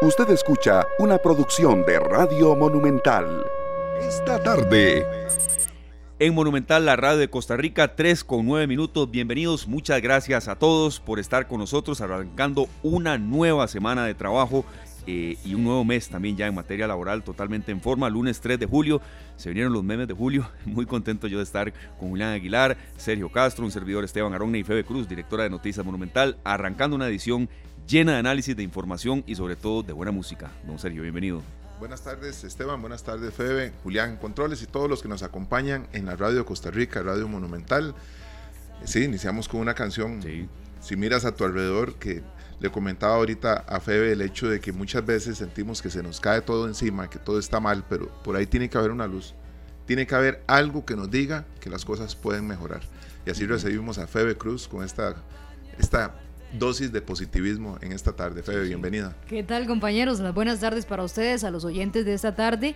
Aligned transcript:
Usted 0.00 0.30
escucha 0.30 0.86
una 1.00 1.18
producción 1.18 1.84
de 1.84 1.98
Radio 1.98 2.54
Monumental. 2.54 3.44
Esta 4.00 4.40
tarde. 4.40 5.04
En 6.20 6.36
Monumental, 6.36 6.86
la 6.86 6.94
radio 6.94 7.18
de 7.18 7.28
Costa 7.28 7.56
Rica, 7.56 7.96
3 7.96 8.22
con 8.22 8.46
9 8.46 8.68
minutos. 8.68 9.10
Bienvenidos, 9.10 9.66
muchas 9.66 10.00
gracias 10.00 10.46
a 10.46 10.54
todos 10.54 11.00
por 11.00 11.18
estar 11.18 11.48
con 11.48 11.58
nosotros, 11.58 12.00
arrancando 12.00 12.68
una 12.84 13.18
nueva 13.18 13.66
semana 13.66 14.04
de 14.04 14.14
trabajo 14.14 14.64
eh, 15.08 15.36
y 15.44 15.54
un 15.54 15.64
nuevo 15.64 15.84
mes 15.84 16.08
también 16.08 16.36
ya 16.36 16.46
en 16.46 16.54
materia 16.54 16.86
laboral, 16.86 17.24
totalmente 17.24 17.72
en 17.72 17.80
forma. 17.80 18.08
Lunes 18.08 18.40
3 18.40 18.60
de 18.60 18.66
julio, 18.66 19.00
se 19.34 19.48
vinieron 19.48 19.72
los 19.72 19.82
memes 19.82 20.06
de 20.06 20.14
julio. 20.14 20.48
Muy 20.64 20.86
contento 20.86 21.26
yo 21.26 21.38
de 21.38 21.44
estar 21.44 21.72
con 21.98 22.10
Julián 22.10 22.34
Aguilar, 22.34 22.76
Sergio 22.96 23.32
Castro, 23.32 23.64
un 23.64 23.72
servidor 23.72 24.04
Esteban 24.04 24.32
Aronne 24.32 24.60
y 24.60 24.62
Febe 24.62 24.84
Cruz, 24.84 25.08
directora 25.08 25.42
de 25.42 25.50
Noticias 25.50 25.84
Monumental, 25.84 26.38
arrancando 26.44 26.94
una 26.94 27.08
edición 27.08 27.48
llena 27.88 28.12
de 28.12 28.18
análisis, 28.18 28.54
de 28.54 28.62
información 28.62 29.24
y 29.26 29.34
sobre 29.34 29.56
todo 29.56 29.82
de 29.82 29.92
buena 29.92 30.12
música. 30.12 30.50
Don 30.66 30.78
Sergio, 30.78 31.02
bienvenido. 31.02 31.42
Buenas 31.78 32.02
tardes 32.02 32.44
Esteban, 32.44 32.80
buenas 32.80 33.02
tardes 33.04 33.32
Febe, 33.32 33.72
Julián 33.82 34.16
Controles 34.16 34.62
y 34.62 34.66
todos 34.66 34.90
los 34.90 35.00
que 35.00 35.08
nos 35.08 35.22
acompañan 35.22 35.86
en 35.92 36.06
la 36.06 36.16
radio 36.16 36.38
de 36.38 36.44
Costa 36.44 36.70
Rica, 36.70 37.02
Radio 37.02 37.28
Monumental. 37.28 37.94
Sí, 38.84 39.04
iniciamos 39.04 39.48
con 39.48 39.60
una 39.60 39.74
canción. 39.74 40.20
Si 40.80 40.96
miras 40.96 41.24
a 41.24 41.34
tu 41.34 41.44
alrededor, 41.44 41.94
que 41.94 42.22
le 42.60 42.70
comentaba 42.70 43.14
ahorita 43.14 43.64
a 43.66 43.80
Febe 43.80 44.12
el 44.12 44.20
hecho 44.20 44.48
de 44.48 44.60
que 44.60 44.72
muchas 44.72 45.06
veces 45.06 45.38
sentimos 45.38 45.80
que 45.80 45.90
se 45.90 46.02
nos 46.02 46.20
cae 46.20 46.42
todo 46.42 46.66
encima, 46.66 47.08
que 47.08 47.18
todo 47.18 47.38
está 47.38 47.58
mal, 47.60 47.84
pero 47.88 48.08
por 48.22 48.36
ahí 48.36 48.46
tiene 48.46 48.68
que 48.68 48.76
haber 48.76 48.90
una 48.90 49.06
luz. 49.06 49.34
Tiene 49.86 50.06
que 50.06 50.14
haber 50.14 50.42
algo 50.46 50.84
que 50.84 50.96
nos 50.96 51.10
diga 51.10 51.46
que 51.60 51.70
las 51.70 51.84
cosas 51.84 52.14
pueden 52.14 52.46
mejorar. 52.46 52.82
Y 53.24 53.30
así 53.30 53.46
recibimos 53.46 53.98
a 53.98 54.06
Febe 54.06 54.36
Cruz 54.36 54.68
con 54.68 54.84
esta, 54.84 55.16
esta 55.78 56.14
dosis 56.52 56.92
de 56.92 57.02
positivismo 57.02 57.78
en 57.80 57.92
esta 57.92 58.12
tarde. 58.12 58.42
Febe, 58.42 58.66
bienvenida. 58.66 59.16
¿Qué 59.28 59.42
tal 59.42 59.66
compañeros? 59.66 60.20
Las 60.20 60.34
buenas 60.34 60.60
tardes 60.60 60.86
para 60.86 61.04
ustedes, 61.04 61.44
a 61.44 61.50
los 61.50 61.64
oyentes 61.64 62.04
de 62.04 62.14
esta 62.14 62.34
tarde. 62.34 62.74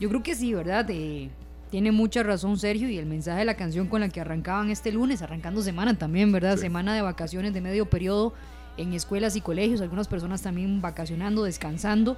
Yo 0.00 0.08
creo 0.08 0.22
que 0.22 0.34
sí, 0.34 0.52
¿verdad? 0.54 0.86
Eh, 0.90 1.30
tiene 1.70 1.92
mucha 1.92 2.22
razón 2.22 2.58
Sergio 2.58 2.88
y 2.88 2.98
el 2.98 3.06
mensaje 3.06 3.40
de 3.40 3.44
la 3.44 3.54
canción 3.54 3.86
con 3.86 4.00
la 4.00 4.08
que 4.08 4.20
arrancaban 4.20 4.70
este 4.70 4.92
lunes, 4.92 5.22
arrancando 5.22 5.62
semana 5.62 5.96
también, 5.96 6.32
¿verdad? 6.32 6.56
Semana 6.56 6.94
de 6.94 7.02
vacaciones 7.02 7.54
de 7.54 7.60
medio 7.60 7.86
periodo 7.86 8.34
en 8.76 8.92
escuelas 8.94 9.36
y 9.36 9.40
colegios, 9.40 9.80
algunas 9.80 10.08
personas 10.08 10.42
también 10.42 10.80
vacacionando, 10.80 11.44
descansando, 11.44 12.16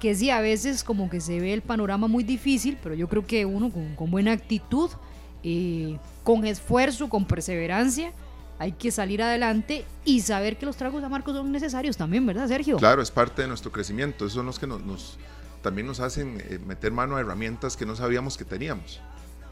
que 0.00 0.14
sí, 0.14 0.30
a 0.30 0.40
veces 0.40 0.84
como 0.84 1.08
que 1.08 1.20
se 1.20 1.40
ve 1.40 1.52
el 1.52 1.62
panorama 1.62 2.08
muy 2.08 2.24
difícil, 2.24 2.76
pero 2.82 2.94
yo 2.94 3.08
creo 3.08 3.26
que 3.26 3.46
uno 3.46 3.70
con, 3.96 4.10
buena 4.10 4.32
actitud, 4.32 4.90
eh, 5.44 5.96
con 6.24 6.44
esfuerzo, 6.44 7.08
con 7.08 7.24
perseverancia, 7.24 8.12
hay 8.62 8.70
que 8.70 8.92
salir 8.92 9.20
adelante 9.20 9.84
y 10.04 10.20
saber 10.20 10.56
que 10.56 10.66
los 10.66 10.76
tragos 10.76 11.02
amargos 11.02 11.34
son 11.34 11.50
necesarios 11.50 11.96
también, 11.96 12.24
¿verdad, 12.24 12.46
Sergio? 12.46 12.76
Claro, 12.76 13.02
es 13.02 13.10
parte 13.10 13.42
de 13.42 13.48
nuestro 13.48 13.72
crecimiento. 13.72 14.24
Esos 14.24 14.34
son 14.34 14.46
los 14.46 14.60
que 14.60 14.68
nos, 14.68 15.18
también 15.62 15.84
nos 15.84 15.98
hacen 15.98 16.40
eh, 16.48 16.60
meter 16.64 16.92
mano 16.92 17.16
a 17.16 17.20
herramientas 17.20 17.76
que 17.76 17.84
no 17.84 17.96
sabíamos 17.96 18.38
que 18.38 18.44
teníamos. 18.44 19.00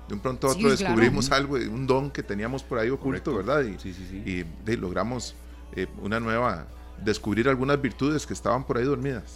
De 0.07 0.15
un 0.15 0.21
pronto 0.21 0.47
a 0.47 0.53
otro 0.53 0.71
descubrimos 0.71 1.33
algo, 1.33 1.57
un 1.57 1.89
don 1.89 2.13
que 2.13 2.23
teníamos 2.23 2.63
por 2.63 2.79
ahí 2.79 2.89
oculto, 2.89 3.35
¿verdad? 3.35 3.65
Y, 3.65 3.81
sí, 3.81 3.93
sí, 3.93 4.47
y, 4.65 4.77
logramos 4.77 5.35
eh, 5.75 5.89
una 6.03 6.21
nueva 6.21 6.69
descubrir 7.05 7.49
algunas 7.49 7.81
virtudes 7.81 8.27
que 8.27 8.33
estaban 8.33 8.65
por 8.65 8.79
ahí 8.79 8.85
dormidas. 8.85 9.35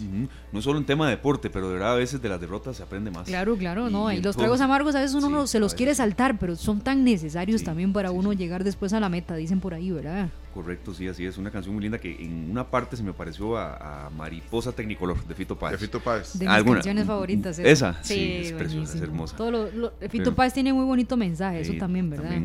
No 0.52 0.62
solo 0.62 0.78
un 0.78 0.84
tema 0.84 1.06
de 1.06 1.12
deporte, 1.12 1.50
pero 1.50 1.68
de 1.68 1.74
verdad 1.74 1.92
a 1.92 1.96
veces 1.96 2.20
de 2.20 2.28
las 2.28 2.40
derrotas 2.40 2.76
se 2.76 2.82
aprende 2.82 3.10
más. 3.10 3.26
Claro, 3.26 3.56
claro, 3.56 3.90
no. 3.90 4.12
Y, 4.12 4.20
los 4.20 4.36
tragos 4.36 4.60
amargos 4.60 4.94
a 4.94 5.00
veces 5.00 5.22
uno 5.22 5.46
se 5.46 5.58
los 5.58 5.74
quiere 5.74 5.94
saltar, 5.94 6.38
pero 6.38 6.56
son 6.56 6.80
tan 6.80 7.04
necesarios 7.04 7.62
también 7.62 7.92
para 7.92 8.10
uno 8.10 8.32
llegar 8.32 8.64
después 8.64 8.92
a 8.92 9.00
la 9.00 9.08
meta, 9.08 9.34
dicen 9.36 9.60
por 9.60 9.74
ahí, 9.74 9.90
¿verdad? 9.90 10.28
Correcto, 10.52 10.94
sí, 10.94 11.08
así 11.08 11.26
es. 11.26 11.36
Una 11.36 11.50
canción 11.50 11.74
muy 11.74 11.82
linda 11.82 11.98
que 11.98 12.14
en 12.14 12.50
una 12.50 12.70
parte 12.70 12.96
se 12.96 13.02
me 13.02 13.12
pareció 13.12 13.56
a, 13.58 14.10
Mariposa 14.16 14.72
Tecnicolor 14.72 15.24
de 15.26 15.34
Fito 15.34 15.58
Páez. 15.58 15.72
De 15.72 15.78
Fito 15.78 16.00
Páez. 16.00 16.38
De 16.38 16.46
mis 16.46 16.74
canciones 16.74 17.06
favoritas. 17.06 17.58
Esa, 17.58 17.98
sí, 18.02 18.42
es 18.42 18.52
preciosa, 18.52 18.96
es 18.96 19.02
hermosa. 19.02 19.36
Todo 19.36 19.50
lo, 19.50 19.92
Fito 20.08 20.34
Páez 20.34 20.52
tiene 20.52 20.72
muy 20.72 20.84
bonito 20.84 21.16
mensaje, 21.16 21.60
eso 21.60 21.74
también, 21.78 22.10
¿verdad? 22.10 22.42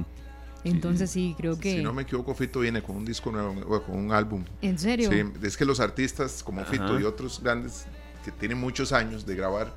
Entonces 0.63 1.09
sí, 1.09 1.35
creo 1.37 1.57
que... 1.59 1.77
Si 1.77 1.83
no 1.83 1.93
me 1.93 2.03
equivoco, 2.03 2.33
Fito 2.33 2.59
viene 2.59 2.81
con 2.81 2.97
un 2.97 3.05
disco 3.05 3.31
nuevo, 3.31 3.83
con 3.83 3.97
un 3.97 4.11
álbum. 4.11 4.43
¿En 4.61 4.77
serio? 4.77 5.09
Sí, 5.09 5.23
es 5.41 5.57
que 5.57 5.65
los 5.65 5.79
artistas 5.79 6.43
como 6.43 6.63
Fito 6.65 6.99
y 6.99 7.03
otros 7.03 7.41
grandes 7.41 7.85
que 8.23 8.31
tienen 8.31 8.57
muchos 8.57 8.91
años 8.91 9.25
de 9.25 9.35
grabar, 9.35 9.73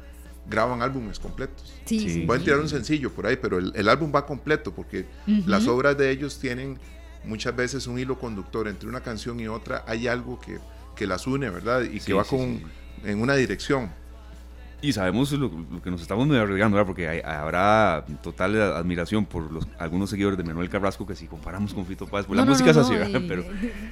graban 0.49 0.83
álbumes 0.83 1.19
completos. 1.19 1.73
Sí, 1.85 2.01
sí. 2.01 2.21
Pueden 2.27 2.43
tirar 2.43 2.61
un 2.61 2.69
sencillo 2.69 3.13
por 3.13 3.27
ahí, 3.27 3.37
pero 3.37 3.59
el, 3.59 3.89
álbum 3.89 4.13
va 4.15 4.27
completo 4.27 4.73
porque 4.75 5.07
las 5.47 5.67
obras 5.67 5.97
de 5.97 6.11
ellos 6.11 6.39
tienen 6.39 6.79
muchas 7.25 7.55
veces 7.55 7.87
un 7.87 7.99
hilo 7.99 8.19
conductor 8.19 8.67
entre 8.69 8.89
una 8.89 9.01
canción 9.01 9.39
y 9.41 9.49
otra. 9.49 9.85
Hay 9.87 10.09
algo 10.09 10.41
que, 10.41 10.59
que 10.97 11.07
las 11.07 11.27
une, 11.27 11.51
¿verdad? 11.51 11.83
Y 11.83 12.01
que 12.01 12.13
va 12.13 12.25
con, 12.25 12.61
en 13.05 13.21
una 13.21 13.35
dirección. 13.35 13.91
Y 14.83 14.93
sabemos 14.93 15.31
lo, 15.33 15.49
que 15.81 15.91
nos 15.93 16.03
estamos 16.03 16.29
arriesgando, 16.29 16.77
¿verdad? 16.77 16.87
porque 16.87 17.23
habrá 17.25 18.05
total 18.21 18.61
admiración 18.61 19.25
por 19.25 19.51
los, 19.51 19.67
algunos 19.79 20.11
seguidores 20.11 20.37
de 20.37 20.43
Manuel 20.43 20.69
Carrasco 20.69 21.07
que 21.07 21.15
si 21.15 21.29
comparamos 21.29 21.73
con 21.73 21.87
Fito 21.87 22.07
Páez, 22.07 22.27
pues 22.27 22.37
la 22.37 22.45
música 22.45 22.71
es 22.71 22.77
así, 22.77 22.95
Pero, 23.29 23.45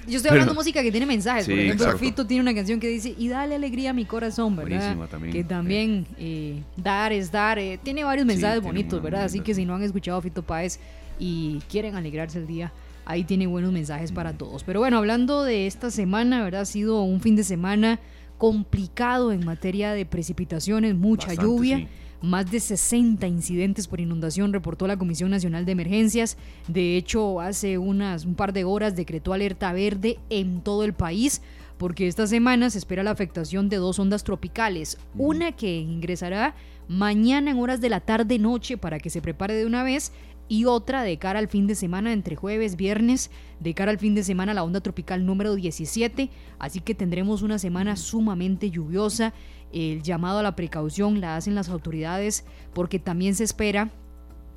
yo 0.09 0.17
estoy 0.17 0.31
hablando 0.33 0.53
de 0.53 0.59
música 0.59 0.83
que 0.83 0.91
tiene 0.91 1.07
mensajes. 1.07 1.47
por 1.47 1.55
ejemplo, 1.55 1.97
Fito 1.97 2.27
tiene 2.27 2.43
una 2.43 2.55
canción 2.55 2.81
que 2.81 2.89
dice, 2.89 3.15
y 3.17 3.29
dale 3.29 3.55
alegría 3.55 3.91
a 3.91 3.93
mi 3.93 4.05
corazón, 4.05 4.57
¿verdad? 4.57 4.97
También, 5.09 5.33
que 5.33 5.45
también 5.45 6.07
eh, 6.19 6.63
dar 6.77 7.13
es 7.13 7.31
dar. 7.31 7.61
Eh, 7.61 7.79
tiene 7.81 8.03
varios 8.03 8.27
mensajes 8.27 8.61
bonitos, 8.61 9.01
¿verdad? 9.01 9.25
Así 9.25 9.41
que 9.41 9.55
si 9.55 9.65
no 9.65 9.77
han 9.77 9.83
escuchado 9.83 10.19
a 10.19 10.23
Fito 10.23 10.43
Páez 10.43 10.81
y 11.21 11.61
quieren 11.71 11.95
alegrarse 11.95 12.39
el 12.39 12.49
día, 12.49 12.73
ahí 13.05 13.23
tiene 13.23 13.47
buenos 13.47 13.71
mensajes 13.71 14.11
para 14.11 14.33
todos. 14.33 14.65
Pero 14.65 14.81
bueno, 14.81 14.99
hablando 14.99 15.45
de 15.45 15.69
esta 15.69 15.93
semana, 15.93 16.43
¿verdad? 16.43 16.63
Ha 16.63 16.67
sido 16.67 17.03
un 17.03 17.21
fin 17.21 17.37
de 17.37 17.45
semana 17.45 18.01
complicado 18.41 19.33
en 19.33 19.45
materia 19.45 19.93
de 19.93 20.07
precipitaciones, 20.07 20.95
mucha 20.95 21.35
lluvia. 21.35 21.87
Más 22.23 22.51
de 22.51 22.59
60 22.59 23.27
incidentes 23.27 23.87
por 23.87 24.01
inundación 24.01 24.55
reportó 24.55 24.87
la 24.87 24.97
Comisión 24.97 25.31
Nacional 25.31 25.67
de 25.67 25.73
Emergencias. 25.73 26.39
De 26.67 26.97
hecho, 26.97 27.41
hace 27.41 27.77
unas, 27.77 28.25
un 28.25 28.35
par 28.35 28.55
de 28.55 28.65
horas 28.65 28.97
decretó 28.97 29.35
alerta 29.35 29.75
verde 29.75 30.19
en 30.31 30.63
todo 30.63 30.85
el 30.85 30.95
país 30.95 31.43
porque 31.77 32.09
esta 32.09 32.27
semana 32.27 32.71
se 32.71 32.79
espera 32.79 33.03
la 33.03 33.11
afectación 33.11 33.69
de 33.69 33.77
dos 33.77 33.99
ondas 33.99 34.25
tropicales. 34.25 34.99
Una 35.15 35.53
que 35.53 35.77
ingresará 35.77 36.55
mañana 36.89 37.51
en 37.51 37.59
horas 37.59 37.81
de 37.83 37.91
la 37.91 38.01
tarde-noche 38.01 38.79
para 38.79 38.99
que 38.99 39.11
se 39.11 39.23
prepare 39.23 39.55
de 39.55 39.67
una 39.67 39.83
vez 39.83 40.13
y 40.51 40.65
otra 40.65 41.05
de 41.05 41.17
cara 41.17 41.39
al 41.39 41.47
fin 41.47 41.69
de 41.69 41.77
semana 41.77 42.13
entre 42.13 42.35
jueves, 42.35 42.75
viernes, 42.75 43.31
de 43.61 43.73
cara 43.73 43.93
al 43.93 44.01
fin 44.01 44.17
de 44.17 44.25
semana 44.25 44.53
la 44.53 44.65
onda 44.65 44.81
tropical 44.81 45.25
número 45.25 45.55
17, 45.55 46.29
así 46.59 46.81
que 46.81 46.97
tendremos 46.97 47.43
una 47.43 47.61
semana 47.61 47.95
sumamente 47.95 48.69
lluviosa. 48.69 49.33
El 49.73 50.03
llamado 50.03 50.41
a 50.41 50.43
la 50.43 50.57
precaución 50.57 51.21
la 51.21 51.37
hacen 51.37 51.55
las 51.55 51.69
autoridades 51.69 52.45
porque 52.75 52.99
también 52.99 53.37
se 53.37 53.45
espera 53.45 53.93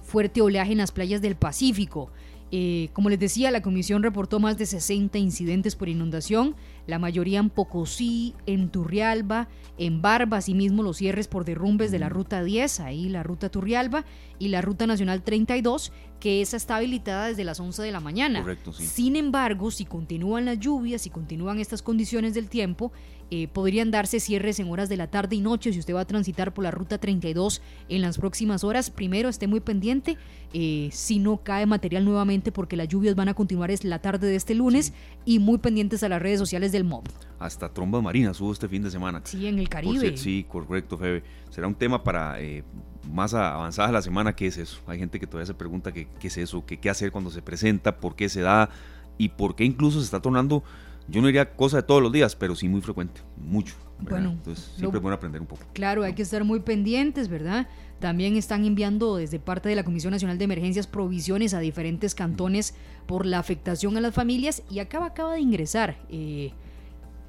fuerte 0.02 0.42
oleaje 0.42 0.72
en 0.72 0.80
las 0.80 0.92
playas 0.92 1.22
del 1.22 1.36
Pacífico. 1.36 2.10
Eh, 2.56 2.92
como 2.94 3.10
les 3.10 3.18
decía, 3.18 3.50
la 3.50 3.64
comisión 3.64 4.04
reportó 4.04 4.40
más 4.40 4.60
de 4.60 4.68
60 4.68 5.18
incidentes 5.18 5.76
por 5.76 5.90
inundación, 5.90 6.56
la 6.86 7.00
mayoría 7.00 7.40
en 7.40 7.50
Pocosí, 7.50 8.36
en 8.46 8.70
Turrialba, 8.70 9.48
en 9.80 10.04
Barba, 10.04 10.38
asimismo 10.38 10.84
los 10.84 10.98
cierres 10.98 11.28
por 11.28 11.46
derrumbes 11.46 11.90
de 11.90 11.98
la 11.98 12.10
ruta 12.10 12.44
10, 12.44 12.80
ahí 12.82 13.10
la 13.10 13.24
ruta 13.24 13.50
Turrialba, 13.50 14.06
y 14.38 14.50
la 14.50 14.62
ruta 14.62 14.86
nacional 14.86 15.24
32, 15.24 15.92
que 16.20 16.44
esa 16.44 16.56
está 16.56 16.76
habilitada 16.76 17.30
desde 17.30 17.44
las 17.44 17.60
11 17.60 17.82
de 17.82 17.92
la 17.92 18.00
mañana. 18.00 18.42
Correcto, 18.42 18.72
sí. 18.72 18.86
Sin 18.86 19.16
embargo, 19.16 19.72
si 19.72 19.86
continúan 19.86 20.46
las 20.46 20.60
lluvias, 20.60 21.02
si 21.02 21.10
continúan 21.10 21.60
estas 21.60 21.82
condiciones 21.82 22.36
del 22.36 22.50
tiempo, 22.50 22.92
eh, 23.36 23.48
podrían 23.48 23.90
darse 23.90 24.20
cierres 24.20 24.60
en 24.60 24.70
horas 24.70 24.90
de 24.90 24.96
la 24.96 25.08
tarde 25.08 25.36
y 25.36 25.42
noche 25.42 25.74
si 25.74 25.80
usted 25.80 25.96
va 25.96 26.02
a 26.02 26.06
transitar 26.06 26.54
por 26.54 26.64
la 26.64 26.70
ruta 26.70 27.00
32 27.00 27.64
en 27.90 28.04
las 28.04 28.20
próximas 28.20 28.64
horas. 28.64 28.92
Primero, 28.92 29.28
esté 29.28 29.48
muy 29.48 29.60
pendiente 29.60 30.20
eh, 30.54 30.90
si 30.92 31.18
no 31.18 31.38
cae 31.38 31.66
material 31.66 32.06
nuevamente 32.06 32.52
porque 32.52 32.78
las 32.78 32.88
lluvias 32.90 33.16
van 33.16 33.30
a 33.30 33.34
continuar 33.34 33.72
es 33.72 33.86
la 33.86 33.98
tarde 33.98 34.28
de 34.28 34.36
este 34.36 34.54
lunes 34.54 34.94
y 35.26 35.40
muy 35.40 35.58
pendientes 35.58 36.04
a 36.04 36.10
las 36.10 36.22
redes 36.22 36.38
sociales 36.38 36.72
del 36.72 36.84
MOB. 36.84 37.06
Hasta 37.40 37.74
trombas 37.74 38.04
marinas 38.04 38.40
hubo 38.40 38.52
este 38.52 38.68
fin 38.68 38.84
de 38.84 38.92
semana. 38.92 39.22
Sí, 39.24 39.48
en 39.48 39.58
el 39.58 39.68
Caribe. 39.68 40.16
sí, 40.16 40.46
correcto, 40.48 41.00
Febe. 41.00 41.24
Será 41.50 41.66
un 41.66 41.74
tema 41.74 42.04
para 42.04 42.40
eh, 42.40 42.64
más 43.12 43.34
avanzada 43.34 43.92
la 43.92 44.04
semana. 44.04 44.36
¿Qué 44.36 44.46
es 44.46 44.60
eso? 44.60 44.80
Hay 44.86 45.00
gente 45.00 45.20
que 45.20 45.26
todavía 45.26 45.48
se 45.48 45.56
pregunta 45.56 45.92
qué, 45.92 46.08
qué 46.20 46.28
es 46.28 46.38
eso, 46.38 46.64
qué, 46.68 46.78
qué 46.78 46.92
hacer 46.92 47.12
cuando 47.12 47.32
se 47.32 47.42
presenta, 47.42 47.98
por 47.98 48.16
qué 48.16 48.30
se 48.30 48.42
da 48.42 48.70
y 49.18 49.30
por 49.30 49.56
qué 49.56 49.64
incluso 49.64 49.98
se 49.98 50.06
está 50.06 50.22
tornando 50.22 50.64
yo 51.08 51.22
no 51.22 51.28
diría 51.28 51.54
cosa 51.56 51.78
de 51.78 51.84
todos 51.84 52.02
los 52.02 52.12
días, 52.12 52.36
pero 52.36 52.56
sí 52.56 52.68
muy 52.68 52.82
frecuente, 52.82 53.22
mucho. 53.38 53.76
Bueno, 54.00 54.32
entonces 54.32 54.72
siempre 54.76 54.98
es 54.98 55.02
bueno 55.02 55.16
aprender 55.16 55.42
un 55.42 55.48
poco. 55.48 55.64
Claro, 55.74 56.04
hay 56.04 56.14
que 56.14 56.22
estar 56.22 56.44
muy 56.44 56.60
pendientes, 56.60 57.28
¿verdad? 57.30 57.68
También 58.00 58.36
están 58.36 58.66
enviando 58.66 59.16
desde 59.16 59.40
parte 59.40 59.70
de 59.70 59.76
la 59.76 59.84
Comisión 59.84 60.12
Nacional 60.12 60.38
de 60.38 60.44
Emergencias 60.44 60.88
provisiones 60.88 61.54
a 61.54 61.60
diferentes 61.60 62.16
cantones 62.16 62.76
por 63.06 63.26
la 63.26 63.40
afectación 63.40 63.96
a 63.96 64.02
las 64.02 64.14
familias 64.14 64.64
y 64.70 64.80
acaba, 64.80 65.08
acaba 65.08 65.34
de 65.34 65.40
ingresar 65.40 65.98
eh, 66.10 66.52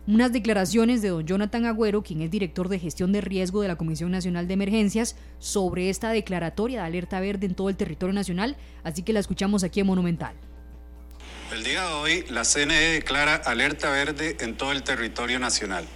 unas 0.06 0.32
declaraciones 0.32 1.00
de 1.00 1.08
don 1.08 1.24
Jonathan 1.24 1.64
Agüero, 1.64 2.02
quien 2.02 2.22
es 2.22 2.30
director 2.30 2.68
de 2.68 2.78
gestión 2.78 3.12
de 3.12 3.20
riesgo 3.20 3.62
de 3.62 3.68
la 3.68 3.76
Comisión 3.76 4.10
Nacional 4.10 4.48
de 4.48 4.54
Emergencias, 4.54 5.16
sobre 5.38 5.90
esta 5.90 6.10
declaratoria 6.10 6.80
de 6.80 6.86
alerta 6.86 7.20
verde 7.20 7.46
en 7.46 7.54
todo 7.54 7.68
el 7.68 7.76
territorio 7.76 8.12
nacional, 8.12 8.56
así 8.82 9.02
que 9.02 9.12
la 9.12 9.20
escuchamos 9.20 9.64
aquí 9.64 9.80
en 9.80 9.86
Monumental. 9.86 10.34
El 11.52 11.62
día 11.62 11.86
de 11.86 11.92
hoy, 11.92 12.24
la 12.30 12.42
CNE 12.44 12.94
declara 12.94 13.34
alerta 13.34 13.90
verde 13.90 14.36
en 14.40 14.56
todo 14.56 14.72
el 14.72 14.82
territorio 14.82 15.38
nacional. 15.38 15.86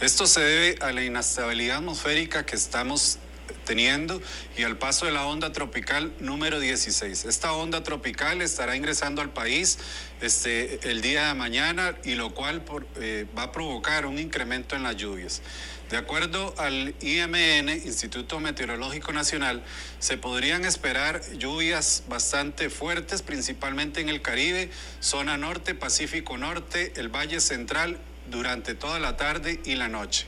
Esto 0.00 0.26
se 0.26 0.40
debe 0.40 0.76
a 0.80 0.92
la 0.92 1.02
inestabilidad 1.02 1.78
atmosférica 1.78 2.46
que 2.46 2.54
estamos 2.54 3.18
teniendo 3.64 4.22
y 4.56 4.62
al 4.62 4.78
paso 4.78 5.06
de 5.06 5.12
la 5.12 5.26
onda 5.26 5.52
tropical 5.52 6.12
número 6.20 6.60
16. 6.60 7.24
Esta 7.24 7.52
onda 7.52 7.82
tropical 7.82 8.40
estará 8.40 8.76
ingresando 8.76 9.20
al 9.20 9.30
país 9.30 9.78
este, 10.20 10.88
el 10.88 11.02
día 11.02 11.28
de 11.28 11.34
mañana 11.34 11.96
y 12.04 12.14
lo 12.14 12.32
cual 12.32 12.62
eh, 13.00 13.26
va 13.36 13.44
a 13.44 13.52
provocar 13.52 14.06
un 14.06 14.18
incremento 14.18 14.76
en 14.76 14.84
las 14.84 14.96
lluvias. 14.96 15.42
De 15.90 15.98
acuerdo 15.98 16.54
al 16.56 16.94
IMN, 17.02 17.68
Instituto 17.68 18.40
Meteorológico 18.40 19.12
Nacional, 19.12 19.62
se 19.98 20.16
podrían 20.16 20.64
esperar 20.64 21.20
lluvias 21.36 22.04
bastante 22.08 22.70
fuertes, 22.70 23.20
principalmente 23.20 24.00
en 24.00 24.08
el 24.08 24.22
Caribe, 24.22 24.70
zona 25.00 25.36
norte, 25.36 25.74
Pacífico 25.74 26.38
Norte, 26.38 26.94
el 26.96 27.10
Valle 27.14 27.38
Central, 27.38 27.98
durante 28.30 28.74
toda 28.74 28.98
la 28.98 29.18
tarde 29.18 29.60
y 29.66 29.74
la 29.74 29.88
noche. 29.88 30.26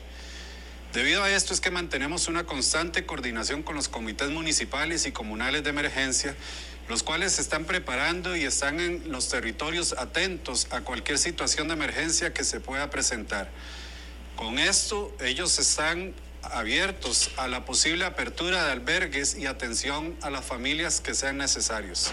Debido 0.93 1.23
a 1.23 1.31
esto 1.31 1.53
es 1.53 1.59
que 1.59 1.71
mantenemos 1.71 2.27
una 2.27 2.45
constante 2.45 3.05
coordinación 3.07 3.63
con 3.63 3.75
los 3.75 3.89
comités 3.89 4.29
municipales 4.29 5.07
y 5.07 5.11
comunales 5.11 5.63
de 5.63 5.71
emergencia, 5.71 6.35
los 6.87 7.01
cuales 7.01 7.33
se 7.33 7.41
están 7.41 7.65
preparando 7.65 8.35
y 8.35 8.43
están 8.43 8.79
en 8.79 9.11
los 9.11 9.27
territorios 9.27 9.95
atentos 9.97 10.67
a 10.69 10.81
cualquier 10.81 11.17
situación 11.17 11.67
de 11.67 11.73
emergencia 11.73 12.31
que 12.31 12.43
se 12.43 12.59
pueda 12.59 12.89
presentar. 12.91 13.49
Con 14.37 14.59
esto, 14.59 15.11
ellos 15.19 15.57
están 15.57 16.13
abiertos 16.43 17.31
a 17.37 17.47
la 17.47 17.65
posible 17.65 18.05
apertura 18.05 18.65
de 18.65 18.71
albergues 18.71 19.35
y 19.35 19.47
atención 19.47 20.15
a 20.21 20.29
las 20.29 20.45
familias 20.45 21.01
que 21.01 21.15
sean 21.15 21.39
necesarios. 21.39 22.11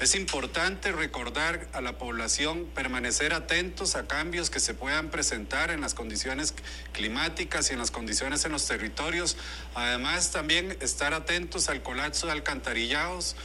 Es 0.00 0.16
importante 0.16 0.90
recordar 0.90 1.68
a 1.72 1.80
la 1.80 1.96
población 1.96 2.66
permanecer 2.74 3.32
atentos 3.34 3.94
a 3.94 4.08
cambios 4.08 4.50
que 4.50 4.58
se 4.58 4.74
puedan 4.74 5.10
presentar 5.10 5.70
en 5.70 5.80
las 5.80 5.94
condiciones 5.94 6.54
climáticas 6.90 7.70
y 7.70 7.74
en 7.74 7.78
las 7.78 7.92
condiciones 7.92 8.44
en 8.44 8.50
los 8.50 8.66
territorios. 8.66 9.36
Además, 9.76 10.32
también 10.32 10.76
estar 10.80 11.14
atentos 11.14 11.68
al 11.68 11.84
colapso 11.84 12.26
de 12.26 12.32
alcantarillados, 12.32 13.36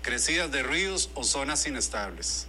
crecidas 0.00 0.50
de 0.50 0.62
ríos 0.62 1.10
o 1.14 1.22
zonas 1.22 1.66
inestables. 1.66 2.46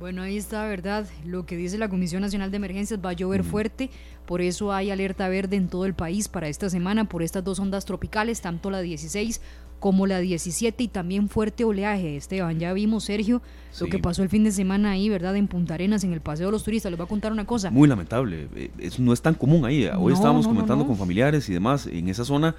Bueno, 0.00 0.22
ahí 0.22 0.38
está, 0.38 0.64
¿verdad? 0.64 1.06
Lo 1.26 1.44
que 1.44 1.58
dice 1.58 1.76
la 1.76 1.90
Comisión 1.90 2.22
Nacional 2.22 2.50
de 2.50 2.56
Emergencias, 2.56 2.98
va 3.04 3.10
a 3.10 3.12
llover 3.12 3.44
fuerte, 3.44 3.90
por 4.30 4.42
eso 4.42 4.72
hay 4.72 4.92
alerta 4.92 5.28
verde 5.28 5.56
en 5.56 5.66
todo 5.66 5.86
el 5.86 5.94
país 5.94 6.28
para 6.28 6.46
esta 6.46 6.70
semana 6.70 7.04
por 7.06 7.24
estas 7.24 7.42
dos 7.42 7.58
ondas 7.58 7.84
tropicales, 7.84 8.40
tanto 8.40 8.70
la 8.70 8.80
16 8.80 9.40
como 9.80 10.06
la 10.06 10.20
17 10.20 10.84
y 10.84 10.86
también 10.86 11.28
fuerte 11.28 11.64
oleaje, 11.64 12.14
Esteban. 12.14 12.60
Ya 12.60 12.72
vimos, 12.72 13.02
Sergio, 13.02 13.42
lo 13.80 13.86
que 13.88 13.98
pasó 13.98 14.22
el 14.22 14.28
fin 14.28 14.44
de 14.44 14.52
semana 14.52 14.92
ahí, 14.92 15.08
¿verdad? 15.08 15.34
En 15.34 15.48
Punta 15.48 15.74
Arenas, 15.74 16.04
en 16.04 16.12
el 16.12 16.20
Paseo 16.20 16.46
de 16.46 16.52
los 16.52 16.62
Turistas. 16.62 16.92
Les 16.92 16.96
voy 16.96 17.06
a 17.06 17.08
contar 17.08 17.32
una 17.32 17.44
cosa. 17.44 17.72
Muy 17.72 17.88
lamentable. 17.88 18.46
Eh, 18.54 18.70
no 19.00 19.12
es 19.12 19.20
tan 19.20 19.34
común 19.34 19.64
ahí. 19.64 19.90
Hoy 19.98 20.12
estábamos 20.12 20.46
comentando 20.46 20.86
con 20.86 20.96
familiares 20.96 21.48
y 21.48 21.52
demás 21.52 21.88
en 21.88 22.08
esa 22.08 22.24
zona. 22.24 22.54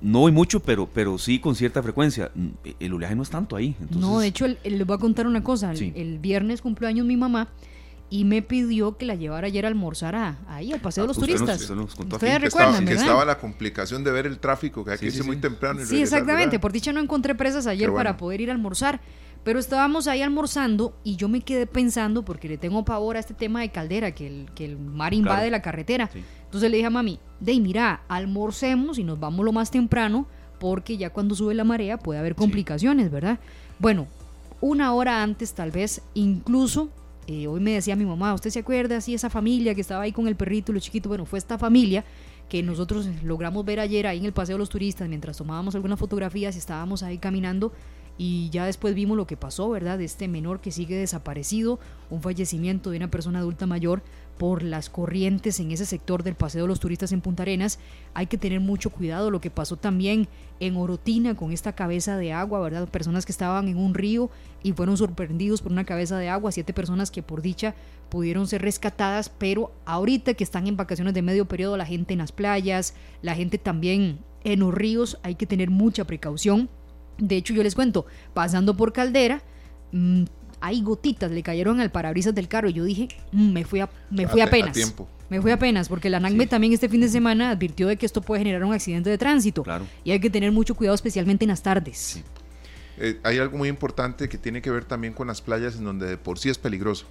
No 0.00 0.28
hay 0.28 0.32
mucho, 0.32 0.60
pero, 0.60 0.88
pero 0.94 1.18
sí 1.18 1.40
con 1.40 1.56
cierta 1.56 1.82
frecuencia. 1.82 2.30
El 2.78 2.92
oleaje 2.92 3.16
no 3.16 3.24
es 3.24 3.30
tanto 3.30 3.56
ahí. 3.56 3.74
No, 3.90 4.20
de 4.20 4.28
hecho, 4.28 4.46
les 4.46 4.86
voy 4.86 4.94
a 4.94 4.98
contar 4.98 5.26
una 5.26 5.42
cosa. 5.42 5.72
El, 5.72 5.92
el 5.96 6.18
viernes 6.20 6.62
cumplió 6.62 6.88
años 6.88 7.04
mi 7.04 7.16
mamá 7.16 7.48
y 8.14 8.24
me 8.24 8.42
pidió 8.42 8.96
que 8.96 9.06
la 9.06 9.16
llevara 9.16 9.48
ayer 9.48 9.64
a 9.64 9.68
almorzar 9.68 10.36
ahí 10.46 10.72
al 10.72 10.78
Paseo 10.78 11.02
de 11.02 11.08
los 11.08 11.18
Turistas. 11.18 11.68
Ustedes 11.68 12.40
recuerdan, 12.40 12.86
que 12.86 12.92
estaba, 12.92 13.24
la 13.24 13.38
complicación 13.38 14.04
de 14.04 14.12
ver 14.12 14.24
el 14.28 14.38
tráfico, 14.38 14.84
que 14.84 14.92
aquí 14.92 15.10
sí, 15.10 15.24
muy 15.24 15.38
temprano. 15.38 15.84
sí, 15.84 16.00
exactamente. 16.00 16.60
Por 16.60 16.70
dicha 16.70 16.92
no 16.92 17.00
encontré 17.00 17.34
presas 17.34 17.66
ayer 17.66 17.92
para 17.92 18.16
poder 18.16 18.40
ir 18.40 18.50
a 18.50 18.52
almorzar. 18.52 19.00
Pero 19.42 19.58
estábamos 19.58 20.06
ahí 20.06 20.22
almorzando 20.22 20.96
y 21.02 21.16
yo 21.16 21.28
me 21.28 21.40
quedé 21.40 21.66
pensando, 21.66 22.24
porque 22.24 22.48
le 22.48 22.56
tengo 22.56 22.84
pavor 22.84 23.16
a 23.16 23.18
este 23.18 23.34
tema 23.34 23.62
de 23.62 23.72
caldera, 23.72 24.12
que 24.12 24.28
el, 24.28 24.48
que 24.54 24.64
el 24.64 24.78
mar 24.78 25.12
invade 25.12 25.50
la 25.50 25.60
carretera. 25.60 26.08
Entonces 26.44 26.70
le 26.70 26.76
dije 26.76 26.86
a 26.86 26.90
mami, 26.90 27.18
Dey, 27.40 27.58
mira, 27.58 28.04
almorcemos 28.06 28.96
y 28.96 29.02
nos 29.02 29.18
vamos 29.18 29.44
lo 29.44 29.50
más 29.50 29.72
temprano, 29.72 30.28
porque 30.60 30.96
ya 30.96 31.10
cuando 31.10 31.34
sube 31.34 31.52
la 31.52 31.64
marea 31.64 31.98
puede 31.98 32.20
haber 32.20 32.36
complicaciones, 32.36 33.10
¿verdad? 33.10 33.40
Bueno, 33.80 34.06
una 34.60 34.94
hora 34.94 35.20
antes 35.24 35.52
tal 35.52 35.72
vez, 35.72 36.00
incluso 36.14 36.90
eh, 37.26 37.46
hoy 37.46 37.60
me 37.60 37.72
decía 37.72 37.96
mi 37.96 38.04
mamá, 38.04 38.34
¿usted 38.34 38.50
se 38.50 38.58
acuerda 38.60 38.98
así 38.98 39.14
esa 39.14 39.30
familia 39.30 39.74
que 39.74 39.80
estaba 39.80 40.02
ahí 40.02 40.12
con 40.12 40.28
el 40.28 40.36
perrito 40.36 40.72
y 40.72 40.74
los 40.74 40.84
chiquitos? 40.84 41.08
Bueno, 41.08 41.24
fue 41.24 41.38
esta 41.38 41.58
familia 41.58 42.04
que 42.48 42.62
nosotros 42.62 43.08
logramos 43.22 43.64
ver 43.64 43.80
ayer 43.80 44.06
ahí 44.06 44.18
en 44.18 44.26
el 44.26 44.32
Paseo 44.32 44.56
de 44.56 44.58
los 44.58 44.68
Turistas 44.68 45.08
mientras 45.08 45.38
tomábamos 45.38 45.74
algunas 45.74 45.98
fotografías 45.98 46.54
y 46.54 46.58
estábamos 46.58 47.02
ahí 47.02 47.18
caminando 47.18 47.72
y 48.16 48.48
ya 48.50 48.66
después 48.66 48.94
vimos 48.94 49.16
lo 49.16 49.26
que 49.26 49.36
pasó, 49.36 49.70
¿verdad? 49.70 49.98
De 49.98 50.04
este 50.04 50.28
menor 50.28 50.60
que 50.60 50.70
sigue 50.70 50.96
desaparecido, 50.96 51.80
un 52.10 52.22
fallecimiento 52.22 52.90
de 52.90 52.98
una 52.98 53.10
persona 53.10 53.40
adulta 53.40 53.66
mayor 53.66 54.02
por 54.38 54.62
las 54.62 54.90
corrientes 54.90 55.60
en 55.60 55.70
ese 55.70 55.86
sector 55.86 56.22
del 56.22 56.34
Paseo 56.34 56.62
de 56.62 56.68
los 56.68 56.80
Turistas 56.80 57.12
en 57.12 57.20
Punta 57.20 57.42
Arenas. 57.42 57.78
Hay 58.14 58.26
que 58.26 58.38
tener 58.38 58.60
mucho 58.60 58.90
cuidado. 58.90 59.30
Lo 59.30 59.40
que 59.40 59.50
pasó 59.50 59.76
también 59.76 60.28
en 60.60 60.76
Orotina 60.76 61.36
con 61.36 61.52
esta 61.52 61.74
cabeza 61.74 62.16
de 62.16 62.32
agua, 62.32 62.60
¿verdad? 62.60 62.88
Personas 62.88 63.26
que 63.26 63.32
estaban 63.32 63.68
en 63.68 63.76
un 63.76 63.94
río 63.94 64.30
y 64.62 64.72
fueron 64.72 64.96
sorprendidos 64.96 65.62
por 65.62 65.72
una 65.72 65.84
cabeza 65.84 66.18
de 66.18 66.28
agua. 66.28 66.52
Siete 66.52 66.72
personas 66.72 67.10
que 67.10 67.22
por 67.22 67.42
dicha 67.42 67.74
pudieron 68.08 68.46
ser 68.46 68.62
rescatadas, 68.62 69.28
pero 69.28 69.72
ahorita 69.84 70.34
que 70.34 70.44
están 70.44 70.66
en 70.66 70.76
vacaciones 70.76 71.14
de 71.14 71.22
medio 71.22 71.46
periodo, 71.46 71.76
la 71.76 71.86
gente 71.86 72.12
en 72.12 72.18
las 72.18 72.32
playas, 72.32 72.94
la 73.22 73.34
gente 73.34 73.58
también 73.58 74.18
en 74.44 74.60
los 74.60 74.74
ríos, 74.74 75.18
hay 75.22 75.36
que 75.36 75.46
tener 75.46 75.70
mucha 75.70 76.04
precaución. 76.04 76.68
De 77.18 77.36
hecho, 77.36 77.54
yo 77.54 77.62
les 77.62 77.74
cuento, 77.74 78.06
pasando 78.34 78.76
por 78.76 78.92
Caldera, 78.92 79.42
hay 80.64 80.80
gotitas, 80.80 81.30
le 81.30 81.42
cayeron 81.42 81.78
al 81.80 81.90
parabrisas 81.90 82.34
del 82.34 82.48
carro 82.48 82.70
y 82.70 82.72
yo 82.72 82.84
dije, 82.84 83.08
mm, 83.32 83.52
me 83.52 83.66
fui, 83.66 83.80
a, 83.80 83.90
me 84.10 84.26
fui 84.26 84.40
apenas. 84.40 84.94
Me 85.28 85.42
fui 85.42 85.50
apenas, 85.50 85.90
porque 85.90 86.08
la 86.08 86.20
NACME 86.20 86.46
también 86.46 86.72
este 86.72 86.88
fin 86.88 87.02
de 87.02 87.08
semana 87.08 87.50
advirtió 87.50 87.86
de 87.86 87.98
que 87.98 88.06
esto 88.06 88.22
puede 88.22 88.40
generar 88.40 88.64
un 88.64 88.72
accidente 88.72 89.10
de 89.10 89.18
tránsito. 89.18 89.62
Claro. 89.62 89.86
Y 90.04 90.12
hay 90.12 90.20
que 90.20 90.30
tener 90.30 90.52
mucho 90.52 90.74
cuidado, 90.74 90.94
especialmente 90.94 91.44
en 91.44 91.50
las 91.50 91.62
tardes. 91.62 92.22
Eh, 92.96 93.20
hay 93.24 93.38
algo 93.38 93.58
muy 93.58 93.68
importante 93.68 94.26
que 94.26 94.38
tiene 94.38 94.62
que 94.62 94.70
ver 94.70 94.86
también 94.86 95.12
con 95.12 95.26
las 95.26 95.42
playas 95.42 95.76
en 95.76 95.84
donde 95.84 96.16
por 96.16 96.38
sí 96.38 96.48
es 96.48 96.56
peligroso. 96.56 97.04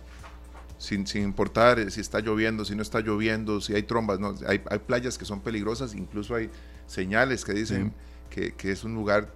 Sin, 0.80 1.06
sin 1.06 1.22
importar 1.22 1.80
eh, 1.80 1.92
si 1.92 2.02
está 2.02 2.22
lloviendo, 2.22 2.66
si 2.66 2.76
no 2.76 2.82
está 2.82 3.02
lloviendo, 3.02 3.62
si 3.62 3.76
hay 3.76 3.84
trombas. 3.84 4.20
No, 4.20 4.34
hay, 4.48 4.62
hay 4.68 4.80
playas 4.80 5.20
que 5.20 5.26
son 5.26 5.42
peligrosas, 5.42 5.94
incluso 5.94 6.34
hay 6.34 6.50
señales 6.88 7.46
que 7.46 7.54
dicen 7.54 7.94
que, 8.32 8.54
que 8.54 8.72
es 8.72 8.84
un 8.84 8.96
lugar 8.96 9.32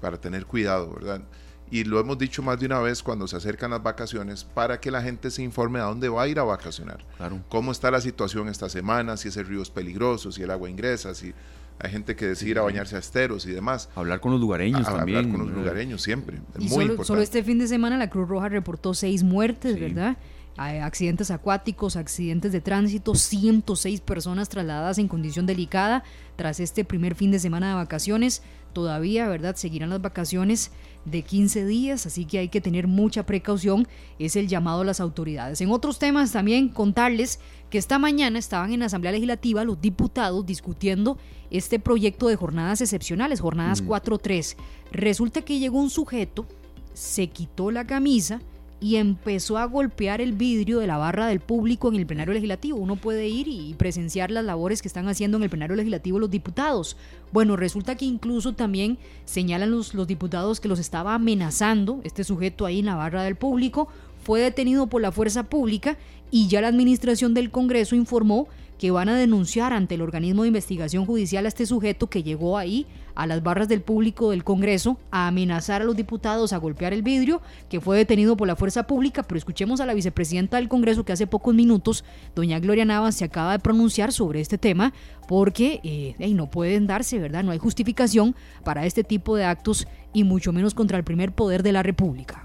para 0.00 0.20
tener 0.20 0.44
cuidado, 0.44 0.92
¿verdad? 0.92 1.22
Y 1.70 1.84
lo 1.84 1.98
hemos 2.00 2.18
dicho 2.18 2.42
más 2.42 2.60
de 2.60 2.66
una 2.66 2.80
vez 2.80 3.02
cuando 3.02 3.26
se 3.26 3.36
acercan 3.36 3.70
las 3.70 3.82
vacaciones, 3.82 4.44
para 4.44 4.80
que 4.80 4.90
la 4.90 5.02
gente 5.02 5.30
se 5.30 5.42
informe 5.42 5.78
a 5.78 5.84
dónde 5.84 6.08
va 6.08 6.22
a 6.22 6.28
ir 6.28 6.38
a 6.38 6.44
vacacionar. 6.44 7.04
Claro. 7.16 7.40
Cómo 7.48 7.72
está 7.72 7.90
la 7.90 8.00
situación 8.00 8.48
esta 8.48 8.68
semana, 8.68 9.16
si 9.16 9.28
ese 9.28 9.42
río 9.42 9.62
es 9.62 9.70
peligroso, 9.70 10.32
si 10.32 10.42
el 10.42 10.50
agua 10.50 10.68
ingresa, 10.68 11.14
si 11.14 11.32
hay 11.78 11.90
gente 11.90 12.14
que 12.14 12.26
decide 12.26 12.50
ir 12.50 12.58
a 12.58 12.62
bañarse 12.62 12.96
a 12.96 12.98
esteros 12.98 13.46
y 13.46 13.50
demás. 13.50 13.88
Hablar 13.94 14.20
con 14.20 14.32
los 14.32 14.40
lugareños 14.40 14.84
también. 14.84 15.18
Hablar 15.18 15.36
con 15.36 15.46
los 15.46 15.56
lugareños 15.56 16.02
siempre. 16.02 16.38
muy 16.58 16.68
solo, 16.68 16.82
importante. 16.82 17.06
solo 17.06 17.22
este 17.22 17.42
fin 17.42 17.58
de 17.58 17.66
semana 17.66 17.96
la 17.96 18.10
Cruz 18.10 18.28
Roja 18.28 18.48
reportó 18.48 18.94
seis 18.94 19.22
muertes, 19.22 19.80
¿verdad? 19.80 20.16
accidentes 20.56 21.30
acuáticos, 21.30 21.96
accidentes 21.96 22.52
de 22.52 22.60
tránsito, 22.60 23.14
106 23.14 24.00
personas 24.02 24.48
trasladadas 24.48 24.98
en 24.98 25.08
condición 25.08 25.46
delicada 25.46 26.04
tras 26.36 26.60
este 26.60 26.84
primer 26.84 27.14
fin 27.14 27.30
de 27.30 27.38
semana 27.38 27.70
de 27.70 27.74
vacaciones. 27.74 28.42
Todavía, 28.72 29.28
¿verdad? 29.28 29.56
Seguirán 29.56 29.90
las 29.90 30.00
vacaciones 30.00 30.70
de 31.04 31.22
15 31.22 31.66
días, 31.66 32.06
así 32.06 32.24
que 32.24 32.38
hay 32.38 32.48
que 32.48 32.60
tener 32.60 32.86
mucha 32.86 33.26
precaución, 33.26 33.88
es 34.18 34.36
el 34.36 34.48
llamado 34.48 34.82
a 34.82 34.84
las 34.84 35.00
autoridades. 35.00 35.60
En 35.60 35.70
otros 35.70 35.98
temas 35.98 36.32
también 36.32 36.68
contarles 36.68 37.40
que 37.70 37.78
esta 37.78 37.98
mañana 37.98 38.38
estaban 38.38 38.72
en 38.72 38.80
la 38.80 38.86
Asamblea 38.86 39.12
Legislativa 39.12 39.64
los 39.64 39.80
diputados 39.80 40.46
discutiendo 40.46 41.18
este 41.50 41.78
proyecto 41.78 42.28
de 42.28 42.36
jornadas 42.36 42.80
excepcionales, 42.80 43.40
jornadas 43.40 43.84
4-3. 43.84 44.56
Resulta 44.92 45.42
que 45.42 45.58
llegó 45.58 45.80
un 45.80 45.90
sujeto, 45.90 46.46
se 46.94 47.28
quitó 47.28 47.70
la 47.70 47.86
camisa, 47.86 48.40
y 48.82 48.96
empezó 48.96 49.58
a 49.58 49.64
golpear 49.64 50.20
el 50.20 50.32
vidrio 50.32 50.80
de 50.80 50.88
la 50.88 50.96
barra 50.96 51.28
del 51.28 51.38
público 51.38 51.88
en 51.88 51.94
el 51.94 52.04
plenario 52.04 52.34
legislativo. 52.34 52.78
Uno 52.78 52.96
puede 52.96 53.28
ir 53.28 53.46
y 53.46 53.74
presenciar 53.74 54.32
las 54.32 54.44
labores 54.44 54.82
que 54.82 54.88
están 54.88 55.06
haciendo 55.06 55.36
en 55.36 55.44
el 55.44 55.50
plenario 55.50 55.76
legislativo 55.76 56.18
los 56.18 56.30
diputados. 56.30 56.96
Bueno, 57.32 57.56
resulta 57.56 57.94
que 57.94 58.06
incluso 58.06 58.54
también 58.54 58.98
señalan 59.24 59.70
los, 59.70 59.94
los 59.94 60.08
diputados 60.08 60.58
que 60.58 60.66
los 60.66 60.80
estaba 60.80 61.14
amenazando 61.14 62.00
este 62.02 62.24
sujeto 62.24 62.66
ahí 62.66 62.80
en 62.80 62.86
la 62.86 62.96
barra 62.96 63.22
del 63.22 63.36
público. 63.36 63.86
Fue 64.24 64.40
detenido 64.40 64.88
por 64.88 65.00
la 65.00 65.12
fuerza 65.12 65.44
pública 65.44 65.96
y 66.32 66.48
ya 66.48 66.60
la 66.60 66.68
administración 66.68 67.34
del 67.34 67.52
Congreso 67.52 67.94
informó 67.94 68.48
que 68.78 68.90
van 68.90 69.08
a 69.08 69.16
denunciar 69.16 69.72
ante 69.72 69.94
el 69.94 70.02
organismo 70.02 70.42
de 70.42 70.48
investigación 70.48 71.06
judicial 71.06 71.44
a 71.44 71.48
este 71.48 71.66
sujeto 71.66 72.10
que 72.10 72.24
llegó 72.24 72.58
ahí 72.58 72.86
a 73.14 73.26
las 73.26 73.42
barras 73.42 73.68
del 73.68 73.82
público 73.82 74.30
del 74.30 74.44
Congreso 74.44 74.98
a 75.10 75.28
amenazar 75.28 75.82
a 75.82 75.84
los 75.84 75.96
diputados, 75.96 76.52
a 76.52 76.58
golpear 76.58 76.92
el 76.92 77.02
vidrio, 77.02 77.42
que 77.68 77.80
fue 77.80 77.96
detenido 77.96 78.36
por 78.36 78.48
la 78.48 78.56
fuerza 78.56 78.86
pública. 78.86 79.22
Pero 79.22 79.38
escuchemos 79.38 79.80
a 79.80 79.86
la 79.86 79.94
vicepresidenta 79.94 80.56
del 80.56 80.68
Congreso 80.68 81.04
que 81.04 81.12
hace 81.12 81.26
pocos 81.26 81.54
minutos, 81.54 82.04
doña 82.34 82.58
Gloria 82.58 82.84
Navas, 82.84 83.16
se 83.16 83.24
acaba 83.24 83.52
de 83.52 83.58
pronunciar 83.58 84.12
sobre 84.12 84.40
este 84.40 84.58
tema 84.58 84.92
porque 85.28 85.80
eh, 85.84 86.34
no 86.34 86.50
pueden 86.50 86.86
darse, 86.86 87.18
¿verdad? 87.18 87.42
No 87.44 87.52
hay 87.52 87.58
justificación 87.58 88.34
para 88.64 88.86
este 88.86 89.04
tipo 89.04 89.36
de 89.36 89.44
actos 89.44 89.86
y 90.12 90.24
mucho 90.24 90.52
menos 90.52 90.74
contra 90.74 90.98
el 90.98 91.04
primer 91.04 91.32
poder 91.32 91.62
de 91.62 91.72
la 91.72 91.82
República. 91.82 92.44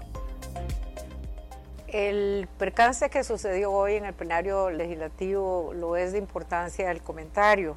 El 1.88 2.48
percance 2.58 3.08
que 3.08 3.24
sucedió 3.24 3.72
hoy 3.72 3.94
en 3.94 4.04
el 4.04 4.12
plenario 4.12 4.68
legislativo 4.68 5.72
lo 5.74 5.96
es 5.96 6.12
de 6.12 6.18
importancia 6.18 6.90
el 6.90 7.00
comentario. 7.00 7.76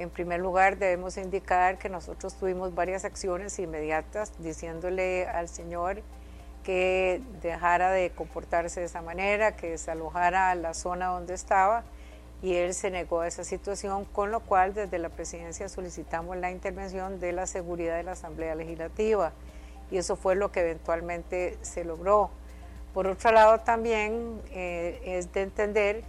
En 0.00 0.08
primer 0.08 0.40
lugar, 0.40 0.78
debemos 0.78 1.18
indicar 1.18 1.76
que 1.76 1.90
nosotros 1.90 2.32
tuvimos 2.32 2.74
varias 2.74 3.04
acciones 3.04 3.58
inmediatas 3.58 4.32
diciéndole 4.38 5.26
al 5.26 5.46
señor 5.46 6.00
que 6.64 7.20
dejara 7.42 7.90
de 7.90 8.08
comportarse 8.08 8.80
de 8.80 8.86
esa 8.86 9.02
manera, 9.02 9.56
que 9.56 9.72
desalojara 9.72 10.54
la 10.54 10.72
zona 10.72 11.08
donde 11.08 11.34
estaba 11.34 11.84
y 12.40 12.54
él 12.54 12.72
se 12.72 12.90
negó 12.90 13.20
a 13.20 13.28
esa 13.28 13.44
situación, 13.44 14.06
con 14.06 14.30
lo 14.30 14.40
cual 14.40 14.72
desde 14.72 14.98
la 14.98 15.10
presidencia 15.10 15.68
solicitamos 15.68 16.38
la 16.38 16.50
intervención 16.50 17.20
de 17.20 17.32
la 17.32 17.46
seguridad 17.46 17.98
de 17.98 18.04
la 18.04 18.12
Asamblea 18.12 18.54
Legislativa 18.54 19.32
y 19.90 19.98
eso 19.98 20.16
fue 20.16 20.34
lo 20.34 20.50
que 20.50 20.60
eventualmente 20.60 21.58
se 21.60 21.84
logró. 21.84 22.30
Por 22.94 23.06
otro 23.06 23.32
lado 23.32 23.60
también 23.60 24.40
eh, 24.50 24.98
es 25.04 25.30
de 25.34 25.42
entender 25.42 26.04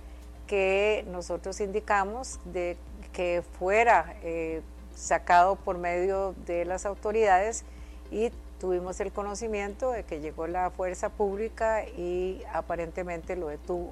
que 0.48 1.04
nosotros 1.10 1.60
indicamos 1.60 2.40
de 2.46 2.78
que 3.14 3.44
fuera 3.60 4.16
eh, 4.24 4.62
sacado 4.96 5.56
por 5.56 5.78
medio 5.78 6.36
de 6.46 6.66
las 6.66 6.86
autoridades 6.86 7.64
y 8.12 8.32
tuvimos 8.60 9.00
el 9.00 9.12
conocimiento 9.12 9.92
de 9.92 10.04
que 10.04 10.20
llegó 10.20 10.48
la 10.48 10.70
fuerza 10.70 11.10
pública 11.10 11.84
y 11.84 12.44
aparentemente 12.54 13.36
lo 13.36 13.48
detuvo. 13.48 13.92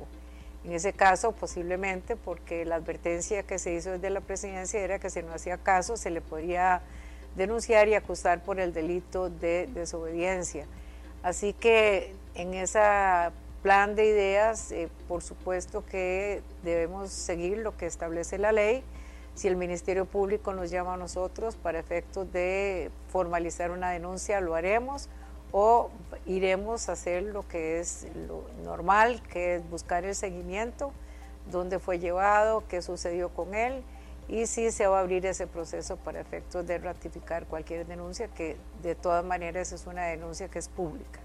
En 0.63 0.73
ese 0.73 0.93
caso, 0.93 1.31
posiblemente 1.31 2.15
porque 2.15 2.65
la 2.65 2.75
advertencia 2.75 3.43
que 3.43 3.59
se 3.59 3.73
hizo 3.73 3.91
desde 3.91 4.09
la 4.09 4.21
presidencia 4.21 4.79
era 4.79 4.99
que 4.99 5.09
si 5.09 5.23
no 5.23 5.33
hacía 5.33 5.57
caso 5.57 5.97
se 5.97 6.09
le 6.09 6.21
podría 6.21 6.81
denunciar 7.35 7.87
y 7.87 7.95
acusar 7.95 8.43
por 8.43 8.59
el 8.59 8.73
delito 8.73 9.29
de 9.29 9.67
desobediencia. 9.73 10.65
Así 11.23 11.53
que 11.53 12.13
en 12.35 12.53
ese 12.53 12.79
plan 13.63 13.95
de 13.95 14.05
ideas, 14.05 14.71
eh, 14.71 14.89
por 15.07 15.21
supuesto 15.21 15.85
que 15.85 16.41
debemos 16.63 17.09
seguir 17.11 17.57
lo 17.57 17.75
que 17.75 17.85
establece 17.85 18.37
la 18.37 18.51
ley. 18.51 18.83
Si 19.39 19.47
el 19.47 19.55
Ministerio 19.55 20.03
Público 20.03 20.53
nos 20.53 20.69
llama 20.69 20.95
a 20.95 20.97
nosotros 20.97 21.55
para 21.55 21.79
efectos 21.79 22.29
de 22.33 22.91
formalizar 23.07 23.71
una 23.71 23.89
denuncia, 23.89 24.41
lo 24.41 24.53
haremos 24.53 25.07
o 25.53 25.91
iremos 26.25 26.89
a 26.89 26.91
hacer 26.91 27.23
lo 27.23 27.47
que 27.47 27.79
es 27.79 28.05
lo 28.27 28.43
normal, 28.65 29.23
que 29.31 29.55
es 29.55 29.69
buscar 29.69 30.03
el 30.03 30.13
seguimiento, 30.13 30.91
dónde 31.49 31.79
fue 31.79 31.99
llevado, 31.99 32.65
qué 32.67 32.81
sucedió 32.81 33.29
con 33.29 33.55
él 33.55 33.81
y 34.27 34.45
si 34.45 34.71
se 34.71 34.87
va 34.87 34.97
a 34.97 34.99
abrir 35.03 35.25
ese 35.25 35.47
proceso 35.47 35.95
para 35.95 36.19
efectos 36.19 36.67
de 36.67 36.77
ratificar 36.77 37.45
cualquier 37.45 37.87
denuncia, 37.87 38.27
que 38.27 38.57
de 38.83 38.93
todas 38.93 39.23
maneras 39.23 39.71
es 39.71 39.87
una 39.87 40.03
denuncia 40.07 40.49
que 40.49 40.59
es 40.59 40.67
pública. 40.67 41.21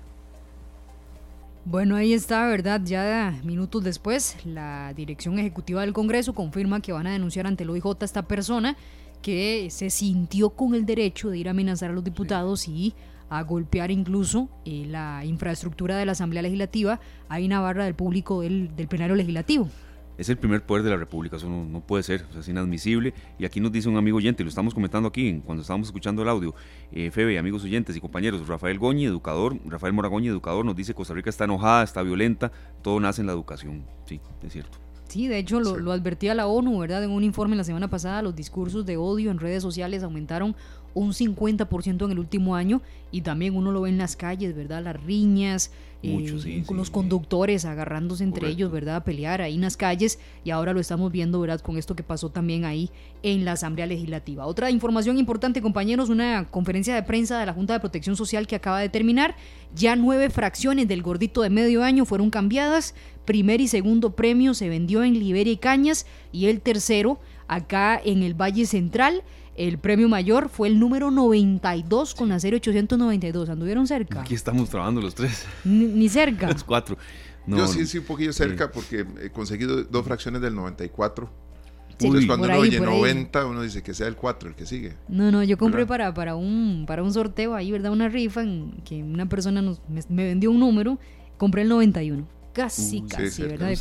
Bueno, 1.67 1.97
ahí 1.97 2.13
está, 2.13 2.47
¿verdad? 2.47 2.83
Ya 2.85 3.41
minutos 3.43 3.83
después, 3.83 4.37
la 4.45 4.93
Dirección 4.95 5.39
Ejecutiva 5.39 5.81
del 5.81 5.95
Congreso 5.95 6.35
confirma 6.35 6.83
que 6.83 6.93
van 6.93 7.07
a 7.07 7.13
denunciar 7.13 7.47
ante 7.47 7.65
el 7.65 7.71
OIJ 7.71 7.87
a 8.01 8.05
esta 8.05 8.29
persona 8.29 8.77
que 9.23 9.69
se 9.71 9.89
sintió 9.89 10.51
con 10.51 10.75
el 10.75 10.85
derecho 10.85 11.31
de 11.31 11.39
ir 11.39 11.49
a 11.49 11.53
amenazar 11.53 11.89
a 11.89 11.95
los 11.95 12.05
diputados 12.05 12.69
y 12.69 12.93
a 13.31 13.43
golpear 13.45 13.91
incluso 13.91 14.51
eh, 14.67 14.85
la 14.87 15.25
infraestructura 15.25 15.97
de 15.97 16.05
la 16.05 16.13
Asamblea 16.13 16.43
Legislativa. 16.43 17.01
Hay 17.31 17.49
Navarra 17.49 17.87
del 17.87 17.95
público 17.95 18.43
del, 18.43 18.77
del 18.77 18.87
plenario 18.87 19.17
legislativo 19.17 19.71
es 20.17 20.29
el 20.29 20.37
primer 20.37 20.65
poder 20.65 20.83
de 20.83 20.91
la 20.91 20.97
República, 20.97 21.37
eso 21.37 21.49
no, 21.49 21.81
puede 21.81 22.03
ser, 22.03 22.25
es 22.39 22.49
inadmisible. 22.49 23.15
Y 23.39 23.45
aquí 23.45 23.61
nos 23.61 23.73
dice 23.73 23.89
un 23.89 23.97
amigo 23.97 24.19
oyente, 24.19 24.43
lo 24.43 24.49
estamos 24.49 24.75
comentando 24.75 25.09
aquí 25.09 25.43
cuando 25.45 25.63
estábamos 25.63 25.89
escuchando 25.89 26.23
el 26.23 26.29
audio, 26.29 26.55
eh, 26.93 27.11
Febe, 27.11 27.39
amigos 27.39 27.65
oyentes 27.65 27.97
y 27.97 28.01
compañeros, 28.01 28.47
Rafael 28.47 28.79
Goñi, 28.79 29.07
educador, 29.07 29.59
Rafael 29.67 29.93
Moragoñi, 29.93 30.29
educador, 30.29 30.65
nos 30.65 30.77
dice 30.77 30.95
Costa 30.95 31.15
Rica 31.15 31.31
está 31.31 31.45
enojada, 31.45 31.83
está 31.83 32.03
violenta, 32.03 32.53
todo 32.83 33.01
nace 33.01 33.21
en 33.21 33.27
la 33.27 33.33
educación, 33.33 33.85
sí, 34.07 34.21
es 34.43 34.53
cierto. 34.53 34.79
Sí, 35.09 35.29
de 35.29 35.39
hecho 35.39 35.61
lo, 35.61 35.79
lo 35.79 35.93
advertía 35.93 36.35
la 36.35 36.47
ONU, 36.47 36.79
¿verdad? 36.79 37.05
En 37.05 37.11
un 37.11 37.23
informe 37.23 37.57
la 37.57 37.65
semana 37.65 37.89
pasada, 37.89 38.23
los 38.23 38.35
discursos 38.35 38.87
de 38.87 38.97
odio 38.97 39.31
en 39.31 39.39
redes 39.39 39.63
sociales 39.63 40.03
aumentaron 40.03 40.57
un 40.95 41.13
50% 41.13 42.05
en 42.05 42.11
el 42.11 42.19
último 42.19 42.55
año 42.55 42.81
y 43.11 43.21
también 43.21 43.57
uno 43.57 43.73
lo 43.73 43.83
ve 43.83 43.91
en 43.91 43.99
las 43.99 44.17
calles, 44.17 44.57
¿verdad? 44.57 44.83
Las 44.83 45.03
riñas, 45.03 45.71
eh, 46.05 46.63
con 46.67 46.77
los 46.77 46.91
conductores 46.91 47.65
agarrándose 47.65 48.25
entre 48.25 48.49
ellos, 48.49 48.71
¿verdad? 48.71 48.97
A 48.97 49.05
pelear 49.05 49.41
ahí 49.41 49.55
en 49.55 49.63
las 49.63 49.77
calles 49.77 50.19
y 50.45 50.51
ahora 50.51 50.73
lo 50.73 50.81
estamos 50.81 51.11
viendo, 51.11 51.41
¿verdad? 51.41 51.61
Con 51.61 51.79
esto 51.79 51.97
que 51.97 52.03
pasó 52.03 52.29
también 52.29 52.65
ahí 52.65 52.91
en 53.23 53.45
la 53.45 53.53
Asamblea 53.53 53.87
Legislativa. 53.87 54.47
Otra 54.47 54.71
información 54.71 55.19
importante, 55.19 55.63
compañeros, 55.63 56.11
una 56.11 56.51
conferencia 56.51 56.95
de 56.95 57.03
prensa 57.03 57.39
de 57.39 57.47
la 57.47 57.55
Junta 57.55 57.73
de 57.73 57.81
Protección 57.81 58.17
Social 58.17 58.47
que 58.47 58.57
acaba 58.57 58.81
de 58.81 58.89
terminar. 58.89 59.35
Ya 59.75 59.97
nueve 59.97 60.29
fracciones 60.31 60.87
del 60.89 61.03
gordito 61.03 61.43
de 61.43 61.51
medio 61.51 61.83
año 61.83 62.05
fueron 62.05 62.31
cambiadas. 62.31 62.95
Primer 63.25 63.61
y 63.61 63.69
segundo 63.69 64.15
premio 64.15 64.53
se 64.53 64.69
vendió 64.69 65.03
en 65.03 65.19
Liberia 65.19 65.53
y 65.53 65.57
Cañas 65.57 66.07
y 66.33 66.47
el 66.47 66.61
tercero 66.61 67.19
acá 67.49 68.01
en 68.05 68.23
el 68.23 68.35
Valle 68.35 68.67
Central. 68.67 69.23
El 69.57 69.79
premio 69.79 70.09
mayor 70.09 70.49
fue 70.49 70.69
el 70.69 70.81
número 70.81 71.11
92 71.11 72.15
con 72.15 72.29
la 72.29 72.41
serie 72.41 72.57
892. 72.57 73.49
¿Anduvieron 73.49 73.87
cerca? 73.87 74.23
Aquí 74.23 74.35
estamos 74.35 74.69
trabajando 74.69 75.01
los 75.01 75.15
tres. 75.15 75.47
Ni, 75.65 76.09
cerca. 76.09 76.51
los 76.51 76.65
cuatro. 76.65 76.99
Yo 77.47 77.67
sí, 77.67 77.87
sí, 77.87 77.99
un 77.99 78.05
poquillo 78.05 78.33
cerca 78.33 78.71
porque 78.71 79.07
he 79.23 79.31
conseguido 79.31 79.85
dos 79.85 80.05
fracciones 80.05 80.41
del 80.41 80.55
94. 80.55 81.31
Entonces 81.91 82.27
cuando 82.27 82.49
uno 82.49 82.59
oye 82.59 82.81
90, 82.81 83.47
uno 83.47 83.63
dice 83.63 83.83
que 83.83 83.95
sea 83.95 84.09
el 84.09 84.17
4 84.17 84.49
el 84.49 84.55
que 84.57 84.67
sigue. 84.67 84.95
No, 85.09 85.31
no, 85.31 85.45
yo 85.45 85.57
compré 85.57 85.87
para, 85.87 86.13
para, 86.13 86.35
un, 86.35 86.85
para 86.89 87.05
un 87.05 87.13
sorteo 87.13 87.55
ahí, 87.55 87.71
¿verdad? 87.71 87.93
Una 87.93 88.09
rifa 88.09 88.43
en 88.43 88.83
que 88.85 89.03
una 89.03 89.29
persona 89.29 89.63
nos, 89.63 89.81
me 90.09 90.25
vendió 90.25 90.51
un 90.51 90.59
número, 90.59 90.99
compré 91.39 91.63
el 91.63 91.69
91 91.69 92.27
casi, 92.55 93.03
casi, 93.03 93.43
¿verdad? 93.43 93.75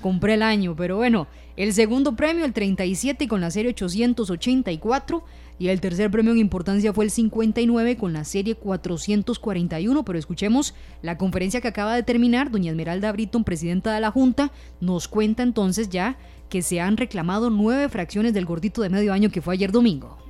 compré, 0.00 0.34
el 0.34 0.42
año, 0.42 0.74
pero 0.76 0.96
bueno, 0.96 1.26
el 1.56 1.72
segundo 1.72 2.16
premio, 2.16 2.44
el 2.44 2.52
37 2.52 3.28
con 3.28 3.40
la 3.40 3.50
serie 3.50 3.70
884 3.70 5.24
y 5.58 5.68
el 5.68 5.80
tercer 5.80 6.10
premio 6.10 6.32
en 6.32 6.38
importancia 6.38 6.92
fue 6.92 7.04
el 7.04 7.12
59 7.12 7.96
con 7.96 8.12
la 8.12 8.24
serie 8.24 8.56
441, 8.56 10.04
pero 10.04 10.18
escuchemos 10.18 10.74
la 11.02 11.16
conferencia 11.16 11.60
que 11.60 11.68
acaba 11.68 11.94
de 11.94 12.02
terminar, 12.02 12.50
doña 12.50 12.70
Esmeralda 12.70 13.12
Britton, 13.12 13.44
presidenta 13.44 13.94
de 13.94 14.00
la 14.00 14.10
Junta, 14.10 14.50
nos 14.80 15.06
cuenta 15.06 15.44
entonces 15.44 15.88
ya 15.90 16.18
que 16.48 16.62
se 16.62 16.80
han 16.80 16.96
reclamado 16.96 17.50
nueve 17.50 17.88
fracciones 17.88 18.34
del 18.34 18.46
gordito 18.46 18.82
de 18.82 18.90
medio 18.90 19.12
año 19.12 19.30
que 19.30 19.40
fue 19.40 19.54
ayer 19.54 19.70
domingo. 19.70 20.23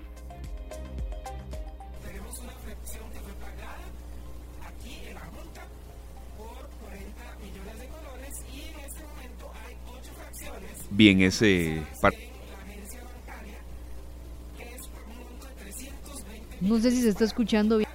Bien 10.97 11.23
ese 11.23 11.83
No 16.61 16.79
sé 16.79 16.91
si 16.93 17.03
se 17.03 17.11
está 17.11 17.25
escuchando 17.25 17.79
bien. 17.79 17.94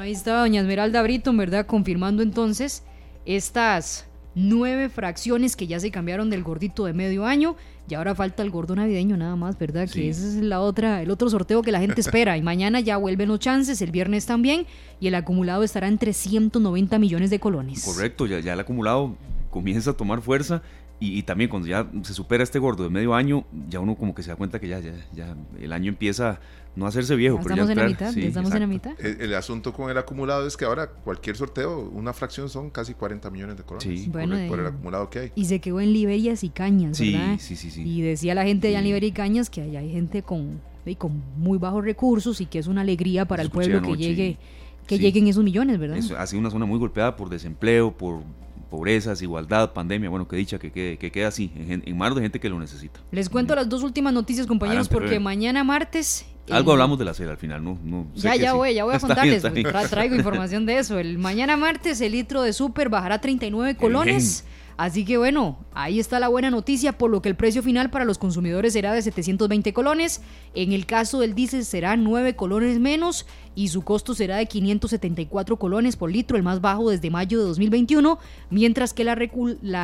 Bueno, 0.00 0.08
ahí 0.08 0.16
está 0.16 0.40
doña 0.40 0.62
Esmeralda 0.62 1.02
Britton, 1.02 1.36
¿verdad? 1.36 1.66
Confirmando 1.66 2.22
entonces 2.22 2.84
estas 3.26 4.06
nueve 4.34 4.88
fracciones 4.88 5.56
que 5.56 5.66
ya 5.66 5.78
se 5.78 5.90
cambiaron 5.90 6.30
del 6.30 6.42
gordito 6.42 6.86
de 6.86 6.94
medio 6.94 7.26
año 7.26 7.54
y 7.86 7.92
ahora 7.92 8.14
falta 8.14 8.42
el 8.42 8.48
gordo 8.48 8.74
navideño 8.74 9.18
nada 9.18 9.36
más, 9.36 9.58
¿verdad? 9.58 9.86
Que 9.90 10.08
ese 10.08 10.26
es 10.26 10.34
la 10.36 10.60
otra, 10.60 11.02
el 11.02 11.10
otro 11.10 11.28
sorteo 11.28 11.60
que 11.60 11.70
la 11.70 11.80
gente 11.80 12.00
espera. 12.00 12.38
Y 12.38 12.42
mañana 12.42 12.80
ya 12.80 12.96
vuelven 12.96 13.28
los 13.28 13.40
chances, 13.40 13.82
el 13.82 13.90
viernes 13.90 14.24
también, 14.24 14.64
y 15.00 15.08
el 15.08 15.14
acumulado 15.14 15.64
estará 15.64 15.86
en 15.86 15.98
390 15.98 16.98
millones 16.98 17.28
de 17.28 17.38
colones. 17.38 17.84
Correcto, 17.84 18.24
ya, 18.24 18.40
ya 18.40 18.54
el 18.54 18.60
acumulado 18.60 19.18
comienza 19.50 19.90
a 19.90 19.92
tomar 19.92 20.22
fuerza 20.22 20.62
y, 21.02 21.22
también 21.22 21.48
cuando 21.48 21.66
ya 21.66 21.86
se 22.02 22.12
supera 22.12 22.42
este 22.42 22.58
gordo 22.58 22.84
de 22.84 22.90
medio 22.90 23.14
año, 23.14 23.44
ya 23.70 23.80
uno 23.80 23.96
como 23.96 24.14
que 24.14 24.22
se 24.22 24.28
da 24.28 24.36
cuenta 24.36 24.60
que 24.60 24.68
ya, 24.68 24.80
ya, 24.80 24.92
ya 25.14 25.34
el 25.58 25.72
año 25.72 25.88
empieza 25.88 26.40
no 26.76 26.86
hacerse 26.86 27.16
viejo. 27.16 27.36
Ya 27.36 27.42
estamos 27.42 27.70
en 27.70 27.76
la 27.76 27.86
mitad, 27.86 28.18
estamos 28.18 28.54
en 28.54 28.60
la 28.60 28.66
mitad. 28.66 29.00
El, 29.00 29.34
asunto 29.34 29.72
con 29.72 29.90
el 29.90 29.98
acumulado 29.98 30.46
es 30.46 30.56
que 30.56 30.64
ahora 30.64 30.88
cualquier 30.88 31.36
sorteo, 31.36 31.90
una 31.92 32.12
fracción 32.12 32.48
son 32.48 32.70
casi 32.70 32.94
40 32.94 33.30
millones 33.30 33.56
de 33.56 33.62
colones 33.62 34.02
sí. 34.02 34.08
por, 34.08 34.22
el, 34.22 34.66
acumulado 34.66 35.10
que 35.10 35.18
hay. 35.18 35.32
Y 35.34 35.46
se 35.46 35.60
quedó 35.60 35.80
en 35.80 35.92
Liberias 35.92 36.44
y 36.44 36.50
Cañas, 36.50 36.98
¿verdad? 36.98 37.36
Sí, 37.38 37.56
sí, 37.56 37.70
sí. 37.70 37.82
Y 37.82 38.02
decía 38.02 38.34
la 38.34 38.44
gente 38.44 38.68
allá 38.68 38.78
en 38.78 38.84
Liberia 38.84 39.08
y 39.08 39.12
Cañas 39.12 39.50
que 39.50 39.62
allá 39.62 39.80
hay 39.80 39.92
gente 39.92 40.22
con, 40.22 40.60
con 40.98 41.22
muy 41.36 41.58
bajos 41.58 41.84
recursos 41.84 42.40
y 42.40 42.46
que 42.46 42.58
es 42.58 42.66
una 42.66 42.82
alegría 42.82 43.24
para 43.26 43.42
el 43.42 43.50
pueblo 43.50 43.82
que 43.82 43.96
llegue 43.96 44.38
que 44.86 44.98
lleguen 44.98 45.28
esos 45.28 45.44
millones, 45.44 45.78
¿verdad? 45.78 45.98
ha 46.18 46.26
sido 46.26 46.40
una 46.40 46.50
zona 46.50 46.66
muy 46.66 46.76
golpeada 46.76 47.14
por 47.14 47.28
desempleo, 47.28 47.96
por 47.96 48.22
pobreza, 48.70 49.10
desigualdad, 49.10 49.72
pandemia, 49.72 50.08
bueno, 50.08 50.26
que 50.26 50.36
dicha 50.36 50.58
que 50.58 50.70
quede, 50.70 50.96
que 50.96 51.24
así, 51.24 51.52
en, 51.56 51.98
manos 51.98 52.16
de 52.16 52.22
gente 52.22 52.40
que 52.40 52.48
lo 52.48 52.58
necesita. 52.58 53.00
Les 53.10 53.28
cuento 53.28 53.54
las 53.54 53.68
dos 53.68 53.82
últimas 53.82 54.12
noticias, 54.12 54.46
compañeros, 54.46 54.88
porque 54.88 55.20
mañana 55.20 55.64
martes... 55.64 56.26
Algo 56.50 56.72
hablamos 56.72 56.98
de 56.98 57.04
la 57.04 57.14
serie 57.14 57.32
al 57.32 57.38
final, 57.38 57.62
¿no? 57.62 57.78
no 57.82 58.06
ya, 58.14 58.36
ya 58.36 58.54
voy, 58.54 58.74
ya 58.74 58.84
voy 58.84 58.94
a 58.94 58.98
contarles, 59.00 59.42
traigo 59.90 60.14
información 60.16 60.66
de 60.66 60.78
eso. 60.78 60.98
El 60.98 61.18
mañana 61.18 61.56
martes 61.56 62.00
el 62.00 62.12
litro 62.12 62.42
de 62.42 62.52
súper 62.52 62.88
bajará 62.88 63.20
39 63.20 63.76
colones. 63.76 64.44
Así 64.80 65.04
que 65.04 65.18
bueno, 65.18 65.58
ahí 65.74 66.00
está 66.00 66.18
la 66.18 66.28
buena 66.28 66.50
noticia, 66.50 66.96
por 66.96 67.10
lo 67.10 67.20
que 67.20 67.28
el 67.28 67.36
precio 67.36 67.62
final 67.62 67.90
para 67.90 68.06
los 68.06 68.16
consumidores 68.16 68.72
será 68.72 68.94
de 68.94 69.02
720 69.02 69.74
colones. 69.74 70.22
En 70.54 70.72
el 70.72 70.86
caso 70.86 71.20
del 71.20 71.34
diésel 71.34 71.66
será 71.66 71.98
9 71.98 72.34
colones 72.34 72.80
menos 72.80 73.26
y 73.54 73.68
su 73.68 73.82
costo 73.82 74.14
será 74.14 74.38
de 74.38 74.46
574 74.46 75.58
colones 75.58 75.96
por 75.96 76.10
litro, 76.10 76.38
el 76.38 76.42
más 76.42 76.62
bajo 76.62 76.88
desde 76.88 77.10
mayo 77.10 77.40
de 77.40 77.44
2021, 77.44 78.18
mientras 78.48 78.94
que 78.94 79.04
la, 79.04 79.14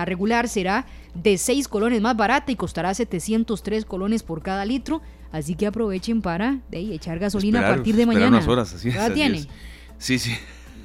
regular 0.06 0.48
será 0.48 0.86
de 1.12 1.36
6 1.36 1.68
colones 1.68 2.00
más 2.00 2.16
barata 2.16 2.50
y 2.50 2.56
costará 2.56 2.94
703 2.94 3.84
colones 3.84 4.22
por 4.22 4.40
cada 4.40 4.64
litro. 4.64 5.02
Así 5.30 5.56
que 5.56 5.66
aprovechen 5.66 6.22
para 6.22 6.60
echar 6.72 7.18
gasolina 7.18 7.60
a 7.68 7.74
partir 7.74 7.96
de 7.96 8.06
mañana. 8.06 8.28
Unas 8.28 8.48
horas, 8.48 8.72
así, 8.72 8.90
tiene? 9.12 9.46
Sí, 9.98 10.18
sí. 10.18 10.32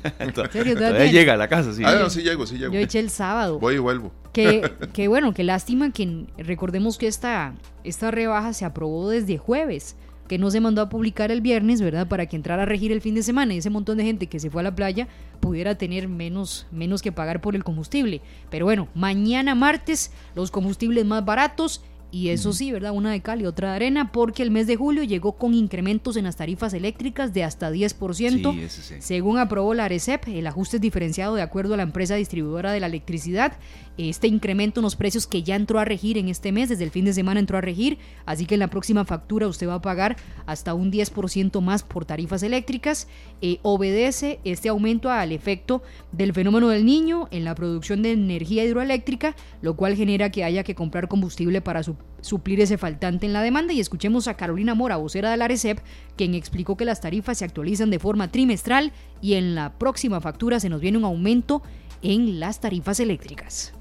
¿Serio? 0.52 1.12
llega 1.12 1.34
a 1.34 1.38
la 1.38 1.48
casa, 1.48 1.74
sí. 1.74 1.84
Ah, 1.86 2.10
sí 2.10 2.22
llego, 2.22 2.46
sí 2.46 2.58
llego. 2.58 2.74
Yo 2.74 2.80
eché 2.80 3.00
el 3.00 3.10
sábado. 3.10 3.60
Voy 3.60 3.76
y 3.76 3.80
vuelvo. 3.80 4.12
Que, 4.34 4.72
que 4.94 5.08
bueno, 5.08 5.34
qué 5.34 5.44
lástima 5.44 5.92
que 5.92 6.26
recordemos 6.38 6.98
que 6.98 7.08
esta, 7.08 7.54
esta 7.84 8.12
rebaja 8.12 8.54
se 8.54 8.66
aprobó 8.66 9.10
desde 9.10 9.38
jueves, 9.38 9.96
que 10.28 10.38
no 10.38 10.50
se 10.50 10.62
mandó 10.62 10.82
a 10.82 10.90
publicar 10.90 11.30
el 11.32 11.42
viernes, 11.42 11.82
¿verdad? 11.82 12.08
Para 12.08 12.26
que 12.26 12.38
entrara 12.38 12.64
a 12.64 12.66
regir 12.66 12.92
el 12.92 13.02
fin 13.02 13.16
de 13.16 13.24
semana 13.24 13.54
y 13.54 13.58
ese 13.58 13.70
montón 13.70 13.98
de 13.98 14.06
gente 14.06 14.28
que 14.28 14.40
se 14.40 14.50
fue 14.50 14.62
a 14.62 14.64
la 14.64 14.76
playa 14.76 15.08
pudiera 15.42 15.76
tener 15.76 16.08
menos, 16.08 16.68
menos 16.72 17.02
que 17.02 17.12
pagar 17.12 17.42
por 17.42 17.56
el 17.56 17.66
combustible. 17.66 18.22
Pero 18.50 18.66
bueno, 18.66 18.88
mañana 18.94 19.56
martes 19.56 20.12
los 20.34 20.50
combustibles 20.50 21.06
más 21.06 21.26
baratos 21.26 21.84
y 22.12 22.30
eso 22.30 22.52
sí, 22.52 22.72
¿verdad? 22.72 22.92
Una 22.92 23.12
de 23.12 23.22
cal 23.22 23.42
y 23.42 23.46
otra 23.46 23.70
de 23.70 23.76
arena, 23.78 24.12
porque 24.12 24.44
el 24.44 24.52
mes 24.52 24.68
de 24.68 24.76
julio 24.76 25.04
llegó 25.04 25.38
con 25.38 25.54
incrementos 25.54 26.18
en 26.18 26.26
las 26.26 26.36
tarifas 26.36 26.74
eléctricas 26.74 27.34
de 27.34 27.46
hasta 27.46 27.72
10%. 27.72 28.70
Según 29.00 29.38
aprobó 29.38 29.74
la 29.74 29.86
ARECEP, 29.86 30.28
el 30.28 30.46
ajuste 30.46 30.78
es 30.78 30.82
diferenciado 30.82 31.36
de 31.36 31.42
acuerdo 31.42 31.74
a 31.74 31.78
la 31.78 31.84
empresa 31.84 32.16
distribuidora 32.16 32.74
de 32.74 32.82
la 32.82 32.88
electricidad. 32.88 33.54
Este 33.98 34.28
incremento 34.28 34.80
en 34.80 34.84
los 34.84 34.96
precios 34.96 35.28
que 35.28 35.44
ya 35.44 35.56
entró 35.56 35.80
a 35.80 35.86
regir 35.86 36.18
en 36.18 36.30
este 36.30 36.52
mes, 36.52 36.70
desde 36.70 36.84
el 36.84 36.92
fin 36.92 37.06
de 37.06 37.14
semana 37.14 37.40
entró 37.40 37.58
a 37.58 37.62
regir, 37.62 37.98
así 38.26 38.46
que 38.46 38.56
en 38.56 38.60
la 38.60 38.70
próxima 38.70 39.06
factura 39.06 39.48
usted 39.48 39.68
va 39.68 39.76
a 39.76 39.82
pagar 39.82 40.18
hasta 40.46 40.74
un 40.74 40.92
10% 40.92 41.62
más 41.62 41.84
por 41.84 42.06
tarifas 42.06 42.44
eléctricas. 42.44 43.08
Eh, 43.42 43.60
obedece 43.64 44.40
este 44.44 44.70
aumento 44.70 45.10
al 45.10 45.32
efecto 45.32 45.84
del 46.12 46.34
fenómeno 46.34 46.70
del 46.70 46.86
niño 46.86 47.28
en 47.32 47.44
la 47.44 47.56
producción 47.56 48.02
de 48.02 48.14
energía 48.14 48.64
hidroeléctrica, 48.64 49.36
lo 49.62 49.76
cual 49.76 49.96
genera 49.96 50.32
que 50.32 50.44
haya 50.44 50.64
que 50.64 50.76
comprar 50.76 51.08
combustible 51.08 51.62
para 51.62 51.84
su 51.84 51.96
suplir 52.22 52.62
ese 52.62 52.78
faltante 52.78 53.26
en 53.26 53.34
la 53.34 53.42
demanda 53.42 53.74
y 53.74 53.80
escuchemos 53.80 54.28
a 54.28 54.36
Carolina 54.36 54.76
Mora, 54.76 54.98
vocera 54.98 55.32
de 55.32 55.38
la 55.38 55.48
RECEP, 55.48 55.80
quien 56.16 56.36
explicó 56.36 56.78
que 56.78 56.86
las 56.86 57.02
tarifas 57.02 57.40
se 57.40 57.46
actualizan 57.46 57.90
de 57.90 58.00
forma 58.00 58.32
trimestral 58.32 58.94
y 59.22 59.34
en 59.34 59.56
la 59.56 59.74
próxima 59.78 60.22
factura 60.22 60.60
se 60.60 60.70
nos 60.70 60.82
viene 60.82 61.00
un 61.00 61.06
aumento 61.06 61.62
en 62.02 62.40
las 62.40 62.60
tarifas 62.60 63.00
eléctricas. 63.00 63.74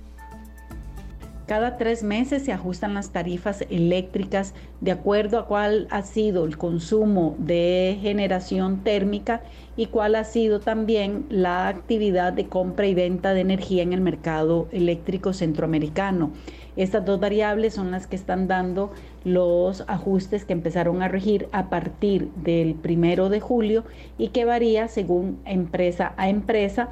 Cada 1.51 1.77
tres 1.79 2.05
meses 2.05 2.45
se 2.45 2.53
ajustan 2.53 2.95
las 2.95 3.11
tarifas 3.11 3.65
eléctricas 3.71 4.55
de 4.81 4.93
acuerdo 4.93 5.37
a 5.37 5.47
cuál 5.47 5.89
ha 5.91 6.03
sido 6.03 6.45
el 6.45 6.57
consumo 6.57 7.35
de 7.41 7.99
generación 8.01 8.85
térmica 8.85 9.43
y 9.77 9.87
cuál 9.87 10.15
ha 10.15 10.23
sido 10.23 10.61
también 10.61 11.27
la 11.29 11.67
actividad 11.67 12.33
de 12.33 12.47
compra 12.47 12.87
y 12.87 12.95
venta 12.95 13.35
de 13.35 13.41
energía 13.41 13.83
en 13.83 13.93
el 13.93 14.01
mercado 14.01 14.69
eléctrico 14.71 15.33
centroamericano. 15.33 16.31
Estas 16.77 17.05
dos 17.05 17.19
variables 17.19 17.75
son 17.75 17.91
las 17.91 18.07
que 18.07 18.15
están 18.15 18.47
dando 18.47 18.93
los 19.25 19.83
ajustes 19.89 20.45
que 20.45 20.53
empezaron 20.53 21.03
a 21.03 21.09
regir 21.09 21.49
a 21.51 21.69
partir 21.69 22.29
del 22.37 22.77
primero 22.77 23.29
de 23.29 23.41
julio 23.41 23.83
y 24.19 24.29
que 24.29 24.45
varía 24.45 24.87
según 24.87 25.41
empresa 25.45 26.15
a 26.17 26.29
empresa 26.29 26.91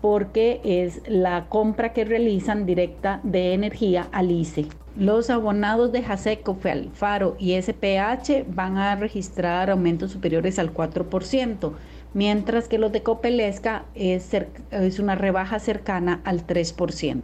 porque 0.00 0.60
es 0.64 1.02
la 1.06 1.46
compra 1.48 1.92
que 1.92 2.04
realizan 2.04 2.66
directa 2.66 3.20
de 3.22 3.52
energía 3.52 4.08
al 4.12 4.30
ICE. 4.30 4.66
Los 4.96 5.30
abonados 5.30 5.92
de 5.92 6.02
Jaseco, 6.02 6.58
Faro 6.92 7.36
y 7.38 7.60
SPH 7.60 8.44
van 8.48 8.76
a 8.76 8.96
registrar 8.96 9.70
aumentos 9.70 10.10
superiores 10.10 10.58
al 10.58 10.74
4%, 10.74 11.72
mientras 12.12 12.68
que 12.68 12.78
los 12.78 12.90
de 12.92 13.02
Copelesca 13.02 13.84
es, 13.94 14.30
es 14.70 14.98
una 14.98 15.14
rebaja 15.14 15.58
cercana 15.58 16.20
al 16.24 16.46
3%. 16.46 17.22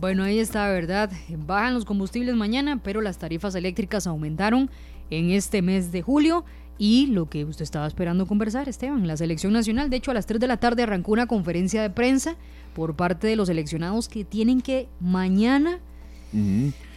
Bueno, 0.00 0.24
ahí 0.24 0.38
está, 0.38 0.68
¿verdad? 0.68 1.10
Bajan 1.28 1.74
los 1.74 1.84
combustibles 1.84 2.34
mañana, 2.34 2.80
pero 2.82 3.00
las 3.00 3.18
tarifas 3.18 3.54
eléctricas 3.54 4.06
aumentaron 4.06 4.70
en 5.10 5.30
este 5.30 5.62
mes 5.62 5.92
de 5.92 6.02
julio. 6.02 6.44
Y 6.78 7.06
lo 7.06 7.28
que 7.28 7.44
usted 7.44 7.62
estaba 7.62 7.86
esperando 7.86 8.26
conversar, 8.26 8.68
Esteban, 8.68 9.06
la 9.06 9.16
selección 9.16 9.52
nacional, 9.52 9.90
de 9.90 9.96
hecho 9.96 10.10
a 10.10 10.14
las 10.14 10.26
3 10.26 10.40
de 10.40 10.46
la 10.48 10.56
tarde 10.56 10.82
arrancó 10.82 11.12
una 11.12 11.26
conferencia 11.26 11.82
de 11.82 11.90
prensa 11.90 12.36
por 12.74 12.96
parte 12.96 13.26
de 13.26 13.36
los 13.36 13.48
seleccionados 13.48 14.08
que 14.08 14.24
tienen 14.24 14.60
que 14.60 14.88
mañana 15.00 15.80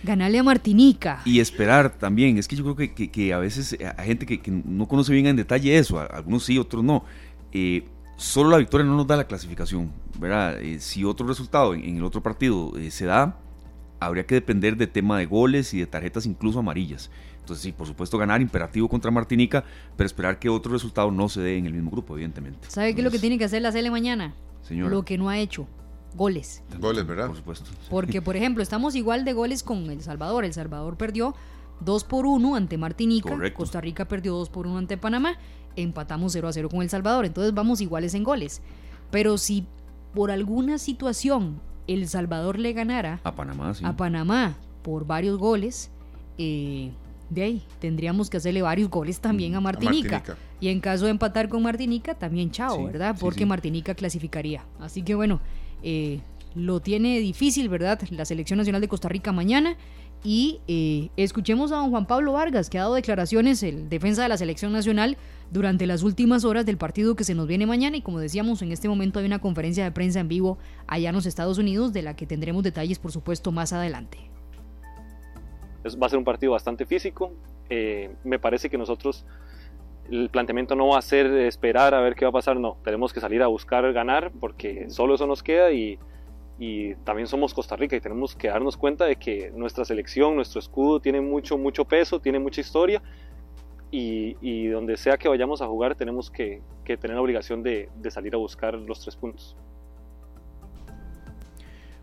ganarle 0.03 0.39
a 0.39 0.43
Martinica. 0.43 1.21
Y 1.25 1.39
esperar 1.39 1.97
también, 1.97 2.37
es 2.37 2.47
que 2.47 2.55
yo 2.55 2.75
creo 2.75 2.91
que, 2.95 3.33
a 3.33 3.37
veces 3.37 3.77
hay 3.97 4.07
gente 4.07 4.25
que, 4.25 4.51
no 4.51 4.87
conoce 4.87 5.13
bien 5.13 5.27
en 5.27 5.35
detalle 5.35 5.77
eso, 5.77 5.99
algunos 5.99 6.43
sí, 6.43 6.57
otros 6.57 6.83
no. 6.83 7.03
Eh, 7.51 7.83
solo 8.15 8.49
la 8.49 8.57
victoria 8.57 8.85
no 8.85 8.95
nos 8.95 9.07
da 9.07 9.15
la 9.15 9.27
clasificación, 9.27 9.91
¿verdad? 10.19 10.59
Eh, 10.61 10.79
si 10.79 11.03
otro 11.03 11.27
resultado 11.27 11.73
en, 11.73 11.97
el 11.97 12.03
otro 12.03 12.21
partido 12.21 12.73
eh, 12.77 12.89
se 12.89 13.05
da, 13.05 13.37
habría 13.99 14.25
que 14.25 14.35
depender 14.35 14.75
de 14.75 14.87
tema 14.87 15.17
de 15.19 15.25
goles 15.25 15.73
y 15.73 15.79
de 15.79 15.87
tarjetas 15.87 16.25
incluso 16.25 16.59
amarillas. 16.59 17.11
Entonces 17.47 17.63
sí, 17.63 17.71
por 17.71 17.87
supuesto 17.87 18.17
ganar 18.17 18.41
imperativo 18.41 18.89
contra 18.89 19.09
Martinica, 19.09 19.63
pero 19.95 20.05
esperar 20.05 20.37
que 20.37 20.49
otro 20.49 20.73
resultado 20.73 21.11
no 21.11 21.29
se 21.29 21.39
dé 21.39 21.57
en 21.57 21.65
el 21.65 21.73
mismo 21.73 21.91
grupo, 21.91 22.15
evidentemente. 22.15 22.69
¿Sabe 22.69 22.93
qué 22.93 22.99
es 22.99 23.05
lo 23.05 23.11
que 23.11 23.19
tiene 23.19 23.37
que 23.37 23.45
hacer 23.45 23.61
la 23.61 23.71
Cele 23.71 23.89
mañana? 23.89 24.35
Señor. 24.63 24.91
Lo 24.91 25.05
que 25.05 25.17
no 25.17 25.29
ha 25.29 25.37
hecho. 25.37 25.65
Goles. 26.13 26.61
Goles, 26.79 27.07
¿verdad? 27.07 27.27
Por 27.27 27.37
supuesto. 27.37 27.71
Porque, 27.89 28.21
por 28.21 28.35
ejemplo, 28.35 28.61
estamos 28.61 28.95
igual 28.95 29.23
de 29.23 29.31
goles 29.33 29.63
con 29.63 29.89
El 29.89 30.01
Salvador. 30.01 30.43
El 30.43 30.53
Salvador 30.53 30.97
perdió 30.97 31.35
2 31.81 32.03
por 32.03 32.25
1 32.25 32.55
ante 32.55 32.77
Martinica. 32.77 33.33
Costa 33.53 33.79
Rica 33.79 34.05
perdió 34.05 34.33
2 34.33 34.49
por 34.49 34.67
1 34.67 34.77
ante 34.77 34.97
Panamá 34.97 35.37
empatamos 35.77 36.33
0 36.33 36.47
a 36.47 36.53
0 36.53 36.69
con 36.69 36.81
El 36.81 36.89
Salvador, 36.89 37.25
entonces 37.25 37.53
vamos 37.53 37.79
iguales 37.81 38.13
en 38.13 38.23
goles. 38.23 38.61
Pero 39.11 39.37
si 39.37 39.65
por 40.13 40.31
alguna 40.31 40.77
situación 40.77 41.61
El 41.87 42.07
Salvador 42.07 42.59
le 42.59 42.73
ganara 42.73 43.21
a 43.23 43.35
Panamá, 43.35 43.73
a 43.81 43.95
Panamá 43.95 44.55
por 44.81 45.05
varios 45.05 45.37
goles, 45.37 45.91
eh, 46.37 46.91
de 47.29 47.43
ahí 47.43 47.63
tendríamos 47.79 48.29
que 48.29 48.37
hacerle 48.37 48.61
varios 48.61 48.89
goles 48.89 49.19
también 49.19 49.55
a 49.55 49.61
Martinica. 49.61 50.23
Y 50.59 50.69
en 50.69 50.79
caso 50.79 51.05
de 51.05 51.11
empatar 51.11 51.49
con 51.49 51.63
Martinica, 51.63 52.15
también 52.15 52.51
chao, 52.51 52.85
¿verdad? 52.85 53.15
Porque 53.19 53.45
Martinica 53.45 53.95
clasificaría. 53.95 54.65
Así 54.79 55.01
que 55.03 55.15
bueno, 55.15 55.41
eh, 55.83 56.19
lo 56.55 56.79
tiene 56.79 57.19
difícil, 57.19 57.69
¿verdad? 57.69 57.99
La 58.09 58.25
selección 58.25 58.57
nacional 58.57 58.81
de 58.81 58.87
Costa 58.87 59.09
Rica 59.09 59.31
mañana. 59.31 59.77
Y 60.23 60.59
eh, 60.67 61.09
escuchemos 61.15 61.71
a 61.71 61.75
don 61.75 61.91
Juan 61.91 62.07
Pablo 62.07 62.33
Vargas, 62.33 62.71
que 62.71 62.79
ha 62.79 62.81
dado 62.81 62.95
declaraciones, 62.95 63.61
el 63.61 63.87
defensa 63.87 64.23
de 64.23 64.29
la 64.29 64.37
selección 64.37 64.73
nacional, 64.73 65.15
durante 65.51 65.87
las 65.87 66.03
últimas 66.03 66.43
horas 66.43 66.65
del 66.65 66.77
partido 66.77 67.15
que 67.15 67.23
se 67.23 67.35
nos 67.35 67.47
viene 67.47 67.65
mañana 67.65 67.97
y 67.97 68.01
como 68.01 68.19
decíamos 68.19 68.61
en 68.61 68.71
este 68.71 68.89
momento 68.89 69.19
hay 69.19 69.25
una 69.25 69.39
conferencia 69.39 69.83
de 69.83 69.91
prensa 69.91 70.19
en 70.19 70.27
vivo 70.27 70.57
allá 70.87 71.09
en 71.09 71.15
los 71.15 71.25
Estados 71.25 71.57
Unidos 71.57 71.93
de 71.93 72.01
la 72.01 72.15
que 72.15 72.25
tendremos 72.25 72.63
detalles 72.63 72.99
por 72.99 73.11
supuesto 73.11 73.51
más 73.51 73.73
adelante. 73.73 74.26
Va 75.85 76.07
a 76.07 76.09
ser 76.09 76.19
un 76.19 76.25
partido 76.25 76.51
bastante 76.51 76.85
físico, 76.85 77.31
eh, 77.69 78.11
me 78.23 78.39
parece 78.39 78.69
que 78.69 78.77
nosotros 78.77 79.25
el 80.09 80.29
planteamiento 80.29 80.75
no 80.75 80.87
va 80.87 80.99
a 80.99 81.01
ser 81.01 81.27
esperar 81.27 81.93
a 81.93 82.01
ver 82.01 82.15
qué 82.15 82.25
va 82.25 82.29
a 82.29 82.33
pasar, 82.33 82.57
no, 82.59 82.77
tenemos 82.83 83.13
que 83.13 83.19
salir 83.19 83.43
a 83.43 83.47
buscar 83.47 83.91
ganar 83.93 84.31
porque 84.39 84.89
solo 84.89 85.15
eso 85.15 85.27
nos 85.27 85.43
queda 85.43 85.71
y, 85.71 85.99
y 86.59 86.95
también 86.95 87.27
somos 87.27 87.53
Costa 87.53 87.75
Rica 87.75 87.95
y 87.95 88.01
tenemos 88.01 88.35
que 88.35 88.47
darnos 88.47 88.77
cuenta 88.77 89.05
de 89.05 89.17
que 89.17 89.51
nuestra 89.55 89.85
selección, 89.85 90.35
nuestro 90.35 90.59
escudo 90.59 90.99
tiene 90.99 91.21
mucho, 91.21 91.57
mucho 91.57 91.85
peso, 91.85 92.19
tiene 92.19 92.39
mucha 92.39 92.61
historia 92.61 93.01
y, 93.91 94.67
donde 94.67 94.97
sea 94.97 95.17
que 95.17 95.29
vayamos 95.29 95.61
a 95.61 95.67
jugar 95.67 95.95
tenemos 95.95 96.29
que, 96.29 96.61
tener 96.83 97.11
la 97.11 97.21
obligación 97.21 97.63
de, 97.63 97.89
salir 98.09 98.33
a 98.33 98.37
buscar 98.37 98.73
los 98.75 99.01
tres 99.01 99.15
puntos. 99.15 99.55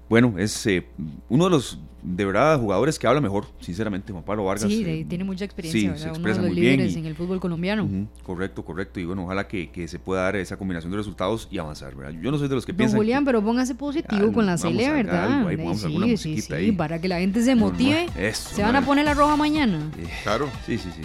Bueno, 0.08 0.34
es 0.38 0.66
eh, 0.66 0.87
uno 1.28 1.44
de 1.44 1.50
los 1.50 1.78
de 2.04 2.24
verdad 2.24 2.60
jugadores 2.60 2.98
que 2.98 3.06
habla 3.06 3.20
mejor, 3.20 3.46
sinceramente, 3.60 4.12
Juan 4.12 4.24
Pablo 4.24 4.44
Vargas. 4.44 4.70
Sí, 4.70 4.84
eh, 4.86 5.06
tiene 5.08 5.24
mucha 5.24 5.44
experiencia, 5.44 5.96
sí, 5.96 6.08
uno 6.14 6.28
de 6.28 6.34
los 6.34 6.52
líderes 6.52 6.94
en 6.96 7.06
el 7.06 7.16
fútbol 7.16 7.40
colombiano. 7.40 7.88
correcto, 8.22 8.64
correcto. 8.64 9.00
Y 9.00 9.06
bueno, 9.06 9.24
ojalá 9.24 9.48
que, 9.48 9.88
se 9.88 9.98
pueda 9.98 10.22
dar 10.22 10.36
esa 10.36 10.56
combinación 10.56 10.90
de 10.90 10.98
resultados 10.98 11.48
y 11.50 11.58
avanzar, 11.58 11.94
¿verdad? 11.94 12.18
Yo 12.20 12.30
no 12.30 12.38
soy 12.38 12.48
de 12.48 12.54
los 12.54 12.66
que 12.66 12.72
Don 12.72 12.78
piensan. 12.78 12.98
Julián, 12.98 13.24
pero 13.24 13.42
póngase 13.42 13.74
positivo 13.74 14.32
con 14.32 14.46
la 14.46 14.58
Celia, 14.58 14.92
¿verdad? 14.92 15.48
sí, 15.74 16.16
sí, 16.16 16.40
sí, 16.40 16.72
para 16.72 17.00
que 17.00 17.08
la 17.08 17.18
gente 17.18 17.42
se 17.42 17.54
motive. 17.54 18.06
se 18.32 18.62
van 18.62 18.76
a 18.76 18.84
poner 18.84 19.04
la 19.04 19.14
roja 19.14 19.36
mañana. 19.36 19.90
claro. 20.22 20.48
Sí, 20.66 20.78
sí, 20.78 20.90
sí. 20.94 21.02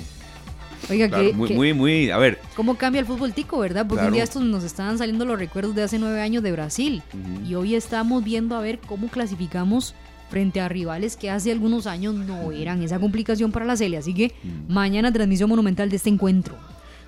Oiga, 0.90 1.10
que, 1.10 1.34
muy, 1.34 1.54
muy, 1.54 1.74
muy, 1.74 2.10
a 2.10 2.18
ver. 2.18 2.40
¿Cómo 2.56 2.76
cambia 2.76 3.00
el 3.00 3.06
fútbol 3.06 3.34
tico, 3.34 3.60
verdad? 3.60 3.86
Porque 3.88 4.06
un 4.06 4.14
día 4.14 4.24
estos 4.24 4.42
nos 4.42 4.64
estaban 4.64 4.98
saliendo 4.98 5.26
los 5.26 5.38
recuerdos 5.38 5.76
de 5.76 5.84
hace 5.84 6.00
nueve 6.00 6.22
años 6.22 6.42
de 6.42 6.52
Brasil. 6.52 7.04
Y 7.48 7.56
hoy 7.56 7.76
estamos 7.76 8.24
viendo 8.24 8.56
a 8.56 8.62
ver 8.62 8.80
cómo 8.80 9.08
clasificamos 9.08 9.94
frente 10.30 10.62
a 10.62 10.70
rivales 10.70 11.18
que 11.18 11.30
hace 11.30 11.52
algunos 11.52 11.88
años 11.88 12.14
no 12.14 12.52
eran 12.52 12.82
esa 12.84 13.00
complicación 13.00 13.52
para 13.52 13.66
la 13.66 13.76
Celia. 13.76 14.00
Así 14.00 14.14
que 14.14 14.34
mañana 14.68 15.12
transmisión 15.12 15.50
monumental 15.50 15.90
de 15.90 15.96
este 15.98 16.10
encuentro. 16.10 16.56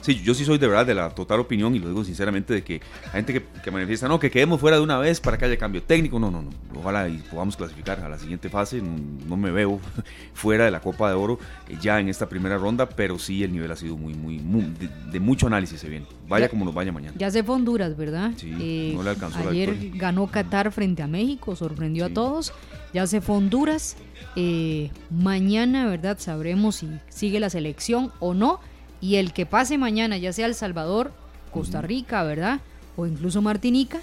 Sí, 0.01 0.21
yo 0.23 0.33
sí 0.33 0.45
soy 0.45 0.57
de 0.57 0.67
verdad 0.67 0.85
de 0.85 0.95
la 0.95 1.09
total 1.11 1.39
opinión 1.39 1.75
y 1.75 1.79
lo 1.79 1.87
digo 1.87 2.03
sinceramente 2.03 2.53
de 2.53 2.63
que 2.63 2.81
hay 3.05 3.23
gente 3.23 3.45
que, 3.63 3.71
manifiesta, 3.71 4.07
no, 4.07 4.19
que 4.19 4.31
quedemos 4.31 4.59
fuera 4.59 4.77
de 4.77 4.83
una 4.83 4.97
vez 4.97 5.19
para 5.21 5.37
que 5.37 5.45
haya 5.45 5.57
cambio 5.57 5.83
técnico. 5.83 6.19
No, 6.19 6.31
no, 6.31 6.41
no. 6.41 6.49
Ojalá 6.75 7.07
y 7.07 7.17
podamos 7.17 7.55
clasificar 7.55 7.99
a 7.99 8.09
la 8.09 8.17
siguiente 8.17 8.49
fase. 8.49 8.81
No, 8.81 9.37
me 9.37 9.51
veo 9.51 9.79
fuera 10.33 10.65
de 10.65 10.71
la 10.71 10.81
Copa 10.81 11.09
de 11.09 11.15
Oro 11.15 11.39
eh, 11.69 11.77
ya 11.81 11.99
en 11.99 12.09
esta 12.09 12.27
primera 12.27 12.57
ronda, 12.57 12.89
pero 12.89 13.19
sí 13.19 13.43
el 13.43 13.51
nivel 13.51 13.71
ha 13.71 13.75
sido 13.75 13.95
muy, 13.95 14.13
muy, 14.13 14.73
de, 15.11 15.19
mucho 15.19 15.47
análisis 15.47 15.79
se 15.79 15.89
viene. 15.89 16.05
Vaya 16.27 16.49
como 16.49 16.65
nos 16.65 16.73
vaya 16.73 16.91
mañana. 16.91 17.13
Ya 17.17 17.29
se 17.29 17.43
fue 17.43 17.55
Honduras, 17.55 17.95
¿verdad? 17.95 18.31
Sí, 18.37 18.53
eh, 18.59 18.93
no 18.95 19.03
le 19.03 19.11
alcanzó 19.11 19.37
Ayer 19.49 19.91
ganó 19.93 20.27
Qatar 20.27 20.71
frente 20.71 21.03
a 21.03 21.07
México, 21.07 21.55
sorprendió 21.55 22.05
a 22.05 22.09
todos. 22.09 22.53
Ya 22.93 23.05
se 23.05 23.21
fue 23.21 23.35
Honduras. 23.35 23.97
Eh, 24.35 24.91
mañana, 25.09 25.87
¿verdad? 25.87 26.17
Sabremos 26.19 26.77
si 26.77 26.89
sigue 27.09 27.39
la 27.39 27.49
selección 27.49 28.11
o 28.19 28.33
no 28.33 28.59
y 29.01 29.15
el 29.15 29.33
que 29.33 29.45
pase 29.45 29.77
mañana, 29.77 30.17
ya 30.17 30.31
sea 30.31 30.45
El 30.45 30.55
Salvador, 30.55 31.11
Costa 31.51 31.81
Rica, 31.81 32.23
¿verdad? 32.23 32.61
O 32.95 33.05
incluso 33.07 33.41
Martinica, 33.41 33.99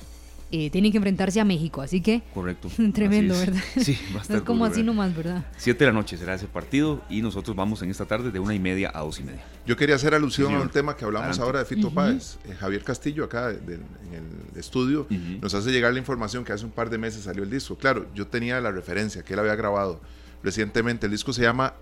eh, 0.50 0.70
tienen 0.70 0.90
que 0.90 0.96
enfrentarse 0.96 1.40
a 1.40 1.44
México, 1.44 1.82
así 1.82 2.00
que... 2.00 2.22
Correcto. 2.32 2.70
Tremendo, 2.94 3.34
¿verdad? 3.38 3.60
Sí, 3.76 3.98
va 4.14 4.20
a 4.20 4.22
estar 4.22 4.36
es 4.38 4.42
como 4.42 4.64
así 4.64 4.82
nomás, 4.82 5.14
¿verdad? 5.14 5.44
Siete 5.58 5.84
de 5.84 5.90
la 5.90 5.92
noche 5.92 6.16
será 6.16 6.34
ese 6.34 6.46
partido 6.46 7.02
y 7.10 7.20
nosotros 7.20 7.54
vamos 7.54 7.82
en 7.82 7.90
esta 7.90 8.06
tarde 8.06 8.30
de 8.30 8.38
una 8.38 8.54
y 8.54 8.58
media 8.58 8.90
a 8.94 9.00
dos 9.00 9.20
y 9.20 9.24
media. 9.24 9.44
Yo 9.66 9.76
quería 9.76 9.96
hacer 9.96 10.14
alusión 10.14 10.54
a 10.54 10.60
un 10.60 10.70
tema 10.70 10.96
que 10.96 11.04
hablamos 11.04 11.38
ahora 11.38 11.58
de 11.58 11.66
Fito 11.66 11.90
Páez. 11.90 12.38
Eh, 12.46 12.54
Javier 12.58 12.82
Castillo, 12.82 13.24
acá 13.24 13.50
en 13.50 13.84
el 14.12 14.58
estudio, 14.58 15.06
nos 15.42 15.52
hace 15.52 15.70
llegar 15.70 15.92
la 15.92 15.98
información 15.98 16.44
que 16.44 16.52
hace 16.52 16.64
un 16.64 16.70
par 16.70 16.88
de 16.88 16.96
meses 16.96 17.24
salió 17.24 17.42
el 17.42 17.50
disco. 17.50 17.76
Claro, 17.76 18.06
yo 18.14 18.26
tenía 18.26 18.58
la 18.60 18.72
referencia 18.72 19.22
que 19.22 19.34
él 19.34 19.40
había 19.40 19.54
grabado 19.54 20.00
recientemente. 20.42 21.06
El 21.06 21.12
disco 21.12 21.34
se 21.34 21.42
llama 21.42 21.74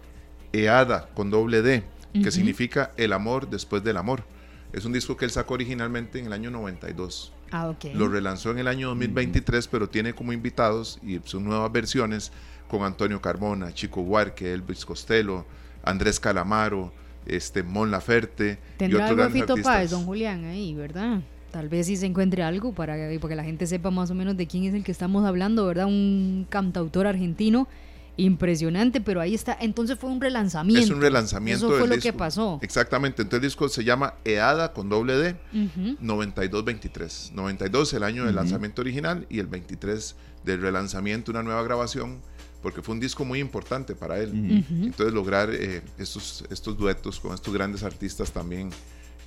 EADA, 0.53 1.09
con 1.15 1.31
doble 1.31 1.63
D 1.63 1.85
que 2.23 2.31
significa 2.31 2.93
El 2.97 3.13
amor 3.13 3.49
después 3.49 3.83
del 3.83 3.97
amor. 3.97 4.25
Es 4.73 4.85
un 4.85 4.93
disco 4.93 5.17
que 5.17 5.25
él 5.25 5.31
sacó 5.31 5.55
originalmente 5.55 6.19
en 6.19 6.27
el 6.27 6.33
año 6.33 6.51
92. 6.51 7.33
Ah, 7.51 7.69
ok. 7.69 7.87
Lo 7.95 8.09
relanzó 8.09 8.51
en 8.51 8.59
el 8.59 8.69
año 8.69 8.89
2023, 8.89 9.69
pero 9.69 9.89
tiene 9.89 10.13
como 10.13 10.33
invitados 10.33 10.99
y 11.03 11.21
son 11.25 11.45
nuevas 11.45 11.71
versiones 11.73 12.33
con 12.69 12.83
Antonio 12.83 13.21
Carmona, 13.21 13.73
Chico 13.73 14.01
Huarque, 14.03 14.53
Elvis 14.53 14.85
Costello, 14.85 15.47
Andrés 15.85 16.19
Calamaro, 16.19 16.93
este, 17.27 17.63
Mon 17.63 17.91
Laferte. 17.91 18.59
Tendrá 18.77 19.09
y 19.09 19.13
otros 19.13 19.27
algo 19.27 19.33
Fito 19.33 19.55
Páez, 19.63 19.91
don 19.91 20.05
Julián, 20.05 20.45
ahí, 20.45 20.75
¿verdad? 20.75 21.21
Tal 21.53 21.69
vez 21.69 21.87
si 21.87 21.97
se 21.97 22.07
encuentre 22.07 22.43
algo 22.43 22.75
para, 22.75 22.95
para 22.95 23.29
que 23.29 23.37
la 23.37 23.45
gente 23.45 23.67
sepa 23.67 23.91
más 23.91 24.11
o 24.11 24.15
menos 24.15 24.37
de 24.37 24.47
quién 24.47 24.65
es 24.65 24.75
el 24.75 24.85
que 24.85 24.93
estamos 24.93 25.25
hablando, 25.25 25.65
¿verdad? 25.67 25.87
Un 25.87 26.47
cantautor 26.51 27.07
argentino 27.07 27.69
impresionante, 28.17 29.01
pero 29.01 29.21
ahí 29.21 29.35
está. 29.35 29.57
Entonces 29.61 29.99
fue 29.99 30.11
un 30.11 30.21
relanzamiento. 30.21 30.83
Es 30.83 30.91
un 30.91 31.01
relanzamiento. 31.01 31.67
Eso 31.69 31.79
fue 31.79 31.89
lo 31.89 32.01
que 32.01 32.13
pasó. 32.13 32.59
Exactamente. 32.63 33.23
Entonces 33.23 33.45
el 33.45 33.49
disco 33.49 33.69
se 33.69 33.85
llama 33.85 34.15
EADA 34.25 34.73
con 34.73 34.89
doble 34.89 35.17
D, 35.17 35.37
92-23. 35.53 37.33
92 37.33 37.93
el 37.95 38.03
año 38.03 38.25
del 38.25 38.35
lanzamiento 38.35 38.83
original 38.83 39.27
y 39.29 39.39
el 39.39 39.47
23 39.47 40.17
del 40.45 40.61
relanzamiento, 40.61 41.31
una 41.31 41.43
nueva 41.43 41.63
grabación, 41.63 42.21
porque 42.63 42.83
fue 42.83 42.95
un 42.95 43.01
disco 43.01 43.25
muy 43.25 43.41
importante 43.41 43.95
para 43.95 44.19
él. 44.19 44.65
Entonces 44.71 45.13
lograr 45.13 45.51
eh, 45.53 45.83
estos, 45.99 46.45
estos 46.51 46.77
duetos 46.77 47.21
con 47.21 47.35
estos 47.35 47.53
grandes 47.53 47.83
artistas 47.83 48.33
también 48.33 48.71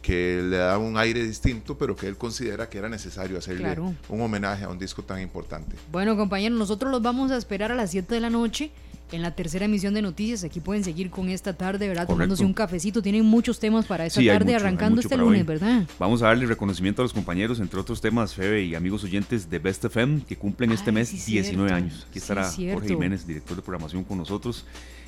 que 0.01 0.41
le 0.43 0.57
da 0.57 0.77
un 0.77 0.97
aire 0.97 1.23
distinto, 1.23 1.77
pero 1.77 1.95
que 1.95 2.07
él 2.07 2.17
considera 2.17 2.69
que 2.69 2.77
era 2.77 2.89
necesario 2.89 3.37
hacerle 3.37 3.77
un 4.09 4.21
homenaje 4.21 4.63
a 4.63 4.69
un 4.69 4.79
disco 4.79 5.03
tan 5.03 5.21
importante. 5.21 5.75
Bueno, 5.91 6.15
compañeros, 6.15 6.57
nosotros 6.57 6.91
los 6.91 7.01
vamos 7.01 7.31
a 7.31 7.37
esperar 7.37 7.71
a 7.71 7.75
las 7.75 7.91
7 7.91 8.13
de 8.13 8.21
la 8.21 8.29
noche 8.29 8.71
en 9.11 9.21
la 9.21 9.31
tercera 9.31 9.65
emisión 9.65 9.93
de 9.93 10.01
noticias. 10.01 10.43
Aquí 10.43 10.59
pueden 10.59 10.83
seguir 10.83 11.09
con 11.09 11.29
esta 11.29 11.53
tarde, 11.53 11.87
¿verdad? 11.87 12.07
Tomándose 12.07 12.45
un 12.45 12.53
cafecito. 12.53 13.01
Tienen 13.01 13.25
muchos 13.25 13.59
temas 13.59 13.85
para 13.85 14.05
esta 14.05 14.23
tarde, 14.23 14.55
arrancando 14.55 15.01
este 15.01 15.17
lunes, 15.17 15.45
¿verdad? 15.45 15.87
Vamos 15.97 16.21
a 16.21 16.27
darle 16.27 16.45
reconocimiento 16.45 17.01
a 17.01 17.03
los 17.05 17.13
compañeros, 17.13 17.59
entre 17.59 17.79
otros 17.79 18.01
temas, 18.01 18.33
Febe 18.33 18.63
y 18.63 18.75
amigos 18.75 19.03
oyentes 19.03 19.49
de 19.49 19.59
Best 19.59 19.83
FM, 19.85 20.21
que 20.27 20.35
cumplen 20.35 20.71
este 20.71 20.91
mes 20.91 21.25
19 21.25 21.71
años. 21.71 22.05
Aquí 22.09 22.19
estará 22.19 22.49
Jorge 22.49 22.89
Jiménez, 22.89 23.25
director 23.25 23.55
de 23.55 23.61
programación 23.61 24.03
con 24.03 24.17
nosotros. 24.17 24.65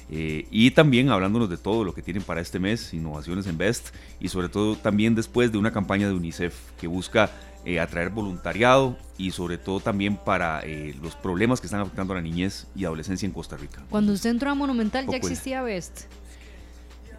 Eh, 0.10 0.46
y 0.52 0.72
también 0.72 1.10
hablándonos 1.10 1.50
de 1.50 1.58
todo 1.58 1.84
lo 1.84 1.94
que 1.94 2.02
tienen 2.02 2.24
para 2.24 2.42
este 2.42 2.60
mes, 2.60 2.94
innovaciones 2.94 3.48
en 3.48 3.58
Best 3.58 3.96
y 4.20 4.28
sobre 4.28 4.50
todo 4.50 4.76
también 4.76 5.16
después 5.16 5.52
de 5.52 5.58
una 5.58 5.72
campaña 5.72 6.08
de 6.08 6.14
UNICEF 6.14 6.54
que 6.80 6.88
busca 6.88 7.32
eh, 7.64 7.80
atraer 7.80 8.10
voluntariado 8.10 8.98
y 9.18 9.32
sobre 9.32 9.58
todo 9.58 9.80
también 9.80 10.18
para 10.18 10.62
eh, 10.66 10.96
los 11.02 11.16
problemas 11.16 11.62
que 11.62 11.68
están 11.68 11.80
afectando 11.80 12.14
a 12.14 12.16
la 12.16 12.22
niñez 12.22 12.66
y 12.76 12.86
adolescencia 12.86 13.26
en 13.26 13.32
Costa 13.32 13.56
Rica. 13.56 13.84
Cuando 13.90 14.14
usted 14.14 14.32
entró 14.32 14.50
a 14.50 14.56
Monumental 14.56 15.06
ya 15.08 15.18
existía 15.18 15.62
Best. 15.62 16.06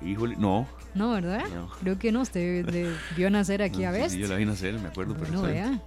Híjole, 0.04 0.36
no. 0.36 0.66
No, 0.94 1.12
¿verdad? 1.12 1.44
Creo 1.80 1.98
que 1.98 2.12
no, 2.12 2.20
usted 2.20 2.66
vio 3.16 3.30
nacer 3.30 3.62
aquí 3.62 3.84
a 3.84 3.90
Best. 3.90 4.10
Sí, 4.14 4.18
yo 4.18 4.28
la 4.28 4.36
vi 4.36 4.44
nacer, 4.44 4.78
me 4.78 4.88
acuerdo. 4.88 5.16
Pero 5.18 5.32
no, 5.32 5.42
vea. 5.42 5.80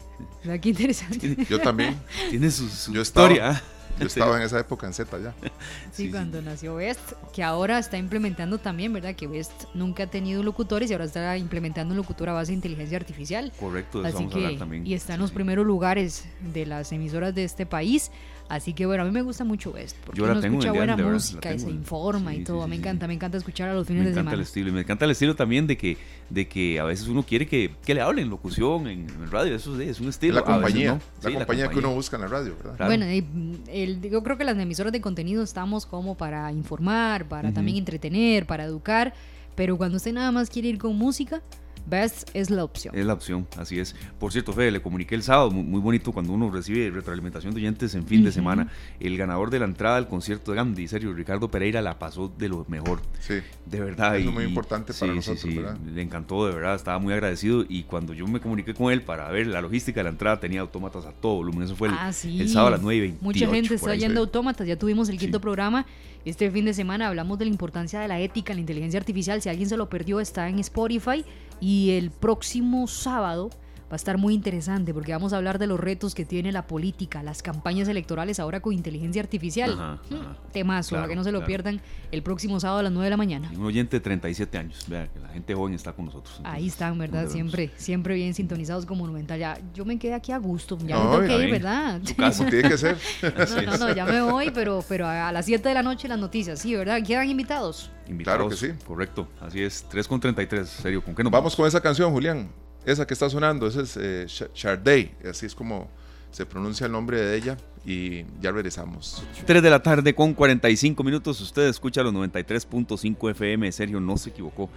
Vea 0.44 0.60
qué 0.60 0.70
interesante. 0.70 1.38
Yo 1.50 1.60
también. 1.60 1.96
Tiene 2.30 2.50
su, 2.50 2.68
su 2.68 2.96
historia. 2.96 3.62
Yo 4.00 4.08
estaba 4.08 4.36
en 4.38 4.44
esa 4.44 4.60
época 4.60 4.88
en 4.88 4.94
Z 4.94 5.18
ya. 5.20 5.34
Sí, 5.92 6.12
cuando 6.12 6.42
nació 6.42 6.76
Best, 6.76 7.14
que 7.34 7.44
ahora 7.44 7.80
está 7.80 7.98
implementando 7.98 8.58
también, 8.58 8.92
¿verdad? 8.92 9.16
Que 9.16 9.28
Best 9.28 9.66
nunca 9.74 10.04
ha 10.04 10.08
tenido 10.08 10.44
locutores 10.44 10.90
y 10.90 10.94
ahora 10.94 11.06
está 11.06 11.38
implementando 11.38 11.94
un 11.94 11.98
locutor 11.98 12.30
a 12.30 12.34
base 12.34 12.52
de 12.52 12.56
inteligencia 12.56 12.98
artificial. 12.98 13.54
Correcto, 13.58 14.02
de 14.02 14.10
eso 14.10 14.18
vamos 14.18 14.34
a 14.34 14.38
hablar 14.38 14.58
también. 14.58 14.86
Y 14.86 14.94
está 14.94 15.14
en 15.14 15.22
los 15.22 15.32
primeros 15.32 15.66
lugares 15.66 16.26
de 16.54 16.66
las 16.66 16.92
emisoras 16.92 17.34
de 17.34 17.46
este 17.46 17.66
país. 17.66 18.12
Así 18.48 18.74
que 18.74 18.86
bueno, 18.86 19.04
a 19.04 19.06
mí 19.06 19.12
me 19.12 19.24
gusta 19.24 19.44
mucho 19.44 19.72
Best, 19.72 19.98
porque 20.06 20.20
Yo 20.20 20.26
uno 20.26 20.40
tengo 20.40 20.60
escucha 20.60 20.72
buena 20.72 20.96
música 20.96 21.54
y 21.54 21.60
se 21.60 21.70
informa 21.70 22.36
y 22.36 22.44
todo. 22.44 22.68
me 22.68 22.76
encanta, 22.76 23.08
me 23.08 23.16
encanta 23.16 23.38
escuchar 23.38 23.70
a 23.70 23.74
los 23.74 23.88
fines 23.88 24.06
de 24.06 24.12
semana. 24.12 24.24
Me 24.24 24.30
encanta 24.30 24.36
el 24.36 24.42
estilo. 24.42 24.70
Y 24.70 24.72
me 24.72 24.82
encanta 24.82 25.06
el 25.06 25.12
estilo 25.12 25.36
también 25.36 25.66
de 25.66 25.78
que, 25.78 25.98
de 26.30 26.48
que 26.48 26.80
a 26.80 26.84
veces 26.84 27.08
uno 27.08 27.24
quiere 27.24 27.48
que, 27.48 27.72
que 27.84 27.96
le 27.96 28.02
hablen 28.02 28.30
locución 28.30 28.88
en, 28.88 29.08
el 29.10 29.32
radio. 29.32 29.56
Eso 29.56 29.80
es, 29.80 30.00
un 30.00 30.10
estilo. 30.10 30.36
La 30.36 30.44
compañía, 30.44 31.00
la, 31.24 31.32
compañía 31.32 31.70
que 31.70 31.80
uno 31.80 31.94
busca 31.94 32.18
en 32.18 32.22
la 32.22 32.28
radio, 32.28 32.56
¿verdad? 32.64 32.86
Bueno, 32.86 33.06
el, 33.06 34.02
yo 34.02 34.24
creo 34.24 34.38
que 34.38 34.44
las 34.44 34.58
emisoras 34.58 34.94
de 34.94 35.02
contenido 35.02 35.44
estamos 35.44 35.86
como 35.88 36.16
para 36.16 36.52
informar, 36.52 37.28
para 37.28 37.52
también 37.52 37.78
entretener, 37.78 38.46
para 38.46 38.66
educar. 38.66 39.14
Pero 39.56 39.78
cuando 39.78 39.98
usted 39.98 40.14
nada 40.14 40.32
más 40.32 40.50
quiere 40.50 40.68
ir 40.68 40.78
con 40.78 40.96
música, 40.96 41.42
Best 41.86 42.30
es 42.34 42.50
la 42.50 42.64
opción. 42.64 42.96
Es 42.96 43.06
la 43.06 43.14
opción, 43.14 43.48
así 43.58 43.80
es. 43.80 43.96
Por 44.20 44.32
cierto, 44.32 44.54
Fede, 44.54 44.72
le 44.72 44.82
comuniqué 44.82 45.16
el 45.16 45.24
sábado, 45.24 45.52
muy, 45.52 45.80
bonito 45.80 46.12
cuando 46.12 46.34
uno 46.34 46.50
recibe 46.50 46.90
retroalimentación 46.90 47.54
de 47.54 47.62
oyentes 47.62 47.94
en 47.96 48.06
fin 48.06 48.24
de 48.24 48.32
semana. 48.32 48.70
El 49.00 49.18
ganador 49.18 49.50
de 49.50 49.60
la 49.60 49.66
entrada 49.66 49.98
al 49.98 50.08
concierto 50.08 50.52
de 50.52 50.58
Gandhi, 50.58 50.88
serio, 50.88 51.14
Ricardo 51.14 51.50
Pereira, 51.50 51.82
la 51.82 52.00
pasó 52.00 52.32
de 52.38 52.50
lo 52.50 52.66
mejor. 52.68 53.02
Sí. 53.20 53.36
De 53.66 53.80
verdad. 53.80 54.18
es 54.18 54.26
muy 54.26 54.44
importante 54.44 54.94
para 54.94 55.14
nosotros, 55.14 55.42
sí, 55.42 55.62
Le 55.94 56.02
encantó, 56.02 56.48
de 56.48 56.56
verdad, 56.56 56.76
estaba 56.76 56.98
muy 57.00 57.14
agradecido. 57.14 57.66
Y 57.68 57.84
cuando 57.84 58.14
yo 58.14 58.28
me 58.28 58.40
comuniqué 58.40 58.74
con 58.74 58.92
él 58.92 59.02
para 59.02 59.30
ver 59.30 59.48
la 59.48 59.62
logística 59.62 60.00
de 60.00 60.06
la 60.06 60.10
entrada, 60.10 60.40
tenía 60.40 60.62
autómatas 60.62 61.06
a 61.06 61.12
todo 61.12 61.36
volumen. 61.36 61.64
Eso 61.64 61.76
fue 61.76 61.90
el, 61.90 61.94
ah, 61.98 62.12
sábado 62.12 62.68
a 62.68 62.72
las 62.72 62.82
9 62.82 62.96
y 62.96 63.02
28, 63.02 63.24
Mucha 63.24 63.48
gente 63.48 63.76
está 63.76 63.96
yendo 63.96 64.22
autómatas, 64.22 64.68
ya 64.68 64.78
tuvimos 64.78 65.10
el 65.10 65.18
quinto 65.18 65.40
programa. 65.40 65.86
Este 66.26 66.50
fin 66.50 66.66
de 66.66 66.74
semana 66.74 67.08
hablamos 67.08 67.38
de 67.38 67.46
la 67.46 67.52
importancia 67.52 68.00
de 68.00 68.08
la 68.08 68.20
ética 68.20 68.56
la 68.56 68.60
inteligencia 68.60 69.00
artificial. 69.00 69.42
Si 69.42 69.50
alguien 69.50 69.70
se 69.70 69.78
lo 69.78 69.90
perdió, 69.90 70.20
está 70.20 70.50
en 70.50 70.60
Spotify. 70.60 71.24
Y 71.60 71.92
el 71.92 72.12
próximo 72.12 72.88
sábado 72.88 73.50
va 73.86 73.94
a 73.94 73.96
estar 73.96 74.18
muy 74.18 74.34
interesante 74.34 74.94
porque 74.94 75.12
vamos 75.12 75.34
a 75.34 75.38
hablar 75.38 75.60
de 75.60 75.68
los 75.68 75.80
retos 75.80 76.16
que 76.16 76.26
tiene 76.26 76.52
la 76.52 76.66
política, 76.68 77.24
las 77.24 77.42
campañas 77.42 77.88
electorales 77.88 78.40
ahora 78.40 78.60
con 78.60 78.74
inteligencia 78.74 79.22
artificial. 79.22 79.74
Ajá, 79.74 80.00
mm, 80.10 80.52
Temazo, 80.52 80.96
para 80.96 81.08
que 81.08 81.16
no 81.16 81.24
se 81.24 81.32
lo 81.32 81.46
pierdan 81.46 81.82
el 82.12 82.24
próximo 82.24 82.60
sábado 82.60 82.80
a 82.80 82.84
las 82.84 82.92
9 82.92 83.06
de 83.06 83.10
la 83.10 83.18
mañana. 83.18 83.52
un 83.56 83.66
oyente 83.66 83.98
de 83.98 84.02
37 84.02 84.58
años, 84.58 84.86
vea 84.88 85.08
que 85.08 85.20
la 85.20 85.30
gente 85.30 85.54
joven 85.54 85.74
está 85.74 85.94
con 85.94 86.06
nosotros. 86.06 86.42
Ahí 86.44 86.68
están, 86.68 86.98
¿verdad? 86.98 87.28
Siempre, 87.30 87.72
siempre 87.78 88.16
bien 88.16 88.34
sintonizados 88.34 88.86
con 88.86 88.98
Monumental. 88.98 89.40
Ya, 89.40 89.58
yo 89.74 89.86
me 89.86 89.98
quedé 89.98 90.14
aquí 90.14 90.32
a 90.32 90.38
gusto, 90.38 90.78
ya 90.80 90.98
me 90.98 91.02
tengo 91.02 91.22
que 91.22 91.44
ir, 91.44 91.52
¿verdad? 91.52 92.02
Como 92.18 92.50
tiene 92.50 92.70
que 92.70 92.78
ser. 92.78 92.98
no, 93.22 93.62
no, 93.62 93.78
no, 93.78 93.96
ya 93.96 94.06
me 94.06 94.22
voy, 94.22 94.52
pero, 94.52 94.84
pero 94.88 95.08
a 95.08 95.32
las 95.32 95.46
7 95.46 95.68
de 95.68 95.74
la 95.74 95.84
noche 95.84 96.08
las 96.08 96.20
noticias, 96.20 96.60
sí, 96.60 96.76
¿verdad? 96.76 97.02
¿Quedan 97.06 97.30
invitados? 97.30 97.92
Invitados, 98.08 98.38
claro 98.38 98.50
que 98.50 98.56
sí. 98.56 98.86
Correcto, 98.86 99.28
así 99.42 99.62
es, 99.62 99.86
3 99.90 100.08
con 100.08 100.20
33, 100.20 100.68
serio, 100.68 101.04
¿con 101.04 101.16
qué 101.16 101.24
nos 101.24 101.32
vamos? 101.32 101.46
Vamos 101.46 101.56
con 101.56 101.68
esa 101.68 101.80
canción, 101.80 102.12
Julián. 102.12 102.50
Esa 102.86 103.08
que 103.08 103.14
está 103.14 103.30
sonando, 103.30 103.68
esa 103.68 103.82
es 103.82 103.98
eh, 103.98 104.26
Charday, 104.54 105.12
así 105.28 105.48
es 105.48 105.56
como 105.56 105.90
se 106.32 106.46
pronuncia 106.46 106.86
el 106.86 106.92
nombre 106.92 107.20
de 107.20 107.36
ella 107.36 107.58
y 107.86 108.26
ya 108.42 108.52
regresamos. 108.52 109.24
3 109.46 109.64
de 109.64 109.70
la 109.70 109.82
tarde 109.82 110.14
con 110.14 110.34
45 110.34 111.04
minutos, 111.04 111.42
usted 111.42 111.68
escucha 111.68 112.04
los 112.04 112.14
93.5 112.14 113.32
FM, 113.32 113.72
Sergio 113.72 114.00
no 114.00 114.18
se 114.18 114.30
equivocó, 114.30 114.70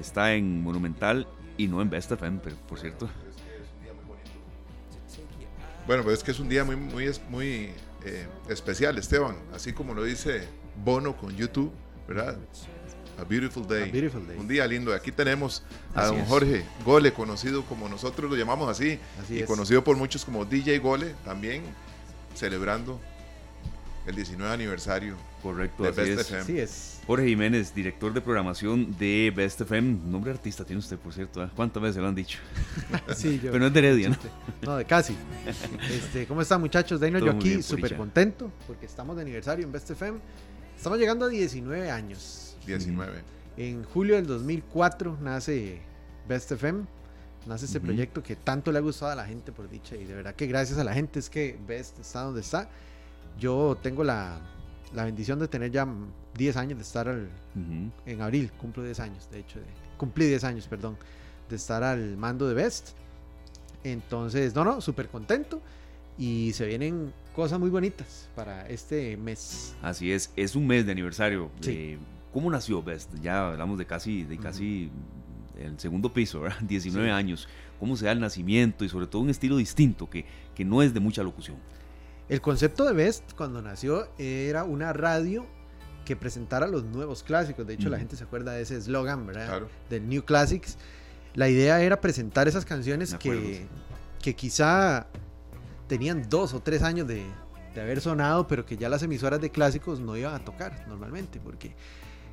está 0.00 0.34
en 0.34 0.62
Monumental 0.62 1.26
y 1.56 1.66
no 1.66 1.82
en 1.82 1.90
Best 1.90 2.12
FM, 2.12 2.40
por 2.68 2.78
cierto. 2.78 3.08
Bueno, 5.86 6.04
pues 6.04 6.18
es 6.18 6.24
que 6.24 6.30
es 6.30 6.38
un 6.38 6.48
día 6.48 6.64
muy, 6.64 6.76
muy, 6.76 7.10
muy 7.30 7.70
eh, 8.04 8.26
especial, 8.48 8.98
Esteban, 8.98 9.36
así 9.54 9.72
como 9.72 9.94
lo 9.94 10.04
dice 10.04 10.46
Bono 10.84 11.16
con 11.16 11.34
YouTube, 11.34 11.72
¿verdad? 12.06 12.36
A 13.18 13.24
Beautiful 13.24 13.66
Day. 13.66 14.10
Un 14.38 14.46
día 14.46 14.66
lindo. 14.66 14.94
Aquí 14.94 15.10
tenemos 15.10 15.62
a 15.94 16.06
don 16.06 16.24
Jorge 16.26 16.64
Gole, 16.84 17.12
conocido 17.12 17.64
como 17.64 17.88
nosotros 17.88 18.30
lo 18.30 18.36
llamamos 18.36 18.68
así, 18.68 18.98
y 19.28 19.42
conocido 19.42 19.82
por 19.82 19.96
muchos 19.96 20.24
como 20.24 20.44
DJ 20.44 20.78
Gole, 20.78 21.14
también 21.24 21.62
celebrando 22.34 23.00
el 24.06 24.14
19 24.14 24.52
aniversario 24.52 25.16
Correcto, 25.42 25.82
de 25.82 25.90
Best 25.90 26.20
FM. 26.20 26.42
Así 26.42 26.58
es. 26.58 27.00
Jorge 27.06 27.26
Jiménez, 27.26 27.74
director 27.74 28.12
de 28.12 28.20
programación 28.20 28.96
de 28.98 29.32
Best 29.34 29.60
FM. 29.60 29.98
Nombre 30.06 30.30
artista 30.30 30.64
tiene 30.64 30.78
usted, 30.78 30.96
por 30.96 31.12
cierto. 31.12 31.42
¿eh? 31.42 31.50
¿Cuántas 31.56 31.82
veces 31.82 32.00
lo 32.00 32.08
han 32.08 32.14
dicho? 32.14 32.38
sí, 33.16 33.40
yo. 33.42 33.50
Pero 33.52 33.58
no 33.58 33.66
es 33.66 33.72
de 33.72 33.78
Heredia, 33.80 34.08
¿no? 34.10 34.16
No, 34.62 34.76
de 34.76 34.84
casi. 34.84 35.16
Este, 35.90 36.26
¿Cómo 36.26 36.40
están, 36.42 36.60
muchachos? 36.60 37.00
Daino, 37.00 37.18
yo 37.18 37.32
aquí 37.32 37.62
súper 37.62 37.96
contento 37.96 38.52
porque 38.66 38.86
estamos 38.86 39.16
de 39.16 39.22
aniversario 39.22 39.64
en 39.64 39.72
Best 39.72 39.90
FM. 39.90 40.18
Estamos 40.76 40.98
llegando 40.98 41.24
a 41.24 41.28
19 41.28 41.90
años. 41.90 42.47
19. 42.68 43.22
En 43.56 43.82
julio 43.84 44.16
del 44.16 44.26
2004 44.26 45.18
nace 45.20 45.80
Best 46.28 46.52
FM. 46.52 46.84
Nace 47.46 47.64
este 47.64 47.80
proyecto 47.80 48.22
que 48.22 48.36
tanto 48.36 48.70
le 48.70 48.78
ha 48.78 48.82
gustado 48.82 49.12
a 49.12 49.14
la 49.14 49.24
gente, 49.24 49.52
por 49.52 49.70
dicha. 49.70 49.96
Y 49.96 50.04
de 50.04 50.14
verdad 50.14 50.34
que 50.34 50.46
gracias 50.46 50.78
a 50.78 50.84
la 50.84 50.92
gente 50.92 51.18
es 51.18 51.30
que 51.30 51.58
Best 51.66 51.98
está 51.98 52.22
donde 52.22 52.42
está. 52.42 52.68
Yo 53.38 53.78
tengo 53.82 54.04
la, 54.04 54.38
la 54.94 55.04
bendición 55.04 55.38
de 55.38 55.48
tener 55.48 55.70
ya 55.70 55.88
10 56.36 56.56
años 56.56 56.78
de 56.78 56.82
estar 56.82 57.08
al, 57.08 57.28
en 58.04 58.20
abril, 58.20 58.52
cumplo 58.52 58.84
10 58.84 59.00
años, 59.00 59.28
de 59.30 59.40
hecho, 59.40 59.60
cumplí 59.96 60.26
10 60.26 60.44
años, 60.44 60.68
perdón, 60.68 60.96
de 61.48 61.56
estar 61.56 61.82
al 61.82 62.16
mando 62.16 62.46
de 62.48 62.54
Best. 62.54 62.90
Entonces, 63.82 64.54
no, 64.54 64.64
no, 64.64 64.80
súper 64.80 65.08
contento 65.08 65.62
y 66.18 66.52
se 66.52 66.66
vienen 66.66 67.12
cosas 67.34 67.60
muy 67.60 67.70
bonitas 67.70 68.28
para 68.34 68.68
este 68.68 69.16
mes. 69.16 69.74
Así 69.80 70.12
es, 70.12 70.32
es 70.36 70.56
un 70.56 70.66
mes 70.66 70.84
de 70.84 70.92
aniversario. 70.92 71.50
¿Cómo 72.32 72.50
nació 72.50 72.82
Best? 72.82 73.14
Ya 73.20 73.48
hablamos 73.48 73.78
de 73.78 73.86
casi, 73.86 74.24
de 74.24 74.38
casi 74.38 74.90
el 75.58 75.78
segundo 75.78 76.12
piso, 76.12 76.40
¿verdad? 76.40 76.58
19 76.62 77.10
años. 77.10 77.48
¿Cómo 77.80 77.96
se 77.96 78.06
da 78.06 78.12
el 78.12 78.20
nacimiento 78.20 78.84
y 78.84 78.88
sobre 78.88 79.06
todo 79.06 79.22
un 79.22 79.30
estilo 79.30 79.56
distinto 79.56 80.08
que, 80.08 80.24
que 80.54 80.64
no 80.64 80.82
es 80.82 80.94
de 80.94 81.00
mucha 81.00 81.22
locución? 81.22 81.56
El 82.28 82.40
concepto 82.40 82.84
de 82.84 82.92
Best 82.92 83.32
cuando 83.34 83.62
nació 83.62 84.08
era 84.18 84.64
una 84.64 84.92
radio 84.92 85.46
que 86.04 86.16
presentara 86.16 86.66
los 86.66 86.84
nuevos 86.84 87.22
clásicos. 87.22 87.66
De 87.66 87.74
hecho, 87.74 87.88
la 87.88 87.98
gente 87.98 88.16
se 88.16 88.24
acuerda 88.24 88.52
de 88.52 88.62
ese 88.62 88.76
eslogan, 88.76 89.26
¿verdad? 89.26 89.46
Claro. 89.46 89.68
Del 89.88 90.08
New 90.08 90.24
Classics. 90.24 90.76
La 91.34 91.48
idea 91.48 91.82
era 91.82 92.00
presentar 92.00 92.48
esas 92.48 92.64
canciones 92.64 93.14
que, 93.14 93.66
que 94.20 94.34
quizá 94.34 95.06
tenían 95.88 96.28
dos 96.28 96.54
o 96.54 96.60
tres 96.60 96.82
años 96.82 97.08
de, 97.08 97.24
haber 97.80 98.00
sonado, 98.00 98.48
pero 98.48 98.66
que 98.66 98.76
ya 98.76 98.88
las 98.88 99.02
emisoras 99.04 99.40
de 99.40 99.50
clásicos 99.50 100.00
no 100.00 100.16
iban 100.16 100.34
a 100.34 100.44
tocar 100.44 100.84
normalmente, 100.88 101.38
porque 101.38 101.74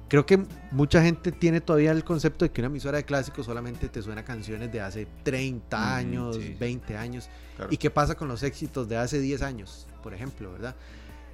creo 0.08 0.26
que 0.26 0.46
mucha 0.72 1.02
gente 1.02 1.32
tiene 1.32 1.62
todavía 1.62 1.92
el 1.92 2.04
concepto 2.04 2.46
de 2.46 2.52
que 2.52 2.62
una 2.62 2.68
emisora 2.68 2.98
de 2.98 3.06
clásicos 3.06 3.46
solamente 3.46 3.90
te 3.90 4.02
suena 4.02 4.24
canciones 4.24 4.72
de 4.72 4.82
hace 4.82 5.08
30 5.24 5.96
años, 5.96 6.40
20 6.60 6.98
años. 6.98 7.30
¿Y 7.70 7.78
qué 7.78 7.90
pasa 7.90 8.16
con 8.16 8.28
los 8.28 8.44
éxitos 8.44 8.88
de 8.88 8.98
hace 8.98 9.20
10 9.20 9.42
años, 9.42 9.88
por 10.04 10.14
ejemplo, 10.14 10.52
verdad? 10.52 10.76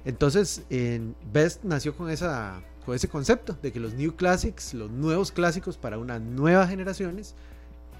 Entonces, 0.04 0.62
en 0.70 1.14
Best 1.32 1.62
nació 1.64 1.96
con, 1.96 2.10
esa, 2.10 2.60
con 2.84 2.94
ese 2.94 3.08
concepto 3.08 3.56
de 3.62 3.72
que 3.72 3.78
los 3.78 3.94
New 3.94 4.16
Classics, 4.16 4.74
los 4.74 4.90
nuevos 4.90 5.30
clásicos 5.30 5.76
para 5.76 5.98
unas 5.98 6.20
nuevas 6.20 6.68
generaciones, 6.70 7.34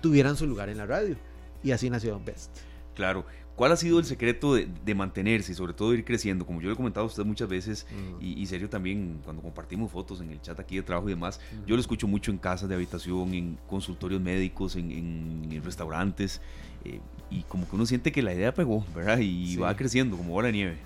tuvieran 0.01 0.37
su 0.37 0.47
lugar 0.47 0.69
en 0.69 0.79
la 0.79 0.87
radio. 0.87 1.17
Y 1.63 1.71
así 1.71 1.91
nació 1.91 2.21
Best. 2.25 2.51
Claro, 2.95 3.25
¿Cuál 3.57 3.73
ha 3.73 3.77
sido 3.77 3.99
el 3.99 4.07
secreto 4.07 4.55
de, 4.55 4.95
mantenerse 4.95 5.53
y 5.53 5.55
sobre 5.55 5.75
todo 5.75 5.91
de 5.91 5.99
ir 5.99 6.05
creciendo? 6.05 6.47
Como 6.47 6.61
yo 6.61 6.69
le 6.69 6.75
he 6.75 6.77
comentado 6.77 7.05
a 7.05 7.07
usted 7.07 7.25
muchas 7.25 7.49
veces 7.49 7.87
mm. 7.91 8.25
y, 8.25 8.47
serio 8.47 8.69
también 8.71 9.21
cuando 9.25 9.43
compartimos 9.43 9.91
fotos 9.91 10.21
en 10.21 10.31
el 10.31 10.41
chat 10.41 10.59
aquí 10.59 10.77
de 10.77 10.83
trabajo 10.83 11.09
y 11.09 11.13
demás, 11.13 11.39
mm. 11.39 11.67
yo 11.67 11.75
lo 11.77 11.81
escucho 11.81 12.09
mucho 12.09 12.31
en 12.31 12.39
casas 12.39 12.69
de 12.69 12.75
habitación, 12.75 13.35
en 13.35 13.59
consultorios 13.67 14.21
médicos, 14.23 14.77
en, 14.77 15.61
restaurantes 15.65 16.41
eh, 16.85 17.01
y 17.31 17.43
como 17.43 17.69
que 17.69 17.77
uno 17.77 17.87
siente 17.87 18.11
que 18.11 18.23
la 18.23 18.33
idea 18.33 18.55
pegó, 18.55 18.85
¿verdad? 18.95 19.19
Y 19.21 19.57
va 19.57 19.77
creciendo 19.77 20.17
como 20.17 20.33
bola 20.33 20.47
de 20.47 20.53
nieve. 20.53 20.77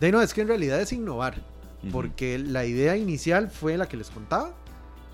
De 0.00 0.10
no, 0.10 0.20
es 0.20 0.34
que 0.34 0.40
en 0.40 0.48
realidad 0.48 0.80
es 0.80 0.92
innovar, 0.92 1.42
porque 1.92 2.38
la 2.38 2.64
idea 2.64 2.96
inicial 2.96 3.48
fue 3.50 3.76
la 3.76 3.86
que 3.86 3.96
les 3.96 4.10
contaba, 4.10 4.52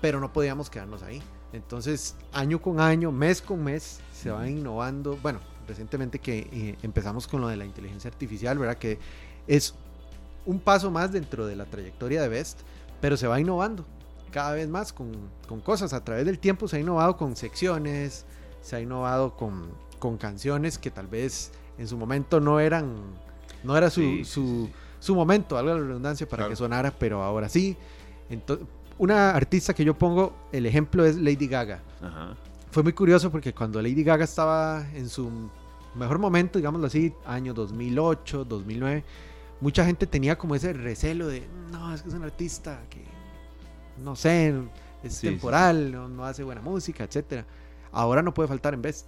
pero 0.01 0.19
no 0.19 0.33
podíamos 0.33 0.69
quedarnos 0.69 1.03
ahí. 1.03 1.21
Entonces, 1.53 2.15
año 2.33 2.61
con 2.61 2.79
año, 2.79 3.11
mes 3.11 3.41
con 3.41 3.63
mes, 3.63 3.99
se 4.13 4.31
va 4.31 4.49
innovando. 4.49 5.17
Bueno, 5.21 5.39
recientemente 5.67 6.19
que 6.19 6.39
eh, 6.51 6.77
empezamos 6.81 7.27
con 7.27 7.41
lo 7.41 7.47
de 7.47 7.57
la 7.57 7.65
inteligencia 7.65 8.09
artificial, 8.09 8.57
¿verdad? 8.57 8.77
Que 8.77 8.99
es 9.47 9.75
un 10.45 10.59
paso 10.59 10.89
más 10.89 11.11
dentro 11.11 11.45
de 11.45 11.55
la 11.55 11.65
trayectoria 11.65 12.21
de 12.21 12.29
Best, 12.29 12.61
pero 13.01 13.17
se 13.17 13.27
va 13.27 13.39
innovando 13.39 13.85
cada 14.31 14.53
vez 14.53 14.67
más 14.69 14.93
con, 14.93 15.11
con 15.47 15.59
cosas. 15.61 15.93
A 15.93 16.03
través 16.03 16.25
del 16.25 16.39
tiempo 16.39 16.67
se 16.67 16.77
ha 16.77 16.79
innovado 16.79 17.17
con 17.17 17.35
secciones, 17.35 18.25
se 18.61 18.75
ha 18.75 18.79
innovado 18.79 19.35
con, 19.35 19.69
con 19.99 20.17
canciones 20.17 20.77
que 20.77 20.89
tal 20.89 21.07
vez 21.07 21.51
en 21.77 21.87
su 21.87 21.97
momento 21.97 22.39
no 22.39 22.59
eran, 22.59 22.95
no 23.63 23.77
era 23.77 23.89
su, 23.89 24.23
su, 24.25 24.69
su, 24.99 25.15
momento, 25.15 25.57
algo 25.57 25.75
de 25.75 25.81
redundancia 25.81 26.27
para 26.27 26.47
que 26.47 26.55
sonara, 26.55 26.91
pero 26.91 27.23
ahora 27.23 27.49
sí. 27.49 27.77
Entonces, 28.29 28.65
una 28.97 29.31
artista 29.31 29.73
que 29.73 29.85
yo 29.85 29.97
pongo, 29.97 30.33
el 30.51 30.65
ejemplo 30.65 31.05
es 31.05 31.17
Lady 31.17 31.47
Gaga. 31.47 31.81
Ajá 32.01 32.35
fue 32.71 32.83
muy 32.83 32.93
curioso 32.93 33.31
porque 33.31 33.53
cuando 33.53 33.81
Lady 33.81 34.03
Gaga 34.03 34.23
estaba 34.23 34.85
en 34.93 35.09
su 35.09 35.31
mejor 35.95 36.19
momento, 36.19 36.59
digámoslo 36.59 36.87
así, 36.87 37.13
año 37.25 37.53
2008, 37.53 38.45
2009, 38.45 39.03
mucha 39.61 39.85
gente 39.85 40.05
tenía 40.05 40.37
como 40.37 40.55
ese 40.55 40.73
recelo 40.73 41.27
de, 41.27 41.47
no, 41.71 41.93
es 41.93 42.01
que 42.01 42.09
es 42.09 42.13
un 42.13 42.23
artista 42.23 42.81
que, 42.89 43.03
no 44.03 44.15
sé, 44.15 44.53
es 45.03 45.19
temporal, 45.21 45.91
No, 46.15 46.25
hace 46.25 46.43
buena 46.43 46.61
música, 46.61 47.03
etc. 47.03 47.45
Ahora 47.91 48.21
no 48.21 48.33
puede 48.33 48.47
faltar 48.47 48.73
en 48.73 48.81
vez. 48.81 49.05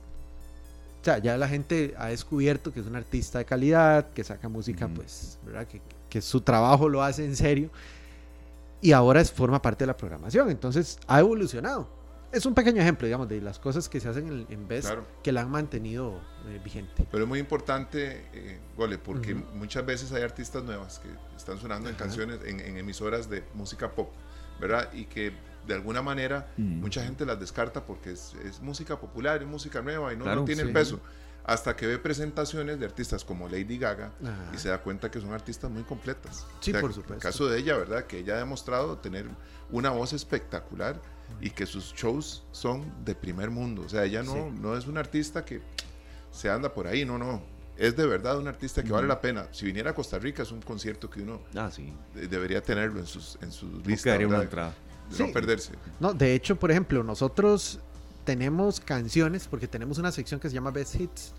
O 1.02 1.04
sea, 1.04 1.18
ya 1.20 1.38
la 1.38 1.48
gente 1.48 1.94
ha 1.98 2.08
descubierto 2.08 2.74
que 2.74 2.82
es 2.82 2.86
un 2.86 2.96
artista 2.96 3.40
de 3.40 3.46
calidad, 3.46 4.12
que 4.12 4.24
saca 4.24 4.50
música, 4.50 4.88
pues, 4.88 5.40
¿verdad? 5.46 5.68
Que, 5.68 5.82
que 6.10 6.22
su 6.22 6.42
trabajo 6.42 6.90
lo 6.90 7.04
hace 7.04 7.24
en 7.26 7.36
serio. 7.36 7.70
Y 8.82 8.92
ahora 8.92 9.22
es, 9.22 9.32
forma 9.32 9.62
parte 9.62 9.84
de 9.84 9.88
la 9.88 9.98
programación. 9.98 10.50
Entonces, 10.50 11.00
ha 11.08 11.20
evolucionado 11.20 11.99
es 12.32 12.46
un 12.46 12.54
pequeño 12.54 12.82
ejemplo, 12.82 13.06
digamos, 13.06 13.28
de 13.28 13.42
las 13.42 13.60
cosas 13.60 13.90
que 13.90 14.00
se 14.00 14.08
hacen 14.08 14.28
en, 14.28 14.46
en 14.50 14.68
Best 14.68 14.90
que 15.24 15.32
la 15.32 15.42
han 15.42 15.50
mantenido 15.50 16.20
eh, 16.48 16.60
vigente. 16.64 17.08
Pero 17.12 17.24
es 17.24 17.28
muy 17.28 17.40
importante, 17.40 18.26
eh, 18.34 18.60
Gole, 18.78 18.98
porque 18.98 19.34
muchas 19.34 19.86
veces 19.86 20.12
hay 20.12 20.24
artistas 20.24 20.64
nuevas 20.64 21.00
que 21.00 21.10
están 21.36 21.58
sonando 21.60 21.90
en 21.90 21.96
canciones, 21.96 22.40
en, 22.46 22.78
emisoras 22.78 23.30
de 23.30 23.44
música 23.54 23.92
pop, 23.92 24.12
¿verdad? 24.60 24.92
Y 24.94 25.06
que 25.06 25.34
de 25.68 25.74
alguna 25.74 26.02
manera 26.02 26.52
mucha 26.58 27.04
gente 27.04 27.26
las 27.26 27.40
descarta 27.40 27.86
porque 27.86 28.12
es, 28.12 28.34
música 28.62 29.00
popular, 29.00 29.42
es 29.42 29.48
música 29.48 29.82
nueva 29.82 30.14
y 30.14 30.18
no, 30.18 30.46
tiene 30.46 30.64
el 30.64 30.72
peso. 30.72 31.00
Hasta 31.46 31.76
que 31.76 31.88
ve 31.88 31.98
presentaciones 31.98 32.80
de 32.80 32.86
artistas 32.86 33.26
como 33.26 33.48
Lady 33.48 33.80
Gaga 33.80 34.12
y 34.54 34.58
se 34.58 34.70
da 34.70 34.78
cuenta 34.80 35.10
que 35.10 35.20
son 35.20 35.34
artistas 35.34 35.72
muy 35.72 35.84
completas. 35.84 36.46
Sí, 36.60 36.72
por 36.74 36.94
supuesto. 36.94 37.14
En 37.14 37.18
el 37.18 37.22
caso 37.22 37.48
de 37.48 37.58
ella, 37.58 37.76
¿verdad? 37.76 38.06
Que 38.06 38.20
ella 38.20 38.36
ha 38.36 38.38
demostrado 38.38 38.98
tener 39.00 39.26
una 39.72 39.90
voz 39.90 40.14
espectacular 40.14 41.02
y 41.42 41.50
que 41.50 41.66
sus 41.66 41.94
shows 41.94 42.44
son 42.52 42.92
de 43.06 43.16
primer 43.16 43.50
mundo. 43.50 43.84
O 43.86 43.90
sea, 43.90 44.04
ella 44.06 44.24
no, 44.24 44.52
no 44.52 44.78
es 44.78 44.88
un 44.88 44.98
artista 44.98 45.46
que 45.46 45.62
se 46.32 46.50
anda 46.50 46.74
por 46.74 46.88
ahí, 46.88 47.06
no, 47.06 47.18
no. 47.18 47.42
Es 47.78 47.96
de 47.96 48.06
verdad 48.06 48.38
un 48.38 48.48
artista 48.48 48.84
que 48.84 48.92
vale 48.92 49.08
la 49.08 49.22
pena. 49.22 49.48
Si 49.52 49.66
viniera 49.66 49.92
a 49.92 49.96
Costa 49.96 50.20
Rica 50.20 50.44
es 50.44 50.52
un 50.52 50.62
concierto 50.62 51.10
que 51.10 51.22
uno 51.22 51.40
ah, 51.56 51.70
debería 52.14 52.62
tenerlo 52.62 53.00
en 53.00 53.06
sus, 53.06 53.38
en 53.42 53.52
sus 53.52 53.86
listas. 53.88 54.20
Una 54.22 54.42
entrada. 54.42 54.74
no 55.18 55.32
perderse. 55.32 55.72
No, 56.00 56.14
de 56.14 56.36
hecho, 56.36 56.58
por 56.58 56.72
ejemplo, 56.72 57.04
nosotros 57.04 57.80
tenemos 58.26 58.82
canciones, 58.82 59.48
porque 59.48 59.68
tenemos 59.68 59.98
una 59.98 60.12
sección 60.12 60.42
que 60.42 60.50
se 60.50 60.56
llama 60.56 60.72
Best 60.72 60.96
Hits, 60.96 61.34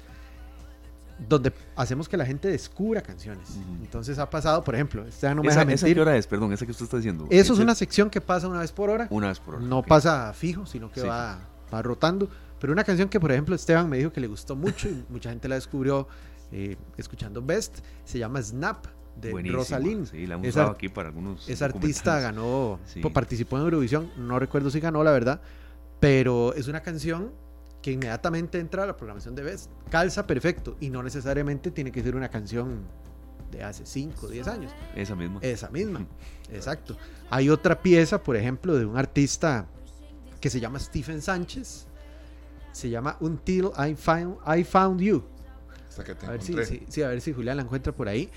donde 1.29 1.53
hacemos 1.77 2.09
que 2.09 2.17
la 2.17 2.27
gente 2.27 2.49
descubra 2.49 3.03
canciones. 3.03 3.59
Entonces 3.81 4.19
ha 4.19 4.29
pasado, 4.29 4.63
por 4.65 4.75
ejemplo, 4.75 5.07
este 5.07 5.35
no 5.35 5.43
me 5.43 5.49
esa, 5.49 5.67
qué 5.67 6.01
hora 6.01 6.17
es? 6.17 6.27
Perdón, 6.27 6.53
esa 6.53 6.65
que 6.65 6.73
usted 6.73 6.85
está 6.85 6.97
diciendo. 6.97 7.27
Eso 7.31 7.53
es 7.53 7.59
una 7.59 7.75
sección 7.75 8.11
que 8.11 8.21
pasa 8.21 8.49
una 8.49 8.61
vez 8.61 8.73
por 8.73 8.91
hora. 8.91 9.07
Una 9.11 9.29
vez 9.29 9.39
por 9.39 9.57
hora. 9.57 9.65
No 9.65 9.83
pasa 9.83 10.33
fijo, 10.33 10.67
sino 10.67 10.91
que 10.91 11.03
va, 11.03 11.39
va 11.73 11.83
rotando. 11.83 12.29
Pero 12.59 12.73
una 12.73 12.85
canción 12.85 13.09
que, 13.09 13.19
por 13.19 13.33
ejemplo, 13.33 13.55
Esteban 13.55 13.89
me 13.89 13.97
dijo 13.97 14.13
que 14.13 14.21
le 14.21 14.27
gustó 14.27 14.55
mucho 14.55 14.89
y 14.89 15.05
mucha 15.09 15.31
gente 15.31 15.49
la 15.49 15.55
descubrió 15.55 16.07
eh, 16.53 16.77
escuchando 16.97 17.43
Best, 17.43 17.79
se 18.05 18.19
llama 18.19 18.43
Snap 18.43 18.87
de 19.17 19.51
Rosalind. 19.51 20.07
Sí, 20.07 20.27
la 20.27 20.35
hemos 20.35 20.49
usado 20.49 20.71
aquí 20.71 20.89
para 20.89 21.09
algunos. 21.09 21.49
Esa 21.49 21.67
artista 21.67 22.21
ganó, 22.21 22.79
participó 23.13 23.57
en 23.57 23.65
Eurovisión, 23.65 24.11
no 24.17 24.39
recuerdo 24.39 24.71
si 24.71 24.81
ganó, 24.81 25.03
la 25.05 25.13
verdad, 25.13 25.41
pero 26.01 26.55
es 26.55 26.69
una 26.69 26.81
canción 26.81 27.33
que 27.83 27.93
inmediatamente 27.93 28.59
entra 28.59 28.83
a 28.85 28.87
la 28.87 28.97
programación 28.97 29.35
de 29.35 29.43
Best. 29.43 29.71
Calza 29.91 30.27
perfecto 30.27 30.77
y 30.81 30.91
no 30.91 31.03
necesariamente 31.03 31.71
tiene 31.71 31.91
que 31.93 32.03
ser 32.03 32.15
una 32.15 32.29
canción 32.29 32.85
de 33.51 33.65
hace 33.65 33.85
5 33.87 34.27
o 34.27 34.29
10 34.29 34.49
años. 34.49 34.73
Esa 34.95 35.15
misma. 35.15 35.41
Esa 35.43 35.71
misma, 35.71 36.07
exacto. 36.53 36.97
Hay 37.31 37.49
otra 37.49 37.81
pieza, 37.81 38.23
por 38.23 38.37
ejemplo, 38.37 38.77
de 38.77 38.85
un 38.85 38.97
artista 38.97 39.67
que 40.41 40.51
se 40.51 40.61
llama 40.61 40.79
Stephen 40.79 41.21
Sánchez. 41.21 41.87
Se 42.73 42.89
llama 42.89 43.17
Until 43.21 43.71
I 43.77 43.95
Found, 43.95 44.37
I 44.47 44.63
found 44.63 45.01
You. 45.01 45.25
a 46.27 46.31
ver 46.31 46.43
si, 46.43 47.03
a 47.03 47.09
ver 47.09 47.21
si 47.21 47.33
Julián 47.33 47.57
la 47.57 47.65
encuentra 47.65 47.93
por 47.93 48.09
ahí. 48.09 48.31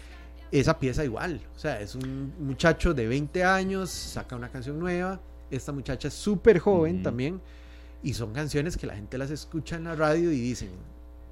Esa 0.52 0.78
pieza 0.78 1.04
igual, 1.04 1.42
o 1.56 1.60
sea, 1.60 1.82
es 1.82 1.96
un 1.96 2.32
muchacho 2.40 2.94
de 2.94 3.08
20 3.08 3.44
años, 3.44 3.90
saca 3.90 4.36
una 4.36 4.50
canción 4.50 4.78
nueva, 4.78 5.20
esta 5.50 5.72
muchacha 5.72 6.10
es 6.10 6.14
súper 6.14 6.60
joven 6.60 7.02
también. 7.02 7.42
Y 8.04 8.14
son 8.14 8.34
canciones 8.34 8.78
que 8.78 8.86
la 8.86 8.96
gente 8.96 9.18
las 9.18 9.32
escucha 9.32 9.78
en 9.78 9.86
la 9.86 9.96
radio 9.96 10.32
y 10.32 10.40
dicen, 10.40 10.70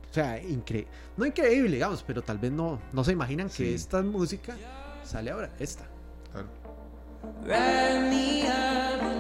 o 0.10 0.14
sea, 0.14 0.42
incre 0.42 0.88
no 1.18 1.26
increíble, 1.26 1.72
digamos, 1.72 2.04
pero 2.04 2.22
tal 2.22 2.38
vez 2.38 2.52
no, 2.52 2.80
no 2.94 3.04
se 3.04 3.12
imaginan 3.12 3.50
que 3.50 3.74
esta 3.74 4.02
música 4.02 4.56
sale 5.04 5.32
ahora, 5.32 5.52
esta. 5.60 5.86
Claro. 6.32 6.48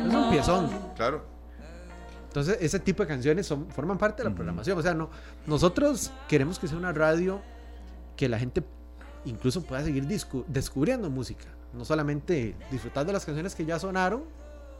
Es 0.08 0.14
un 0.14 0.30
piezón. 0.32 0.70
Claro. 0.96 1.26
Entonces, 2.28 2.58
ese 2.62 2.80
tipo 2.80 3.04
de 3.04 3.08
canciones 3.08 3.46
son, 3.46 3.70
forman 3.72 3.98
parte 3.98 4.24
de 4.24 4.30
la 4.30 4.36
programación. 4.36 4.78
O 4.80 4.82
sea, 4.82 4.94
no, 4.94 5.10
nosotros 5.46 6.12
queremos 6.30 6.58
que 6.60 6.68
sea 6.68 6.78
una 6.78 6.94
radio 6.94 7.42
que 8.16 8.30
la 8.30 8.40
gente 8.40 8.64
incluso 9.26 9.62
pueda 9.64 9.84
seguir 9.84 10.08
descubriendo 10.48 11.10
música. 11.10 11.46
No 11.74 11.84
solamente 11.84 12.56
disfrutar 12.72 13.06
de 13.06 13.14
las 13.14 13.26
canciones 13.26 13.54
que 13.54 13.66
ya 13.66 13.80
sonaron, 13.80 14.24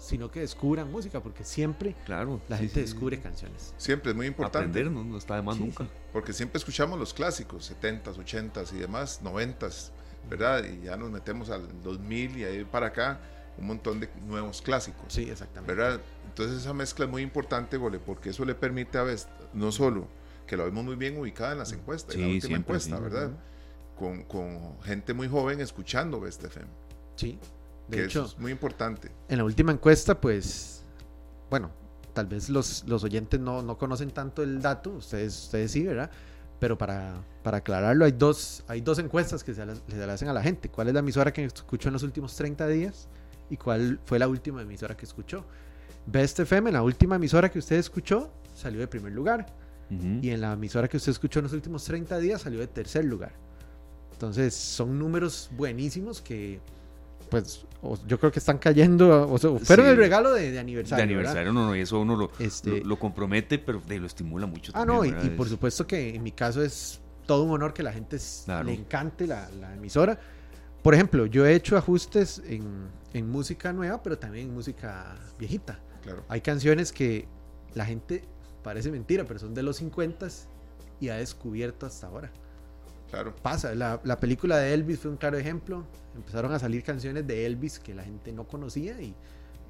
sino 0.02 0.32
que 0.32 0.40
descubran 0.40 0.92
música, 0.92 1.22
porque 1.22 1.44
siempre 1.44 1.96
claro, 2.06 2.42
la 2.50 2.58
gente 2.58 2.82
descubre 2.82 3.20
canciones. 3.20 3.74
Siempre 3.78 4.12
es 4.12 4.18
muy 4.18 4.26
importante. 4.26 4.68
Aprender 4.68 4.92
no, 4.92 5.18
está 5.18 5.36
de 5.36 5.44
más 5.44 5.60
nunca. 5.60 5.88
Porque 6.12 6.34
siempre 6.34 6.58
escuchamos 6.58 7.00
los 7.00 7.14
clásicos, 7.14 7.72
70s, 7.72 8.16
80s 8.16 8.74
y 8.74 8.80
demás, 8.80 9.22
90s, 9.24 9.92
¿verdad? 10.28 10.64
Y 10.66 10.86
ya 10.86 10.98
nos 10.98 11.12
metemos 11.12 11.52
al 11.52 11.68
2000 11.84 12.38
y 12.38 12.44
ahí 12.44 12.64
para 12.66 12.88
acá 12.88 13.20
un 13.60 13.68
montón 13.68 14.00
de 14.00 14.10
nuevos 14.26 14.62
clásicos. 14.64 15.06
Sí, 15.14 15.30
exactamente. 15.30 15.72
¿verdad? 15.72 16.02
Entonces 16.26 16.62
esa 16.62 16.74
mezcla 16.74 17.06
es 17.06 17.12
muy 17.12 17.22
importante, 17.22 17.78
Gole, 17.78 18.00
porque 18.00 18.32
eso 18.32 18.44
le 18.44 18.56
permite 18.56 18.98
a 18.98 19.04
veces, 19.04 19.28
no 19.54 19.72
solo 19.72 20.08
que 20.48 20.58
lo 20.58 20.66
vemos 20.66 20.84
muy 20.84 20.96
bien 20.96 21.18
ubicada 21.18 21.52
en 21.52 21.60
las 21.60 21.72
encuestas, 21.74 22.16
en 22.16 22.22
la 22.22 22.28
última 22.28 22.58
encuesta, 22.58 23.00
¿verdad? 23.00 23.32
Con, 23.96 24.24
con, 24.24 24.82
gente 24.82 25.14
muy 25.14 25.28
joven 25.28 25.62
escuchando 25.62 26.20
Best 26.20 26.44
FM. 26.44 26.68
Sí, 27.16 27.38
de 27.98 28.06
hecho, 28.06 28.26
es 28.26 28.40
muy 28.40 28.52
importante. 28.52 29.12
En 29.28 29.38
la 29.38 29.44
última 29.44 29.72
encuesta, 29.72 30.20
pues, 30.20 30.84
bueno, 31.50 31.72
tal 32.14 32.28
vez 32.28 32.50
los, 32.50 32.84
los 32.88 33.04
oyentes 33.04 33.40
no, 33.40 33.62
no, 33.62 33.78
conocen 33.78 34.12
tanto 34.12 34.44
el 34.44 34.62
dato, 34.62 34.92
ustedes, 34.92 35.46
ustedes 35.46 35.72
sí, 35.72 35.84
¿verdad? 35.84 36.10
Pero 36.60 36.78
para, 36.78 37.24
para 37.44 37.58
aclararlo, 37.58 38.06
hay 38.06 38.12
dos, 38.12 38.64
hay 38.68 38.82
dos 38.82 39.00
encuestas 39.00 39.44
que 39.44 39.54
se 39.54 39.66
le, 39.66 39.74
le, 39.88 40.04
hacen 40.12 40.28
a 40.28 40.34
la 40.34 40.44
gente. 40.44 40.70
¿Cuál 40.70 40.90
es 40.90 40.94
la 40.94 41.00
emisora 41.00 41.34
que 41.34 41.44
escuchó 41.44 41.90
en 41.90 41.94
los 41.94 42.04
últimos 42.04 42.36
30 42.36 42.68
días? 42.68 43.08
¿Y 43.50 43.58
cuál 43.58 44.00
fue 44.06 44.20
la 44.20 44.28
última 44.28 44.62
emisora 44.62 44.96
que 44.96 45.06
escuchó? 45.06 45.44
Best 46.06 46.40
FM, 46.40 46.72
la 46.72 46.84
última 46.84 47.16
emisora 47.16 47.50
que 47.50 47.60
usted 47.60 47.78
escuchó, 47.78 48.32
salió 48.54 48.80
de 48.80 48.88
primer 48.88 49.12
lugar. 49.12 49.48
Y 50.22 50.30
en 50.30 50.40
la 50.40 50.54
emisora 50.54 50.88
que 50.88 50.96
usted 50.96 51.12
escuchó 51.12 51.40
en 51.40 51.44
los 51.44 51.54
últimos 51.54 51.84
30 51.84 52.18
días, 52.20 52.42
salió 52.42 52.62
de 52.62 52.68
tercer 52.68 53.04
lugar. 53.04 53.34
Entonces, 54.14 54.54
son 54.54 54.98
números 54.98 55.50
buenísimos 55.58 56.22
que 56.22 56.62
pues 57.32 57.66
yo 58.06 58.20
creo 58.20 58.32
que 58.32 58.40
están 58.40 58.60
cayendo, 58.60 59.24
o 59.24 59.60
pero 59.68 59.90
el 59.90 59.98
regalo 59.98 60.34
de, 60.34 60.60
aniversario. 60.60 60.98
De 60.98 61.14
aniversario, 61.14 61.54
no, 61.54 61.66
no, 61.66 61.76
y 61.76 61.80
eso 61.80 62.00
uno 62.00 62.30
este 62.38 62.84
lo, 62.84 63.00
compromete, 63.00 63.58
pero 63.58 63.82
lo 63.88 64.06
estimula 64.06 64.46
mucho. 64.46 64.74
Ah, 64.76 64.86
no, 64.86 65.04
y, 65.06 65.12
por 65.30 65.48
supuesto 65.48 65.88
que 65.88 66.14
en 66.14 66.22
mi 66.22 66.34
caso 66.34 66.62
es 66.62 67.00
todo 67.26 67.44
un 67.44 67.52
honor 67.52 67.74
que 67.74 67.84
la 67.84 67.94
gente 67.94 68.18
le 68.66 68.74
encante 68.74 69.26
la, 69.26 69.50
emisora. 69.74 70.20
Por 70.84 70.94
ejemplo, 70.94 71.26
yo 71.26 71.46
he 71.46 71.56
hecho 71.56 71.78
ajustes 71.78 72.44
en, 72.46 73.30
música 73.30 73.72
nueva, 73.72 74.04
pero 74.04 74.18
también 74.18 74.50
en 74.50 74.54
música 74.54 75.16
viejita. 75.40 75.80
Claro. 76.04 76.26
Hay 76.28 76.42
canciones 76.42 76.92
que 76.92 77.28
la 77.74 77.86
gente, 77.86 78.26
parece 78.62 78.92
mentira, 78.92 79.24
pero 79.24 79.40
son 79.40 79.54
de 79.54 79.64
los 79.64 79.78
50 79.78 80.28
y 81.00 81.10
ha 81.10 81.16
descubierto 81.16 81.86
hasta 81.86 82.08
ahora. 82.08 82.32
Claro. 83.12 83.36
Pasa, 83.42 83.76
la, 83.76 84.00
la, 84.04 84.20
película 84.20 84.58
de 84.58 84.74
Elvis 84.74 85.00
fue 85.00 85.12
un 85.12 85.18
claro 85.18 85.38
ejemplo. 85.38 85.86
Empezaron 86.16 86.54
a 86.54 86.60
salir 86.60 86.84
canciones 86.84 87.28
de 87.28 87.46
Elvis 87.46 87.78
que 87.78 87.94
la 87.94 88.04
gente 88.04 88.32
no 88.32 88.48
conocía 88.48 89.00
y 89.02 89.14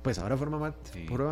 pues 0.01 0.17
ahora 0.17 0.37
forman, 0.37 0.73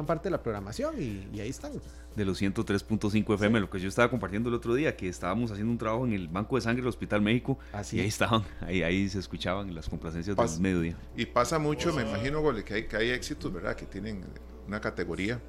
parte 0.06 0.26
de 0.26 0.32
la 0.32 0.42
programación 0.42 0.96
y, 1.02 1.40
ahí 1.40 1.50
están. 1.50 1.74
De 2.16 2.26
los 2.26 2.42
103.5 2.42 3.34
FM, 3.36 3.60
lo 3.60 3.70
que 3.70 3.80
yo 3.80 3.88
estaba 3.88 4.10
compartiendo 4.10 4.50
el 4.50 4.56
otro 4.56 4.76
día, 4.76 4.96
que 4.96 5.08
estábamos 5.08 5.52
haciendo 5.52 5.72
un 5.72 5.78
trabajo 5.78 6.06
en 6.06 6.14
el 6.14 6.28
Banco 6.28 6.56
de 6.56 6.62
Sangre 6.62 6.82
del 6.82 6.90
Hospital 6.90 7.22
México 7.22 7.58
y 7.92 8.00
ahí 8.00 8.08
estaban, 8.08 8.44
ahí, 8.62 8.84
ahí 8.84 9.08
se 9.10 9.20
escuchaban 9.20 9.74
las 9.74 9.88
complacencias 9.88 10.36
del 10.36 10.60
mediodía. 10.60 10.98
Y 11.16 11.26
pasa 11.26 11.60
mucho, 11.60 11.94
me 11.94 12.04
imagino, 12.04 12.42
Gole, 12.42 12.64
que 12.64 12.74
hay, 12.74 12.88
que 12.88 12.98
hay 12.98 13.10
éxitos, 13.10 13.52
¿verdad? 13.54 13.76
Que 13.76 13.86
tienen 13.86 14.24
una 14.68 14.82
categoría 14.82 15.40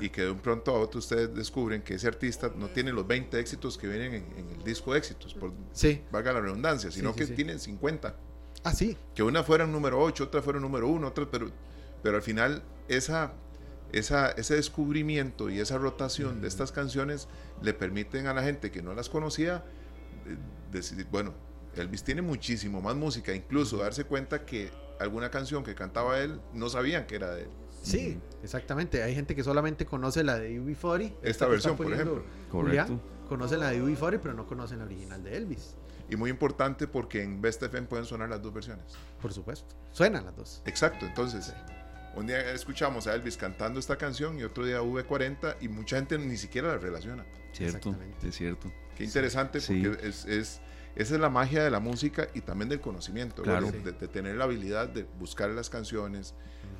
y 0.00 0.10
que 0.10 0.22
de 0.22 0.30
un 0.30 0.38
pronto 0.38 0.74
a 0.74 0.78
otro 0.78 0.98
ustedes 0.98 1.34
descubren 1.34 1.82
que 1.82 1.94
ese 1.94 2.08
artista 2.08 2.50
no 2.56 2.68
tiene 2.68 2.92
los 2.92 3.06
20 3.06 3.38
éxitos 3.38 3.78
que 3.78 3.86
vienen 3.86 4.14
en, 4.36 4.48
el 4.50 4.64
disco 4.64 4.92
de 4.92 4.98
éxitos, 4.98 5.34
por 5.34 5.52
sí. 5.72 6.02
valga 6.10 6.32
la 6.32 6.40
redundancia, 6.40 6.90
sino 6.90 7.14
que 7.14 7.26
tienen 7.26 7.58
50. 7.58 8.14
Ah, 8.62 8.72
sí. 8.72 8.96
Que 9.14 9.22
una 9.22 9.42
fuera 9.42 9.66
número 9.66 10.00
8, 10.00 10.24
otra 10.24 10.42
fuera 10.42 10.58
número 10.58 10.88
1, 10.88 11.06
otra, 11.06 11.26
pero, 11.30 11.50
pero 12.02 12.16
al 12.16 12.22
final 12.22 12.62
esa, 12.88 13.32
esa, 13.92 14.30
ese 14.32 14.56
descubrimiento 14.56 15.50
y 15.50 15.60
esa 15.60 15.78
rotación 15.78 16.40
de 16.40 16.48
estas 16.48 16.72
canciones 16.72 17.28
le 17.62 17.74
permiten 17.74 18.26
a 18.26 18.34
la 18.34 18.42
gente 18.42 18.70
que 18.70 18.82
no 18.82 18.94
las 18.94 19.08
conocía 19.08 19.64
eh, 20.26 20.36
decidir, 20.72 21.06
bueno, 21.10 21.34
Elvis 21.76 22.04
tiene 22.04 22.22
muchísimo 22.22 22.80
más 22.80 22.94
música, 22.94 23.34
incluso 23.34 23.78
darse 23.78 24.04
cuenta 24.04 24.44
que 24.44 24.70
alguna 25.00 25.30
canción 25.30 25.64
que 25.64 25.74
cantaba 25.74 26.20
él 26.20 26.40
no 26.52 26.68
sabían 26.68 27.06
que 27.06 27.16
era 27.16 27.34
de 27.34 27.42
él. 27.42 27.48
Sí, 27.84 28.18
exactamente. 28.42 29.02
Hay 29.02 29.14
gente 29.14 29.34
que 29.34 29.44
solamente 29.44 29.84
conoce 29.84 30.24
la 30.24 30.38
de 30.38 30.58
UB40. 30.60 31.16
Esta, 31.22 31.46
versión, 31.46 31.76
por 31.76 31.92
ejemplo. 31.92 32.24
Correcto. 32.50 33.00
conoce 33.28 33.56
la 33.56 33.70
de 33.70 33.82
UB40, 33.82 34.20
pero 34.22 34.34
no 34.34 34.46
conocen 34.46 34.78
la 34.78 34.84
original 34.84 35.22
de 35.22 35.36
Elvis. 35.36 35.76
Y 36.10 36.16
muy 36.16 36.30
importante 36.30 36.86
porque 36.86 37.22
en 37.22 37.40
Best 37.40 37.62
FM 37.62 37.86
pueden 37.86 38.04
sonar 38.06 38.28
las 38.28 38.42
dos 38.42 38.52
versiones. 38.52 38.84
Por 39.20 39.32
supuesto. 39.32 39.74
Suenan 39.92 40.24
las 40.24 40.36
dos. 40.36 40.62
Exacto. 40.66 41.06
Entonces, 41.06 41.52
un 42.16 42.26
día 42.26 42.52
escuchamos 42.52 43.06
a 43.06 43.14
Elvis 43.14 43.36
cantando 43.36 43.80
esta 43.80 43.96
canción 43.96 44.38
y 44.38 44.44
otro 44.44 44.64
día 44.64 44.80
V40 44.80 45.56
y 45.60 45.68
mucha 45.68 45.96
gente 45.96 46.18
ni 46.18 46.36
siquiera 46.36 46.68
la 46.68 46.78
relaciona. 46.78 47.24
Cierto, 47.52 47.96
es 48.22 48.34
cierto. 48.34 48.72
Qué 48.96 49.04
interesante 49.04 49.60
porque 49.60 49.98
es, 50.02 50.24
es, 50.24 50.60
esa 50.96 51.14
es 51.14 51.20
la 51.20 51.30
magia 51.30 51.64
de 51.64 51.70
la 51.70 51.80
música 51.80 52.28
y 52.34 52.40
también 52.40 52.68
del 52.68 52.80
conocimiento, 52.80 53.42
claro. 53.42 53.70
de, 53.70 53.92
de, 53.92 54.08
tener 54.08 54.36
la 54.36 54.44
habilidad 54.44 54.88
de 54.88 55.04
buscar 55.18 55.50
las 55.50 55.70
canciones, 55.70 56.34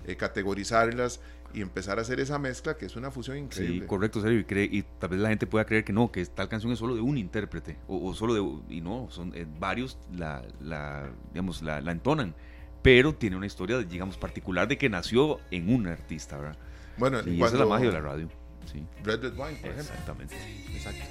eh, 0.07 0.17
categorizarlas 0.17 1.21
y 1.55 1.61
empezar 1.61 1.99
a 1.99 2.03
hacer 2.03 2.21
esa 2.21 2.38
mezcla 2.38 2.77
que 2.77 2.87
es 2.87 2.97
una 2.97 3.11
fusión 3.11 3.38
increíble. 3.38 3.81
Sí, 3.81 3.87
correcto, 3.87 4.21
serio. 4.21 4.40
Y, 4.40 4.45
cree, 4.45 4.69
y 4.71 4.83
tal 4.83 5.11
vez 5.11 5.21
la 5.21 5.29
gente 5.29 5.47
pueda 5.47 5.64
creer 5.64 5.85
que 5.85 5.93
no, 5.93 6.11
que 6.11 6.25
tal 6.27 6.49
canción 6.49 6.73
es 6.73 6.79
solo 6.79 6.95
de 6.95 7.01
un 7.01 7.17
intérprete 7.17 7.79
o, 7.87 8.12
solo 8.14 8.35
de. 8.35 8.75
Y 8.75 8.81
no, 8.81 9.09
son 9.11 9.33
eh, 9.35 9.47
varios 9.59 9.99
la, 10.14 10.43
la, 10.61 11.11
digamos, 11.33 11.62
la, 11.62 11.81
la, 11.81 11.93
entonan. 11.93 12.35
Pero 12.83 13.14
tiene 13.14 13.37
una 13.37 13.47
historia, 13.47 13.79
digamos, 13.79 14.19
particular 14.19 14.69
de 14.69 14.77
que 14.77 14.90
nació 14.90 15.38
en 15.51 15.73
un 15.73 15.87
artista, 15.87 16.37
¿verdad? 16.37 16.59
Bueno, 16.99 17.21
y 17.25 17.37
esa 17.37 17.47
es 17.47 17.61
la 17.61 17.67
magia 17.67 17.87
de 17.87 17.93
la 17.93 18.01
radio. 18.01 18.29
Sí. 18.71 18.85
Red 19.03 19.23
Red 19.23 19.33
Wine, 19.33 19.59
por 19.61 19.71
ejemplo. 19.71 19.81
Exactamente. 19.81 20.37
Exacto. 20.75 21.05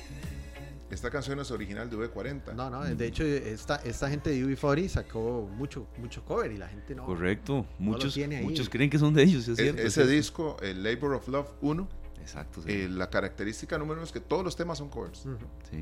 Esta 0.93 1.09
canción 1.09 1.39
es 1.39 1.49
original 1.51 1.89
de 1.89 1.97
V40. 1.97 2.53
No, 2.53 2.69
no, 2.69 2.83
de 2.83 3.07
hecho 3.07 3.23
esta, 3.23 3.77
esta 3.77 4.09
gente 4.09 4.29
de 4.29 4.45
UB40 4.45 4.87
sacó 4.87 5.49
mucho, 5.51 5.87
mucho 5.97 6.23
cover 6.23 6.51
y 6.51 6.57
la 6.57 6.67
gente 6.67 6.93
no. 6.93 7.05
Correcto, 7.05 7.65
muchos, 7.79 8.17
muchos 8.41 8.69
creen 8.69 8.89
que 8.89 8.99
son 8.99 9.13
de 9.13 9.23
ellos, 9.23 9.47
es 9.47 9.57
e, 9.59 9.63
cierto. 9.63 9.81
ese 9.81 10.05
disco, 10.05 10.57
el 10.61 10.83
Labor 10.83 11.15
of 11.15 11.27
Love 11.27 11.49
1, 11.61 11.89
Exacto, 12.21 12.61
eh, 12.67 12.87
la 12.89 13.09
característica 13.09 13.77
número 13.77 13.95
uno 13.95 14.05
es 14.05 14.13
que 14.13 14.21
todos 14.21 14.45
los 14.45 14.55
temas 14.55 14.77
son 14.77 14.89
covers, 14.89 15.25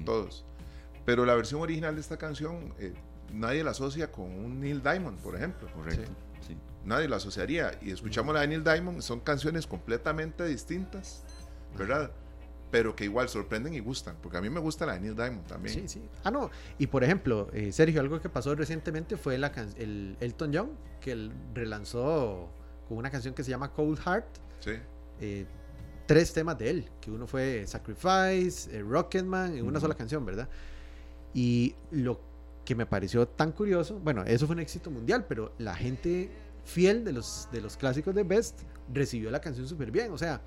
todos. 0.06 0.46
Pero 1.06 1.26
la 1.26 1.36
versión 1.36 1.62
original 1.62 1.96
de 1.96 2.02
esta 2.02 2.18
canción 2.18 2.74
eh, 2.80 2.94
nadie 3.34 3.64
la 3.64 3.72
asocia 3.72 4.12
con 4.12 4.26
un 4.26 4.60
Neil 4.60 4.82
Diamond, 4.82 5.20
por 5.20 5.36
ejemplo. 5.36 5.70
Correcto. 5.74 6.12
Nadie 6.84 7.08
la 7.08 7.18
asociaría. 7.18 7.78
Y 7.82 7.92
escuchamos 7.92 8.34
la 8.34 8.42
de 8.42 8.48
Neil 8.48 8.64
Diamond, 8.64 9.02
son 9.02 9.20
canciones 9.20 9.68
completamente 9.68 10.46
distintas, 10.46 11.24
¿verdad? 11.78 12.12
Pero 12.72 12.96
que 12.96 13.04
igual 13.04 13.28
sorprenden 13.28 13.74
y 13.74 13.80
gustan, 13.82 14.16
porque 14.22 14.38
a 14.38 14.42
mí 14.42 14.50
me 14.50 14.60
gusta 14.60 14.86
la 14.86 14.94
de 14.94 15.02
Neil 15.02 15.16
Diamond 15.16 15.46
también. 15.46 15.76
Sí, 15.76 15.88
sí. 15.88 16.02
Ah, 16.24 16.32
no, 16.32 16.50
y 16.80 16.88
por 16.88 17.04
ejemplo, 17.04 17.50
eh, 17.54 17.72
Sergio, 17.74 18.00
algo 18.00 18.20
que 18.22 18.30
pasó 18.30 18.56
recientemente 18.56 19.18
fue 19.18 19.38
la 19.38 19.52
el 19.78 20.16
Elton 20.22 20.52
John, 20.54 20.72
que 21.02 21.12
él 21.12 21.32
relanzó 21.54 22.50
con 22.88 22.98
una 22.98 23.12
canción 23.12 23.34
que 23.34 23.44
se 23.44 23.52
llama 23.52 23.74
Cold 23.74 24.00
Heart. 24.00 24.26
Sí. 24.62 24.72
Eh, 25.20 25.46
tres 26.06 26.34
temas 26.34 26.58
de 26.58 26.70
él, 26.70 26.90
que 27.02 27.12
uno 27.12 27.28
fue 27.28 27.66
Sacrifice, 27.68 28.76
eh, 28.76 28.82
Rocketman, 28.82 29.58
en 29.58 29.66
una 29.66 29.80
sola 29.80 29.96
canción, 29.96 30.26
¿verdad? 30.26 30.48
Y 31.34 31.76
lo 31.92 32.22
que 32.66 32.76
me 32.76 32.86
pareció 32.86 33.28
tan 33.28 33.52
curioso, 33.52 34.00
bueno, 34.00 34.24
eso 34.24 34.46
fue 34.48 34.56
un 34.56 34.62
éxito 34.62 34.92
mundial, 34.92 35.26
pero 35.28 35.54
la 35.58 35.76
gente 35.76 36.30
fiel 36.64 37.04
de 37.04 37.12
los, 37.12 37.50
de 37.52 37.62
los 37.62 37.76
clásicos 37.76 38.14
de 38.16 38.24
Best 38.24 38.62
recibió 38.94 39.32
la 39.32 39.42
canción 39.42 39.68
súper 39.68 39.92
bien, 39.92 40.12
o 40.12 40.18
sea, 40.18 40.42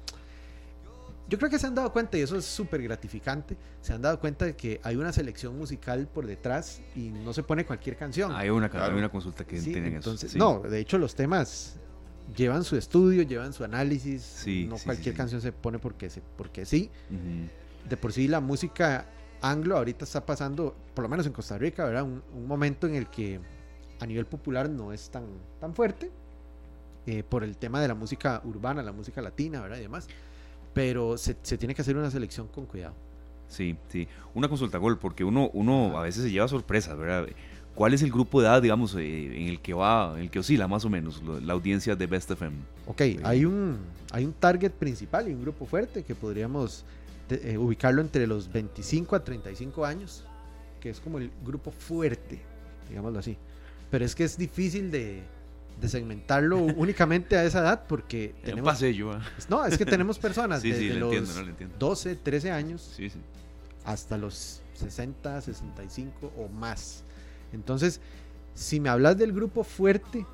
yo 1.29 1.39
creo 1.39 1.51
que 1.51 1.59
se 1.59 1.66
han 1.66 1.75
dado 1.75 1.93
cuenta, 1.93 2.18
y 2.18 2.20
eso 2.20 2.37
es 2.37 2.45
súper 2.45 2.83
gratificante, 2.83 3.57
se 3.81 3.93
han 3.93 4.03
dado 4.03 4.20
cuenta 4.20 4.45
de 4.45 4.57
que 4.57 4.81
hay 4.83 4.97
una 4.97 5.12
selección 5.12 5.57
musical 5.57 6.07
por 6.07 6.27
detrás 6.27 6.83
y 6.95 7.11
no 7.11 7.33
se 7.33 7.43
pone 7.43 7.64
cualquier 7.64 7.97
canción. 7.97 8.33
Hay 8.33 8.51
una, 8.51 8.70
una 8.95 9.09
consulta 9.09 9.45
que 9.45 9.61
tienen 9.61 9.95
entonces, 9.95 10.35
eso. 10.35 10.39
No, 10.39 10.68
de 10.68 10.79
hecho 10.79 10.99
los 10.99 11.14
temas 11.14 11.79
llevan 12.37 12.64
su 12.64 12.77
estudio, 12.77 13.22
llevan 13.22 13.53
su 13.53 13.64
análisis, 13.64 14.45
no 14.68 14.77
cualquier 14.79 15.14
canción 15.14 15.41
se 15.41 15.53
pone 15.53 15.79
porque, 15.79 16.11
se, 16.11 16.20
porque 16.37 16.66
sí. 16.66 16.91
De 17.89 17.97
por 17.97 18.12
sí 18.12 18.29
la 18.29 18.41
música 18.41 19.07
anglo 19.41 19.77
ahorita 19.77 20.05
está 20.05 20.25
pasando, 20.25 20.75
por 20.95 21.03
lo 21.03 21.09
menos 21.09 21.27
en 21.27 21.33
Costa 21.33 21.59
Rica, 21.59 21.85
¿verdad? 21.85 22.03
Un, 22.03 22.22
un 22.35 22.47
momento 22.47 22.87
en 22.87 22.95
el 22.95 23.09
que 23.09 23.41
a 24.01 24.07
nivel 24.07 24.27
popular 24.27 24.70
no 24.70 24.93
es 24.93 25.11
tan, 25.11 25.25
tan 25.61 25.75
fuerte 25.75 26.11
eh, 27.07 27.22
por 27.22 27.45
el 27.45 27.57
tema 27.59 27.81
de 27.81 27.89
la 27.89 27.95
música 27.95 28.41
urbana, 28.45 28.83
la 28.83 28.93
música 28.93 29.20
latina, 29.20 29.61
¿verdad? 29.61 29.77
Y 29.79 29.83
demás. 29.83 30.09
Pero 30.75 31.16
se, 31.16 31.37
se 31.43 31.57
tiene 31.57 31.75
que 31.75 31.83
hacer 31.83 31.97
una 31.97 32.11
selección 32.11 32.49
con 32.49 32.66
cuidado. 32.66 32.95
Sí, 33.49 33.77
sí. 33.89 34.09
Una 34.35 34.49
consulta 34.49 34.79
gol, 34.79 34.99
porque 34.99 35.25
uno, 35.25 35.51
uno 35.53 35.97
a 35.97 36.03
veces 36.03 36.25
se 36.25 36.31
lleva 36.31 36.49
sorpresas, 36.49 36.99
¿verdad? 36.99 37.27
¿Cuál 37.75 37.93
es 37.93 38.03
el 38.03 38.11
grupo 38.11 38.41
de 38.41 38.47
edad, 38.47 38.62
digamos, 38.62 38.95
eh, 38.95 39.43
en 39.43 39.49
el 39.49 39.61
que 39.61 39.75
va, 39.75 40.12
en 40.14 40.22
el 40.22 40.31
que 40.31 40.39
oscila 40.39 40.68
más 40.68 40.85
o 40.85 40.91
menos 40.91 41.20
la 41.43 41.55
audiencia 41.55 41.97
de 41.97 42.07
Best 42.07 42.31
FM? 42.31 42.57
Ok, 42.87 43.03
hay 43.25 43.45
un, 43.45 43.79
hay 44.12 44.25
un 44.25 44.33
target 44.33 44.70
principal 44.70 45.29
y 45.29 45.35
un 45.35 45.43
grupo 45.43 45.66
fuerte 45.66 46.05
que 46.05 46.14
podríamos 46.14 46.85
eh, 47.31 47.59
ubicarlo 47.59 48.01
entre 48.01 48.27
los 48.29 48.51
25 48.53 49.16
a 49.16 49.25
35 49.25 49.85
años, 49.85 50.25
que 50.81 50.91
es 50.91 51.01
como 51.01 51.18
el 51.18 51.31
grupo 51.45 51.72
fuerte, 51.72 52.41
digámoslo 52.89 53.18
así. 53.18 53.37
Pero 53.91 54.05
es 54.05 54.14
que 54.14 54.25
es 54.25 54.39
difícil 54.39 54.93
de, 54.93 55.22
de 55.81 55.89
segmentarlo 55.89 56.59
únicamente 56.59 57.37
a 57.37 57.45
esa 57.45 57.61
edad 57.61 57.87
porque 57.87 58.35
tenemos... 58.45 58.79
yo. 58.81 59.18
No, 59.49 59.64
es 59.66 59.77
que 59.77 59.85
tenemos 59.85 60.18
personas 60.18 60.62
desde 60.62 60.95
los 60.95 61.14
12, 61.79 62.16
13 62.16 62.51
años 62.51 62.99
hasta 63.85 64.16
los 64.16 64.62
60, 64.75 65.41
65 65.41 66.33
o 66.37 66.49
más. 66.49 67.05
Entonces, 67.53 68.01
si 68.55 68.81
me 68.81 68.89
hablas 68.89 69.16
del 69.18 69.33
grupo 69.33 69.64
fuerte 69.64 70.27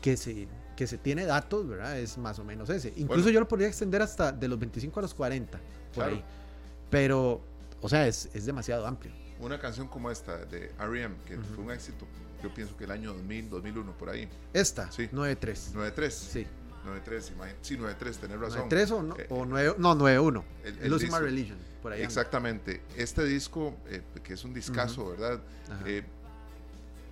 que 0.00 0.16
se, 0.16 0.48
que 0.76 0.86
se 0.86 0.98
tiene 0.98 1.24
datos, 1.24 1.68
¿verdad? 1.68 1.98
Es 1.98 2.18
más 2.18 2.38
o 2.38 2.44
menos 2.44 2.70
ese. 2.70 2.92
Incluso 2.96 3.30
yo 3.30 3.40
lo 3.40 3.48
podría 3.48 3.68
extender 3.68 4.02
hasta 4.02 4.32
de 4.32 4.48
los 4.48 4.58
25 4.58 5.00
a 5.00 5.02
los 5.02 5.14
40, 5.14 5.58
por 5.94 6.04
ahí. 6.04 6.22
Pero, 6.90 7.42
o 7.80 7.88
sea, 7.88 8.06
es, 8.06 8.30
es, 8.32 8.46
demasiado 8.46 8.86
amplio. 8.86 9.12
Una 9.40 9.58
canción 9.58 9.88
como 9.88 10.10
esta 10.10 10.44
de 10.46 10.72
R.E.M., 10.80 11.16
que 11.26 11.36
fue 11.36 11.64
un 11.64 11.70
éxito, 11.70 12.06
yo 12.42 12.52
pienso 12.54 12.76
que 12.76 12.84
el 12.84 12.90
año 12.90 13.12
2000, 13.12 13.50
2001, 13.50 13.98
por 13.98 14.10
ahí. 14.10 14.28
Esta, 14.52 14.90
sí. 14.92 15.08
9-3. 15.12 15.72
9-3. 15.72 16.10
Sí. 16.10 16.46
9-3, 16.88 17.20
sí, 17.62 17.76
9-3, 17.76 18.16
tenés 18.16 18.40
razón. 18.40 18.70
9-3 18.70 18.90
o, 18.90 19.02
no, 19.02 19.16
eh, 19.18 19.26
o 19.28 19.44
9, 19.44 19.74
no, 19.78 19.94
9-1. 19.94 20.44
El, 20.64 20.78
el 20.78 21.10
My 21.10 21.18
Religion, 21.18 21.58
por 21.82 21.92
ahí. 21.92 22.02
Exactamente. 22.02 22.82
Este 22.96 23.24
disco, 23.24 23.76
eh, 23.88 24.02
que 24.22 24.34
es 24.34 24.44
un 24.44 24.54
discazo, 24.54 25.10
¿verdad? 25.10 25.40
Eh, 25.86 26.02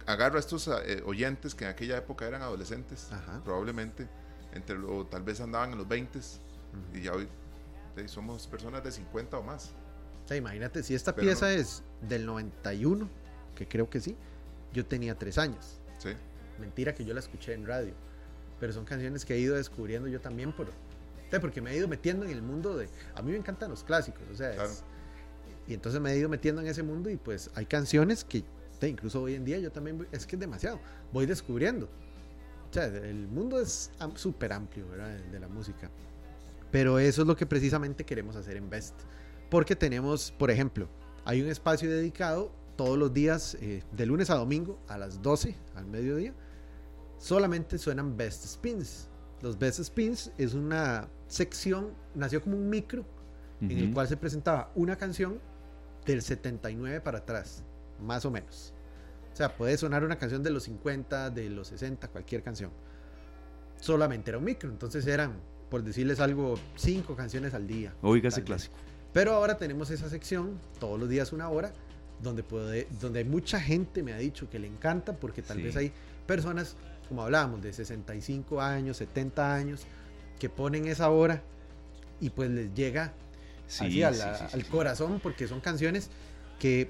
agarro 0.06 0.36
a 0.36 0.40
estos 0.40 0.68
eh, 0.68 1.02
oyentes 1.04 1.54
que 1.54 1.64
en 1.64 1.70
aquella 1.70 1.98
época 1.98 2.26
eran 2.26 2.42
adolescentes, 2.42 3.08
probablemente, 3.44 4.08
entre 4.52 4.78
lo, 4.78 5.06
tal 5.06 5.22
vez 5.22 5.40
andaban 5.40 5.72
en 5.72 5.78
los 5.78 5.88
20 5.88 6.20
y 6.94 7.02
ya 7.02 7.12
hoy 7.12 7.28
somos 8.06 8.46
personas 8.46 8.82
de 8.84 8.92
50 8.92 9.38
o 9.38 9.42
más. 9.42 9.72
O 10.24 10.28
sea, 10.28 10.36
imagínate, 10.36 10.82
si 10.82 10.94
esta 10.94 11.14
pieza 11.14 11.52
es 11.52 11.82
del 12.00 12.26
91, 12.26 13.08
que 13.54 13.66
creo 13.66 13.88
que 13.88 14.00
sí, 14.00 14.16
yo 14.76 14.86
tenía 14.86 15.16
3 15.16 15.38
años. 15.38 15.80
Sí. 15.98 16.10
Mentira 16.60 16.94
que 16.94 17.04
yo 17.04 17.14
la 17.14 17.20
escuché 17.20 17.54
en 17.54 17.66
radio, 17.66 17.94
pero 18.60 18.72
son 18.72 18.84
canciones 18.84 19.24
que 19.24 19.34
he 19.34 19.38
ido 19.38 19.56
descubriendo 19.56 20.08
yo 20.08 20.20
también 20.20 20.52
por, 20.52 20.68
porque 21.40 21.60
me 21.60 21.72
he 21.72 21.76
ido 21.76 21.88
metiendo 21.88 22.24
en 22.24 22.30
el 22.30 22.42
mundo 22.42 22.76
de... 22.76 22.88
A 23.14 23.22
mí 23.22 23.32
me 23.32 23.38
encantan 23.38 23.70
los 23.70 23.82
clásicos, 23.82 24.22
o 24.32 24.34
sea, 24.34 24.54
y 25.66 25.74
entonces 25.74 26.00
me 26.00 26.12
he 26.12 26.18
ido 26.18 26.28
metiendo 26.28 26.60
en 26.60 26.68
ese 26.68 26.82
mundo 26.82 27.10
y 27.10 27.16
pues 27.16 27.50
hay 27.54 27.66
canciones 27.66 28.24
que 28.24 28.44
incluso 28.82 29.22
hoy 29.22 29.34
en 29.34 29.44
día 29.44 29.58
yo 29.58 29.72
también, 29.72 30.06
es 30.12 30.26
que 30.26 30.36
es 30.36 30.40
demasiado, 30.40 30.78
voy 31.12 31.26
descubriendo. 31.26 31.88
O 32.70 32.72
sea, 32.72 32.84
el 32.86 33.26
mundo 33.28 33.60
es 33.60 33.90
súper 34.14 34.52
amplio, 34.52 34.88
¿verdad? 34.88 35.16
De 35.32 35.40
la 35.40 35.48
música. 35.48 35.90
Pero 36.70 36.98
eso 36.98 37.22
es 37.22 37.28
lo 37.28 37.36
que 37.36 37.46
precisamente 37.46 38.04
queremos 38.04 38.36
hacer 38.36 38.56
en 38.56 38.68
Best. 38.68 38.94
Porque 39.50 39.76
tenemos, 39.76 40.32
por 40.32 40.50
ejemplo, 40.50 40.88
hay 41.24 41.40
un 41.40 41.48
espacio 41.48 41.88
dedicado 41.88 42.52
todos 42.76 42.98
los 42.98 43.12
días, 43.12 43.56
eh, 43.60 43.82
de 43.92 44.06
lunes 44.06 44.30
a 44.30 44.34
domingo, 44.34 44.78
a 44.88 44.98
las 44.98 45.22
12 45.22 45.54
al 45.74 45.86
mediodía. 45.86 46.34
Solamente 47.18 47.78
suenan 47.78 48.16
Best 48.16 48.44
Spins. 48.44 49.08
Los 49.42 49.58
Best 49.58 49.82
Spins 49.82 50.30
es 50.38 50.54
una 50.54 51.08
sección, 51.26 51.92
nació 52.14 52.42
como 52.42 52.56
un 52.56 52.68
micro, 52.68 53.04
en 53.60 53.70
el 53.70 53.92
cual 53.94 54.06
se 54.06 54.18
presentaba 54.18 54.70
una 54.74 54.96
canción 54.96 55.40
del 56.04 56.20
79 56.20 57.00
para 57.00 57.18
atrás 57.18 57.64
más 58.00 58.24
o 58.24 58.30
menos. 58.30 58.74
O 59.32 59.36
sea, 59.36 59.54
puede 59.54 59.76
sonar 59.76 60.04
una 60.04 60.16
canción 60.16 60.42
de 60.42 60.50
los 60.50 60.64
50, 60.64 61.30
de 61.30 61.50
los 61.50 61.68
60, 61.68 62.08
cualquier 62.08 62.42
canción. 62.42 62.70
Solamente 63.80 64.30
era 64.30 64.38
un 64.38 64.44
micro, 64.44 64.70
entonces 64.70 65.06
eran, 65.06 65.34
por 65.70 65.82
decirles 65.82 66.20
algo, 66.20 66.54
cinco 66.76 67.14
canciones 67.16 67.52
al 67.52 67.66
día. 67.66 67.94
Oiga 68.02 68.28
ese 68.28 68.42
clásico. 68.42 68.74
Pero 69.12 69.32
ahora 69.32 69.56
tenemos 69.56 69.90
esa 69.90 70.08
sección, 70.08 70.58
todos 70.78 70.98
los 70.98 71.08
días 71.08 71.32
una 71.32 71.48
hora, 71.48 71.72
donde, 72.22 72.42
puede, 72.42 72.88
donde 73.00 73.20
hay 73.20 73.24
mucha 73.24 73.60
gente, 73.60 74.02
me 74.02 74.12
ha 74.12 74.18
dicho, 74.18 74.48
que 74.48 74.58
le 74.58 74.66
encanta, 74.66 75.14
porque 75.14 75.42
tal 75.42 75.62
vez 75.62 75.76
hay 75.76 75.92
personas, 76.26 76.76
como 77.08 77.22
hablábamos, 77.22 77.62
de 77.62 77.72
65 77.72 78.60
años, 78.60 78.96
70 78.96 79.54
años, 79.54 79.86
que 80.38 80.48
ponen 80.48 80.86
esa 80.86 81.10
hora 81.10 81.42
y 82.20 82.30
pues 82.30 82.50
les 82.50 82.74
llega 82.74 83.12
así 83.68 84.02
al 84.02 84.66
corazón, 84.70 85.20
porque 85.22 85.48
son 85.48 85.60
canciones 85.60 86.10
que 86.58 86.88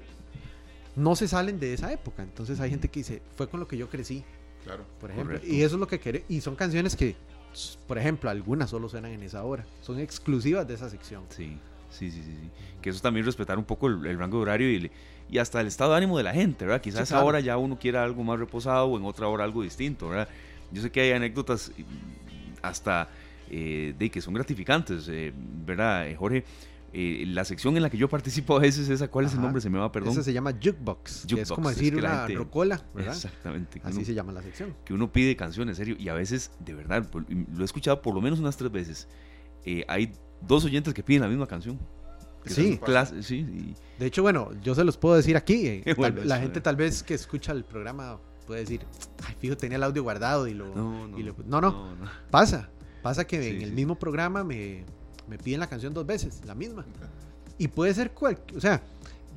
no 0.95 1.15
se 1.15 1.27
salen 1.27 1.59
de 1.59 1.73
esa 1.73 1.91
época. 1.91 2.23
Entonces 2.23 2.59
hay 2.59 2.69
gente 2.69 2.89
que 2.89 2.99
dice, 3.01 3.21
fue 3.35 3.47
con 3.47 3.59
lo 3.59 3.67
que 3.67 3.77
yo 3.77 3.89
crecí. 3.89 4.23
Claro. 4.63 4.85
Por 4.99 5.11
ejemplo. 5.11 5.39
Y 5.43 5.61
eso 5.61 5.75
es 5.75 5.79
lo 5.79 5.87
que 5.87 5.99
quiere. 5.99 6.25
Y 6.27 6.41
son 6.41 6.55
canciones 6.55 6.95
que, 6.95 7.15
por 7.87 7.97
ejemplo, 7.97 8.29
algunas 8.29 8.69
solo 8.69 8.89
suenan 8.89 9.11
en 9.11 9.23
esa 9.23 9.43
hora. 9.43 9.65
Son 9.81 9.99
exclusivas 9.99 10.67
de 10.67 10.73
esa 10.73 10.89
sección. 10.89 11.23
Sí, 11.29 11.57
sí, 11.99 12.11
sí, 12.11 12.23
sí. 12.23 12.49
Que 12.81 12.89
eso 12.89 13.01
también 13.01 13.25
respetar 13.25 13.57
un 13.57 13.65
poco 13.65 13.87
el, 13.87 14.17
rango 14.17 14.37
de 14.37 14.43
horario 14.43 14.71
y, 14.71 14.91
y, 15.29 15.37
hasta 15.37 15.61
el 15.61 15.67
estado 15.67 15.91
de 15.91 15.97
ánimo 15.97 16.17
de 16.17 16.23
la 16.23 16.33
gente, 16.33 16.65
¿verdad? 16.65 16.81
Quizás 16.81 17.11
ahora 17.11 17.39
ya 17.39 17.57
uno 17.57 17.77
quiera 17.77 18.03
algo 18.03 18.23
más 18.23 18.39
reposado 18.39 18.85
o 18.85 18.97
en 18.97 19.05
otra 19.05 19.27
hora 19.27 19.43
algo 19.43 19.63
distinto, 19.63 20.09
¿verdad? 20.09 20.29
Yo 20.71 20.81
sé 20.81 20.91
que 20.91 21.01
hay 21.01 21.11
anécdotas 21.11 21.71
hasta 22.61 23.09
eh, 23.49 23.93
de 23.97 24.11
que 24.11 24.21
son 24.21 24.33
gratificantes, 24.33 25.07
eh, 25.09 25.33
¿verdad, 25.35 26.07
Jorge? 26.17 26.43
Eh, 26.93 27.25
la 27.27 27.43
sección 27.43 27.75
en 27.75 27.83
la 27.83 27.89
que 27.89 27.97
yo 27.97 28.07
participo 28.07 28.55
a 28.55 28.59
veces, 28.59 28.87
esa, 28.89 29.09
¿cuál 29.09 29.25
es 29.25 29.33
el 29.33 29.41
nombre? 29.41 29.61
Se 29.61 29.69
me 29.69 29.77
va, 29.77 29.91
perdón. 29.91 30.13
Esa 30.13 30.23
se 30.23 30.31
llama 30.31 30.53
Jukebox, 30.53 31.25
que 31.27 31.41
es 31.41 31.49
como 31.51 31.69
decir 31.69 31.95
una 31.95 32.25
rocola, 32.27 32.81
¿verdad? 32.93 33.13
Exactamente. 33.13 33.81
Así 33.83 34.05
se 34.05 34.13
llama 34.13 34.31
la 34.31 34.41
sección. 34.41 34.73
Que 34.85 34.93
uno 34.93 35.11
pide 35.11 35.35
canciones, 35.35 35.77
en 35.77 35.85
serio, 35.85 35.95
y 35.99 36.07
a 36.09 36.13
veces, 36.13 36.51
de 36.59 36.73
verdad, 36.73 37.05
lo 37.13 37.61
he 37.61 37.65
escuchado 37.65 38.01
por 38.01 38.15
lo 38.15 38.21
menos 38.21 38.39
unas 38.39 38.55
tres 38.55 38.71
veces. 38.71 39.07
Eh, 39.65 39.83
hay 39.89 40.13
dos 40.41 40.65
oyentes 40.65 40.93
que 40.93 41.03
piden 41.03 41.21
la 41.23 41.27
misma 41.27 41.47
canción. 41.47 41.79
Sí. 42.45 42.79
sí 43.21 43.73
De 43.99 44.05
hecho, 44.05 44.21
bueno, 44.21 44.51
yo 44.61 44.73
se 44.73 44.83
los 44.83 44.97
puedo 44.97 45.15
decir 45.15 45.35
aquí. 45.37 45.83
Eh, 45.87 45.95
la 46.23 46.39
gente 46.39 46.61
tal 46.61 46.75
vez 46.75 47.03
que 47.03 47.13
escucha 47.13 47.51
el 47.51 47.63
programa 47.63 48.19
puede 48.45 48.61
decir, 48.61 48.81
ay, 49.25 49.35
fijo, 49.39 49.57
tenía 49.57 49.77
el 49.77 49.83
audio 49.83 50.03
guardado 50.03 50.47
y 50.47 50.53
lo... 50.53 50.73
No, 50.73 51.07
no, 51.07 51.61
no, 51.61 51.61
no, 51.61 51.95
pasa. 52.29 52.69
Pasa 53.01 53.25
que 53.25 53.49
en 53.49 53.61
el 53.61 53.71
mismo 53.71 53.97
programa 53.97 54.43
me, 54.43 54.83
me 55.27 55.37
piden 55.37 55.59
la 55.59 55.67
canción 55.67 55.93
dos 55.93 56.05
veces, 56.05 56.41
la 56.45 56.55
misma. 56.55 56.85
Y 57.57 57.67
puede 57.67 57.93
ser 57.93 58.11
cualquier, 58.11 58.57
o 58.57 58.61
sea, 58.61 58.81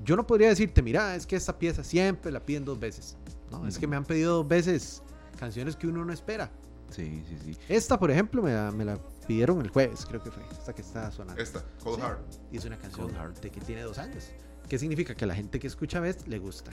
yo 0.05 0.17
no 0.17 0.27
podría 0.27 0.49
decirte, 0.49 0.83
mira, 0.83 1.15
es 1.15 1.27
que 1.27 1.37
esta 1.37 1.59
pieza 1.59 1.85
siempre 1.85 2.31
la 2.33 2.41
piden 2.41 2.65
dos 2.65 2.79
veces. 2.79 3.17
No, 3.51 3.67
es 3.67 3.79
que 3.79 3.87
me 3.87 3.97
han 3.97 4.05
pedido 4.05 4.37
dos 4.37 4.49
veces 4.49 5.03
canciones 5.39 5.77
que 5.77 5.87
uno 5.87 6.05
no 6.05 6.13
espera. 6.13 6.51
Sí, 6.91 7.23
sí, 7.29 7.37
sí. 7.45 7.57
Esta, 7.69 7.99
por 7.99 8.11
ejemplo, 8.11 8.43
me 8.43 8.71
me 8.73 8.85
la 8.85 8.99
pidieron 9.31 9.61
el 9.61 9.69
jueves, 9.69 10.05
creo 10.07 10.21
que 10.21 10.29
fue. 10.33 10.43
Esta 10.51 10.73
que 10.73 10.83
está 10.83 11.09
sonando. 11.13 11.41
Esta, 11.41 11.65
Cold 11.85 12.01
Heart. 12.01 12.35
Y 12.51 12.57
es 12.57 12.65
una 12.65 12.77
canción 12.77 13.13
de 13.41 13.51
que 13.53 13.61
tiene 13.61 13.83
dos 13.83 13.97
años. 13.99 14.29
¿Qué 14.69 14.77
significa? 14.77 15.15
Que 15.15 15.25
a 15.25 15.29
la 15.29 15.37
gente 15.37 15.61
que 15.61 15.69
escucha 15.69 16.01
Best 16.01 16.27
le 16.27 16.41
gusta. 16.41 16.73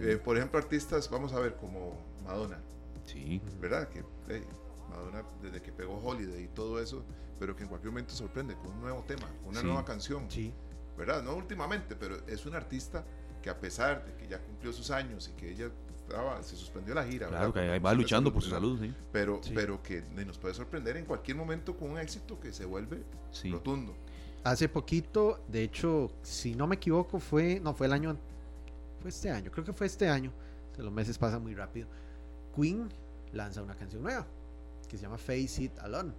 Eh, 0.00 0.18
por 0.24 0.38
ejemplo, 0.38 0.58
artistas, 0.58 1.10
vamos 1.10 1.34
a 1.34 1.38
ver, 1.38 1.56
como 1.56 1.98
Madonna. 2.24 2.58
Sí. 3.04 3.42
¿Verdad? 3.60 3.90
Que 3.90 4.02
Madonna, 4.88 5.22
desde 5.42 5.60
que 5.60 5.70
pegó 5.70 5.98
Holiday 5.98 6.44
y 6.44 6.48
todo 6.48 6.80
eso, 6.80 7.04
pero 7.38 7.54
que 7.54 7.64
en 7.64 7.68
cualquier 7.68 7.92
momento 7.92 8.14
sorprende 8.14 8.54
con 8.54 8.72
un 8.72 8.80
nuevo 8.80 9.04
tema, 9.06 9.28
una 9.44 9.62
nueva 9.62 9.84
canción. 9.84 10.30
Sí. 10.30 10.54
¿Verdad? 10.96 11.22
No 11.22 11.34
últimamente, 11.34 11.94
pero 11.94 12.26
es 12.26 12.46
un 12.46 12.54
artista 12.54 13.04
que 13.42 13.50
a 13.50 13.60
pesar 13.60 14.06
de 14.06 14.14
que 14.14 14.28
ya 14.28 14.38
cumplió 14.38 14.72
sus 14.72 14.90
años 14.90 15.28
y 15.28 15.36
que 15.38 15.50
ella 15.50 15.70
estaba, 16.08 16.42
se 16.42 16.56
suspendió 16.56 16.94
la 16.94 17.04
gira. 17.04 17.28
Claro, 17.28 17.52
que 17.52 17.78
va 17.78 17.94
luchando 17.94 18.32
por 18.32 18.42
su 18.42 18.50
salud, 18.50 18.78
sí. 18.80 18.94
Pero, 19.12 19.40
pero 19.54 19.82
que 19.82 20.02
nos 20.26 20.38
puede 20.38 20.54
sorprender 20.54 20.96
en 20.96 21.04
cualquier 21.04 21.36
momento 21.36 21.76
con 21.76 21.90
un 21.90 21.98
éxito 21.98 22.38
que 22.38 22.52
se 22.52 22.64
vuelve 22.64 23.02
rotundo. 23.50 23.94
Hace 24.44 24.68
poquito, 24.68 25.44
de 25.48 25.62
hecho, 25.62 26.10
si 26.22 26.54
no 26.54 26.66
me 26.66 26.74
equivoco, 26.76 27.20
fue, 27.20 27.60
no 27.60 27.74
fue 27.74 27.86
el 27.86 27.92
año, 27.92 28.16
fue 29.00 29.10
este 29.10 29.30
año, 29.30 29.52
creo 29.52 29.64
que 29.64 29.72
fue 29.72 29.86
este 29.86 30.08
año, 30.08 30.32
los 30.78 30.92
meses 30.92 31.16
pasan 31.16 31.42
muy 31.42 31.54
rápido. 31.54 31.86
Queen 32.54 32.88
lanza 33.32 33.62
una 33.62 33.74
canción 33.74 34.02
nueva 34.02 34.26
que 34.88 34.96
se 34.96 35.04
llama 35.04 35.16
Face 35.16 35.62
It 35.62 35.78
Alone. 35.78 36.12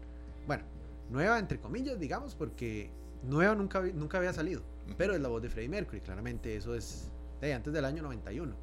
Bueno, 0.48 0.64
nueva 1.10 1.38
entre 1.38 1.60
comillas, 1.60 2.00
digamos, 2.00 2.34
porque 2.34 2.90
nueva 3.24 3.56
nunca, 3.56 3.82
nunca 3.82 4.18
había 4.18 4.34
salido, 4.34 4.64
pero 4.98 5.14
es 5.14 5.22
la 5.22 5.28
voz 5.28 5.42
de 5.42 5.50
Freddie 5.50 5.70
Mercury, 5.70 6.00
claramente 6.02 6.56
eso 6.56 6.76
es 6.76 7.12
de 7.42 7.54
antes 7.54 7.74
del 7.74 7.84
año 7.84 8.02
91. 8.04 8.56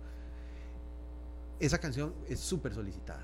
Esa 1.60 1.78
canción 1.78 2.14
es 2.28 2.40
súper 2.40 2.74
solicitada 2.74 3.22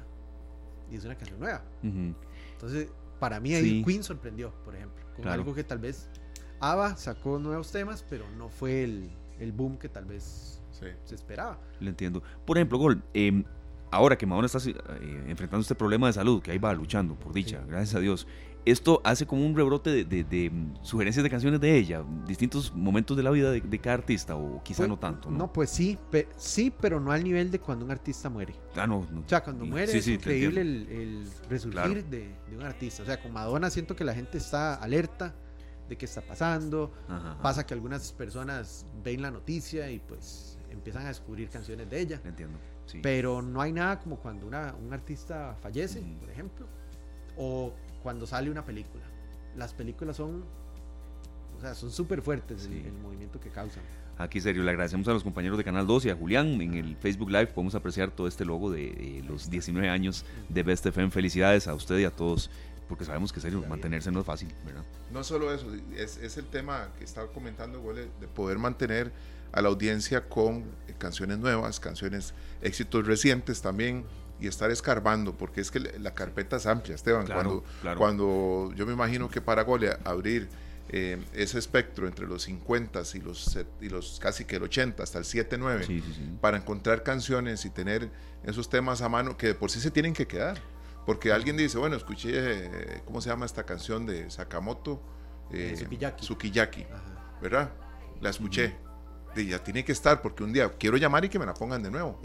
y 0.90 0.96
es 0.96 1.04
una 1.04 1.16
canción 1.16 1.40
nueva. 1.40 1.64
Entonces, 1.82 2.88
para 3.18 3.40
mí 3.40 3.54
ahí 3.54 3.82
Queen 3.82 4.02
sorprendió, 4.02 4.52
por 4.64 4.76
ejemplo, 4.76 5.04
con 5.16 5.26
algo 5.28 5.54
que 5.54 5.64
tal 5.64 5.78
vez 5.78 6.08
ABBA 6.60 6.96
sacó 6.96 7.38
nuevos 7.38 7.72
temas, 7.72 8.04
pero 8.08 8.30
no 8.36 8.48
fue 8.48 8.84
el, 8.84 9.10
el 9.40 9.52
boom 9.52 9.78
que 9.78 9.88
tal 9.88 10.04
vez 10.04 10.62
se 10.70 11.14
esperaba. 11.14 11.58
Lo 11.80 11.88
entiendo. 11.88 12.22
Por 12.44 12.58
ejemplo, 12.58 12.78
Gol, 12.78 13.02
eh, 13.14 13.42
ahora 13.90 14.16
que 14.16 14.26
Madonna 14.26 14.46
está 14.46 14.58
eh, 14.68 15.24
enfrentando 15.28 15.62
este 15.62 15.74
problema 15.74 16.06
de 16.06 16.12
salud, 16.12 16.42
que 16.42 16.50
ahí 16.50 16.58
va 16.58 16.72
luchando, 16.74 17.14
por 17.14 17.32
dicha, 17.32 17.62
gracias 17.66 17.94
a 17.94 18.00
Dios, 18.00 18.26
esto 18.66 19.00
hace 19.04 19.26
como 19.26 19.46
un 19.46 19.54
rebrote 19.54 20.04
de, 20.04 20.50
mm, 20.50 20.82
sugerencias 20.82 21.22
de 21.22 21.30
canciones 21.30 21.60
de 21.60 21.76
ella, 21.76 22.04
distintos 22.26 22.74
momentos 22.74 23.16
de 23.16 23.22
la 23.22 23.30
vida 23.30 23.52
de, 23.52 23.78
cada 23.78 23.94
artista, 23.94 24.36
o 24.36 24.60
quizá 24.62 24.78
pues, 24.78 24.88
no 24.88 24.98
tanto. 24.98 25.30
¿no? 25.30 25.52
pues 25.52 25.70
sí, 25.70 25.96
sí, 26.36 26.72
pero 26.80 26.98
no 26.98 27.12
al 27.12 27.22
nivel 27.22 27.50
de 27.50 27.60
cuando 27.60 27.84
un 27.84 27.92
artista 27.92 28.28
muere. 28.28 28.54
Ah, 28.74 28.86
no, 28.86 28.98
O 28.98 29.28
sea, 29.28 29.42
cuando 29.42 29.64
muere 29.64 29.96
es 29.96 30.08
increíble 30.08 30.60
el, 30.62 31.28
resurgir 31.48 32.04
de, 32.06 32.34
un 32.54 32.62
artista. 32.62 33.04
O 33.04 33.06
sea, 33.06 33.22
con 33.22 33.32
Madonna 33.32 33.70
siento 33.70 33.94
que 33.94 34.04
la 34.04 34.14
gente 34.14 34.38
está 34.38 34.74
alerta 34.74 35.32
de 35.88 35.96
qué 35.96 36.04
está 36.04 36.20
pasando. 36.20 36.92
Pasa 37.42 37.64
que 37.64 37.72
algunas 37.72 38.12
personas 38.12 38.84
ven 39.04 39.22
la 39.22 39.30
noticia 39.30 39.88
y 39.90 40.00
pues 40.00 40.58
empiezan 40.70 41.04
a 41.04 41.08
descubrir 41.08 41.48
canciones 41.48 41.88
de 41.88 42.00
ella. 42.00 42.20
Entiendo. 42.24 42.58
Pero 43.02 43.42
no 43.42 43.60
hay 43.60 43.72
nada 43.72 44.00
como 44.00 44.16
cuando 44.18 44.46
una, 44.46 44.74
un 44.74 44.92
artista 44.92 45.56
fallece, 45.60 46.00
por 46.20 46.30
ejemplo, 46.30 46.66
o 47.36 47.72
cuando 48.02 48.26
sale 48.26 48.50
una 48.50 48.64
película. 48.64 49.04
Las 49.56 49.72
películas 49.72 50.16
son, 50.16 50.44
o 51.56 51.60
sea, 51.60 51.74
son 51.74 51.90
súper 51.90 52.22
fuertes 52.22 52.66
el, 52.66 52.92
movimiento 52.92 53.40
que 53.40 53.50
causan. 53.50 53.82
Aquí, 54.18 54.40
serio, 54.40 54.62
le 54.62 54.70
agradecemos 54.70 55.06
a 55.08 55.12
los 55.12 55.22
compañeros 55.22 55.58
de 55.58 55.64
Canal 55.64 55.86
2 55.86 56.06
y 56.06 56.10
a 56.10 56.16
Julián. 56.16 56.60
En 56.60 56.74
el 56.74 56.96
Facebook 56.96 57.30
Live 57.30 57.48
podemos 57.48 57.74
apreciar 57.74 58.10
todo 58.10 58.26
este 58.26 58.44
logo 58.44 58.70
de, 58.70 59.22
los 59.26 59.50
19 59.50 59.88
años 59.88 60.24
de 60.48 60.62
Best 60.62 60.86
FM. 60.86 61.10
Felicidades 61.10 61.68
a 61.68 61.74
usted 61.74 61.98
y 61.98 62.04
a 62.04 62.10
todos, 62.10 62.50
porque 62.88 63.04
sabemos 63.04 63.32
que, 63.32 63.40
serio, 63.40 63.62
mantenerse 63.68 64.10
no 64.10 64.20
es 64.20 64.26
fácil, 64.26 64.48
¿verdad? 64.64 64.84
No 65.12 65.22
solo 65.22 65.52
eso, 65.52 65.66
es, 65.96 66.16
es 66.16 66.38
el 66.38 66.46
tema 66.46 66.88
que 66.98 67.04
estaba 67.04 67.28
comentando, 67.28 67.82
de 67.92 68.28
poder 68.28 68.58
mantener 68.58 69.12
a 69.52 69.60
la 69.60 69.68
audiencia 69.68 70.28
con 70.28 70.64
canciones 70.98 71.38
nuevas, 71.38 71.78
canciones, 71.78 72.34
éxitos 72.62 73.06
recientes 73.06 73.60
también 73.60 74.04
y 74.40 74.46
estar 74.46 74.70
escarbando, 74.70 75.36
porque 75.36 75.60
es 75.60 75.70
que 75.70 75.80
la 75.80 76.14
carpeta 76.14 76.56
es 76.56 76.66
amplia, 76.66 76.94
Esteban. 76.94 77.26
cuando, 77.26 77.64
cuando 77.96 78.72
yo 78.74 78.86
me 78.86 78.92
imagino 78.92 79.30
que 79.30 79.40
para 79.40 79.62
Gole 79.62 79.96
abrir 80.04 80.48
eh, 80.88 81.22
ese 81.32 81.58
espectro 81.58 82.06
entre 82.06 82.26
los 82.26 82.42
50 82.44 83.02
y 83.14 83.20
los, 83.20 83.58
y 83.80 83.88
los 83.88 84.20
casi 84.20 84.44
que 84.44 84.56
el 84.56 84.62
80 84.64 85.02
hasta 85.02 85.18
el 85.18 85.24
7, 85.24 85.56
9, 85.58 86.02
para 86.40 86.58
encontrar 86.58 87.02
canciones 87.02 87.64
y 87.64 87.70
tener 87.70 88.10
esos 88.44 88.68
temas 88.68 89.02
a 89.02 89.08
mano 89.08 89.36
que 89.36 89.48
de 89.48 89.54
por 89.54 89.70
sí 89.70 89.80
se 89.80 89.90
tienen 89.90 90.12
que 90.12 90.26
quedar. 90.26 90.60
Porque 91.06 91.30
alguien 91.32 91.56
dice, 91.56 91.78
bueno, 91.78 91.94
escuché, 91.94 93.02
¿cómo 93.04 93.20
se 93.20 93.28
llama 93.30 93.46
esta 93.46 93.64
canción 93.64 94.06
de 94.06 94.28
Sakamoto? 94.28 95.00
Eh, 95.52 95.76
Sukiyaki. 96.24 96.84
¿verdad? 97.40 97.70
La 98.20 98.30
escuché 98.30 98.74
ya 99.44 99.62
tiene 99.62 99.84
que 99.84 99.92
estar 99.92 100.22
porque 100.22 100.44
un 100.44 100.52
día 100.52 100.70
quiero 100.78 100.96
llamar 100.96 101.24
y 101.24 101.28
que 101.28 101.38
me 101.38 101.44
la 101.44 101.52
pongan 101.52 101.82
de 101.82 101.90
nuevo. 101.90 102.18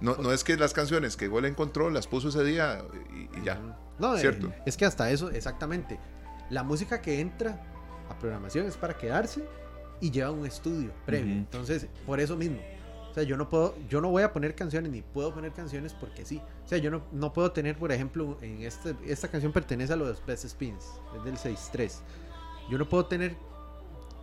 No, 0.00 0.16
no 0.16 0.32
es 0.32 0.44
que 0.44 0.56
las 0.56 0.72
canciones 0.72 1.16
que 1.16 1.28
Gol 1.28 1.44
encontró 1.44 1.90
las 1.90 2.06
puso 2.06 2.28
ese 2.28 2.44
día 2.44 2.84
y, 3.12 3.44
ya. 3.44 3.60
No, 3.98 4.16
¿cierto? 4.16 4.52
es 4.64 4.76
que 4.76 4.84
hasta 4.84 5.10
eso, 5.10 5.30
exactamente. 5.30 5.98
La 6.50 6.62
música 6.62 7.02
que 7.02 7.20
entra 7.20 7.60
a 8.08 8.18
programación 8.18 8.66
es 8.66 8.76
para 8.76 8.96
quedarse 8.96 9.44
y 10.00 10.10
lleva 10.10 10.30
un 10.30 10.46
estudio 10.46 10.92
previo. 11.04 11.34
Entonces, 11.34 11.88
por 12.06 12.20
eso 12.20 12.36
mismo. 12.36 12.58
O 13.10 13.14
sea, 13.14 13.22
yo 13.22 13.36
no 13.36 13.48
puedo, 13.48 13.74
yo 13.88 14.00
no 14.00 14.10
voy 14.10 14.22
a 14.22 14.32
poner 14.32 14.54
canciones 14.54 14.92
ni 14.92 15.02
puedo 15.02 15.34
poner 15.34 15.52
canciones 15.52 15.94
porque 15.94 16.24
sí. 16.24 16.40
O 16.64 16.68
sea, 16.68 16.78
yo 16.78 16.90
no, 16.90 17.02
no 17.10 17.32
puedo 17.32 17.50
tener, 17.52 17.76
por 17.76 17.90
ejemplo, 17.90 18.38
en 18.42 18.62
este, 18.62 18.94
esta 19.06 19.28
canción 19.28 19.52
pertenece 19.52 19.92
a 19.92 19.96
los 19.96 20.24
Best 20.24 20.46
Spins, 20.46 20.84
es 21.16 21.24
del 21.24 21.36
6-3. 21.36 21.92
Yo 22.70 22.78
no 22.78 22.88
puedo 22.88 23.06
tener 23.06 23.34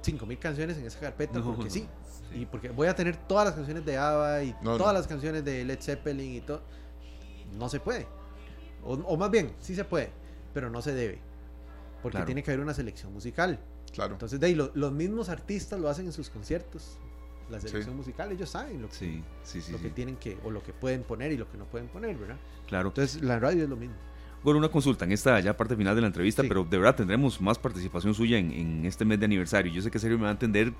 5000 0.01 0.39
canciones 0.39 0.77
en 0.77 0.85
esa 0.85 0.99
carpeta 0.99 1.41
porque 1.41 1.69
sí. 1.69 1.87
Y 2.35 2.45
porque 2.45 2.69
voy 2.69 2.87
a 2.87 2.95
tener 2.95 3.15
todas 3.15 3.45
las 3.45 3.55
canciones 3.55 3.85
de 3.85 3.97
ABBA 3.97 4.43
y 4.43 4.55
todas 4.61 4.93
las 4.93 5.07
canciones 5.07 5.43
de 5.45 5.63
Led 5.63 5.79
Zeppelin 5.81 6.35
y 6.35 6.41
todo. 6.41 6.61
No 7.57 7.69
se 7.69 7.79
puede. 7.79 8.07
O, 8.83 9.17
más 9.17 9.31
bien, 9.31 9.53
sí 9.59 9.73
se 9.73 9.83
puede, 9.83 10.11
pero 10.53 10.69
no 10.69 10.81
se 10.81 10.93
debe. 10.93 11.19
Porque 12.03 12.21
tiene 12.21 12.43
que 12.43 12.51
haber 12.51 12.61
una 12.61 12.73
selección 12.73 13.11
musical. 13.11 13.59
Claro. 13.91 14.13
Entonces, 14.13 14.39
de 14.39 14.47
ahí, 14.47 14.55
los 14.55 14.91
mismos 14.91 15.29
artistas 15.29 15.79
lo 15.79 15.89
hacen 15.89 16.05
en 16.05 16.11
sus 16.11 16.29
conciertos. 16.29 16.99
La 17.49 17.59
selección 17.59 17.95
musical, 17.95 18.31
ellos 18.31 18.49
saben 18.49 18.81
lo 18.81 18.89
que, 18.89 19.21
lo 19.71 19.79
que 19.79 19.89
tienen 19.91 20.17
que, 20.17 20.37
o 20.43 20.51
lo 20.51 20.63
que 20.63 20.73
pueden 20.73 21.03
poner 21.03 21.31
y 21.31 21.37
lo 21.37 21.49
que 21.49 21.57
no 21.57 21.65
pueden 21.65 21.87
poner, 21.87 22.17
¿verdad? 22.17 22.37
Claro. 22.67 22.89
Entonces, 22.89 23.21
la 23.21 23.39
radio 23.39 23.63
es 23.63 23.69
lo 23.69 23.75
mismo. 23.75 23.95
Bueno, 24.45 24.59
una 24.59 24.69
consulta 24.69 25.05
en 25.05 25.11
esta 25.11 25.39
ya 25.39 25.57
parte 25.57 25.75
final 25.75 25.95
de 25.95 26.01
la 26.01 26.07
entrevista, 26.07 26.43
pero 26.47 26.63
de 26.63 26.77
verdad 26.77 26.95
tendremos 26.95 27.41
más 27.41 27.57
participación 27.57 28.13
suya 28.13 28.37
en, 28.37 28.85
este 28.85 29.03
mes 29.03 29.19
de 29.19 29.25
aniversario. 29.25 29.73
Yo 29.73 29.81
sé 29.81 29.89
que 29.89 29.97
Sergio 29.97 30.19
me 30.19 30.25
va 30.25 30.29
a 30.29 30.33
entender 30.33 30.71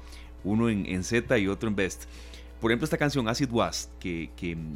uno 0.44 0.70
en, 0.70 1.04
Z 1.04 1.36
y 1.40 1.48
otro 1.48 1.68
en 1.68 1.76
Best. 1.76 2.04
Por 2.62 2.70
ejemplo, 2.70 2.84
esta 2.84 3.00
canción 3.00 3.28
Acid 3.28 3.52
Was, 3.52 3.90
que, 4.00 4.30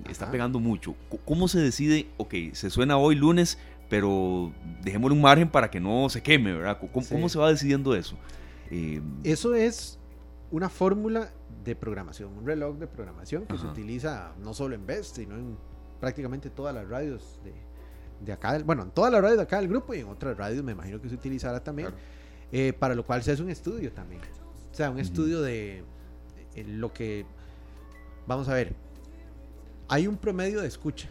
está 0.10 0.32
pegando 0.32 0.60
mucho. 0.60 0.96
¿Cómo 1.24 1.48
se 1.48 1.60
decide? 1.60 2.08
Ok, 2.18 2.34
se 2.54 2.72
suena 2.72 2.98
hoy 2.98 3.14
lunes, 3.14 3.60
pero 3.92 4.52
dejémosle 4.82 5.16
un 5.16 5.22
margen 5.22 5.50
para 5.50 5.70
que 5.70 5.80
no 5.80 6.10
se 6.10 6.24
queme, 6.24 6.52
¿verdad? 6.54 6.80
¿Cómo, 6.92 7.30
se 7.30 7.38
va 7.38 7.52
decidiendo 7.52 7.94
eso? 7.94 8.18
Eh, 8.72 9.02
eso 9.24 9.54
es 9.54 10.00
una 10.50 10.68
fórmula 10.68 11.32
de 11.64 11.76
programación, 11.76 12.36
un 12.36 12.44
reloj 12.48 12.80
de 12.80 12.88
programación 12.88 13.46
que 13.46 13.56
se 13.56 13.68
utiliza 13.68 14.34
no 14.44 14.56
solo 14.56 14.74
en 14.74 14.88
Best, 14.88 15.18
sino 15.18 15.36
en 15.36 15.58
prácticamente 16.00 16.50
todas 16.50 16.74
las 16.74 16.90
radios 16.90 17.40
de, 17.44 17.69
de 18.22 18.34
acá, 18.34 18.58
bueno, 18.60 18.84
en 18.84 18.92
todas 18.92 19.12
las 19.12 19.22
radios 19.22 19.38
de 19.38 19.44
acá 19.44 19.60
del 19.60 19.70
grupo 19.70 19.94
y 19.94 20.00
en 20.00 20.08
otras 20.08 20.38
radios 20.38 20.64
me 20.64 20.74
imagino 20.74 21.02
que 21.02 21.10
se 21.10 21.16
utilizará 21.16 21.64
también, 21.64 21.90
eh, 22.52 22.74
para 22.74 22.96
lo 22.96 23.06
cual 23.06 23.24
se 23.24 23.32
hace 23.32 23.42
un 23.42 23.50
estudio 23.50 23.92
también. 23.92 24.22
O 24.72 24.76
sea, 24.76 24.90
un 24.90 25.00
estudio 25.00 25.42
de, 25.42 25.84
lo 26.66 26.94
que, 26.94 27.26
vamos 28.28 28.48
a 28.50 28.54
ver, 28.54 28.74
hay 29.88 30.08
un 30.08 30.18
promedio 30.18 30.62
de 30.62 30.68
escucha, 30.68 31.10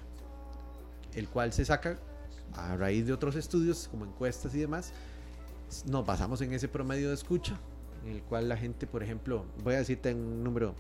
el 1.15 1.29
cual 1.29 1.53
se 1.53 1.65
saca 1.65 1.99
a 2.55 2.77
raíz 2.77 3.07
de 3.07 3.13
otros 3.13 3.37
estudios 3.37 3.89
como 3.91 4.05
encuestas 4.05 4.55
y 4.55 4.59
demás. 4.59 4.93
Nos 5.87 6.07
basamos 6.07 6.41
en 6.41 6.53
ese 6.53 6.69
promedio 6.69 7.09
de 7.09 7.15
escucha, 7.15 7.59
en 8.05 8.13
el 8.13 8.23
cual 8.23 8.49
la 8.49 8.57
gente, 8.57 8.87
por 8.87 9.03
ejemplo, 9.03 9.45
voy 9.63 9.75
a 9.75 9.79
decirte 9.79 10.15
un 10.15 10.43
número, 10.43 10.75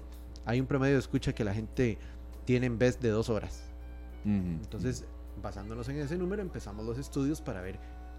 hay 0.44 0.60
un 0.60 0.66
promedio 0.66 0.94
de 0.94 1.00
escucha 1.00 1.34
que 1.34 1.44
la 1.44 1.52
gente 1.52 1.98
tiene 2.44 2.66
en 2.66 2.78
vez 2.78 3.00
de 3.00 3.10
dos 3.10 3.28
horas. 3.28 3.64
Entonces, 4.24 5.06
basándonos 5.43 5.89
en 5.89 5.99
ese 5.99 6.16
número, 6.16 6.43
empezamos 6.43 6.84
los 6.84 6.99
estudios 6.99 7.41
para 7.41 7.61
ver 7.61 7.78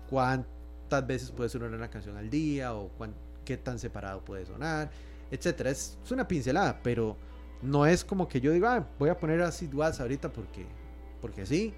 cuántas 0.10 1.06
veces 1.06 1.32
puede 1.32 1.50
sonar 1.50 1.72
una 1.72 1.90
canción 1.90 2.18
al 2.18 2.30
día 2.30 2.74
o 2.74 2.92
qué 3.46 3.58
tan 3.58 3.80
separado 3.80 4.24
puede 4.24 4.46
sonar, 4.46 4.90
etcétera. 5.32 5.70
Es, 5.70 5.98
una 6.12 6.28
pincelada, 6.28 6.80
pero 6.82 7.18
no 7.62 7.86
es 7.86 8.04
como 8.04 8.28
que 8.28 8.42
yo 8.42 8.52
diga, 8.52 8.76
ah, 8.76 8.88
voy 8.98 9.10
a 9.10 9.20
poner 9.20 9.42
así 9.42 9.68
duas 9.68 10.00
ahorita 10.00 10.32
porque, 10.32 10.66
porque 11.22 11.46
sí, 11.46 11.74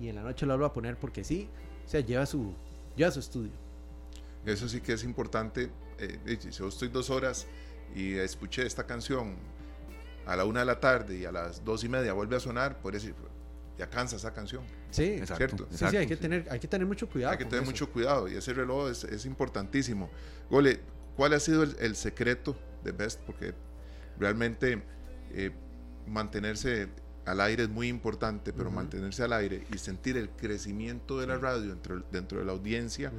y 0.00 0.08
en 0.08 0.16
la 0.16 0.22
noche 0.22 0.46
lo 0.46 0.56
voy 0.56 0.66
a 0.66 0.72
poner 0.72 0.98
porque 0.98 1.24
sí. 1.24 1.48
O 1.84 1.88
sea, 1.88 2.00
lleva 2.00 2.26
su, 2.26 2.54
lleva 2.96 3.10
su 3.10 3.20
estudio. 3.20 3.52
Eso 4.44 4.68
sí 4.68 4.80
que 4.80 4.92
es 4.92 5.04
importante. 5.04 5.70
Eh, 5.98 6.38
yo 6.50 6.68
estoy 6.68 6.88
dos 6.88 7.10
horas 7.10 7.46
y 7.94 8.14
escuché 8.14 8.66
esta 8.66 8.86
canción 8.86 9.36
a 10.26 10.36
la 10.36 10.44
una 10.44 10.60
de 10.60 10.66
la 10.66 10.80
tarde 10.80 11.18
y 11.18 11.24
a 11.24 11.32
las 11.32 11.64
dos 11.64 11.84
y 11.84 11.88
media 11.88 12.12
vuelve 12.12 12.36
a 12.36 12.40
sonar, 12.40 12.80
por 12.80 12.94
decir, 12.94 13.14
ya 13.78 13.88
cansa 13.88 14.16
esa 14.16 14.32
canción. 14.32 14.62
Sí, 14.90 15.20
¿cierto? 15.36 15.66
sí, 15.70 15.84
sí, 15.90 15.96
hay 15.96 16.06
que, 16.06 16.16
Tener, 16.16 16.46
hay 16.50 16.60
que 16.60 16.68
tener 16.68 16.86
mucho 16.86 17.08
cuidado. 17.08 17.32
Hay 17.32 17.38
que 17.38 17.44
tener 17.44 17.64
mucho 17.64 17.90
cuidado 17.90 18.28
y 18.28 18.34
ese 18.36 18.52
reloj 18.52 18.90
es, 18.90 19.04
es 19.04 19.26
importantísimo. 19.26 20.10
Gole, 20.48 20.80
¿cuál 21.16 21.34
ha 21.34 21.40
sido 21.40 21.62
el, 21.62 21.96
secreto 21.96 22.56
de 22.84 22.92
Best? 22.92 23.20
Porque 23.20 23.54
realmente 24.18 24.82
eh, 25.32 25.50
mantenerse 26.06 26.88
al 27.26 27.40
aire 27.40 27.64
es 27.64 27.68
muy 27.68 27.88
importante, 27.88 28.52
pero 28.52 28.70
mantenerse 28.70 29.22
al 29.22 29.32
aire 29.32 29.66
y 29.72 29.78
sentir 29.78 30.16
el 30.16 30.28
crecimiento 30.30 31.18
de 31.18 31.26
la 31.26 31.38
radio 31.38 31.68
dentro, 31.70 32.04
dentro 32.12 32.38
de 32.38 32.44
la 32.44 32.52
audiencia, 32.52 33.12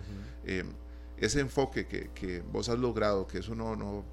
eh, 0.46 0.64
ese 1.18 1.40
enfoque 1.40 1.88
que, 1.88 2.12
que, 2.12 2.42
vos 2.42 2.70
has 2.70 2.78
logrado, 2.78 3.26
que 3.26 3.40
eso 3.40 3.56
no, 3.56 3.76
no, 3.76 4.06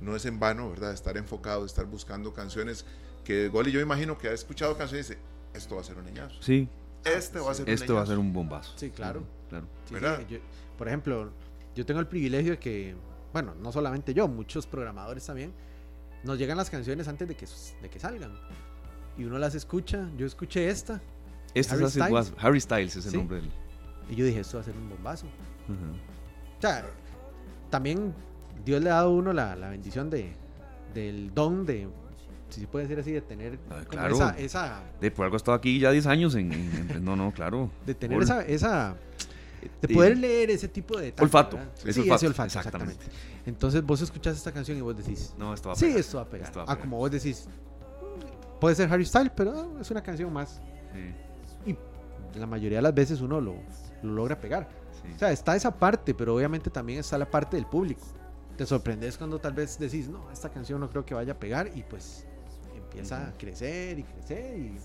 no 0.00 0.16
es 0.16 0.24
en 0.26 0.40
vano, 0.40 0.70
¿verdad? 0.70 0.92
Estar 0.92 1.16
enfocado, 1.16 1.64
estar 1.64 1.86
buscando 1.86 2.32
canciones 2.32 2.84
que 3.24 3.48
Gole 3.48 3.70
yo 3.70 3.80
imagino 3.80 4.18
que 4.18 4.28
ha 4.28 4.32
escuchado 4.32 4.76
canciones 4.76 5.06
y 5.06 5.10
dice, 5.10 5.22
esto 5.54 5.74
va 5.74 5.80
a 5.80 5.84
ser 5.84 5.98
un 5.98 6.04
niñazo. 6.04 6.42
Sí. 6.42 6.68
Este 7.04 7.38
va 7.38 7.50
a 7.50 7.54
ser 7.54 7.66
un 7.66 7.72
Esto 7.72 7.94
va 7.94 8.02
a 8.02 8.06
ser 8.06 8.18
un 8.18 8.32
bombazo. 8.32 8.72
Sí, 8.76 8.90
claro. 8.90 9.24
claro. 9.48 9.66
por 10.76 10.88
ejemplo, 10.88 11.30
yo 11.74 11.86
tengo 11.86 12.00
el 12.00 12.06
privilegio 12.06 12.52
de 12.52 12.58
que, 12.58 12.94
bueno, 13.32 13.54
no 13.54 13.72
solamente 13.72 14.12
yo, 14.12 14.28
muchos 14.28 14.66
programadores 14.66 15.24
también, 15.24 15.52
nos 16.24 16.38
llegan 16.38 16.56
las 16.56 16.68
canciones 16.68 17.08
antes 17.08 17.26
de 17.26 17.34
que, 17.34 17.46
de 17.80 17.88
que 17.88 17.98
salgan. 17.98 18.32
Y 19.16 19.24
uno 19.24 19.38
las 19.38 19.54
escucha. 19.54 20.08
Yo 20.16 20.26
escuché 20.26 20.68
esta. 20.68 21.00
Esta 21.54 21.74
Harry, 21.74 21.90
Styles. 21.90 22.32
Harry 22.38 22.60
Styles 22.60 22.96
es 22.96 23.06
el 23.06 23.14
nombre 23.14 23.38
del... 23.38 23.50
Y 24.08 24.14
yo 24.14 24.24
dije, 24.24 24.40
esto 24.40 24.58
va 24.58 24.62
a 24.62 24.64
ser 24.64 24.76
un 24.76 24.88
bombazo. 24.88 25.26
O 25.26 26.60
sea, 26.60 26.84
también 27.70 28.14
Dios 28.64 28.82
le 28.82 28.90
ha 28.90 28.94
dado 28.94 29.08
a 29.08 29.12
uno 29.12 29.32
la, 29.32 29.56
la 29.56 29.68
bendición 29.70 30.10
de, 30.10 30.32
del 30.94 31.32
don 31.32 31.64
de 31.64 31.88
si 32.50 32.60
se 32.60 32.66
puede 32.66 32.86
decir 32.86 33.00
así, 33.00 33.12
de 33.12 33.20
tener 33.20 33.58
ah, 33.96 34.34
esa, 34.38 34.82
De 35.00 35.10
por 35.10 35.24
algo 35.24 35.36
he 35.36 35.38
estado 35.38 35.56
aquí 35.56 35.78
ya 35.78 35.90
10 35.90 36.06
años 36.06 36.34
en, 36.34 37.04
No, 37.04 37.16
no, 37.16 37.32
claro. 37.32 37.70
De 37.86 37.94
tener 37.94 38.20
esa, 38.22 38.42
esa... 38.42 38.96
De 39.82 39.88
poder 39.88 40.16
leer 40.16 40.50
ese 40.50 40.68
tipo 40.68 40.98
de... 40.98 41.12
olfato. 41.18 41.58
sí, 41.74 42.08
ese 42.08 42.26
olfato, 42.26 42.46
exactamente. 42.46 43.04
Entonces 43.44 43.82
vos 43.82 44.00
escuchás 44.00 44.36
esta 44.36 44.52
canción 44.52 44.78
y 44.78 44.80
vos 44.80 44.96
decís... 44.96 45.34
No, 45.38 45.52
esto 45.52 45.68
va 45.68 45.74
a 45.74 45.76
pegar. 45.76 45.92
Sí, 45.92 45.98
esto 45.98 46.16
va 46.16 46.22
a 46.22 46.26
pegar. 46.26 46.52
Ah, 46.66 46.76
como 46.76 46.96
vos 46.98 47.10
decís... 47.10 47.46
Puede 48.60 48.74
ser 48.74 48.92
Harry 48.92 49.04
Styles, 49.06 49.32
pero 49.34 49.80
es 49.80 49.90
una 49.90 50.02
canción 50.02 50.32
más. 50.32 50.60
Y 51.66 51.76
la 52.38 52.46
mayoría 52.46 52.78
de 52.78 52.82
las 52.82 52.94
veces 52.94 53.20
uno 53.20 53.40
lo, 53.40 53.56
lo 54.02 54.12
logra 54.12 54.38
pegar. 54.38 54.68
O 55.14 55.18
sea, 55.18 55.32
está 55.32 55.56
esa 55.56 55.70
parte, 55.70 56.14
pero 56.14 56.34
obviamente 56.34 56.70
también 56.70 57.00
está 57.00 57.18
la 57.18 57.30
parte 57.30 57.56
del 57.56 57.66
público. 57.66 58.02
Te 58.56 58.66
sorprendes 58.66 59.16
cuando 59.16 59.38
tal 59.38 59.54
vez 59.54 59.78
decís, 59.78 60.08
no, 60.08 60.30
esta 60.30 60.50
canción 60.50 60.80
no 60.80 60.90
creo 60.90 61.04
que 61.04 61.14
vaya 61.14 61.32
a 61.32 61.38
pegar 61.38 61.70
y 61.74 61.82
pues 61.82 62.26
empieza 62.90 63.28
a 63.28 63.32
crecer 63.38 63.98
y 63.98 64.02
crecer 64.02 64.58
y 64.58 64.78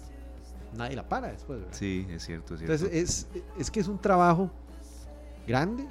nadie 0.77 0.95
la 0.95 1.07
para 1.07 1.31
después. 1.31 1.61
Sí, 1.71 2.05
es 2.09 2.23
cierto, 2.23 2.53
es 2.53 2.59
cierto. 2.59 2.73
Entonces 2.73 3.27
es, 3.33 3.43
es 3.57 3.71
que 3.71 3.79
es 3.79 3.87
un 3.87 3.99
trabajo 3.99 4.51
grande 5.47 5.85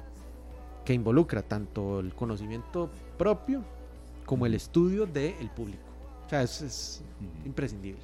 que 0.83 0.93
involucra 0.93 1.41
tanto 1.41 1.99
el 1.99 2.13
conocimiento 2.13 2.89
propio 3.17 3.63
como 4.25 4.45
el 4.45 4.53
estudio 4.53 5.05
del 5.05 5.49
público. 5.49 5.83
O 6.25 6.29
sea, 6.29 6.41
eso 6.41 6.65
es 6.65 7.03
imprescindible. 7.45 8.01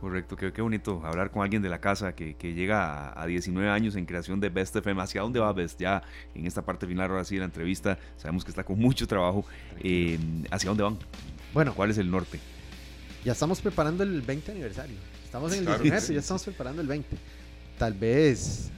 Correcto, 0.00 0.36
qué, 0.36 0.52
qué, 0.52 0.60
bonito 0.60 1.00
hablar 1.04 1.30
con 1.30 1.42
alguien 1.42 1.62
de 1.62 1.68
la 1.68 1.80
casa 1.80 2.14
que, 2.14 2.34
que 2.34 2.52
llega 2.52 3.18
a, 3.18 3.26
19 3.26 3.70
años 3.70 3.96
en 3.96 4.04
creación 4.04 4.38
de 4.38 4.50
Best 4.50 4.76
FM. 4.76 5.00
¿Hacia 5.00 5.22
dónde 5.22 5.40
va 5.40 5.52
Best? 5.52 5.80
Ya 5.80 6.02
en 6.34 6.46
esta 6.46 6.62
parte 6.62 6.86
final, 6.86 7.10
ahora 7.10 7.24
sí, 7.24 7.36
de 7.36 7.40
la 7.40 7.46
entrevista, 7.46 7.98
sabemos 8.16 8.44
que 8.44 8.50
está 8.50 8.64
con 8.64 8.78
mucho 8.78 9.06
trabajo. 9.06 9.46
Eh, 9.78 10.18
¿Hacia 10.50 10.68
dónde 10.68 10.82
van? 10.82 10.98
Bueno, 11.54 11.74
¿cuál 11.74 11.90
es 11.90 11.98
el 11.98 12.10
norte? 12.10 12.38
Ya 13.24 13.32
estamos 13.32 13.58
preparando 13.62 14.02
el 14.02 14.20
20 14.20 14.52
aniversario. 14.52 14.96
Estamos 15.24 15.54
en 15.54 15.60
el 15.66 15.80
19, 15.80 16.14
ya 16.14 16.20
estamos 16.20 16.44
preparando 16.44 16.82
el 16.82 16.88
20. 16.88 17.16
Tal 17.78 17.94
vez, 17.94 18.70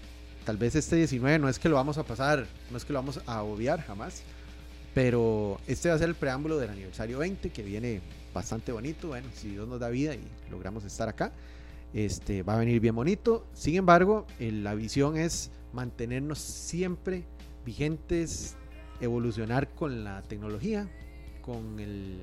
tal 0.45 0.57
vez 0.57 0.77
este 0.77 0.95
19 0.95 1.41
no 1.41 1.49
es 1.49 1.59
que 1.59 1.69
lo 1.69 1.75
vamos 1.75 1.99
a 1.99 2.05
pasar, 2.05 2.47
no 2.71 2.77
es 2.77 2.85
que 2.85 2.93
lo 2.93 3.01
vamos 3.01 3.21
a 3.27 3.43
obviar 3.43 3.83
jamás, 3.83 4.23
pero 4.95 5.61
este 5.67 5.89
va 5.89 5.97
a 5.97 5.99
ser 5.99 6.09
el 6.09 6.15
preámbulo 6.15 6.59
del 6.59 6.71
aniversario 6.71 7.19
20 7.19 7.51
que 7.51 7.63
viene 7.65 8.01
bastante 8.33 8.71
bonito. 8.71 9.09
Bueno, 9.09 9.29
si 9.35 9.49
Dios 9.49 9.67
nos 9.67 9.81
da 9.81 9.89
vida 9.89 10.15
y 10.15 10.23
logramos 10.49 10.85
estar 10.85 11.09
acá, 11.09 11.33
este 11.93 12.45
va 12.45 12.55
a 12.55 12.59
venir 12.59 12.79
bien 12.79 12.95
bonito. 12.95 13.49
Sin 13.53 13.75
embargo, 13.75 14.29
la 14.39 14.77
visión 14.77 15.17
es 15.17 15.51
mantenernos 15.73 16.39
siempre 16.39 17.25
vigentes, 17.65 18.55
evolucionar 19.01 19.75
con 19.75 20.05
la 20.05 20.23
tecnología, 20.23 20.89
con 21.43 21.81
el 21.81 22.21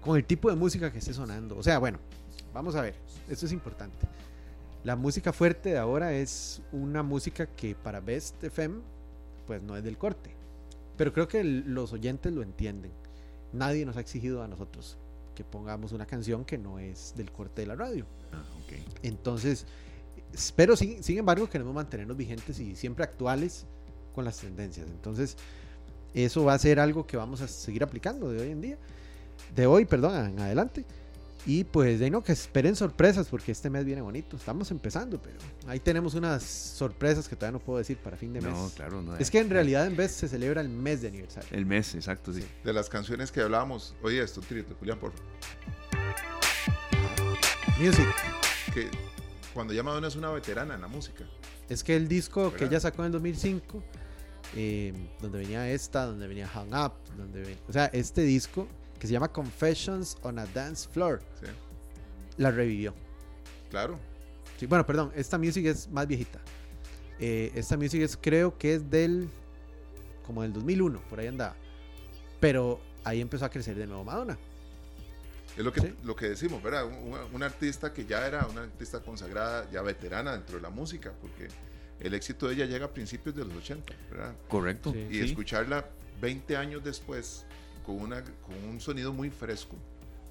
con 0.00 0.16
el 0.16 0.24
tipo 0.24 0.50
de 0.50 0.56
música 0.56 0.92
que 0.92 0.98
esté 0.98 1.12
sonando. 1.12 1.56
O 1.56 1.62
sea, 1.62 1.78
bueno, 1.78 1.98
vamos 2.52 2.74
a 2.74 2.82
ver, 2.82 2.94
esto 3.28 3.46
es 3.46 3.52
importante. 3.52 4.06
La 4.82 4.96
música 4.96 5.32
fuerte 5.32 5.70
de 5.70 5.78
ahora 5.78 6.14
es 6.14 6.62
una 6.72 7.02
música 7.02 7.46
que 7.46 7.74
para 7.74 8.00
Best 8.00 8.42
FM, 8.42 8.80
pues 9.46 9.62
no 9.62 9.76
es 9.76 9.84
del 9.84 9.98
corte. 9.98 10.34
Pero 10.96 11.12
creo 11.12 11.28
que 11.28 11.44
los 11.44 11.92
oyentes 11.92 12.32
lo 12.32 12.42
entienden. 12.42 12.90
Nadie 13.52 13.84
nos 13.84 13.96
ha 13.96 14.00
exigido 14.00 14.42
a 14.42 14.48
nosotros 14.48 14.96
que 15.34 15.44
pongamos 15.44 15.92
una 15.92 16.06
canción 16.06 16.44
que 16.44 16.58
no 16.58 16.78
es 16.78 17.14
del 17.16 17.30
corte 17.30 17.62
de 17.62 17.66
la 17.66 17.74
radio. 17.74 18.06
Ah, 18.32 18.42
Entonces, 19.02 19.66
pero 20.56 20.76
sin, 20.76 21.02
sin 21.02 21.18
embargo 21.18 21.48
queremos 21.48 21.74
mantenernos 21.74 22.16
vigentes 22.16 22.58
y 22.58 22.74
siempre 22.76 23.04
actuales 23.04 23.66
con 24.14 24.24
las 24.24 24.38
tendencias. 24.38 24.86
Entonces, 24.88 25.36
eso 26.14 26.44
va 26.44 26.54
a 26.54 26.58
ser 26.58 26.80
algo 26.80 27.06
que 27.06 27.16
vamos 27.16 27.40
a 27.40 27.48
seguir 27.48 27.82
aplicando 27.82 28.30
de 28.30 28.40
hoy 28.40 28.50
en 28.50 28.60
día 28.60 28.78
de 29.54 29.66
hoy, 29.66 29.84
perdón, 29.84 30.32
en 30.32 30.38
adelante. 30.38 30.84
Y 31.46 31.64
pues 31.64 31.98
de 31.98 32.10
no 32.10 32.22
que 32.22 32.32
esperen 32.32 32.76
sorpresas 32.76 33.28
porque 33.28 33.52
este 33.52 33.70
mes 33.70 33.84
viene 33.84 34.02
bonito. 34.02 34.36
Estamos 34.36 34.70
empezando, 34.70 35.20
pero 35.20 35.38
ahí 35.66 35.80
tenemos 35.80 36.14
unas 36.14 36.42
sorpresas 36.42 37.28
que 37.28 37.36
todavía 37.36 37.58
no 37.58 37.64
puedo 37.64 37.78
decir 37.78 37.96
para 37.96 38.16
fin 38.16 38.32
de 38.32 38.42
mes. 38.42 38.52
No, 38.52 38.70
claro, 38.76 39.00
no. 39.00 39.16
Es 39.16 39.30
que 39.30 39.38
en 39.38 39.48
realidad 39.48 39.86
en 39.86 39.96
vez 39.96 40.12
se 40.12 40.28
celebra 40.28 40.60
el 40.60 40.68
mes 40.68 41.00
de 41.00 41.08
aniversario. 41.08 41.48
El 41.50 41.64
mes, 41.64 41.94
exacto, 41.94 42.32
sí. 42.32 42.44
De 42.62 42.72
las 42.72 42.90
canciones 42.90 43.32
que 43.32 43.40
hablábamos, 43.40 43.94
oye 44.02 44.22
esto, 44.22 44.42
Trito, 44.42 44.74
Julián, 44.78 44.98
por 44.98 45.12
Music. 47.78 48.06
Que 48.74 48.90
cuando 49.54 49.72
ya 49.72 49.82
Madonna 49.82 50.08
es 50.08 50.16
una 50.16 50.30
veterana 50.30 50.74
en 50.74 50.82
la 50.82 50.88
música. 50.88 51.24
Es 51.68 51.82
que 51.82 51.96
el 51.96 52.06
disco 52.06 52.52
que 52.52 52.64
ella 52.66 52.80
sacó 52.80 53.02
en 53.02 53.06
el 53.06 53.12
2005, 53.12 53.82
eh, 54.56 54.92
donde 55.20 55.38
venía 55.38 55.70
esta, 55.70 56.04
donde 56.04 56.26
venía 56.26 56.46
Hang 56.48 56.74
Up, 56.74 56.92
donde 57.16 57.40
venía, 57.40 57.58
o 57.68 57.72
sea, 57.72 57.86
este 57.86 58.22
disco 58.22 58.68
que 59.00 59.06
se 59.06 59.14
llama 59.14 59.28
Confessions 59.28 60.18
on 60.22 60.38
a 60.38 60.46
Dance 60.46 60.86
Floor. 60.88 61.20
La 62.36 62.50
revivió. 62.50 62.94
Claro. 63.70 63.98
Sí, 64.58 64.66
bueno, 64.66 64.86
perdón, 64.86 65.10
esta 65.16 65.38
music 65.38 65.66
es 65.66 65.88
más 65.88 66.06
viejita. 66.06 66.38
Eh, 67.18 67.50
esta 67.54 67.78
music 67.78 68.02
es, 68.02 68.16
creo 68.16 68.56
que 68.56 68.74
es 68.74 68.90
del. 68.90 69.28
como 70.26 70.42
del 70.42 70.52
2001, 70.52 71.00
por 71.08 71.18
ahí 71.18 71.28
andaba. 71.28 71.56
Pero 72.40 72.78
ahí 73.02 73.22
empezó 73.22 73.46
a 73.46 73.50
crecer 73.50 73.74
de 73.76 73.86
nuevo 73.86 74.04
Madonna. 74.04 74.38
Es 75.56 75.64
lo 75.64 75.72
que, 75.72 75.94
lo 76.04 76.14
que 76.14 76.28
decimos, 76.28 76.62
¿verdad? 76.62 76.86
Un, 77.32 77.42
artista 77.42 77.92
que 77.92 78.04
ya 78.04 78.26
era 78.26 78.46
una 78.46 78.62
artista 78.62 79.00
consagrada, 79.00 79.68
ya 79.70 79.82
veterana 79.82 80.32
dentro 80.32 80.56
de 80.56 80.62
la 80.62 80.70
música, 80.70 81.12
porque 81.20 81.48
el 81.98 82.14
éxito 82.14 82.48
de 82.48 82.54
ella 82.54 82.66
llega 82.66 82.86
a 82.86 82.90
principios 82.90 83.34
de 83.34 83.44
los 83.44 83.56
80, 83.56 83.92
¿verdad? 84.10 84.34
Correcto. 84.48 84.94
Y 84.94 85.20
escucharla 85.20 85.86
20 86.20 86.56
años 86.56 86.84
después 86.84 87.46
con, 87.90 88.02
una, 88.02 88.22
con 88.22 88.54
un 88.68 88.80
sonido 88.80 89.12
muy 89.12 89.30
fresco 89.30 89.76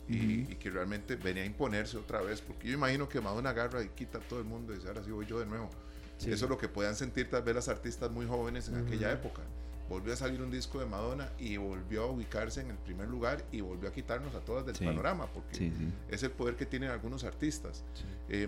y, 0.08 0.46
que 0.56 0.72
realmente 0.72 1.16
venía 1.16 1.44
a 1.44 1.46
imponerse 1.46 1.98
otra 1.98 2.22
vez, 2.22 2.42
porque 2.42 2.68
yo 2.68 2.74
imagino 2.74 3.08
que 3.08 3.22
Madonna 3.22 3.52
agarra 3.52 3.84
y 3.84 3.90
quita 3.90 4.18
a 4.18 4.22
todo 4.22 4.40
el 4.40 4.46
mundo 4.46 4.74
y 4.74 4.78
dice, 4.78 4.88
ahora 4.88 5.04
sí 5.04 5.12
voy 5.12 5.26
yo 5.26 5.40
de 5.40 5.46
nuevo. 5.46 5.70
Eso 6.20 6.46
es 6.46 6.50
lo 6.50 6.58
que 6.58 6.68
puedan 6.68 6.96
sentir 6.96 7.30
tal 7.30 7.44
vez 7.44 7.56
las 7.56 7.70
artistas 7.70 8.10
muy 8.12 8.26
jóvenes 8.26 8.68
en 8.70 8.86
aquella 8.86 9.12
época. 9.12 9.42
Volvió 9.88 10.14
a 10.14 10.16
salir 10.16 10.42
un 10.42 10.52
disco 10.52 10.80
de 10.80 10.86
Madonna 10.86 11.30
y 11.40 11.58
volvió 11.58 12.04
a 12.04 12.06
ubicarse 12.08 12.62
en 12.62 12.72
el 12.72 12.78
primer 12.78 13.08
lugar 13.08 13.44
y 13.52 13.62
volvió 13.62 13.90
a 13.90 13.92
quitarnos 13.92 14.34
a 14.36 14.40
todas 14.40 14.66
del 14.66 14.76
panorama, 14.76 15.28
porque 15.28 15.72
es 16.10 16.24
el 16.24 16.32
poder 16.32 16.56
que 16.56 16.66
tienen 16.66 16.90
algunos 16.90 17.24
artistas. 17.24 17.84
Eh, 18.30 18.48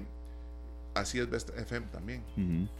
así 0.96 1.20
es 1.20 1.30
Best 1.30 1.50
FM 1.56 1.88
también. 1.92 2.24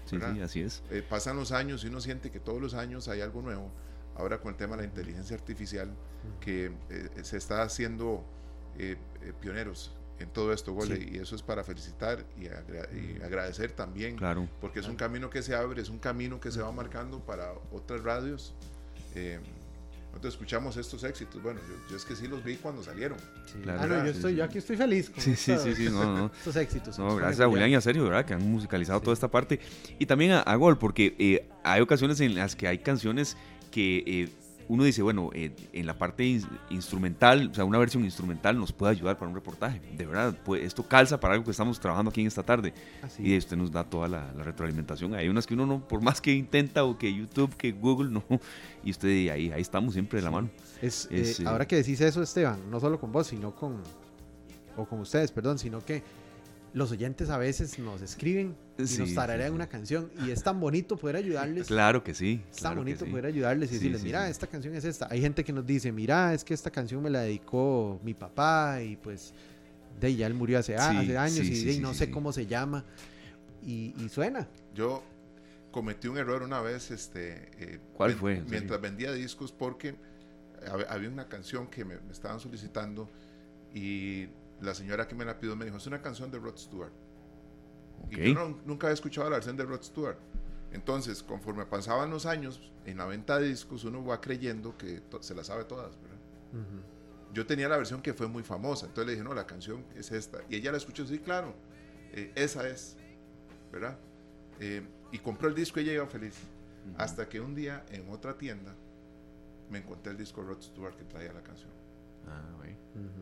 Sí, 0.06 0.18
así 0.42 0.62
es. 0.62 0.82
Eh, 0.90 1.04
pasan 1.08 1.38
los 1.38 1.52
años 1.52 1.84
y 1.84 1.88
uno 1.88 2.02
siente 2.02 2.32
que 2.32 2.40
todos 2.40 2.60
los 2.60 2.74
años 2.74 3.08
hay 3.08 3.22
algo 3.22 3.42
nuevo 3.42 3.72
ahora 4.16 4.40
con 4.40 4.52
el 4.52 4.58
tema 4.58 4.76
de 4.76 4.84
la 4.84 4.88
inteligencia 4.88 5.36
artificial, 5.36 5.90
que 6.40 6.72
eh, 6.90 7.10
se 7.24 7.38
está 7.38 7.64
haciendo 7.64 8.24
eh, 8.78 8.96
eh, 9.22 9.34
pioneros 9.40 9.92
en 10.20 10.30
todo 10.30 10.54
esto, 10.54 10.76
y 10.96 11.18
eso 11.18 11.36
es 11.36 11.42
para 11.42 11.64
felicitar 11.64 12.24
y, 12.38 12.48
agradecer 13.24 13.72
también, 13.72 14.16
claro. 14.18 14.48
porque 14.60 14.80
es 14.80 14.88
un 14.88 14.96
camino 14.96 15.32
que 15.32 15.42
se 15.42 15.56
abre, 15.56 15.82
es 15.82 15.90
un 15.90 15.98
camino 15.98 16.40
que 16.40 16.52
se 16.52 16.62
va 16.62 16.72
marcando 16.72 17.20
para 17.26 17.54
otras 17.72 18.04
radios. 18.04 18.54
nosotros 20.12 20.36
escuchamos 20.36 20.78
estos 20.78 21.04
éxitos, 21.06 21.42
bueno, 21.42 21.60
yo, 21.90 21.98
es 21.98 22.06
que 22.06 22.16
sí 22.16 22.28
los 22.28 22.44
vi 22.44 22.58
cuando 22.58 22.84
salieron. 22.84 23.18
Claro, 23.64 23.96
ah, 23.96 24.06
yo, 24.06 24.12
estoy, 24.12 24.36
yo 24.36 24.44
aquí 24.44 24.60
estoy 24.60 24.78
feliz 24.78 25.12
sí, 25.18 25.36
sí, 25.36 25.58
sí, 25.58 25.74
sí, 25.74 25.90
no, 25.90 26.16
no. 26.16 26.32
estos 26.38 26.56
éxitos. 26.56 27.00
No, 27.00 27.16
gracias 27.16 27.40
a 27.40 27.48
Julián 27.48 27.72
y 27.72 27.76
a 27.76 27.82
Sergio, 27.82 28.04
¿verdad? 28.04 28.24
Que 28.24 28.36
han 28.36 28.48
musicalizado 28.48 29.02
toda 29.02 29.16
esta 29.16 29.28
parte. 29.28 29.60
Y 29.98 30.06
también 30.06 30.34
a, 30.34 30.42
a 30.42 30.56
Gol, 30.56 30.78
porque 30.78 31.50
hay 31.64 31.82
ocasiones 31.82 32.20
en 32.20 32.36
las 32.36 32.56
que 32.56 32.68
hay 32.68 32.78
canciones 32.78 33.38
que 33.72 34.04
eh, 34.06 34.30
uno 34.72 34.86
dice, 34.86 35.02
bueno, 35.02 35.32
eh, 35.34 35.54
en 35.74 35.86
la 35.86 35.98
parte 35.98 36.24
instrumental, 36.70 37.50
o 37.52 37.54
sea, 37.54 37.66
una 37.66 37.78
versión 37.78 38.06
instrumental 38.06 38.58
nos 38.58 38.72
puede 38.72 38.94
ayudar 38.94 39.18
para 39.18 39.28
un 39.28 39.36
reportaje. 39.36 39.82
De 39.98 40.06
verdad, 40.06 40.34
pues, 40.46 40.64
esto 40.64 40.84
calza 40.84 41.20
para 41.20 41.34
algo 41.34 41.44
que 41.44 41.52
estamos 41.52 41.78
trabajando 41.78 42.10
aquí 42.10 42.22
en 42.22 42.28
esta 42.28 42.42
tarde. 42.42 42.74
Y 43.20 43.38
usted 43.38 43.58
nos 43.58 43.70
da 43.70 43.84
toda 43.84 44.08
la, 44.08 44.32
retroalimentación. 44.32 45.14
Hay 45.14 45.28
unas 45.28 45.46
que 45.46 45.56
uno 45.56 45.66
no, 45.66 45.86
por 45.86 46.02
más 46.02 46.22
que 46.22 46.32
intenta, 46.32 46.86
o 46.86 46.98
que 46.98 47.14
YouTube, 47.14 47.54
que 47.58 47.74
Google, 47.74 48.12
no. 48.12 48.24
Y 48.84 48.92
usted 48.92 49.10
ahí, 49.30 49.52
ahí 49.52 49.62
estamos 49.62 49.94
siempre 49.94 50.20
de 50.20 50.24
la 50.24 50.32
mano. 50.32 50.50
Es, 50.82 51.10
eh, 51.12 51.36
ahora 51.46 51.68
que 51.68 51.76
decís 51.76 52.00
eso, 52.00 52.24
Esteban, 52.24 52.58
no 52.72 52.80
solo 52.80 52.98
con 52.98 53.12
vos, 53.12 53.28
sino 53.28 53.54
con, 53.54 53.76
o 54.78 54.86
con 54.86 55.02
ustedes, 55.02 55.34
perdón, 55.34 55.60
sino 55.60 55.84
que 55.84 56.02
los 56.74 56.92
oyentes 56.92 57.30
a 57.30 57.38
veces 57.38 57.78
nos 57.80 58.02
escriben 58.02 58.56
y 58.78 58.98
nos 58.98 59.14
tararean 59.14 59.54
una 59.54 59.68
canción 59.68 60.10
y 60.26 60.32
es 60.32 60.42
tan 60.44 60.60
bonito 60.60 60.98
poder 60.98 61.18
ayudarles. 61.18 61.68
Claro 61.68 62.04
que 62.04 62.14
sí. 62.14 62.42
Es 62.50 62.58
tan 62.58 62.76
bonito 62.76 63.06
poder 63.06 63.26
ayudarles 63.26 63.72
y 63.72 63.76
decirles, 63.76 64.04
mira, 64.04 64.30
esta 64.30 64.48
canción 64.48 64.74
es 64.76 64.86
esta. 64.86 65.08
Hay 65.10 65.22
gente 65.22 65.44
que 65.44 65.52
nos 65.52 65.66
dice, 65.66 65.92
mira, 65.92 66.34
es 66.34 66.44
que 66.44 66.54
esta 66.54 66.72
canción 66.72 67.04
me 67.04 67.10
la 67.10 67.22
dedicó 67.22 68.00
mi 68.04 68.14
papá 68.14 68.82
y 68.82 68.96
pues 68.96 69.34
de 70.00 70.16
ya 70.16 70.28
él 70.28 70.34
murió 70.34 70.60
hace, 70.60 70.78
años 70.78 71.46
y 71.46 71.80
no 71.80 71.94
sé 71.94 72.10
cómo 72.10 72.32
se 72.32 72.46
llama 72.48 72.86
y, 73.62 73.94
suena. 74.10 74.48
Yo 74.74 75.04
cometí 75.72 76.08
un 76.08 76.18
error 76.18 76.42
una 76.44 76.62
vez, 76.62 76.92
este, 76.92 77.50
eh, 77.60 77.80
¿cuál 77.94 78.14
fue? 78.14 78.42
Mientras 78.50 78.80
vendía 78.82 79.12
discos 79.12 79.52
porque 79.52 79.96
había 80.90 81.10
una 81.10 81.28
canción 81.28 81.68
que 81.68 81.86
me 81.86 81.96
estaban 82.12 82.40
solicitando 82.40 83.10
y 83.74 84.28
la 84.62 84.74
señora 84.74 85.08
que 85.08 85.16
me 85.16 85.26
la 85.26 85.40
pidió 85.40 85.56
me 85.56 85.66
dijo, 85.66 85.78
es 85.78 85.88
una 85.88 86.02
canción 86.02 86.32
de 86.32 86.40
Rod 86.40 86.58
Stewart. 86.58 86.94
Y 88.10 88.34
yo 88.34 88.60
nunca 88.66 88.88
había 88.88 88.94
escuchado 88.94 89.30
la 89.30 89.38
versión 89.38 89.58
de 89.58 89.64
Rod 89.64 89.82
Stewart. 89.84 90.18
Entonces, 90.72 91.22
conforme 91.24 91.66
pasaban 91.66 92.10
los 92.10 92.26
años, 92.26 92.72
en 92.86 92.98
la 92.98 93.06
venta 93.06 93.40
de 93.40 93.48
discos 93.48 93.84
uno 93.84 94.04
va 94.06 94.22
creyendo 94.22 94.78
que 94.78 95.02
se 95.20 95.36
la 95.36 95.44
sabe 95.44 95.66
todas, 95.66 96.00
¿verdad? 96.02 96.18
Yo 97.34 97.46
tenía 97.46 97.70
la 97.70 97.78
versión 97.78 98.02
que 98.02 98.14
fue 98.14 98.28
muy 98.28 98.44
famosa, 98.44 98.88
entonces 98.88 99.06
le 99.08 99.12
dije, 99.14 99.24
no, 99.24 99.34
la 99.34 99.46
canción 99.46 99.86
es 99.96 100.12
esta. 100.12 100.40
Y 100.50 100.56
ella 100.56 100.72
la 100.72 100.78
escuchó, 100.78 101.06
sí, 101.06 101.20
claro, 101.20 101.54
eh, 102.12 102.32
esa 102.36 102.68
es, 102.68 102.98
¿verdad? 103.72 103.98
Eh, 104.60 104.86
y 105.12 105.20
compró 105.20 105.48
el 105.48 105.56
disco 105.56 105.80
y 105.80 105.84
ella 105.84 105.94
iba 105.94 106.08
feliz. 106.08 106.36
Hasta 106.98 107.30
que 107.30 107.40
un 107.40 107.54
día 107.54 107.86
en 107.90 108.10
otra 108.10 108.38
tienda 108.38 108.76
me 109.70 109.80
encontré 109.80 110.12
el 110.12 110.18
disco 110.18 110.42
Rod 110.42 110.62
Stewart 110.62 110.96
que 110.98 111.06
traía 111.06 111.32
la 111.32 111.42
canción. 111.42 111.72
Ah, 112.28 112.42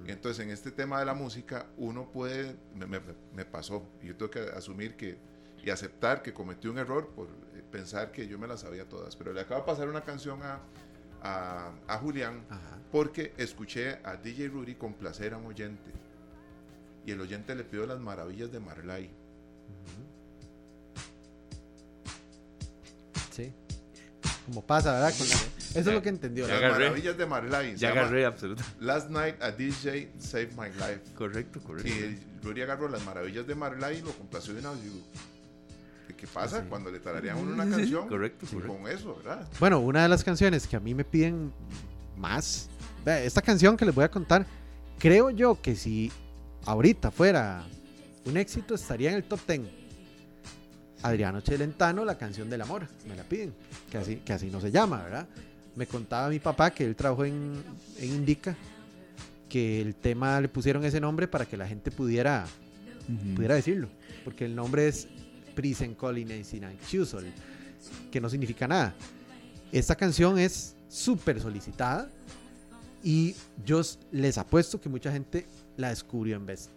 Entonces, 0.05 0.45
en 0.45 0.51
este 0.51 0.71
tema 0.71 0.99
de 0.99 1.05
la 1.05 1.13
música, 1.13 1.67
uno 1.77 2.11
puede, 2.11 2.55
me, 2.75 3.45
pasó, 3.45 3.87
y 4.01 4.07
yo 4.07 4.15
tengo 4.15 4.31
que 4.31 4.39
asumir 4.39 4.95
que, 4.95 5.17
y 5.63 5.69
aceptar 5.69 6.21
que 6.21 6.33
cometí 6.33 6.67
un 6.67 6.77
error 6.77 7.09
por 7.09 7.27
eh, 7.27 7.63
pensar 7.71 8.11
que 8.11 8.27
yo 8.27 8.39
me 8.39 8.47
las 8.47 8.61
sabía 8.61 8.87
todas, 8.87 9.15
pero 9.15 9.33
le 9.33 9.41
acabo 9.41 9.61
de 9.61 9.65
pasar 9.65 9.87
una 9.87 10.01
canción 10.01 10.39
a, 10.41 10.61
a, 11.21 11.97
Julián 11.97 12.45
porque 12.91 13.33
escuché 13.37 13.99
a 14.03 14.15
DJ 14.15 14.47
Rudy 14.47 14.75
complacer 14.75 15.33
a 15.33 15.37
un 15.37 15.45
oyente. 15.45 15.91
Y 17.05 17.11
el 17.11 17.21
oyente 17.21 17.55
le 17.55 17.63
pidió 17.63 17.85
las 17.85 17.99
maravillas 17.99 18.51
de 18.51 18.59
Marley. 18.59 19.07
Sí. 19.85 20.18
Como 24.49 24.65
pasa, 24.65 24.93
¿verdad? 24.93 25.09
Eso 25.09 25.49
es 25.75 25.85
lo 25.85 26.01
que 26.01 26.09
entendió. 26.09 26.47
Las 26.47 26.71
maravillas 26.71 27.15
de 27.15 27.25
Marley. 27.27 27.75
Ya 27.75 27.91
agarré, 27.91 28.25
absoluto. 28.25 28.63
Last 28.79 29.11
night 29.11 29.39
a 29.41 29.51
DJ 29.51 30.09
saved 30.17 30.53
my 30.53 30.69
life. 30.69 31.01
Correcto, 31.15 31.59
correcto. 31.61 31.87
Y 31.87 32.19
Rudy 32.43 32.63
agarró 32.63 32.89
las 32.89 33.05
maravillas 33.05 33.45
de 33.45 33.53
Marley 33.53 33.99
y 33.99 34.01
lo 34.01 34.11
complació 34.11 34.55
de 34.55 34.61
una 34.61 34.71
¿Qué 36.17 36.25
pasa 36.27 36.65
cuando 36.65 36.91
le 36.91 36.99
tararían 36.99 37.37
una 37.37 37.69
canción 37.69 38.07
correcto, 38.09 38.47
con 38.67 38.87
eso, 38.87 39.15
verdad? 39.17 39.47
Bueno, 39.59 39.79
una 39.79 40.01
de 40.03 40.09
las 40.09 40.23
canciones 40.23 40.67
que 40.67 40.75
a 40.75 40.79
mí 40.79 40.95
me 40.95 41.05
piden 41.05 41.53
más. 42.17 42.67
Esta 43.05 43.43
canción 43.43 43.77
que 43.77 43.85
les 43.85 43.93
voy 43.93 44.03
a 44.03 44.11
contar, 44.11 44.45
creo 44.97 45.29
yo 45.29 45.61
que 45.61 45.75
si 45.75 46.11
ahorita 46.65 47.11
fuera 47.11 47.63
un 48.25 48.35
éxito, 48.35 48.73
estaría 48.73 49.11
en 49.11 49.17
el 49.17 49.23
top 49.23 49.39
10. 49.47 49.78
Adriano 51.01 51.41
Celentano, 51.41 52.03
la 52.03 52.17
canción 52.17 52.49
del 52.49 52.61
amor, 52.61 52.87
me 53.07 53.15
la 53.15 53.23
piden, 53.23 53.53
que 53.89 53.97
así, 53.97 54.15
que 54.17 54.33
así 54.33 54.47
no 54.47 54.59
se 54.59 54.71
llama, 54.71 55.01
¿verdad? 55.03 55.27
Me 55.75 55.87
contaba 55.87 56.29
mi 56.29 56.39
papá 56.39 56.71
que 56.71 56.83
él 56.83 56.95
trabajó 56.95 57.25
en, 57.25 57.63
Indica, 58.01 58.55
que 59.47 59.81
el 59.81 59.95
tema 59.95 60.39
le 60.41 60.49
pusieron 60.49 60.83
ese 60.83 60.99
nombre 60.99 61.27
para 61.27 61.45
que 61.45 61.57
la 61.57 61.67
gente 61.67 61.89
pudiera, 61.91 62.45
pudiera 63.35 63.55
decirlo, 63.55 63.87
porque 64.23 64.45
el 64.45 64.55
nombre 64.55 64.87
es 64.87 65.07
Prisen 65.55 65.95
Chusol, 66.89 67.25
que 68.11 68.19
no 68.19 68.29
significa 68.29 68.67
nada. 68.67 68.93
Esta 69.71 69.95
canción 69.95 70.37
es 70.37 70.75
súper 70.89 71.39
solicitada 71.39 72.09
y 73.03 73.35
yo 73.65 73.81
les 74.11 74.37
apuesto 74.37 74.81
que 74.81 74.89
mucha 74.89 75.11
gente 75.11 75.45
la 75.77 75.89
descubrió 75.89 76.35
en 76.35 76.45
vez. 76.45 76.69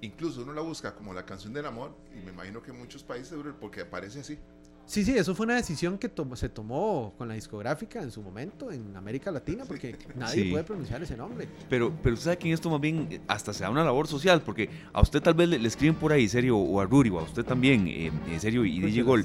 Incluso 0.00 0.42
uno 0.42 0.52
la 0.52 0.62
busca 0.62 0.94
como 0.94 1.12
la 1.14 1.24
canción 1.24 1.52
del 1.52 1.66
amor 1.66 1.96
y 2.14 2.24
me 2.24 2.32
imagino 2.32 2.62
que 2.62 2.70
en 2.70 2.78
muchos 2.78 3.02
países 3.02 3.38
porque 3.60 3.82
aparece 3.82 4.20
así. 4.20 4.38
Sí, 4.86 5.04
sí, 5.04 5.18
eso 5.18 5.34
fue 5.34 5.46
una 5.46 5.56
decisión 5.56 5.98
que 5.98 6.08
se 6.34 6.48
tomó 6.48 7.12
con 7.18 7.26
la 7.26 7.34
discográfica 7.34 8.00
en 8.00 8.12
su 8.12 8.22
momento 8.22 8.70
en 8.70 8.96
América 8.96 9.32
Latina, 9.32 9.64
porque 9.66 9.96
nadie 10.14 10.48
puede 10.48 10.62
pronunciar 10.62 11.02
ese 11.02 11.16
nombre. 11.16 11.48
Pero, 11.68 11.92
pero 12.02 12.14
usted 12.14 12.24
sabe 12.24 12.38
que 12.38 12.48
en 12.48 12.54
esto 12.54 12.70
más 12.70 12.80
bien 12.80 13.20
hasta 13.26 13.52
se 13.52 13.64
da 13.64 13.70
una 13.70 13.82
labor 13.82 14.06
social, 14.06 14.42
porque 14.42 14.70
a 14.92 15.00
usted 15.00 15.20
tal 15.20 15.34
vez 15.34 15.48
le, 15.48 15.66
escriben 15.66 15.96
por 15.96 16.12
ahí, 16.12 16.28
serio, 16.28 16.56
o 16.56 16.80
a 16.80 16.84
Ruri, 16.84 17.10
o 17.10 17.18
a 17.18 17.24
usted 17.24 17.44
también, 17.44 17.88
eh, 17.88 18.12
en 18.28 18.40
serio, 18.40 18.64
y 18.64 18.78
DJ 18.78 19.02
Gol. 19.02 19.24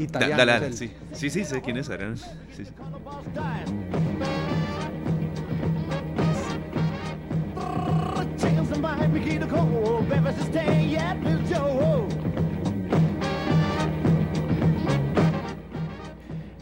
Italiano. 0.00 0.76
sí. 0.76 0.90
sí, 1.12 1.30
sí, 1.30 1.44
sé 1.44 1.62
quién 1.62 1.76
es, 1.76 1.88
Adrián. 1.88 2.16
Sí, 2.16 2.64
sí. 2.64 2.72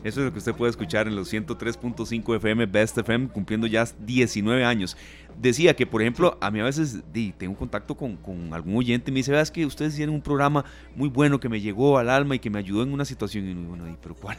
Eso 0.07 0.21
es 0.21 0.27
lo 0.27 0.33
que 0.33 0.39
usted 0.39 0.55
puede 0.55 0.71
escuchar 0.71 1.09
en 1.09 1.17
los 1.17 1.33
103.5 1.33 2.37
FM 2.37 2.67
Best 2.67 2.97
FM, 2.97 3.27
cumpliendo 3.27 3.67
ya 3.67 3.85
19 3.99 4.65
años. 4.65 4.97
Decía 5.37 5.75
que, 5.75 5.85
por 5.85 6.01
ejemplo, 6.01 6.39
a 6.41 6.53
mí 6.53 6.61
a 6.61 6.65
veces 6.65 7.03
di, 7.13 7.33
tengo 7.33 7.57
contacto 7.57 7.97
con, 7.97 8.17
algún 8.53 8.77
oyente 8.77 9.11
y 9.11 9.13
me 9.13 9.19
dice, 9.19 9.33
veas 9.33 9.51
que 9.51 9.67
ustedes 9.67 9.97
tienen 9.97 10.15
un 10.15 10.23
programa 10.23 10.65
muy 10.95 11.09
bueno 11.09 11.41
que 11.41 11.49
me 11.49 11.61
llegó 11.61 11.99
al 11.99 12.09
alma 12.09 12.37
y 12.37 12.39
que 12.39 12.51
me 12.51 12.61
ayudó 12.61 12.85
en 12.85 12.93
una 12.93 13.05
situación. 13.05 13.49
Y 13.49 13.55
bueno, 13.55 13.85
pero 14.01 14.15
¿cuál? 14.15 14.37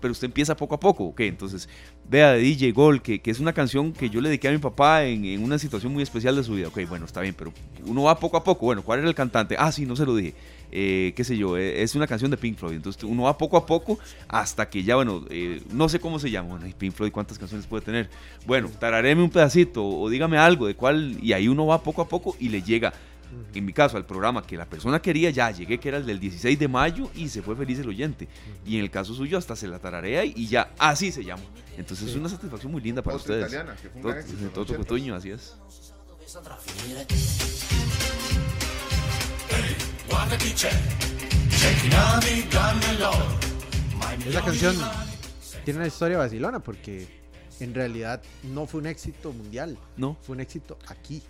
Pero 0.00 0.12
usted 0.12 0.26
empieza 0.26 0.56
poco 0.56 0.74
a 0.74 0.80
poco, 0.80 1.04
¿ok? 1.04 1.20
Entonces, 1.20 1.68
vea 2.08 2.32
de 2.32 2.40
DJ 2.40 2.72
Gol, 2.72 3.02
que, 3.02 3.20
que, 3.20 3.30
es 3.30 3.40
una 3.40 3.52
canción 3.52 3.92
que 3.92 4.10
yo 4.10 4.20
le 4.20 4.28
dediqué 4.28 4.48
a 4.48 4.52
mi 4.52 4.58
papá 4.58 5.04
en, 5.04 5.24
en, 5.24 5.42
una 5.42 5.58
situación 5.58 5.92
muy 5.92 6.02
especial 6.02 6.36
de 6.36 6.44
su 6.44 6.54
vida. 6.54 6.68
Ok, 6.68 6.80
bueno, 6.88 7.06
está 7.06 7.20
bien, 7.20 7.34
pero 7.36 7.52
uno 7.84 8.04
va 8.04 8.18
poco 8.18 8.36
a 8.36 8.44
poco. 8.44 8.66
Bueno, 8.66 8.82
¿cuál 8.82 9.00
era 9.00 9.08
el 9.08 9.14
cantante? 9.14 9.56
Ah, 9.58 9.72
sí, 9.72 9.86
no 9.86 9.96
se 9.96 10.06
lo 10.06 10.14
dije. 10.16 10.34
Eh, 10.72 11.12
qué 11.16 11.24
sé 11.24 11.36
yo, 11.36 11.56
eh, 11.56 11.82
es 11.82 11.94
una 11.94 12.06
canción 12.06 12.30
de 12.30 12.36
Pink 12.36 12.58
Floyd. 12.58 12.76
Entonces 12.76 13.02
uno 13.04 13.24
va 13.24 13.38
poco 13.38 13.56
a 13.56 13.66
poco 13.66 13.98
hasta 14.28 14.68
que 14.68 14.82
ya, 14.82 14.96
bueno, 14.96 15.24
eh, 15.30 15.62
no 15.72 15.88
sé 15.88 16.00
cómo 16.00 16.18
se 16.18 16.30
llama. 16.30 16.56
Bueno, 16.56 16.74
Pink 16.76 16.92
Floyd, 16.92 17.12
¿cuántas 17.12 17.38
canciones 17.38 17.66
puede 17.66 17.84
tener? 17.84 18.10
Bueno, 18.46 18.70
tarareme 18.78 19.22
un 19.22 19.30
pedacito 19.30 19.86
o 19.86 20.08
dígame 20.10 20.38
algo 20.38 20.66
de 20.66 20.74
cuál. 20.74 21.18
Y 21.22 21.32
ahí 21.32 21.48
uno 21.48 21.66
va 21.66 21.82
poco 21.82 22.02
a 22.02 22.08
poco 22.08 22.36
y 22.38 22.48
le 22.48 22.62
llega. 22.62 22.92
En 23.54 23.64
mi 23.64 23.72
caso, 23.72 23.96
al 23.96 24.06
programa 24.06 24.46
que 24.46 24.56
la 24.56 24.66
persona 24.66 25.00
quería, 25.00 25.30
ya 25.30 25.50
llegué, 25.50 25.78
que 25.78 25.88
era 25.88 25.98
el 25.98 26.06
del 26.06 26.20
16 26.20 26.58
de 26.58 26.68
mayo, 26.68 27.10
y 27.14 27.28
se 27.28 27.42
fue 27.42 27.56
feliz 27.56 27.78
el 27.78 27.88
oyente. 27.88 28.28
Y 28.64 28.76
en 28.76 28.84
el 28.84 28.90
caso 28.90 29.14
suyo, 29.14 29.38
hasta 29.38 29.56
se 29.56 29.66
la 29.66 29.78
tararea 29.78 30.24
y 30.24 30.46
ya 30.46 30.72
así 30.78 31.12
se 31.12 31.24
llama. 31.24 31.42
Entonces 31.76 32.08
es 32.08 32.16
una 32.16 32.28
satisfacción 32.28 32.72
muy 32.72 32.80
linda 32.80 33.02
para 33.02 33.16
ustedes. 33.16 33.48
Italiana, 33.48 33.76
que 33.76 33.88
fue 33.90 34.12
un 34.12 34.50
todo, 34.50 34.84
todo 34.84 35.14
así 35.14 35.30
es. 35.30 35.56
Esa 44.26 44.42
canción 44.42 44.76
tiene 45.64 45.78
una 45.78 45.86
historia 45.86 46.18
vacilona 46.18 46.60
porque 46.60 47.06
en 47.60 47.74
realidad 47.74 48.22
no 48.42 48.66
fue 48.66 48.80
un 48.80 48.86
éxito 48.86 49.32
mundial. 49.32 49.78
No. 49.96 50.16
Fue 50.22 50.34
un 50.34 50.40
éxito 50.40 50.78
aquí. 50.88 51.22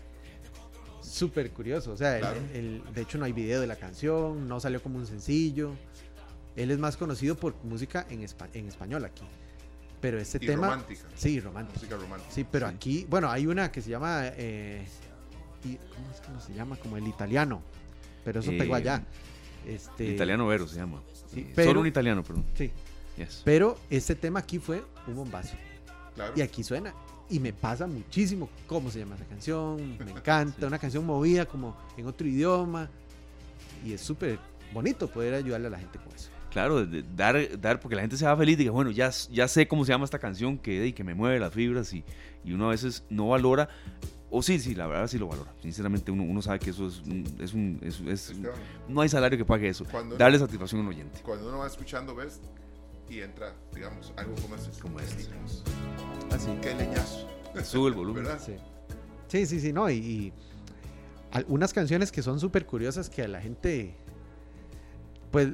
Súper 1.09 1.51
curioso. 1.51 1.93
O 1.93 1.97
sea, 1.97 2.15
de 2.15 3.01
hecho 3.01 3.19
no 3.19 3.25
hay 3.25 3.33
video 3.33 3.61
de 3.61 3.67
la 3.67 3.77
canción, 3.77 4.49
no 4.49 4.61
salió 4.61 4.83
como 4.83 4.99
un 4.99 5.07
sencillo. 5.07 5.73
Él 6.57 6.71
es 6.71 6.79
más 6.79 6.97
conocido 6.97 7.37
por 7.37 7.55
música 7.65 8.07
en, 8.09 8.27
en 8.55 8.69
español 8.69 9.05
aquí. 9.05 9.25
Pero 10.01 10.19
este 10.19 10.39
tema. 10.39 10.69
Romántica. 10.69 11.03
Sí, 11.15 11.41
romántica. 11.41 11.79
Música 11.79 11.97
romántica. 11.97 12.33
Sí, 12.33 12.47
pero 12.51 12.67
aquí, 12.67 13.07
bueno, 13.09 13.31
hay 13.31 13.47
una 13.47 13.71
que 13.71 13.81
se 13.81 13.91
llama. 13.91 14.23
Eh, 14.37 14.87
¿Cómo 16.27 16.41
se 16.41 16.55
llama? 16.55 16.77
Como 16.77 16.97
el 16.97 17.07
italiano 17.09 17.63
pero 18.27 18.41
eso 18.41 18.51
pegó 18.59 18.75
allá. 18.75 19.05
Eh, 19.65 19.77
este, 19.77 20.05
italiano 20.05 20.49
Vero 20.49 20.67
se 20.67 20.75
llama. 20.75 21.01
Solo 21.55 21.81
un 21.81 21.87
italiano, 21.87 22.25
perdón. 22.25 22.45
Sí. 22.55 22.73
Pero 23.45 23.79
este 23.89 24.17
tema 24.17 24.41
aquí 24.41 24.59
fue 24.59 24.83
un 25.07 25.15
bombazo. 25.15 25.55
Y 26.35 26.41
aquí 26.41 26.65
suena. 26.65 26.93
Y 27.29 27.41
me 27.41 27.53
pasa 27.53 27.87
muchísimo 27.87 28.49
cómo 28.67 28.91
se 28.91 29.01
llama 29.01 29.17
esa 29.17 29.25
canción. 29.25 29.99
Me 29.99 30.11
encanta. 30.13 30.67
Una 30.67 30.79
canción 30.79 31.05
movida 31.05 31.47
como 31.47 31.77
en 31.97 32.07
otro 32.07 32.27
idioma. 32.27 32.89
Y 33.85 33.93
es 33.93 34.01
súper 34.01 34.39
bonito 34.73 35.09
poder 35.09 35.35
ayudarle 35.35 35.67
a 35.69 35.71
la 35.71 35.79
gente 35.79 35.99
con 35.99 36.15
eso. 36.15 36.31
Claro, 36.51 36.87
dar, 36.87 37.61
dar, 37.61 37.81
porque 37.81 37.97
la 37.97 38.01
gente 38.01 38.17
se 38.17 38.25
va 38.25 38.35
feliz 38.35 38.55
y 38.55 38.57
diga, 38.57 38.71
bueno, 38.71 38.91
ya, 38.91 39.11
ya 39.31 39.47
sé 39.47 39.69
cómo 39.69 39.85
se 39.85 39.93
llama 39.93 40.07
esta 40.07 40.19
canción 40.19 40.57
que, 40.57 40.95
que 40.95 41.05
me 41.05 41.15
mueve 41.15 41.39
las 41.39 41.53
fibras 41.53 41.93
y, 41.93 42.03
y 42.45 42.55
uno 42.55 42.69
a 42.69 42.71
veces 42.71 43.05
no 43.11 43.29
valora 43.29 43.69
o 44.31 44.43
sí, 44.43 44.59
sí, 44.59 44.75
la 44.75 44.87
verdad 44.87 45.07
sí 45.07 45.19
lo 45.19 45.29
valora. 45.29 45.53
Sinceramente, 45.63 46.11
uno, 46.11 46.25
uno 46.25 46.43
sabe 46.43 46.59
que 46.59 46.71
eso 46.71 46.89
es, 46.89 47.01
es 47.39 47.55
un. 47.55 47.81
Es, 47.83 48.33
no 48.89 49.01
hay 49.01 49.09
salario 49.09 49.39
que 49.39 49.45
pague 49.45 49.69
eso. 49.69 49.87
Darle 50.19 50.39
satisfacción 50.39 50.81
a 50.81 50.85
un 50.85 50.91
oyente. 50.91 51.21
Cuando 51.23 51.49
uno 51.49 51.59
va 51.59 51.67
escuchando, 51.67 52.15
ves 52.15 52.41
y 53.09 53.21
entra, 53.21 53.55
digamos, 53.75 54.13
algo 54.17 54.35
como 54.37 54.55
este. 54.57 54.81
Como 54.81 55.01
este. 55.01 55.27
Así. 56.31 56.51
Qué 56.61 56.75
leñazo. 56.75 57.29
Sube 57.65 57.89
el 57.89 57.95
volumen. 57.95 58.25
¿Verdad? 58.25 58.41
Sí. 58.45 58.57
Sí, 59.29 59.47
sí, 59.47 59.61
sí, 59.61 59.73
no. 59.73 59.91
Y, 59.91 60.33
algunas 61.33 61.73
canciones 61.73 62.13
que 62.13 62.23
son 62.23 62.41
súper 62.41 62.67
curiosas 62.67 63.11
que 63.11 63.23
a 63.23 63.29
la 63.29 63.41
gente. 63.41 63.95
Pues 65.31 65.49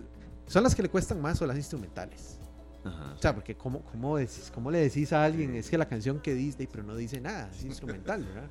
son 0.47 0.63
las 0.63 0.75
que 0.75 0.83
le 0.83 0.89
cuestan 0.89 1.21
más 1.21 1.41
o 1.43 1.47
las 1.47 1.57
instrumentales. 1.57 2.39
O 2.85 3.23
sea, 3.23 3.33
porque 3.35 3.57
¿cómo, 3.57 3.83
cómo, 3.83 4.17
decís, 4.17 4.51
¿cómo 4.53 4.71
le 4.71 4.79
decís 4.79 5.13
a 5.13 5.25
alguien? 5.25 5.55
Es 5.55 5.71
que 5.71 5.79
la 5.79 5.89
canción 5.89 6.21
que 6.21 6.35
dice, 6.35 6.69
pero 6.71 6.83
no 6.83 6.97
dice 6.97 7.21
nada, 7.21 7.49
es 7.55 7.65
instrumental, 7.65 8.25
¿verdad? 8.27 8.51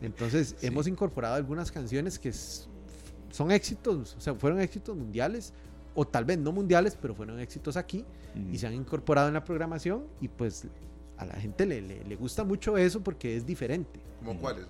Entonces, 0.00 0.56
hemos 0.62 0.86
incorporado 0.86 1.34
algunas 1.34 1.70
canciones 1.70 2.18
que 2.18 2.32
son 2.32 3.50
éxitos, 3.50 4.16
o 4.16 4.20
sea, 4.20 4.34
fueron 4.34 4.60
éxitos 4.60 4.96
mundiales, 4.96 5.52
o 5.96 6.06
tal 6.06 6.24
vez 6.24 6.38
no 6.38 6.52
mundiales, 6.52 6.96
pero 7.00 7.14
fueron 7.14 7.40
éxitos 7.40 7.76
aquí, 7.76 8.04
y 8.52 8.58
se 8.58 8.66
han 8.66 8.74
incorporado 8.74 9.28
en 9.28 9.34
la 9.34 9.42
programación, 9.42 10.04
y 10.20 10.28
pues 10.28 10.68
a 11.16 11.24
la 11.24 11.34
gente 11.34 11.66
le, 11.66 11.80
le, 11.80 12.16
gusta 12.16 12.44
mucho 12.44 12.76
eso 12.76 13.02
porque 13.02 13.36
es 13.36 13.44
diferente. 13.44 13.98
¿Cómo 14.24 14.38
cuáles? 14.38 14.66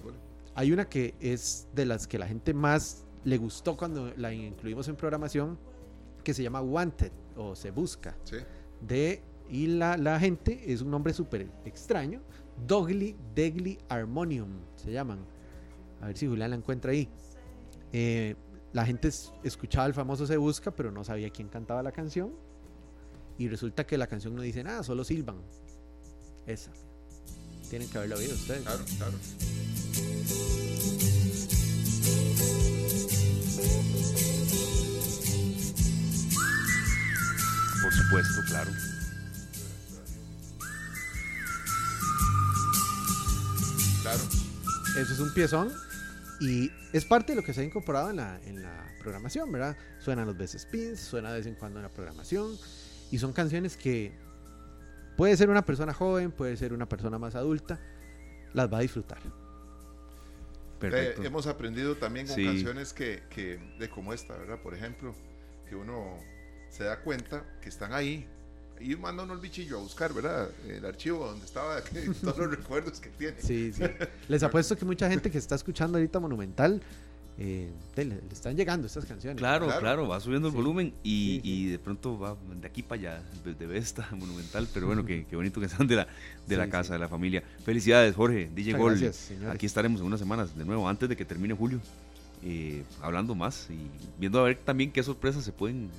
Hay 0.54 0.72
una 0.72 0.88
que 0.88 1.14
es 1.20 1.68
de 1.74 1.84
las 1.84 2.06
que 2.06 2.18
la 2.18 2.26
gente 2.26 2.54
más 2.54 3.04
le 3.24 3.36
gustó 3.36 3.76
cuando 3.76 4.12
la 4.16 4.32
incluimos 4.32 4.88
en 4.88 4.96
programación, 4.96 5.58
que 6.24 6.32
se 6.32 6.42
llama 6.42 6.62
Wanted, 6.62 7.12
o 7.36 7.54
Se 7.54 7.70
Busca. 7.70 8.16
Sí 8.24 8.36
de 8.80 9.22
y 9.48 9.66
la, 9.68 9.96
la 9.96 10.18
gente 10.18 10.72
es 10.72 10.82
un 10.82 10.90
nombre 10.90 11.12
súper 11.12 11.48
extraño. 11.64 12.20
Dogly 12.66 13.16
Degly 13.34 13.78
Harmonium 13.88 14.48
se 14.74 14.90
llaman. 14.90 15.20
A 16.00 16.06
ver 16.06 16.16
si 16.16 16.26
Julián 16.26 16.50
la 16.50 16.56
encuentra 16.56 16.90
ahí. 16.90 17.08
Eh, 17.92 18.34
la 18.76 18.84
gente 18.84 19.10
escuchaba 19.42 19.86
el 19.86 19.94
famoso 19.94 20.26
Se 20.26 20.36
Busca, 20.36 20.70
pero 20.70 20.92
no 20.92 21.02
sabía 21.02 21.30
quién 21.30 21.48
cantaba 21.48 21.82
la 21.82 21.92
canción. 21.92 22.34
Y 23.38 23.48
resulta 23.48 23.86
que 23.86 23.96
la 23.96 24.06
canción 24.06 24.36
no 24.36 24.42
dice 24.42 24.62
nada, 24.62 24.82
solo 24.82 25.02
silban. 25.02 25.40
Esa. 26.46 26.72
tienen 27.70 27.88
que 27.88 27.96
haberlo 27.96 28.16
oído 28.16 28.34
ustedes. 28.34 28.60
Claro, 28.64 28.84
claro. 28.98 29.18
Por 37.82 37.92
supuesto, 37.94 38.40
claro. 38.46 38.70
Claro. 44.02 44.22
Eso 44.98 45.12
es 45.14 45.18
un 45.20 45.32
piezón 45.32 45.85
y 46.40 46.70
es 46.92 47.04
parte 47.04 47.32
de 47.32 47.36
lo 47.36 47.42
que 47.42 47.52
se 47.52 47.62
ha 47.62 47.64
incorporado 47.64 48.10
en 48.10 48.16
la, 48.16 48.40
en 48.44 48.62
la 48.62 48.92
programación, 48.98 49.50
¿verdad? 49.50 49.76
Suenan 49.98 50.26
los 50.26 50.36
veces 50.36 50.62
spins, 50.62 51.00
suena 51.00 51.30
de 51.32 51.38
vez 51.38 51.46
en 51.46 51.54
cuando 51.54 51.78
en 51.78 51.84
la 51.84 51.92
programación 51.92 52.56
y 53.10 53.18
son 53.18 53.32
canciones 53.32 53.76
que 53.76 54.12
puede 55.16 55.36
ser 55.36 55.48
una 55.48 55.64
persona 55.64 55.94
joven, 55.94 56.32
puede 56.32 56.56
ser 56.56 56.72
una 56.72 56.88
persona 56.88 57.18
más 57.18 57.34
adulta, 57.34 57.80
las 58.52 58.72
va 58.72 58.78
a 58.78 58.80
disfrutar. 58.82 59.18
Perfecto. 60.78 61.22
hemos 61.22 61.46
aprendido 61.46 61.96
también 61.96 62.26
con 62.26 62.36
canciones 62.36 62.92
que, 62.92 63.22
que, 63.30 63.58
de 63.78 63.88
como 63.88 64.12
esta, 64.12 64.36
¿verdad? 64.36 64.60
Por 64.60 64.74
ejemplo, 64.74 65.14
que 65.66 65.74
uno 65.74 66.18
se 66.68 66.84
da 66.84 67.00
cuenta 67.00 67.58
que 67.62 67.70
están 67.70 67.94
ahí, 67.94 68.28
y 68.80 68.96
manda 68.96 69.22
uno 69.22 69.34
el 69.34 69.40
bichillo 69.40 69.78
a 69.78 69.80
buscar, 69.80 70.12
¿verdad? 70.12 70.50
El 70.68 70.84
archivo 70.84 71.26
donde 71.26 71.44
estaba 71.44 71.80
todos 72.22 72.38
los 72.38 72.50
recuerdos 72.50 73.00
que 73.00 73.10
tiene. 73.10 73.40
Sí, 73.40 73.72
sí. 73.72 73.82
Les 74.28 74.42
apuesto 74.42 74.76
que 74.76 74.84
mucha 74.84 75.08
gente 75.08 75.30
que 75.30 75.38
está 75.38 75.54
escuchando 75.54 75.98
ahorita 75.98 76.20
Monumental 76.20 76.82
eh, 77.38 77.70
le, 77.96 78.18
están 78.32 78.56
llegando 78.56 78.86
estas 78.86 79.04
canciones. 79.04 79.36
Claro, 79.36 79.68
claro, 79.78 80.08
va 80.08 80.18
subiendo 80.20 80.48
el 80.48 80.54
volumen 80.54 80.94
y, 81.02 81.40
y, 81.42 81.68
de 81.68 81.78
pronto 81.78 82.18
va 82.18 82.34
de 82.60 82.66
aquí 82.66 82.82
para 82.82 83.00
allá, 83.00 83.22
de 83.44 83.66
Vesta, 83.66 84.08
Monumental, 84.16 84.66
pero 84.72 84.86
bueno, 84.86 85.04
qué, 85.04 85.26
qué 85.28 85.36
bonito 85.36 85.60
que 85.60 85.66
están 85.66 85.86
de 85.86 85.96
la, 85.96 86.06
de 86.46 86.56
la 86.56 86.70
casa, 86.70 86.94
de 86.94 86.98
la 86.98 87.08
familia. 87.08 87.42
Felicidades, 87.64 88.14
Jorge, 88.14 88.48
DJ 88.54 88.72
Gol. 88.74 88.98
Gracias, 88.98 89.32
aquí 89.50 89.66
estaremos 89.66 90.00
en 90.00 90.06
unas 90.06 90.20
semanas 90.20 90.56
de 90.56 90.64
nuevo, 90.64 90.88
antes 90.88 91.10
de 91.10 91.16
que 91.16 91.26
termine 91.26 91.52
julio, 91.52 91.78
eh, 92.42 92.82
hablando 93.02 93.34
más 93.34 93.68
y 93.70 93.78
viendo 94.18 94.40
a 94.40 94.44
ver 94.44 94.56
también 94.56 94.90
qué 94.90 95.02
sorpresas 95.02 95.44
se 95.44 95.52
pueden 95.52 95.90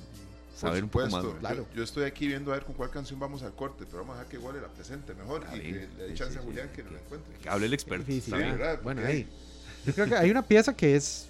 saber 0.58 0.82
un 0.82 0.90
poco 0.90 1.08
más. 1.08 1.24
Claro. 1.40 1.66
Yo, 1.74 1.82
estoy 1.82 2.04
aquí 2.04 2.26
viendo 2.26 2.52
a 2.52 2.54
ver 2.56 2.64
con 2.64 2.74
cuál 2.74 2.90
canción 2.90 3.20
vamos 3.20 3.42
al 3.42 3.54
corte, 3.54 3.84
pero 3.86 3.98
vamos 3.98 4.16
a 4.16 4.18
dejar 4.18 4.30
que 4.30 4.36
igual 4.36 4.60
la 4.60 4.68
presente 4.68 5.14
mejor 5.14 5.44
y 5.54 5.60
que 5.60 5.88
le 5.96 6.04
dé 6.08 6.14
chance 6.14 6.38
a 6.38 6.42
Julián 6.42 6.68
que 6.74 6.82
lo 6.82 6.96
encuentre. 6.96 7.34
Que 7.40 7.48
hable 7.48 7.66
el 7.66 7.74
experto. 7.74 8.12
bueno, 8.82 9.02
ahí. 9.06 9.28
Yo 9.86 9.94
creo 9.94 10.06
que 10.06 10.16
hay 10.16 10.30
una 10.30 10.42
pieza 10.42 10.74
que 10.74 10.96
es 10.96 11.27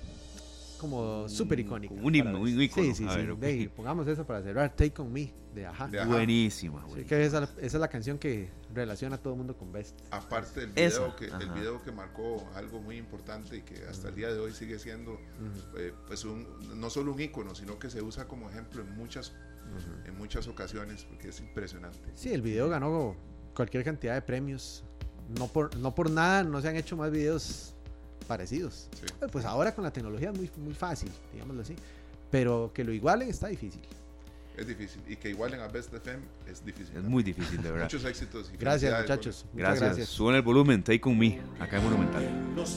como 0.79 1.29
súper 1.29 1.61
icónica. 1.61 1.95
Un 1.95 2.15
himno, 2.15 2.41
un 2.41 2.63
icono. 2.63 2.95
Sí, 2.95 2.95
sí, 2.95 3.07
sí. 3.09 3.69
pongamos 3.69 4.07
eso 4.09 4.27
para 4.27 4.43
cerrar. 4.43 4.75
Take 4.75 5.03
On 5.03 5.13
Me 5.13 5.33
de 5.55 5.67
Aja. 5.67 5.89
Buenísima. 6.07 6.87
que 7.07 7.25
esa, 7.25 7.49
es 7.61 7.75
la 7.75 7.89
canción 7.89 8.19
que 8.19 8.49
relaciona 8.73 9.17
a 9.17 9.19
todo 9.19 9.35
el 9.35 9.39
mundo 9.39 9.57
con 9.57 9.73
Best. 9.73 10.01
Aparte 10.11 10.61
del 10.61 10.71
video, 10.71 11.17
que, 11.17 11.27
el 11.27 11.51
video 11.53 11.83
que 11.83 11.93
marcó 11.93 12.49
algo 12.55 12.81
muy 12.81 12.97
importante 12.97 13.57
y 13.57 13.63
que 13.63 13.85
hasta 13.89 14.09
el 14.09 14.15
día 14.15 14.29
de 14.33 14.39
hoy 14.39 14.53
sigue 14.53 14.79
siendo 14.79 15.19
eh, 15.77 15.93
pues 16.07 16.25
un, 16.25 16.47
no 16.77 16.91
solo 16.91 17.13
un 17.13 17.21
icono, 17.21 17.55
sino 17.55 17.79
que 17.79 17.91
se 17.91 18.03
usa 18.03 18.27
como 18.27 18.49
ejemplo 18.49 18.83
en 18.83 18.97
muchas, 18.97 19.35
en 20.07 20.17
muchas 20.17 20.47
ocasiones 20.49 21.05
porque 21.05 21.29
es 21.29 21.41
impresionante. 21.41 21.99
Sí, 22.15 22.33
el 22.33 22.43
video 22.43 22.69
ganó 22.69 23.17
cualquier 23.55 23.85
cantidad 23.85 24.15
de 24.15 24.23
premios. 24.23 24.85
No 25.39 25.47
por, 25.47 25.77
no 25.77 25.95
por 25.95 26.11
nada 26.11 26.43
no 26.43 26.61
se 26.63 26.69
han 26.69 26.77
hecho 26.77 26.97
más 26.97 27.11
videos 27.11 27.75
parecidos. 28.29 28.89
Pues 29.33 29.45
ahora 29.45 29.75
con 29.75 29.83
la 29.83 29.91
tecnología 29.91 30.31
es 30.31 30.39
muy, 30.39 30.51
muy 30.59 30.75
fácil, 30.75 31.11
digámoslo 31.33 31.63
así. 31.63 31.75
Pero 32.31 32.71
que 32.73 32.85
lo 32.85 32.93
igualen 32.93 33.29
está 33.29 33.49
difícil. 33.49 33.81
Es 34.57 34.67
difícil. 34.67 35.01
Y 35.09 35.17
que 35.17 35.31
igualen 35.31 35.61
a 35.61 35.69
Best 35.69 35.95
FM 35.95 36.21
es 36.51 36.65
difícil. 36.65 36.97
Es 36.97 37.05
muy 37.05 37.23
difícil, 37.23 37.63
de 37.63 37.71
verdad. 37.71 37.85
Muchos 37.85 38.05
éxitos. 38.05 38.53
gracias, 38.59 39.01
muchachos. 39.01 39.47
Gracias. 39.55 39.81
gracias. 39.81 40.09
Suben 40.09 40.35
el 40.37 40.43
volumen, 40.43 40.83
Take 40.83 41.01
On 41.05 41.17
Me, 41.17 41.41
acá 41.61 41.79
en 41.79 41.85
Monumental. 41.85 42.29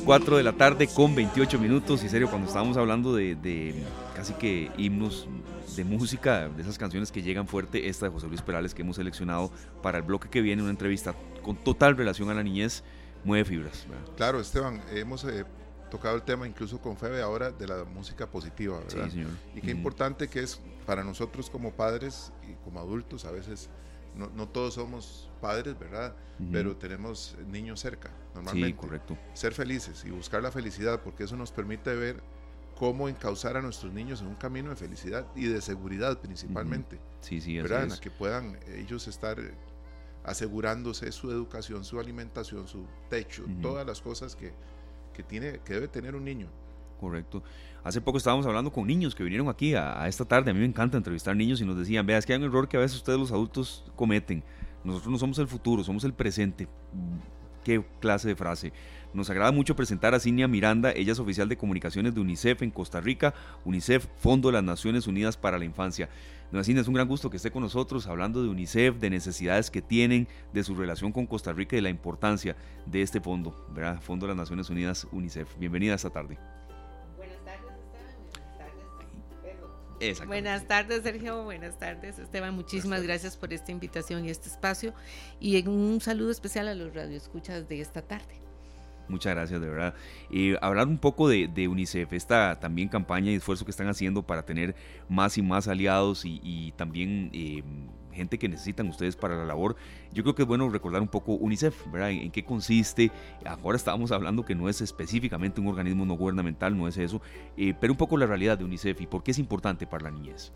4 0.06 0.38
de 0.38 0.44
la 0.44 0.54
tarde 0.54 0.88
con 0.88 1.14
28 1.16 1.60
minutos. 1.60 2.04
Y 2.04 2.10
serio, 2.10 2.30
cuando 2.30 2.48
estábamos 2.48 2.78
hablando 2.78 3.16
de, 3.16 3.36
de 3.36 3.84
casi 4.16 4.34
que 4.34 4.72
himnos 4.78 5.28
de 5.76 5.84
música, 5.84 6.50
de 6.50 6.62
esas 6.62 6.78
canciones 6.78 7.12
que 7.12 7.24
llegan 7.24 7.48
fuerte, 7.48 7.90
esta 7.90 8.06
de 8.06 8.12
José 8.12 8.28
Luis 8.28 8.42
Perales 8.42 8.76
que 8.76 8.84
hemos 8.84 8.98
seleccionado 8.98 9.52
para 9.82 9.98
el 9.98 10.04
bloque 10.04 10.30
que 10.30 10.42
viene, 10.42 10.62
una 10.62 10.72
entrevista 10.72 11.16
con 11.42 11.56
total 11.56 11.98
relación 11.98 12.30
a 12.30 12.36
la 12.36 12.44
niñez 12.44 12.84
mueve 13.24 13.46
fibras. 13.46 13.86
Claro, 14.18 14.40
Esteban, 14.40 14.82
hemos 14.92 15.24
eh, 15.26 15.46
tocado 15.90 16.16
el 16.16 16.24
tema 16.24 16.48
incluso 16.48 16.80
con 16.80 16.98
Febe 16.98 17.22
ahora 17.22 17.52
de 17.52 17.68
la 17.68 17.84
música 17.84 18.30
positiva, 18.30 18.80
¿verdad? 18.80 19.06
Sí, 19.06 19.12
señor. 19.12 19.32
Y 19.56 19.62
qué 19.62 19.72
importante 19.72 20.28
que 20.28 20.42
es 20.42 20.60
para 20.86 21.04
nosotros 21.04 21.50
como 21.50 21.72
padres 21.72 22.32
y 22.50 22.54
como 22.64 22.80
adultos, 22.80 23.26
a 23.26 23.32
veces 23.32 23.70
no, 24.16 24.30
no 24.30 24.48
todos 24.48 24.76
somos 24.76 25.30
padres, 25.40 25.78
¿verdad? 25.78 26.16
Pero 26.52 26.76
tenemos 26.76 27.36
niños 27.48 27.80
cerca, 27.80 28.10
normalmente. 28.34 28.70
Sí, 28.70 28.74
correcto. 28.74 29.16
Ser 29.34 29.54
felices 29.54 30.04
y 30.06 30.10
buscar 30.10 30.42
la 30.42 30.52
felicidad, 30.52 31.02
porque 31.04 31.26
eso 31.26 31.38
nos 31.38 31.52
permite 31.52 31.96
ver 31.96 32.24
cómo 32.76 33.08
encauzar 33.08 33.58
a 33.58 33.62
nuestros 33.62 33.94
niños 33.94 34.22
en 34.22 34.28
un 34.28 34.36
camino 34.36 34.72
de 34.72 34.76
felicidad 34.76 35.28
y 35.36 35.46
de 35.46 35.62
seguridad 35.62 36.18
principalmente. 36.18 37.00
Sí, 37.20 37.40
sí, 37.40 37.58
¿verdad? 37.58 38.00
que 38.00 38.10
puedan 38.10 38.58
ellos 38.76 39.08
estar 39.08 39.38
asegurándose 40.24 41.12
su 41.12 41.32
educación, 41.32 41.84
su 41.84 42.00
alimentación, 42.00 42.68
su 42.68 42.86
techo, 43.10 43.44
todas 43.62 43.86
las 43.86 44.02
cosas 44.02 44.36
que, 44.36 44.54
que, 45.14 45.24
tiene, 45.24 45.60
que 45.66 45.74
debe 45.74 45.88
tener 45.88 46.16
un 46.16 46.26
niño. 46.26 46.48
Correcto. 47.00 47.42
Hace 47.84 48.00
poco 48.00 48.20
estábamos 48.20 48.46
hablando 48.46 48.72
con 48.72 48.86
niños 48.86 49.16
que 49.16 49.24
vinieron 49.24 49.50
aquí 49.50 49.74
a, 49.74 50.08
esta 50.08 50.24
tarde. 50.24 50.52
A 50.52 50.54
mí 50.54 50.60
me 50.60 50.68
encanta 50.68 50.98
entrevistar 50.98 51.36
niños 51.36 51.60
y 51.60 51.66
nos 51.66 51.76
decían, 51.76 52.06
vea, 52.06 52.20
es 52.20 52.28
que 52.28 52.34
hay 52.34 52.40
un 52.40 52.46
error 52.46 52.70
que 52.70 52.78
a 52.78 52.80
veces 52.80 52.98
ustedes 52.98 53.18
los 53.18 53.32
adultos 53.32 53.84
cometen. 53.96 54.44
Nosotros 54.84 55.12
no 55.12 55.18
somos 55.18 55.40
el 55.40 55.48
futuro, 55.48 55.84
somos 55.84 56.04
el 56.04 56.14
presente. 56.14 56.68
Qué 57.64 57.84
clase 58.00 58.28
de 58.28 58.36
frase. 58.36 58.72
Nos 59.14 59.30
agrada 59.32 59.52
mucho 59.52 59.76
presentar 59.76 60.14
a 60.14 60.20
Cinia 60.20 60.48
Miranda, 60.48 60.92
ella 60.92 61.12
es 61.12 61.20
oficial 61.20 61.50
de 61.50 61.58
comunicaciones 61.58 62.16
de 62.16 62.22
UNICEF 62.22 62.62
en 62.62 62.72
Costa 62.72 63.02
Rica, 63.02 63.34
UNICEF, 63.66 64.08
Fondo 64.18 64.50
de 64.50 64.54
las 64.54 64.64
Naciones 64.64 65.08
Unidas 65.08 65.36
para 65.38 65.58
la 65.58 65.66
Infancia. 65.66 66.08
Doña 66.52 66.66
Cinia, 66.66 66.82
es 66.82 66.88
un 66.90 66.96
gran 66.96 67.08
gusto 67.08 67.30
que 67.30 67.38
esté 67.38 67.50
con 67.50 67.64
nosotros 67.64 68.08
hablando 68.08 68.44
de 68.44 68.50
UNICEF, 68.50 68.98
de 68.98 69.10
necesidades 69.10 69.72
que 69.72 69.82
tienen, 69.82 70.28
de 70.52 70.66
su 70.66 70.76
relación 70.76 71.14
con 71.14 71.26
Costa 71.26 71.54
Rica 71.54 71.76
y 71.76 71.78
de 71.78 71.84
la 71.84 71.90
importancia 71.90 72.58
de 72.86 73.02
este 73.02 73.22
fondo, 73.22 73.56
¿verdad? 73.74 74.02
Fondo 74.02 74.26
de 74.26 74.32
las 74.32 74.38
Naciones 74.38 74.70
Unidas, 74.70 75.08
UNICEF. 75.14 75.58
Bienvenida 75.58 75.94
esta 75.94 76.10
tarde. 76.10 76.38
Buenas 77.16 77.38
tardes, 77.46 77.72
Esteban. 80.02 80.28
Buenas 80.28 80.28
tardes, 80.28 80.28
Buenas 80.28 80.68
tardes, 80.68 81.04
Sergio. 81.04 81.44
Buenas 81.46 81.80
tardes, 81.80 82.20
Esteban. 82.20 82.54
Muchísimas 82.54 83.02
gracias 83.02 83.38
por 83.38 83.54
esta 83.54 83.72
invitación 83.72 84.26
y 84.26 84.30
este 84.30 84.50
espacio. 84.50 84.94
Y 85.40 85.66
un 85.66 86.02
saludo 86.02 86.32
especial 86.32 86.68
a 86.68 86.76
los 86.76 86.94
radioescuchas 86.94 87.70
de 87.70 87.80
esta 87.80 88.02
tarde. 88.02 88.41
Muchas 89.12 89.36
gracias, 89.36 89.60
de 89.60 89.70
verdad. 89.70 89.94
Eh, 90.32 90.56
hablar 90.62 90.88
un 90.88 90.98
poco 90.98 91.28
de, 91.28 91.68
UNICEF, 91.68 92.14
esta 92.14 92.62
también 92.62 92.88
campaña 92.88 93.30
y 93.30 93.36
esfuerzo 93.36 93.66
que 93.66 93.72
están 93.72 93.90
haciendo 93.90 94.24
para 94.24 94.44
tener 94.44 94.74
más 95.10 95.38
y 95.38 95.42
más 95.42 95.68
aliados 95.68 96.24
y, 96.24 96.74
también 96.78 97.30
eh, 97.34 97.62
gente 98.14 98.40
que 98.40 98.48
necesitan 98.48 98.88
ustedes 98.88 99.18
para 99.18 99.36
la 99.36 99.44
labor. 99.44 99.76
Yo 100.14 100.24
creo 100.24 100.34
que 100.34 100.44
es 100.44 100.48
bueno 100.48 100.70
recordar 100.70 101.02
un 101.02 101.10
poco 101.10 101.34
UNICEF, 101.34 101.92
¿verdad? 101.92 102.12
¿En, 102.12 102.32
qué 102.32 102.46
consiste? 102.46 103.12
Ahora 103.46 103.76
estábamos 103.76 104.14
hablando 104.14 104.46
que 104.46 104.56
no 104.56 104.70
es 104.70 104.80
específicamente 104.80 105.60
un 105.60 105.68
organismo 105.68 106.06
no 106.06 106.14
gubernamental, 106.14 106.78
no 106.78 106.88
es 106.88 106.98
eso, 106.98 107.22
eh, 107.58 107.74
pero 107.82 107.92
un 107.92 107.98
poco 107.98 108.16
la 108.16 108.28
realidad 108.28 108.58
de 108.58 108.64
UNICEF 108.64 109.02
y 109.02 109.08
por 109.08 109.24
qué 109.24 109.32
es 109.32 109.40
importante 109.40 109.86
para 109.86 110.06
la 110.06 110.12
niñez. 110.12 110.54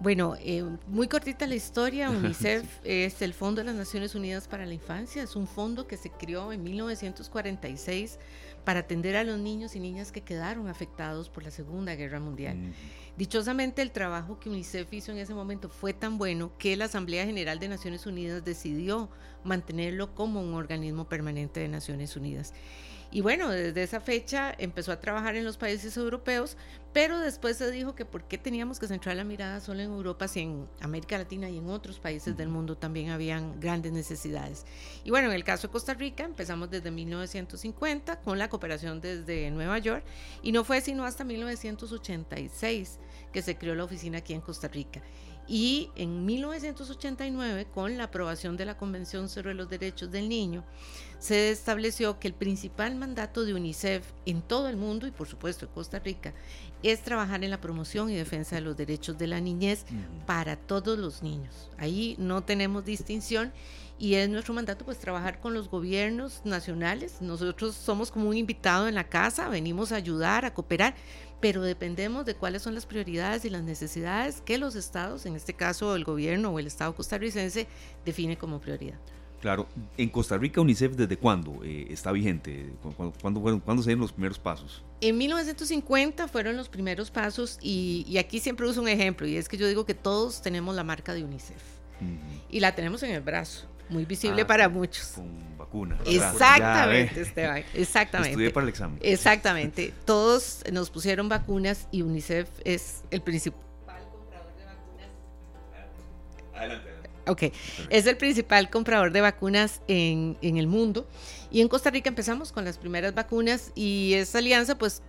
Bueno, 0.00 0.34
eh, 0.40 0.64
muy 0.86 1.08
cortita 1.08 1.46
la 1.46 1.54
historia. 1.54 2.08
UNICEF 2.10 2.64
es 2.84 3.20
el 3.20 3.34
Fondo 3.34 3.60
de 3.60 3.66
las 3.66 3.74
Naciones 3.74 4.14
Unidas 4.14 4.48
para 4.48 4.64
la 4.64 4.72
Infancia. 4.72 5.22
Es 5.22 5.36
un 5.36 5.46
fondo 5.46 5.86
que 5.86 5.98
se 5.98 6.10
creó 6.10 6.52
en 6.52 6.62
1946 6.62 8.18
para 8.64 8.80
atender 8.80 9.16
a 9.16 9.24
los 9.24 9.38
niños 9.38 9.76
y 9.76 9.80
niñas 9.80 10.10
que 10.10 10.22
quedaron 10.22 10.68
afectados 10.68 11.28
por 11.28 11.42
la 11.42 11.50
Segunda 11.50 11.94
Guerra 11.96 12.18
Mundial. 12.18 12.72
Dichosamente, 13.18 13.82
el 13.82 13.90
trabajo 13.90 14.40
que 14.40 14.48
UNICEF 14.48 14.90
hizo 14.94 15.12
en 15.12 15.18
ese 15.18 15.34
momento 15.34 15.68
fue 15.68 15.92
tan 15.92 16.16
bueno 16.16 16.52
que 16.56 16.76
la 16.78 16.86
Asamblea 16.86 17.26
General 17.26 17.58
de 17.58 17.68
Naciones 17.68 18.06
Unidas 18.06 18.42
decidió 18.42 19.10
mantenerlo 19.44 20.14
como 20.14 20.40
un 20.40 20.54
organismo 20.54 21.08
permanente 21.10 21.60
de 21.60 21.68
Naciones 21.68 22.16
Unidas. 22.16 22.54
Y 23.12 23.22
bueno, 23.22 23.48
desde 23.48 23.82
esa 23.82 24.00
fecha 24.00 24.54
empezó 24.56 24.92
a 24.92 25.00
trabajar 25.00 25.34
en 25.34 25.44
los 25.44 25.56
países 25.56 25.96
europeos, 25.96 26.56
pero 26.92 27.18
después 27.18 27.56
se 27.56 27.68
dijo 27.72 27.96
que 27.96 28.04
por 28.04 28.22
qué 28.24 28.38
teníamos 28.38 28.78
que 28.78 28.86
centrar 28.86 29.16
la 29.16 29.24
mirada 29.24 29.60
solo 29.60 29.80
en 29.80 29.90
Europa 29.90 30.28
si 30.28 30.40
en 30.40 30.68
América 30.80 31.18
Latina 31.18 31.50
y 31.50 31.58
en 31.58 31.68
otros 31.68 31.98
países 31.98 32.36
del 32.36 32.48
mundo 32.48 32.76
también 32.76 33.10
habían 33.10 33.58
grandes 33.58 33.90
necesidades. 33.92 34.64
Y 35.02 35.10
bueno, 35.10 35.28
en 35.28 35.34
el 35.34 35.42
caso 35.42 35.66
de 35.66 35.72
Costa 35.72 35.94
Rica 35.94 36.24
empezamos 36.24 36.70
desde 36.70 36.92
1950 36.92 38.20
con 38.20 38.38
la 38.38 38.48
cooperación 38.48 39.00
desde 39.00 39.50
Nueva 39.50 39.78
York 39.78 40.04
y 40.42 40.52
no 40.52 40.62
fue 40.62 40.80
sino 40.80 41.04
hasta 41.04 41.24
1986 41.24 43.00
que 43.32 43.42
se 43.42 43.56
creó 43.56 43.74
la 43.74 43.84
oficina 43.84 44.18
aquí 44.18 44.34
en 44.34 44.40
Costa 44.40 44.68
Rica. 44.68 45.02
Y 45.50 45.90
en 45.96 46.24
1989, 46.26 47.66
con 47.74 47.98
la 47.98 48.04
aprobación 48.04 48.56
de 48.56 48.64
la 48.64 48.76
Convención 48.76 49.28
sobre 49.28 49.52
los 49.52 49.68
Derechos 49.68 50.12
del 50.12 50.28
Niño, 50.28 50.62
se 51.18 51.50
estableció 51.50 52.20
que 52.20 52.28
el 52.28 52.34
principal 52.34 52.94
mandato 52.94 53.44
de 53.44 53.54
UNICEF 53.54 54.06
en 54.26 54.42
todo 54.42 54.68
el 54.68 54.76
mundo 54.76 55.08
y 55.08 55.10
por 55.10 55.26
supuesto 55.26 55.66
en 55.66 55.72
Costa 55.72 55.98
Rica 55.98 56.34
es 56.84 57.02
trabajar 57.02 57.42
en 57.42 57.50
la 57.50 57.60
promoción 57.60 58.10
y 58.10 58.14
defensa 58.14 58.54
de 58.54 58.62
los 58.62 58.76
derechos 58.76 59.18
de 59.18 59.26
la 59.26 59.40
niñez 59.40 59.86
para 60.24 60.54
todos 60.54 60.96
los 60.96 61.24
niños. 61.24 61.68
Ahí 61.78 62.14
no 62.18 62.44
tenemos 62.44 62.84
distinción 62.84 63.52
y 63.98 64.14
es 64.14 64.30
nuestro 64.30 64.54
mandato 64.54 64.84
pues 64.86 64.98
trabajar 64.98 65.40
con 65.40 65.52
los 65.52 65.68
gobiernos 65.68 66.40
nacionales. 66.44 67.20
Nosotros 67.20 67.74
somos 67.74 68.10
como 68.10 68.30
un 68.30 68.36
invitado 68.36 68.88
en 68.88 68.94
la 68.94 69.08
casa, 69.08 69.48
venimos 69.50 69.92
a 69.92 69.96
ayudar, 69.96 70.46
a 70.46 70.54
cooperar, 70.54 70.94
pero 71.40 71.62
dependemos 71.62 72.26
de 72.26 72.34
cuáles 72.34 72.62
son 72.62 72.74
las 72.74 72.86
prioridades 72.86 73.44
y 73.44 73.50
las 73.50 73.62
necesidades 73.62 74.40
que 74.42 74.58
los 74.58 74.76
estados, 74.76 75.26
en 75.26 75.36
este 75.36 75.54
caso 75.54 75.96
el 75.96 76.04
gobierno 76.04 76.50
o 76.50 76.58
el 76.58 76.66
estado 76.66 76.94
costarricense, 76.94 77.66
define 78.04 78.36
como 78.36 78.60
prioridad. 78.60 78.98
Claro, 79.40 79.66
en 79.96 80.10
Costa 80.10 80.36
Rica 80.36 80.60
UNICEF 80.60 80.96
desde 80.96 81.16
cuándo 81.16 81.60
eh, 81.64 81.86
está 81.88 82.12
vigente? 82.12 82.74
¿Cuándo, 83.20 83.40
¿Cuándo, 83.40 83.82
se 83.82 83.88
dieron 83.88 84.02
los 84.02 84.12
primeros 84.12 84.38
pasos? 84.38 84.84
En 85.00 85.16
1950 85.16 86.28
fueron 86.28 86.58
los 86.58 86.68
primeros 86.68 87.10
pasos 87.10 87.58
y, 87.62 88.18
aquí 88.18 88.38
siempre 88.38 88.68
uso 88.68 88.82
un 88.82 88.88
ejemplo 88.88 89.26
y 89.26 89.36
es 89.36 89.48
que 89.48 89.56
yo 89.56 89.66
digo 89.66 89.86
que 89.86 89.94
todos 89.94 90.42
tenemos 90.42 90.74
la 90.74 90.84
marca 90.84 91.14
de 91.14 91.24
UNICEF 91.24 91.62
y 92.50 92.60
la 92.60 92.74
tenemos 92.74 93.02
en 93.02 93.12
el 93.12 93.22
brazo, 93.22 93.66
muy 93.90 94.04
visible 94.04 94.42
ah, 94.42 94.46
para 94.46 94.68
muchos. 94.68 95.08
Con 95.08 95.58
vacuna. 95.58 95.98
Exactamente, 96.06 97.20
Esteban, 97.20 97.64
exactamente. 97.74 98.30
Estudié 98.30 98.50
para 98.50 98.64
el 98.64 98.70
examen. 98.70 98.98
Exactamente, 99.02 99.92
todos 100.04 100.62
nos 100.72 100.90
pusieron 100.90 101.28
vacunas 101.28 101.88
y 101.90 102.02
UNICEF 102.02 102.48
es 102.64 103.02
el 103.10 103.20
principal 103.22 103.58
comprador 104.10 104.52
de 104.56 104.64
vacunas. 104.64 105.08
Adelante. 106.54 106.90
Ok, 107.26 107.42
es 107.90 108.06
el 108.06 108.16
principal 108.16 108.70
comprador 108.70 109.12
de 109.12 109.20
vacunas 109.20 109.82
en, 109.86 110.36
en, 110.40 110.56
el 110.56 110.66
mundo. 110.66 111.06
Y 111.50 111.60
en 111.60 111.68
Costa 111.68 111.90
Rica 111.90 112.08
empezamos 112.08 112.50
con 112.50 112.64
las 112.64 112.78
primeras 112.78 113.14
vacunas 113.14 113.72
y 113.74 114.14
esa 114.14 114.38
alianza 114.38 114.76
pues 114.76 115.02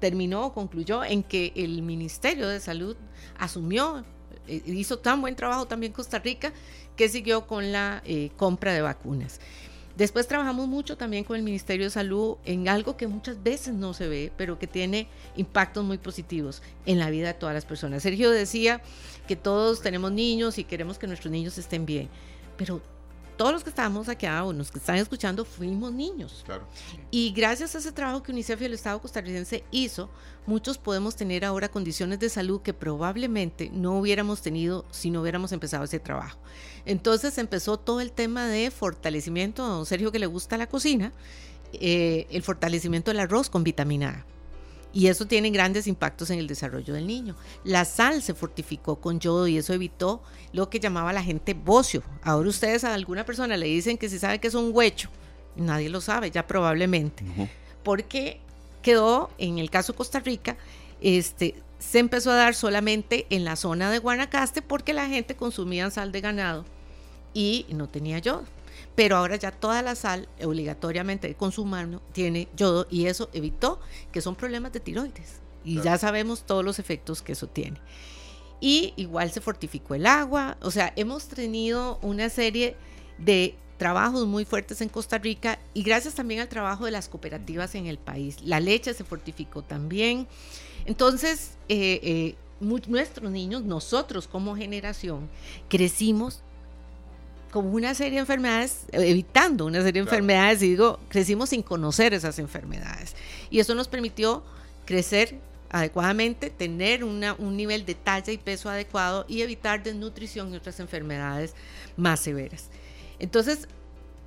terminó 0.00 0.46
o 0.46 0.52
concluyó 0.52 1.04
en 1.04 1.22
que 1.22 1.52
el 1.54 1.82
Ministerio 1.82 2.48
de 2.48 2.58
Salud 2.58 2.96
asumió, 3.38 4.04
eh, 4.48 4.62
hizo 4.66 4.98
tan 4.98 5.20
buen 5.20 5.36
trabajo 5.36 5.66
también 5.66 5.92
Costa 5.92 6.18
Rica 6.18 6.52
que 6.96 7.08
siguió 7.08 7.46
con 7.46 7.72
la 7.72 8.02
eh, 8.04 8.30
compra 8.36 8.72
de 8.72 8.82
vacunas. 8.82 9.40
Después 9.96 10.26
trabajamos 10.26 10.66
mucho 10.66 10.96
también 10.96 11.24
con 11.24 11.36
el 11.36 11.42
Ministerio 11.42 11.84
de 11.84 11.90
Salud 11.90 12.36
en 12.44 12.68
algo 12.68 12.96
que 12.96 13.06
muchas 13.06 13.42
veces 13.42 13.74
no 13.74 13.92
se 13.92 14.08
ve, 14.08 14.32
pero 14.36 14.58
que 14.58 14.66
tiene 14.66 15.08
impactos 15.36 15.84
muy 15.84 15.98
positivos 15.98 16.62
en 16.86 16.98
la 16.98 17.10
vida 17.10 17.28
de 17.28 17.34
todas 17.34 17.54
las 17.54 17.66
personas. 17.66 18.02
Sergio 18.02 18.30
decía 18.30 18.80
que 19.28 19.36
todos 19.36 19.82
tenemos 19.82 20.10
niños 20.12 20.58
y 20.58 20.64
queremos 20.64 20.98
que 20.98 21.06
nuestros 21.06 21.30
niños 21.30 21.58
estén 21.58 21.84
bien, 21.84 22.08
pero 22.56 22.80
todos 23.40 23.54
los 23.54 23.64
que 23.64 23.70
estamos 23.70 24.10
aquí 24.10 24.26
o 24.26 24.52
los 24.52 24.70
que 24.70 24.78
están 24.78 24.96
escuchando 24.96 25.46
fuimos 25.46 25.94
niños. 25.94 26.44
Y 27.10 27.32
gracias 27.32 27.74
a 27.74 27.78
ese 27.78 27.90
trabajo 27.90 28.22
que 28.22 28.32
UNICEF 28.32 28.60
y 28.60 28.64
el 28.66 28.74
Estado 28.74 29.00
costarricense 29.00 29.64
hizo, 29.70 30.10
muchos 30.44 30.76
podemos 30.76 31.16
tener 31.16 31.46
ahora 31.46 31.70
condiciones 31.70 32.18
de 32.18 32.28
salud 32.28 32.60
que 32.60 32.74
probablemente 32.74 33.70
no 33.72 33.98
hubiéramos 33.98 34.42
tenido 34.42 34.84
si 34.90 35.10
no 35.10 35.22
hubiéramos 35.22 35.52
empezado 35.52 35.84
ese 35.84 35.98
trabajo. 35.98 36.38
Entonces 36.84 37.38
empezó 37.38 37.78
todo 37.78 38.02
el 38.02 38.12
tema 38.12 38.46
de 38.46 38.70
fortalecimiento, 38.70 39.64
a 39.64 39.68
don 39.68 39.86
Sergio 39.86 40.12
que 40.12 40.18
le 40.18 40.26
gusta 40.26 40.58
la 40.58 40.66
cocina, 40.66 41.14
eh, 41.72 42.26
el 42.28 42.42
fortalecimiento 42.42 43.10
del 43.10 43.20
arroz 43.20 43.48
con 43.48 43.64
vitamina 43.64 44.10
A 44.10 44.39
y 44.92 45.06
eso 45.06 45.26
tiene 45.26 45.50
grandes 45.50 45.86
impactos 45.86 46.30
en 46.30 46.38
el 46.38 46.46
desarrollo 46.46 46.94
del 46.94 47.06
niño. 47.06 47.36
La 47.64 47.84
sal 47.84 48.22
se 48.22 48.34
fortificó 48.34 48.96
con 48.96 49.20
yodo 49.20 49.46
y 49.46 49.56
eso 49.56 49.72
evitó 49.72 50.22
lo 50.52 50.68
que 50.68 50.80
llamaba 50.80 51.12
la 51.12 51.22
gente 51.22 51.54
bocio. 51.54 52.02
Ahora 52.22 52.48
ustedes 52.48 52.84
a 52.84 52.94
alguna 52.94 53.24
persona 53.24 53.56
le 53.56 53.66
dicen 53.66 53.98
que 53.98 54.08
si 54.08 54.18
sabe 54.18 54.40
que 54.40 54.48
es 54.48 54.54
un 54.54 54.70
huecho, 54.72 55.08
nadie 55.56 55.88
lo 55.88 56.00
sabe 56.00 56.30
ya 56.30 56.46
probablemente, 56.46 57.24
porque 57.82 58.40
quedó 58.82 59.30
en 59.38 59.58
el 59.58 59.70
caso 59.70 59.94
Costa 59.94 60.20
Rica, 60.20 60.56
este, 61.00 61.54
se 61.78 61.98
empezó 61.98 62.30
a 62.32 62.36
dar 62.36 62.54
solamente 62.54 63.26
en 63.30 63.44
la 63.44 63.56
zona 63.56 63.90
de 63.90 63.98
Guanacaste 63.98 64.62
porque 64.62 64.92
la 64.92 65.08
gente 65.08 65.36
consumía 65.36 65.90
sal 65.90 66.12
de 66.12 66.20
ganado 66.20 66.64
y 67.32 67.66
no 67.70 67.88
tenía 67.88 68.18
yodo 68.18 68.44
pero 69.00 69.16
ahora 69.16 69.36
ya 69.36 69.50
toda 69.50 69.80
la 69.80 69.94
sal 69.94 70.28
obligatoriamente 70.44 71.34
consumarlo 71.34 72.02
tiene 72.12 72.48
yodo 72.54 72.86
y 72.90 73.06
eso 73.06 73.30
evitó 73.32 73.80
que 74.12 74.20
son 74.20 74.36
problemas 74.36 74.74
de 74.74 74.80
tiroides 74.80 75.40
y 75.64 75.80
ya 75.80 75.96
sabemos 75.96 76.42
todos 76.42 76.62
los 76.62 76.78
efectos 76.78 77.22
que 77.22 77.32
eso 77.32 77.46
tiene. 77.46 77.80
Y 78.60 78.92
igual 78.96 79.30
se 79.30 79.40
fortificó 79.40 79.94
el 79.94 80.04
agua, 80.04 80.58
o 80.60 80.70
sea, 80.70 80.92
hemos 80.96 81.28
tenido 81.28 81.98
una 82.02 82.28
serie 82.28 82.76
de 83.16 83.54
trabajos 83.78 84.26
muy 84.26 84.44
fuertes 84.44 84.82
en 84.82 84.90
Costa 84.90 85.16
Rica 85.16 85.58
y 85.72 85.82
gracias 85.82 86.14
también 86.14 86.42
al 86.42 86.50
trabajo 86.50 86.84
de 86.84 86.90
las 86.90 87.08
cooperativas 87.08 87.74
en 87.76 87.86
el 87.86 87.96
país. 87.96 88.36
La 88.44 88.60
leche 88.60 88.92
se 88.92 89.04
fortificó 89.04 89.62
también. 89.62 90.28
Entonces, 90.84 91.52
eh, 91.70 92.00
eh, 92.02 92.34
nuestros 92.60 93.30
niños, 93.30 93.62
nosotros 93.62 94.28
como 94.28 94.56
generación, 94.56 95.30
crecimos 95.70 96.42
como 97.50 97.70
una 97.70 97.94
serie 97.94 98.14
de 98.14 98.20
enfermedades, 98.20 98.84
evitando 98.92 99.66
una 99.66 99.78
serie 99.78 99.92
de 100.02 100.08
enfermedades, 100.08 100.62
y 100.62 100.70
digo, 100.70 101.00
crecimos 101.08 101.50
sin 101.50 101.62
conocer 101.62 102.14
esas 102.14 102.38
enfermedades. 102.38 103.14
Y 103.50 103.58
eso 103.58 103.74
nos 103.74 103.88
permitió 103.88 104.42
crecer 104.84 105.38
adecuadamente, 105.70 106.50
tener 106.50 107.04
una, 107.04 107.34
un 107.34 107.56
nivel 107.56 107.84
de 107.84 107.94
talla 107.94 108.32
y 108.32 108.38
peso 108.38 108.68
adecuado 108.68 109.24
y 109.28 109.42
evitar 109.42 109.82
desnutrición 109.82 110.52
y 110.52 110.56
otras 110.56 110.80
enfermedades 110.80 111.54
más 111.96 112.20
severas. 112.20 112.68
Entonces, 113.18 113.68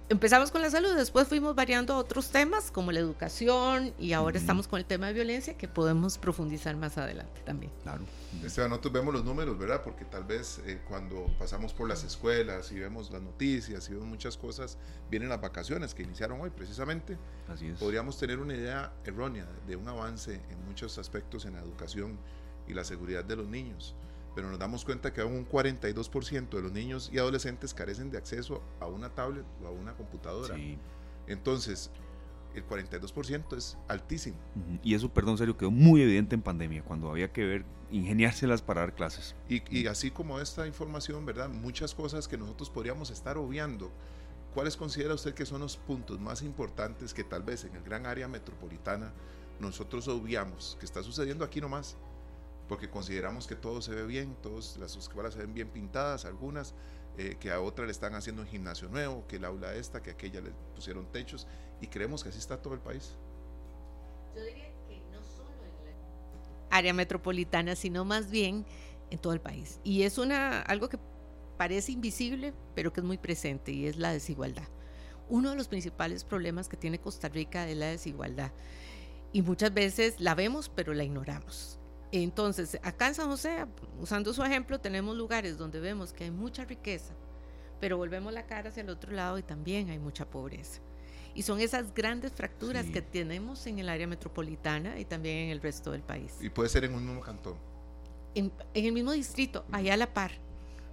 empezamos 0.10 0.52
con 0.52 0.62
la 0.62 0.70
salud, 0.70 0.96
después 0.96 1.28
fuimos 1.28 1.56
variando 1.56 1.98
otros 1.98 2.30
temas 2.30 2.72
como 2.72 2.92
la 2.92 3.00
educación 3.00 3.94
y 3.98 4.14
ahora 4.14 4.38
estamos 4.38 4.68
con 4.68 4.80
el 4.80 4.86
tema 4.86 5.08
de 5.08 5.14
violencia 5.14 5.58
que 5.58 5.68
podemos 5.68 6.18
profundizar 6.18 6.76
más 6.76 6.98
adelante 6.98 7.42
también. 7.46 7.72
Claro. 7.84 8.04
Esteban, 8.44 8.70
nosotros 8.70 8.94
vemos 8.94 9.14
los 9.14 9.24
números, 9.24 9.58
¿verdad? 9.58 9.82
Porque 9.84 10.06
tal 10.06 10.24
vez 10.24 10.60
eh, 10.66 10.82
cuando 10.88 11.28
pasamos 11.40 11.74
por 11.74 11.88
las 11.88 12.04
escuelas 12.04 12.72
y 12.72 12.80
vemos 12.80 13.12
las 13.12 13.22
noticias 13.22 13.88
y 13.90 13.94
vemos 13.94 14.08
muchas 14.08 14.38
cosas, 14.38 14.78
vienen 15.10 15.30
las 15.30 15.42
vacaciones 15.42 15.94
que 15.94 16.04
iniciaron 16.04 16.42
hoy 16.42 16.50
precisamente. 16.50 17.18
Así 17.48 17.68
es. 17.68 17.80
Podríamos 17.80 18.18
tener 18.18 18.40
una 18.40 18.56
idea 18.56 18.94
errónea 19.06 19.48
de 19.68 19.76
un 19.76 19.88
avance 19.88 20.42
en 20.50 20.66
muchos 20.68 20.98
aspectos 20.98 21.46
en 21.46 21.54
la 21.54 21.62
educación 21.62 22.18
y 22.68 22.74
la 22.74 22.84
seguridad 22.84 23.24
de 23.24 23.36
los 23.36 23.48
niños 23.48 23.96
pero 24.36 24.50
nos 24.50 24.60
damos 24.60 24.86
cuenta 24.86 25.14
que 25.14 25.22
aún 25.22 25.34
un 25.34 25.48
42% 25.48 26.50
de 26.50 26.62
los 26.62 26.72
niños 26.72 27.10
y 27.14 27.20
adolescentes 27.20 27.74
carecen 27.74 28.10
de 28.10 28.18
acceso 28.18 28.62
a 28.80 28.88
una 28.88 29.10
tablet 29.10 29.46
o 29.64 29.68
a 29.68 29.72
una 29.72 29.94
computadora. 29.94 30.56
Entonces, 31.28 31.92
el 32.56 32.68
42% 32.68 33.58
es 33.58 33.78
altísimo. 33.88 34.38
Y 34.84 34.96
eso, 34.96 35.10
perdón, 35.10 35.38
serio, 35.38 35.58
quedó 35.58 35.72
muy 35.72 36.02
evidente 36.02 36.36
en 36.36 36.42
pandemia, 36.42 36.84
cuando 36.84 37.10
había 37.10 37.32
que 37.32 37.46
ver, 37.46 37.66
ingeniárselas 37.92 38.62
para 38.62 38.82
dar 38.82 38.96
clases. 38.96 39.36
Y, 39.50 39.64
y 39.70 39.88
así 39.88 40.12
como 40.12 40.40
esta 40.40 40.68
información, 40.68 41.26
¿verdad? 41.26 41.50
Muchas 41.50 41.94
cosas 41.94 42.28
que 42.28 42.38
nosotros 42.38 42.70
podríamos 42.70 43.12
estar 43.12 43.38
obviando. 43.38 43.92
¿Cuáles 44.54 44.78
considera 44.78 45.16
usted 45.16 45.34
que 45.34 45.46
son 45.46 45.62
los 45.62 45.78
puntos 45.78 46.20
más 46.20 46.44
importantes 46.44 47.14
que 47.14 47.24
tal 47.24 47.42
vez 47.42 47.64
en 47.64 47.76
el 47.76 47.84
gran 47.84 48.06
área 48.06 48.28
metropolitana 48.28 49.12
nosotros 49.60 50.08
obviamos 50.08 50.78
que 50.80 50.86
está 50.86 51.02
sucediendo 51.02 51.44
aquí 51.44 51.60
nomás? 51.60 51.98
Porque 52.68 52.90
consideramos 52.90 53.48
que 53.48 53.56
todo 53.56 53.82
se 53.82 53.94
ve 53.94 54.06
bien, 54.06 54.36
todas 54.42 54.78
las 54.78 54.96
escuelas 54.96 55.34
se 55.34 55.40
ven 55.40 55.54
bien 55.54 55.70
pintadas, 55.70 56.26
algunas, 56.26 56.74
eh, 57.18 57.38
que 57.40 57.52
a 57.52 57.62
otras 57.62 57.86
le 57.86 57.92
están 57.92 58.16
haciendo 58.16 58.42
un 58.42 58.48
gimnasio 58.48 58.90
nuevo, 58.90 59.26
que 59.28 59.36
el 59.36 59.46
aula 59.46 59.74
esta, 59.76 60.02
que 60.02 60.12
aquella 60.12 60.42
le 60.42 60.52
pusieron 60.74 61.06
techos, 61.12 61.48
y 61.82 61.88
creemos 61.88 62.24
que 62.24 62.30
así 62.30 62.40
está 62.40 62.62
todo 62.62 62.74
el 62.74 62.80
país. 62.80 63.16
Yo 64.36 64.44
diría 64.44 64.72
que 64.88 65.02
no 65.12 65.22
solo 65.22 65.52
en 65.64 65.86
la 65.86 66.76
área 66.78 66.94
metropolitana, 66.94 67.76
sino 67.76 68.06
más 68.06 68.32
bien 68.32 68.66
en 69.12 69.20
todo 69.20 69.34
el 69.34 69.42
país. 69.42 69.80
Y 69.84 70.04
es 70.04 70.18
una, 70.18 70.62
algo 70.62 70.90
que 70.90 70.98
parece 71.58 71.92
invisible, 71.92 72.54
pero 72.74 72.92
que 72.94 73.02
es 73.02 73.06
muy 73.06 73.18
presente, 73.18 73.72
y 73.72 73.86
es 73.86 73.98
la 73.98 74.12
desigualdad. 74.12 74.68
Uno 75.30 75.52
de 75.52 75.56
los 75.56 75.68
principales 75.68 76.24
problemas 76.24 76.68
que 76.68 76.78
tiene 76.78 77.00
Costa 77.00 77.30
Rica 77.30 77.68
es 77.70 77.78
la 77.78 77.88
desigualdad. 77.88 78.52
Y 79.32 79.42
muchas 79.42 79.74
veces 79.74 80.20
la 80.20 80.36
vemos, 80.36 80.70
pero 80.70 80.94
la 80.94 81.04
ignoramos. 81.04 81.80
Entonces, 82.22 82.78
acá 82.84 83.08
en 83.08 83.16
San 83.16 83.28
José, 83.28 83.66
usando 84.00 84.32
su 84.36 84.44
ejemplo, 84.44 84.80
tenemos 84.80 85.18
lugares 85.18 85.58
donde 85.58 85.80
vemos 85.80 86.14
que 86.14 86.26
hay 86.26 86.32
mucha 86.32 86.64
riqueza, 86.64 87.16
pero 87.80 87.98
volvemos 87.98 88.32
la 88.32 88.46
cara 88.46 88.70
hacia 88.70 88.82
el 88.82 88.90
otro 88.92 89.12
lado 89.12 89.40
y 89.40 89.42
también 89.42 89.90
hay 89.90 89.98
mucha 89.98 90.30
pobreza. 90.30 90.80
Y 91.34 91.42
son 91.42 91.60
esas 91.60 91.92
grandes 91.92 92.32
fracturas 92.32 92.86
que 92.86 93.02
tenemos 93.02 93.66
en 93.66 93.80
el 93.80 93.90
área 93.90 94.06
metropolitana 94.06 95.00
y 95.00 95.06
también 95.06 95.38
en 95.38 95.50
el 95.50 95.60
resto 95.60 95.90
del 95.90 96.04
país. 96.04 96.36
Y 96.40 96.50
puede 96.50 96.70
ser 96.70 96.84
en 96.84 96.94
un 96.94 97.04
mismo 97.04 97.22
cantón. 97.22 97.56
En, 98.36 98.52
en 98.76 98.86
el 98.86 98.92
mismo 98.92 99.12
distrito, 99.12 99.66
allá 99.72 99.96
a 99.96 99.98
la 99.98 100.14
par. 100.14 100.34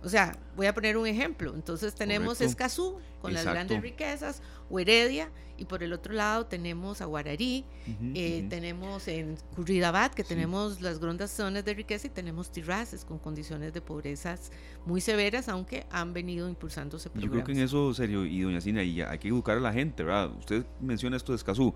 O 0.03 0.09
sea, 0.09 0.39
voy 0.57 0.67
a 0.67 0.75
poner 0.75 0.97
un 0.97 1.07
ejemplo. 1.07 1.55
Entonces 1.55 1.95
tenemos 1.95 2.41
Escazú 2.41 2.99
con 3.21 3.35
las 3.35 3.45
grandes 3.45 3.81
riquezas, 3.83 4.43
o 4.71 4.79
Heredia, 4.79 5.31
y 5.59 5.67
por 5.67 5.83
el 5.83 5.93
otro 5.93 6.15
lado 6.15 6.47
tenemos 6.47 7.03
a 7.03 7.05
Guararí, 7.05 7.67
eh, 8.15 8.47
tenemos 8.49 9.07
en 9.09 9.37
Curridabat, 9.55 10.15
que 10.15 10.25
tenemos 10.25 10.81
las 10.81 11.01
grandes 11.01 11.31
zonas 11.31 11.65
de 11.67 11.75
riqueza, 11.75 12.07
y 12.07 12.11
tenemos 12.11 12.51
Tirraces 12.51 13.05
con 13.05 13.19
condiciones 13.19 13.75
de 13.75 13.83
pobrezas 13.83 14.51
muy 14.87 15.03
severas, 15.03 15.51
aunque 15.51 15.87
han 15.91 16.15
venido 16.15 16.49
impulsándose 16.49 17.11
programas. 17.11 17.37
Yo 17.37 17.45
creo 17.45 17.45
que 17.45 17.61
en 17.61 17.67
eso, 17.67 17.93
serio, 17.93 18.25
y 18.25 18.41
doña 18.41 18.63
Cina, 18.63 18.81
hay 18.81 19.19
que 19.19 19.29
educar 19.29 19.59
a 19.59 19.61
la 19.61 19.73
gente, 19.73 20.03
¿verdad? 20.03 20.31
Usted 20.39 20.65
menciona 20.81 21.19
esto 21.19 21.33
de 21.33 21.37
Escazú 21.37 21.75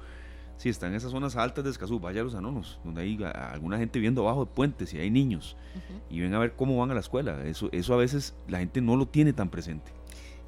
Sí, 0.56 0.68
está 0.68 0.86
en 0.86 0.94
esas 0.94 1.10
zonas 1.10 1.36
altas 1.36 1.64
de 1.64 1.70
Escazú, 1.70 1.98
vaya 1.98 2.20
a 2.20 2.24
los 2.24 2.34
anonos, 2.34 2.78
donde 2.84 3.02
hay 3.02 3.18
alguna 3.24 3.76
gente 3.78 3.98
viviendo 3.98 4.22
abajo 4.22 4.44
de 4.44 4.52
puentes 4.52 4.94
y 4.94 4.98
hay 4.98 5.10
niños. 5.10 5.56
Y 6.08 6.20
ven 6.20 6.32
a 6.34 6.38
ver 6.38 6.54
cómo 6.54 6.76
van 6.78 6.90
a 6.90 6.94
la 6.94 7.00
escuela. 7.00 7.44
Eso, 7.44 7.68
eso 7.72 7.94
a 7.94 7.96
veces 7.96 8.34
la 8.48 8.58
gente 8.58 8.80
no 8.80 8.96
lo 8.96 9.06
tiene 9.06 9.32
tan 9.32 9.50
presente. 9.50 9.92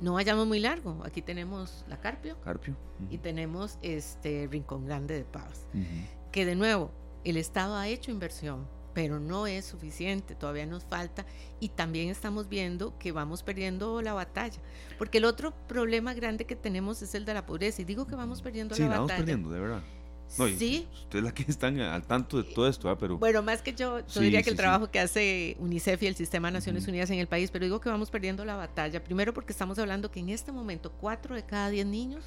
No 0.00 0.14
vayamos 0.14 0.46
muy 0.46 0.60
largo. 0.60 1.00
Aquí 1.04 1.22
tenemos 1.22 1.84
la 1.88 1.98
Carpio. 2.00 2.36
Carpio. 2.42 2.76
Y 3.10 3.18
tenemos 3.18 3.78
este 3.82 4.48
Rincón 4.50 4.84
Grande 4.84 5.14
de 5.14 5.24
Paz. 5.24 5.66
Que 6.32 6.44
de 6.44 6.54
nuevo, 6.54 6.90
el 7.24 7.36
Estado 7.36 7.76
ha 7.76 7.88
hecho 7.88 8.10
inversión, 8.10 8.66
pero 8.92 9.18
no 9.18 9.46
es 9.46 9.64
suficiente, 9.64 10.34
todavía 10.34 10.66
nos 10.66 10.84
falta. 10.84 11.24
Y 11.60 11.70
también 11.70 12.10
estamos 12.10 12.48
viendo 12.48 12.98
que 12.98 13.12
vamos 13.12 13.42
perdiendo 13.42 14.02
la 14.02 14.12
batalla. 14.12 14.60
Porque 14.98 15.18
el 15.18 15.24
otro 15.24 15.54
problema 15.66 16.12
grande 16.14 16.44
que 16.44 16.56
tenemos 16.56 17.00
es 17.00 17.14
el 17.14 17.24
de 17.24 17.34
la 17.34 17.46
pobreza. 17.46 17.80
Y 17.82 17.84
digo 17.86 18.06
que 18.06 18.16
vamos 18.16 18.42
perdiendo 18.42 18.76
la, 18.76 18.86
batalla. 18.86 18.94
Sí, 18.94 18.98
vamos 18.98 19.12
perdiendo, 19.12 19.50
de 19.50 19.60
verdad. 19.60 19.82
No, 20.38 20.48
sí. 20.48 20.86
Ustedes 21.04 21.24
la 21.24 21.32
que 21.32 21.44
están 21.48 21.80
al 21.80 22.02
tanto 22.04 22.42
de 22.42 22.44
todo 22.44 22.68
esto, 22.68 22.90
¿ah? 22.90 22.98
pero... 22.98 23.18
Bueno, 23.18 23.42
más 23.42 23.62
que 23.62 23.74
yo, 23.74 24.06
yo 24.06 24.20
diría 24.20 24.42
que 24.42 24.50
el 24.50 24.56
trabajo 24.56 24.90
que 24.90 25.00
hace 25.00 25.56
UNICEF 25.60 26.02
y 26.02 26.06
el 26.06 26.16
Sistema 26.16 26.48
de 26.48 26.52
Naciones 26.52 26.86
Unidas 26.88 27.10
en 27.10 27.18
el 27.18 27.26
país, 27.26 27.50
pero 27.50 27.64
digo 27.64 27.80
que 27.80 27.88
vamos 27.88 28.10
perdiendo 28.10 28.44
la 28.44 28.56
batalla. 28.56 29.02
Primero 29.02 29.32
porque 29.32 29.52
estamos 29.52 29.78
hablando 29.78 30.10
que 30.10 30.20
en 30.20 30.28
este 30.28 30.52
momento 30.52 30.92
cuatro 30.92 31.34
de 31.34 31.44
cada 31.44 31.70
diez 31.70 31.86
niños 31.86 32.24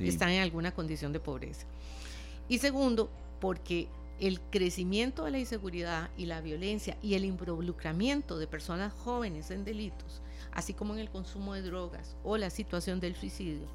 están 0.00 0.30
en 0.30 0.42
alguna 0.42 0.72
condición 0.72 1.12
de 1.12 1.20
pobreza. 1.20 1.66
Y 2.48 2.58
segundo, 2.58 3.10
porque 3.40 3.88
el 4.18 4.40
crecimiento 4.40 5.24
de 5.24 5.32
la 5.32 5.38
inseguridad 5.38 6.10
y 6.16 6.26
la 6.26 6.40
violencia 6.40 6.96
y 7.02 7.14
el 7.14 7.24
involucramiento 7.24 8.38
de 8.38 8.46
personas 8.46 8.92
jóvenes 8.92 9.50
en 9.50 9.64
delitos, 9.64 10.22
así 10.52 10.74
como 10.74 10.94
en 10.94 11.00
el 11.00 11.10
consumo 11.10 11.54
de 11.54 11.62
drogas 11.62 12.16
o 12.22 12.36
la 12.36 12.50
situación 12.50 13.00
del 13.00 13.16
suicidio, 13.16 13.66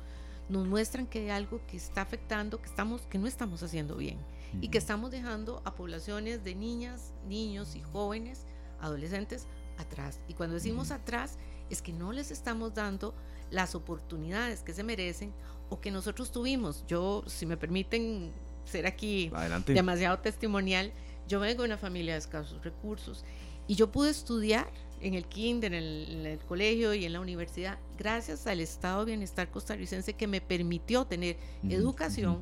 nos 0.50 0.68
muestran 0.68 1.08
que 1.08 1.20
hay 1.20 1.30
algo 1.30 1.62
que 1.68 1.78
está 1.78 2.02
afectando, 2.02 2.62
que, 2.62 2.68
estamos, 2.68 3.02
que 3.04 3.18
no 3.18 3.28
estamos 3.28 3.64
haciendo 3.64 3.95
bien 3.95 4.18
y 4.62 4.70
que 4.70 4.78
estamos 4.78 5.12
dejando 5.12 5.62
a 5.66 5.76
poblaciones 5.76 6.43
de 6.43 6.56
niñas, 6.56 7.14
niños 7.28 7.76
y 7.76 7.82
jóvenes, 7.82 8.45
adolescentes, 8.80 9.45
atrás. 9.78 10.20
Y 10.28 10.34
cuando 10.34 10.56
decimos 10.56 10.91
atrás, 10.91 11.38
es 11.70 11.82
que 11.82 11.93
no 11.93 12.12
les 12.12 12.32
estamos 12.32 12.74
dando 12.74 13.14
las 13.52 13.76
oportunidades 13.76 14.62
que 14.62 14.74
se 14.74 14.84
merecen 14.84 15.34
o 15.70 15.80
que 15.80 15.91
nosotros 15.91 16.32
tuvimos. 16.32 16.86
Yo, 16.88 17.24
si 17.28 17.45
me 17.45 17.58
permiten 17.58 18.32
ser 18.66 18.88
aquí 18.88 19.32
demasiado 19.68 20.20
testimonial, 20.20 20.91
yo 21.28 21.39
vengo 21.39 21.64
de 21.64 21.68
una 21.68 21.78
familia 21.78 22.14
de 22.14 22.20
escasos 22.20 22.64
recursos 22.64 23.26
y 23.68 23.76
yo 23.76 23.91
pude 23.91 24.10
estudiar 24.10 24.72
en 25.02 25.14
el 25.14 25.26
kinder, 25.26 25.74
en 25.74 26.26
el, 26.26 26.39
colegio 26.48 26.93
y 26.93 27.06
en 27.06 27.14
la 27.14 27.20
universidad, 27.20 27.78
gracias 27.98 28.48
al 28.48 28.60
estado 28.60 29.06
de 29.06 29.12
bienestar 29.12 29.50
costarricense 29.50 30.14
que 30.14 30.28
me 30.28 30.41
permitió 30.41 31.06
tener 31.06 31.38
educación 31.70 32.39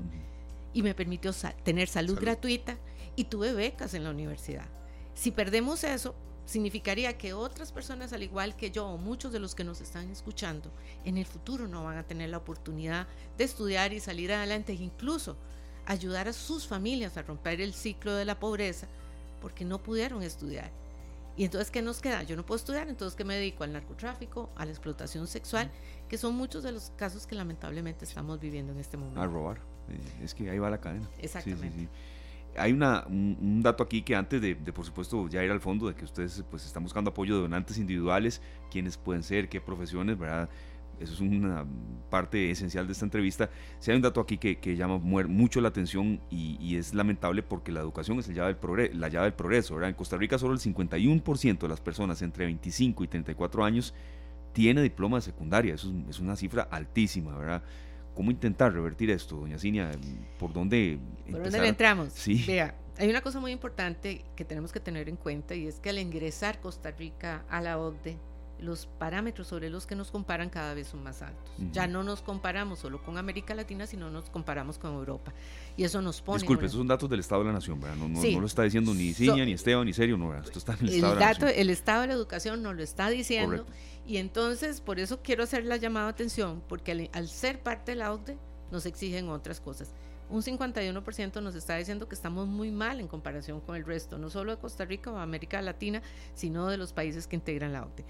y 0.74 0.84
me 0.84 0.94
permitió 0.94 1.32
tener 1.64 1.88
salud, 1.88 2.20
gratuita 2.20 2.78
y 3.16 3.26
tuve 3.26 3.54
becas 3.54 3.94
en 3.94 4.04
la 4.04 4.12
universidad. 4.12 4.68
Si 5.14 5.32
perdemos 5.32 5.84
eso, 5.84 6.16
significaría 6.46 7.18
que 7.18 7.34
otras 7.34 7.72
personas, 7.72 8.14
al 8.14 8.24
igual 8.24 8.56
que 8.56 8.72
yo 8.72 8.88
o 8.88 8.98
muchos 8.98 9.32
de 9.32 9.40
los 9.40 9.56
que 9.56 9.64
nos 9.64 9.82
están 9.82 10.10
escuchando, 10.12 10.72
en 11.04 11.18
el 11.18 11.26
futuro 11.26 11.68
no 11.68 11.84
van 11.84 11.98
a 11.98 12.04
tener 12.04 12.30
la 12.30 12.38
oportunidad 12.38 13.08
de 13.38 13.44
estudiar 13.44 13.94
y 13.94 14.00
salir 14.00 14.32
adelante 14.32 14.74
e 14.74 14.76
incluso 14.76 15.36
ayudar 15.86 16.28
a 16.28 16.34
sus 16.34 16.68
familias 16.68 17.18
a 17.18 17.22
romper 17.22 17.62
el 17.62 17.74
ciclo 17.74 18.14
de 18.14 18.26
la 18.26 18.40
pobreza 18.40 18.88
porque 19.42 19.66
no 19.66 19.82
pudieron 19.82 20.24
estudiar. 20.24 20.72
Y 21.38 21.44
entonces, 21.44 21.70
¿qué 21.70 21.82
nos 21.82 22.02
queda? 22.02 22.24
Yo 22.24 22.36
no 22.36 22.46
puedo 22.46 22.58
estudiar, 22.58 22.88
entonces, 22.88 23.16
¿qué 23.16 23.26
me 23.26 23.36
dedico? 23.36 23.64
Al 23.64 23.74
narcotráfico, 23.74 24.50
a 24.56 24.66
la 24.66 24.72
explotación 24.72 25.28
sexual, 25.28 25.70
que 26.08 26.18
son 26.18 26.36
muchos 26.36 26.64
de 26.64 26.72
los 26.72 26.92
casos 26.96 27.28
que 27.28 27.36
lamentablemente 27.36 28.06
estamos 28.06 28.40
viviendo 28.40 28.72
en 28.72 28.80
este 28.80 28.96
momento. 28.96 29.22
A 29.22 29.28
robar. 29.28 29.58
Eh, 29.90 30.00
es 30.24 30.34
que 30.34 30.50
ahí 30.50 30.60
va 30.60 30.70
la 30.70 30.80
cadena. 30.80 31.10
Exactamente. 31.20 31.90
Hay 32.58 32.72
una, 32.72 33.06
un, 33.08 33.62
dato 33.62 33.84
aquí 33.84 34.02
que 34.02 34.16
antes 34.16 34.42
de, 34.42 34.56
de, 34.56 34.72
por 34.72 34.86
supuesto, 34.86 35.28
ya 35.28 35.44
ir 35.44 35.52
al 35.52 35.60
fondo, 35.60 35.88
de 35.88 35.96
que 35.96 36.06
ustedes 36.06 36.42
pues 36.50 36.66
están 36.66 36.84
buscando 36.84 37.10
apoyo 37.10 37.36
de 37.36 37.42
donantes 37.42 37.78
individuales, 37.78 38.42
quiénes 38.72 38.96
pueden 38.98 39.24
ser, 39.24 39.50
qué 39.50 39.60
profesiones, 39.60 40.18
¿verdad? 40.18 40.50
Eso 41.00 41.14
es 41.14 41.20
una 41.22 41.66
parte 42.10 42.52
esencial 42.52 42.88
de 42.88 42.94
esta 42.94 43.06
entrevista. 43.06 43.50
Si 43.80 43.92
hay 43.92 43.98
un 43.98 44.04
dato 44.04 44.22
aquí 44.22 44.38
que, 44.38 44.60
que 44.60 44.76
llama 44.76 44.98
mucho 44.98 45.62
la 45.62 45.70
atención 45.70 46.22
y, 46.30 46.76
es 46.76 46.94
lamentable 46.94 47.44
porque 47.44 47.72
la 47.72 47.80
educación 47.80 48.20
es 48.20 48.28
la 48.28 48.34
llave 48.34 48.48
del, 48.48 48.58
progreso, 48.58 48.98
la 48.98 49.08
llave 49.08 49.26
del 49.26 49.34
progreso. 49.34 49.82
En 49.82 49.94
Costa 49.94 50.18
Rica 50.18 50.38
solo 50.38 50.54
el 50.54 50.60
51% 50.60 51.60
de 51.60 51.68
las 51.68 51.82
personas 51.82 52.22
entre 52.22 52.46
25 52.46 53.04
y 53.04 53.08
34 53.08 53.64
años 53.64 53.94
tiene 54.54 54.82
diploma 54.82 55.18
de 55.18 55.22
secundaria. 55.22 55.76
Eso 55.76 55.94
es, 56.10 56.20
una 56.20 56.36
cifra 56.36 56.64
altísima, 56.64 57.38
¿verdad? 57.38 57.64
¿Cómo 58.14 58.32
intentar 58.32 58.74
revertir 58.74 59.12
esto, 59.12 59.36
doña 59.36 59.58
Cinia? 59.60 59.92
¿Por 60.40 60.54
dónde 60.54 60.98
¿Por 61.30 61.44
dónde 61.44 61.60
le 61.60 61.68
entramos? 61.68 62.14
Sí. 62.14 62.44
Vea, 62.48 62.76
hay 62.98 63.10
una 63.10 63.22
cosa 63.22 63.40
muy 63.40 63.52
importante 63.52 64.24
que 64.36 64.46
tenemos 64.46 64.72
que 64.72 64.80
tener 64.80 65.10
en 65.10 65.18
cuenta 65.18 65.54
y 65.56 65.68
es 65.68 65.80
que 65.80 65.90
al 65.90 66.00
ingresar 66.00 66.62
Costa 66.62 66.92
Rica 66.92 67.44
a 67.50 67.62
la 67.62 67.78
OCDE, 67.78 68.18
los 68.60 68.86
parámetros 68.86 69.48
sobre 69.48 69.70
los 69.70 69.86
que 69.86 69.96
nos 69.96 70.12
comparan 70.12 70.50
cada 70.50 70.74
vez 70.74 70.88
son 70.88 71.04
más 71.04 71.22
altos. 71.22 71.52
Ya 71.72 71.88
no 71.88 72.04
nos 72.04 72.22
comparamos 72.22 72.80
solo 72.80 73.02
con 73.04 73.18
América 73.18 73.54
Latina, 73.54 73.86
sino 73.88 74.10
nos 74.10 74.30
comparamos 74.30 74.78
con 74.78 74.94
Europa. 74.94 75.34
Y 75.78 75.84
eso 75.84 76.02
nos 76.02 76.22
pone... 76.22 76.40
Disculpe, 76.40 76.66
esos 76.66 76.78
son 76.78 76.88
datos 76.88 77.10
del 77.10 77.20
Estado 77.20 77.42
de 77.42 77.48
la 77.48 77.54
Nación, 77.54 77.80
¿verdad? 77.80 77.98
No, 77.98 78.08
no, 78.08 78.40
lo 78.40 78.48
está 78.48 78.64
diciendo 78.64 78.94
ni 78.94 79.14
Ciña, 79.14 79.46
ni 79.46 79.54
Esteban, 79.54 79.86
ni 79.86 79.94
Serio, 79.94 80.18
no, 80.18 80.36
esto 80.36 80.60
está 80.60 80.74
en 80.74 80.88
el, 80.88 80.96
Estado 80.96 81.14
de 81.14 81.20
la 81.20 81.28
Nación. 81.28 81.52
El 81.56 81.70
Estado 81.70 82.02
de 82.02 82.08
la 82.08 82.14
Educación 82.14 82.64
nos 82.64 82.76
lo 82.76 82.84
está 82.84 83.10
diciendo. 83.10 83.66
Y 84.08 84.18
entonces, 84.18 84.82
por 84.82 85.00
eso 85.00 85.22
quiero 85.22 85.44
hacer 85.44 85.66
la 85.66 85.78
llamada 85.78 86.10
atención, 86.10 86.62
porque 86.68 87.10
al, 87.12 87.28
ser 87.28 87.62
parte 87.62 87.92
de 87.92 87.98
la 87.98 88.14
OCDE, 88.14 88.38
nos 88.72 88.86
exigen 88.86 89.30
otras 89.30 89.60
cosas 89.60 89.94
un 90.30 90.42
51% 90.42 91.42
nos 91.42 91.56
está 91.56 91.76
diciendo 91.78 92.08
que 92.08 92.16
estamos 92.16 92.48
muy 92.48 92.72
mal 92.72 93.00
en 93.00 93.08
comparación 93.08 93.62
con 93.62 93.76
el 93.76 93.86
resto, 93.86 94.18
no 94.18 94.30
solo 94.30 94.52
de 94.56 94.58
Costa 94.58 94.86
Rica 94.86 95.12
o 95.12 95.18
América 95.18 95.62
Latina, 95.62 96.02
sino 96.34 96.68
de 96.68 96.78
los 96.78 96.94
países 96.94 97.28
que 97.28 97.36
integran 97.36 97.74
la 97.74 97.84
OCDE. 97.84 98.06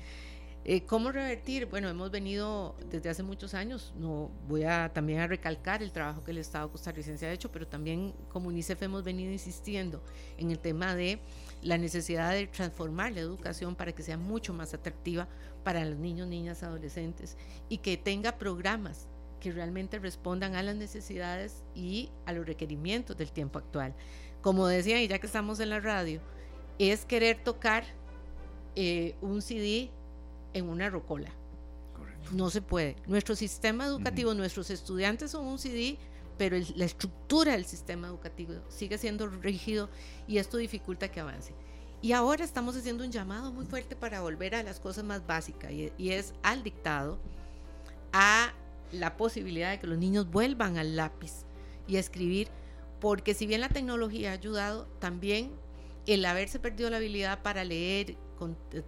Eh, 0.68 0.82
¿Cómo 0.82 1.12
revertir? 1.12 1.68
Bueno, 1.68 1.90
hemos 1.90 2.10
venido 2.10 2.76
desde 2.90 3.08
hace 3.12 3.22
muchos 3.22 3.54
años, 3.54 3.94
no 4.00 4.32
voy 4.48 4.64
a 4.64 4.92
también 4.92 5.20
a 5.20 5.28
recalcar 5.28 5.84
el 5.84 5.92
trabajo 5.92 6.24
que 6.24 6.32
el 6.32 6.40
Estado 6.40 6.72
costarricense 6.72 7.28
ha 7.28 7.32
hecho, 7.32 7.52
pero 7.52 7.68
también 7.68 8.16
como 8.30 8.48
UNICEF 8.48 8.82
hemos 8.82 9.04
venido 9.04 9.32
insistiendo 9.32 10.04
en 10.40 10.50
el 10.50 10.58
tema 10.58 10.96
de 10.96 11.20
la 11.62 11.78
necesidad 11.78 12.32
de 12.32 12.48
transformar 12.48 13.12
la 13.12 13.20
educación 13.20 13.76
para 13.76 13.92
que 13.92 14.02
sea 14.02 14.18
mucho 14.18 14.56
más 14.56 14.74
atractiva 14.74 15.28
para 15.64 15.86
los 15.86 16.00
niños, 16.00 16.28
niñas, 16.28 16.64
adolescentes 16.64 17.38
y 17.70 17.78
que 17.78 17.96
tenga 17.96 18.40
programas 18.40 19.08
que 19.40 19.52
realmente 19.52 20.00
respondan 20.00 20.56
a 20.56 20.64
las 20.64 20.76
necesidades 20.76 21.64
y 21.76 22.10
a 22.26 22.34
los 22.34 22.44
requerimientos 22.44 23.16
del 23.16 23.32
tiempo 23.32 23.60
actual. 23.60 23.94
Como 24.42 24.66
decía, 24.66 25.00
y 25.00 25.08
ya 25.08 25.20
que 25.20 25.28
estamos 25.28 25.60
en 25.60 25.70
la 25.70 25.80
radio, 25.80 26.22
es 26.80 27.06
querer 27.06 27.44
tocar 27.44 27.84
eh, 28.76 29.14
un 29.22 29.44
CD 29.44 29.92
en 30.56 30.70
una 30.70 30.90
rocola. 30.90 31.30
No 32.32 32.50
se 32.50 32.62
puede. 32.62 32.96
Nuestro 33.06 33.36
sistema 33.36 33.86
educativo, 33.86 34.34
nuestros 34.34 34.72
estudiantes 34.72 35.32
son 35.32 35.46
un 35.46 35.60
CD, 35.60 35.98
pero 36.38 36.58
la 36.76 36.86
estructura 36.86 37.52
del 37.52 37.66
sistema 37.66 38.08
educativo 38.08 38.56
sigue 38.70 38.98
siendo 38.98 39.28
rígido 39.28 39.90
y 40.28 40.38
esto 40.38 40.58
dificulta 40.58 41.12
que 41.12 41.20
avance. 41.20 41.54
Y 42.02 42.14
ahora 42.14 42.44
estamos 42.44 42.76
haciendo 42.76 43.04
un 43.04 43.12
llamado 43.12 43.52
muy 43.52 43.66
fuerte 43.66 43.96
para 43.96 44.22
volver 44.22 44.56
a 44.56 44.64
las 44.64 44.80
cosas 44.80 45.04
más 45.04 45.28
básicas 45.28 45.72
y, 45.72 45.92
y 45.98 46.12
es 46.12 46.34
al 46.42 46.64
dictado, 46.64 47.20
a 48.14 48.54
la 48.92 49.18
posibilidad 49.18 49.72
de 49.72 49.80
que 49.80 49.88
los 49.88 49.98
niños 49.98 50.32
vuelvan 50.32 50.78
al 50.78 50.96
lápiz 50.96 51.46
y 51.88 51.98
a 51.98 52.00
escribir, 52.00 52.48
porque 53.02 53.34
si 53.34 53.46
bien 53.46 53.62
la 53.62 53.70
tecnología 53.70 54.32
ha 54.32 54.34
ayudado, 54.34 54.88
también 55.00 55.52
el 56.08 56.24
haberse 56.26 56.60
perdido 56.60 56.90
la 56.90 56.98
habilidad 56.98 57.42
para 57.42 57.64
leer, 57.64 58.16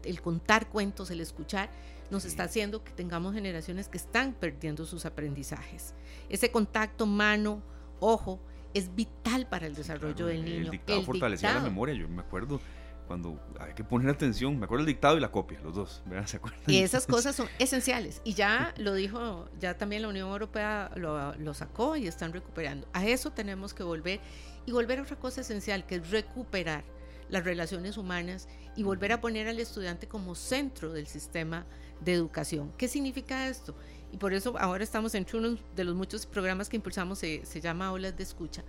el 0.03 0.21
contar 0.21 0.69
cuentos, 0.69 1.11
el 1.11 1.21
escuchar, 1.21 1.69
nos 2.09 2.25
está 2.25 2.43
haciendo 2.43 2.83
que 2.83 2.91
tengamos 2.91 3.33
generaciones 3.33 3.89
que 3.89 3.97
están 3.97 4.33
perdiendo 4.33 4.85
sus 4.85 5.05
aprendizajes. 5.05 5.93
Ese 6.29 6.51
contacto 6.51 7.05
mano, 7.05 7.61
ojo, 7.99 8.39
es 8.73 8.93
vital 8.95 9.47
para 9.47 9.67
el 9.67 9.75
desarrollo 9.75 10.27
del 10.27 10.45
niño. 10.45 10.57
El 10.57 10.69
dictado 10.71 11.03
fortalecía 11.03 11.53
la 11.53 11.61
memoria, 11.61 11.95
yo 11.95 12.07
me 12.07 12.21
acuerdo 12.21 12.59
cuando 13.07 13.39
hay 13.59 13.73
que 13.73 13.85
poner 13.85 14.09
atención, 14.09 14.59
me 14.59 14.65
acuerdo 14.65 14.81
el 14.81 14.87
dictado 14.87 15.17
y 15.17 15.21
la 15.21 15.31
copia, 15.31 15.59
los 15.61 15.73
dos, 15.73 16.03
¿Se 16.25 16.37
acuerdan? 16.37 16.61
Y 16.67 16.77
esas 16.83 17.07
cosas 17.07 17.35
son 17.35 17.47
esenciales. 17.57 18.21
Y 18.25 18.33
ya 18.33 18.73
lo 18.77 18.93
dijo, 18.93 19.47
ya 19.59 19.77
también 19.77 20.01
la 20.01 20.09
Unión 20.09 20.29
Europea 20.29 20.91
lo, 20.95 21.33
lo, 21.35 21.53
sacó 21.53 21.95
y 21.95 22.05
están 22.05 22.33
recuperando. 22.33 22.87
A 22.91 23.05
eso 23.05 23.31
tenemos 23.31 23.73
que 23.73 23.83
volver 23.83 24.19
y 24.65 24.71
volver 24.73 24.99
a 24.99 25.03
otra 25.03 25.15
cosa 25.15 25.41
esencial, 25.41 25.85
que 25.85 25.95
es 25.95 26.11
recuperar 26.11 26.83
las 27.29 27.43
relaciones 27.43 27.97
humanas 27.97 28.47
y 28.75 28.83
volver 28.83 29.11
a 29.11 29.21
poner 29.21 29.47
al 29.47 29.59
estudiante 29.59 30.07
como 30.07 30.35
centro 30.35 30.93
del 30.93 31.07
sistema 31.07 31.65
de 32.01 32.13
educación. 32.13 32.71
¿Qué 32.77 32.87
significa 32.87 33.47
esto? 33.47 33.75
Y 34.11 34.17
por 34.17 34.33
eso 34.33 34.57
ahora 34.57 34.83
estamos 34.83 35.15
en 35.15 35.25
uno 35.33 35.57
de 35.75 35.83
los 35.83 35.95
muchos 35.95 36.25
programas 36.25 36.69
que 36.69 36.77
impulsamos, 36.77 37.19
se, 37.19 37.45
se 37.45 37.59
llama 37.59 37.91
Olas 37.91 38.15
de 38.15 38.23
Escucha, 38.23 38.63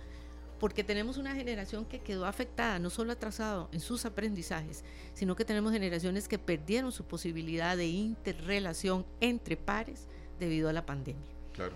porque 0.59 0.83
tenemos 0.83 1.17
una 1.17 1.33
generación 1.35 1.85
que 1.85 1.99
quedó 1.99 2.25
afectada, 2.25 2.79
no 2.79 2.89
solo 2.89 3.13
atrasado 3.13 3.69
en 3.71 3.79
sus 3.79 4.05
aprendizajes, 4.05 4.83
sino 5.13 5.35
que 5.35 5.45
tenemos 5.45 5.71
generaciones 5.71 6.27
que 6.27 6.37
perdieron 6.37 6.91
su 6.91 7.05
posibilidad 7.05 7.77
de 7.77 7.87
interrelación 7.87 9.05
entre 9.21 9.55
pares 9.55 10.07
debido 10.39 10.69
a 10.69 10.73
la 10.73 10.85
pandemia. 10.85 11.29
Claro. 11.53 11.75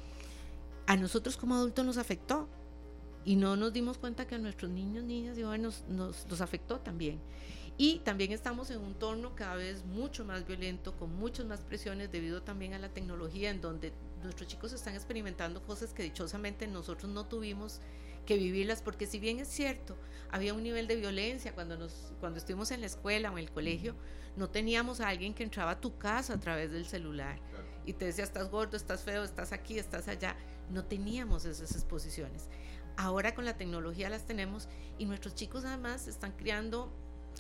A 0.85 0.97
nosotros 0.97 1.37
como 1.37 1.55
adultos 1.55 1.85
nos 1.85 1.97
afectó, 1.97 2.49
y 3.25 3.35
no 3.35 3.55
nos 3.55 3.73
dimos 3.73 3.97
cuenta 3.97 4.27
que 4.27 4.35
a 4.35 4.37
nuestros 4.37 4.71
niños, 4.71 5.03
niñas 5.03 5.37
y 5.37 5.43
jóvenes 5.43 5.83
nos, 5.87 6.25
nos, 6.27 6.41
afectó 6.41 6.79
también. 6.79 7.19
Y 7.77 7.99
también 7.99 8.31
estamos 8.31 8.69
en 8.69 8.79
un 8.79 8.89
entorno 8.89 9.35
cada 9.35 9.55
vez 9.55 9.83
mucho 9.85 10.25
más 10.25 10.45
violento, 10.45 10.95
con 10.97 11.15
muchas 11.15 11.45
más 11.45 11.61
presiones 11.61 12.11
debido 12.11 12.43
también 12.43 12.73
a 12.73 12.79
la 12.79 12.89
tecnología, 12.89 13.49
en 13.49 13.61
donde 13.61 13.93
nuestros 14.21 14.47
chicos 14.47 14.73
están 14.73 14.93
experimentando 14.93 15.63
cosas 15.63 15.93
que 15.93 16.03
dichosamente 16.03 16.67
nosotros 16.67 17.11
no 17.11 17.25
tuvimos 17.25 17.81
que 18.25 18.37
vivirlas, 18.37 18.81
porque 18.81 19.05
si 19.05 19.19
bien 19.19 19.39
es 19.39 19.47
cierto, 19.47 19.97
había 20.31 20.53
un 20.53 20.63
nivel 20.63 20.87
de 20.87 20.95
violencia 20.95 21.53
cuando, 21.53 21.77
nos, 21.77 22.13
cuando 22.19 22.39
estuvimos 22.39 22.71
en 22.71 22.81
la 22.81 22.87
escuela 22.87 23.31
o 23.31 23.37
en 23.37 23.43
el 23.43 23.51
colegio, 23.51 23.95
no 24.35 24.49
teníamos 24.49 25.01
a 25.01 25.09
alguien 25.09 25.33
que 25.33 25.43
entraba 25.43 25.71
a 25.71 25.81
tu 25.81 25.97
casa 25.97 26.33
a 26.33 26.39
través 26.39 26.71
del 26.71 26.85
celular 26.85 27.39
y 27.85 27.93
te 27.93 28.05
decía, 28.05 28.23
estás 28.23 28.49
gordo, 28.49 28.77
estás 28.77 29.03
feo, 29.03 29.23
estás 29.23 29.51
aquí, 29.51 29.77
estás 29.77 30.07
allá. 30.07 30.35
No 30.69 30.85
teníamos 30.85 31.45
esas 31.45 31.71
exposiciones. 31.73 32.47
Ahora 32.97 33.33
con 33.33 33.45
la 33.45 33.57
tecnología 33.57 34.09
las 34.09 34.25
tenemos 34.25 34.67
y 34.97 35.05
nuestros 35.05 35.35
chicos 35.35 35.65
además 35.65 36.07
están 36.07 36.31
criando 36.33 36.91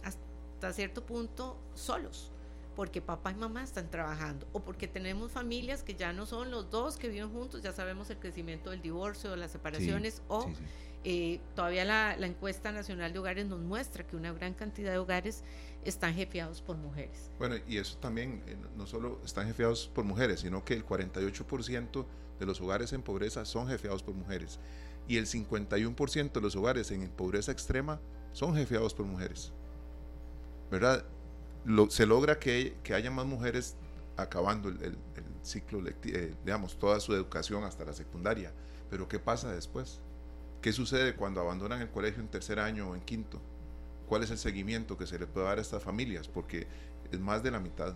hasta 0.03 0.73
cierto 0.73 1.05
punto 1.05 1.57
solos 1.75 2.31
porque 2.75 3.01
papá 3.01 3.31
y 3.31 3.35
mamá 3.35 3.63
están 3.63 3.89
trabajando 3.89 4.47
o 4.51 4.59
porque 4.61 4.87
tenemos 4.87 5.31
familias 5.31 5.83
que 5.83 5.95
ya 5.95 6.13
no 6.13 6.25
son 6.25 6.51
los 6.51 6.69
dos 6.69 6.97
que 6.97 7.07
viven 7.07 7.29
juntos, 7.29 7.61
ya 7.61 7.71
sabemos 7.71 8.09
el 8.09 8.17
crecimiento 8.17 8.71
del 8.71 8.81
divorcio, 8.81 9.35
las 9.35 9.51
separaciones 9.51 10.21
o 10.27 10.49
eh, 11.03 11.39
todavía 11.55 11.85
la, 11.85 12.15
encuesta 12.25 12.71
nacional 12.71 13.11
de 13.13 13.19
hogares 13.19 13.45
nos 13.45 13.59
muestra 13.59 14.05
que 14.07 14.15
una 14.15 14.31
gran 14.31 14.53
cantidad 14.53 14.91
de 14.91 14.97
hogares 14.97 15.43
están 15.83 16.13
jefeados 16.13 16.61
por 16.61 16.77
mujeres. 16.77 17.29
Bueno, 17.37 17.55
y 17.67 17.77
eso 17.77 17.97
también 17.97 18.41
eh, 18.47 18.55
no 18.77 18.87
solo 18.87 19.19
están 19.23 19.47
jefeados 19.47 19.89
por 19.93 20.05
mujeres, 20.05 20.39
sino 20.39 20.63
que 20.63 20.73
el 20.73 20.85
48% 20.85 22.05
de 22.39 22.45
los 22.45 22.61
hogares 22.61 22.93
en 22.93 23.01
pobreza 23.01 23.45
son 23.45 23.67
jefeados 23.67 24.01
por 24.01 24.15
mujeres 24.15 24.59
y 25.07 25.17
el 25.17 25.25
51% 25.25 26.31
de 26.31 26.41
los 26.41 26.55
hogares 26.55 26.91
en 26.91 27.07
pobreza 27.09 27.51
extrema 27.51 27.99
son 28.31 28.55
jefeados 28.55 28.93
por 28.93 29.05
mujeres. 29.05 29.51
¿Verdad? 30.71 31.05
se 31.89 32.05
logra 32.05 32.39
que, 32.39 32.75
que, 32.83 32.93
haya 32.93 33.09
más 33.09 33.25
mujeres 33.25 33.75
acabando 34.17 34.69
el, 34.69 34.97
ciclo, 35.43 35.81
eh, 35.87 36.33
digamos, 36.43 36.77
toda 36.77 36.99
su 36.99 37.13
educación 37.13 37.63
hasta 37.63 37.85
la 37.85 37.93
secundaria. 37.93 38.51
Pero 38.89 39.07
¿qué 39.07 39.19
pasa 39.19 39.51
después? 39.51 39.99
¿Qué 40.61 40.71
sucede 40.71 41.15
cuando 41.15 41.41
abandonan 41.41 41.81
el 41.81 41.89
colegio 41.89 42.21
en 42.21 42.29
tercer 42.29 42.59
año 42.59 42.89
o 42.89 42.95
en 42.95 43.01
quinto? 43.01 43.41
¿Cuál 44.07 44.23
es 44.23 44.31
el 44.31 44.37
seguimiento 44.37 44.97
que 44.97 45.07
se 45.07 45.19
le 45.19 45.27
puede 45.27 45.47
dar 45.47 45.57
a 45.57 45.61
estas 45.61 45.83
familias? 45.83 46.27
Porque 46.27 46.67
es 47.11 47.19
más 47.19 47.43
de 47.43 47.51
la 47.51 47.59
mitad 47.59 47.95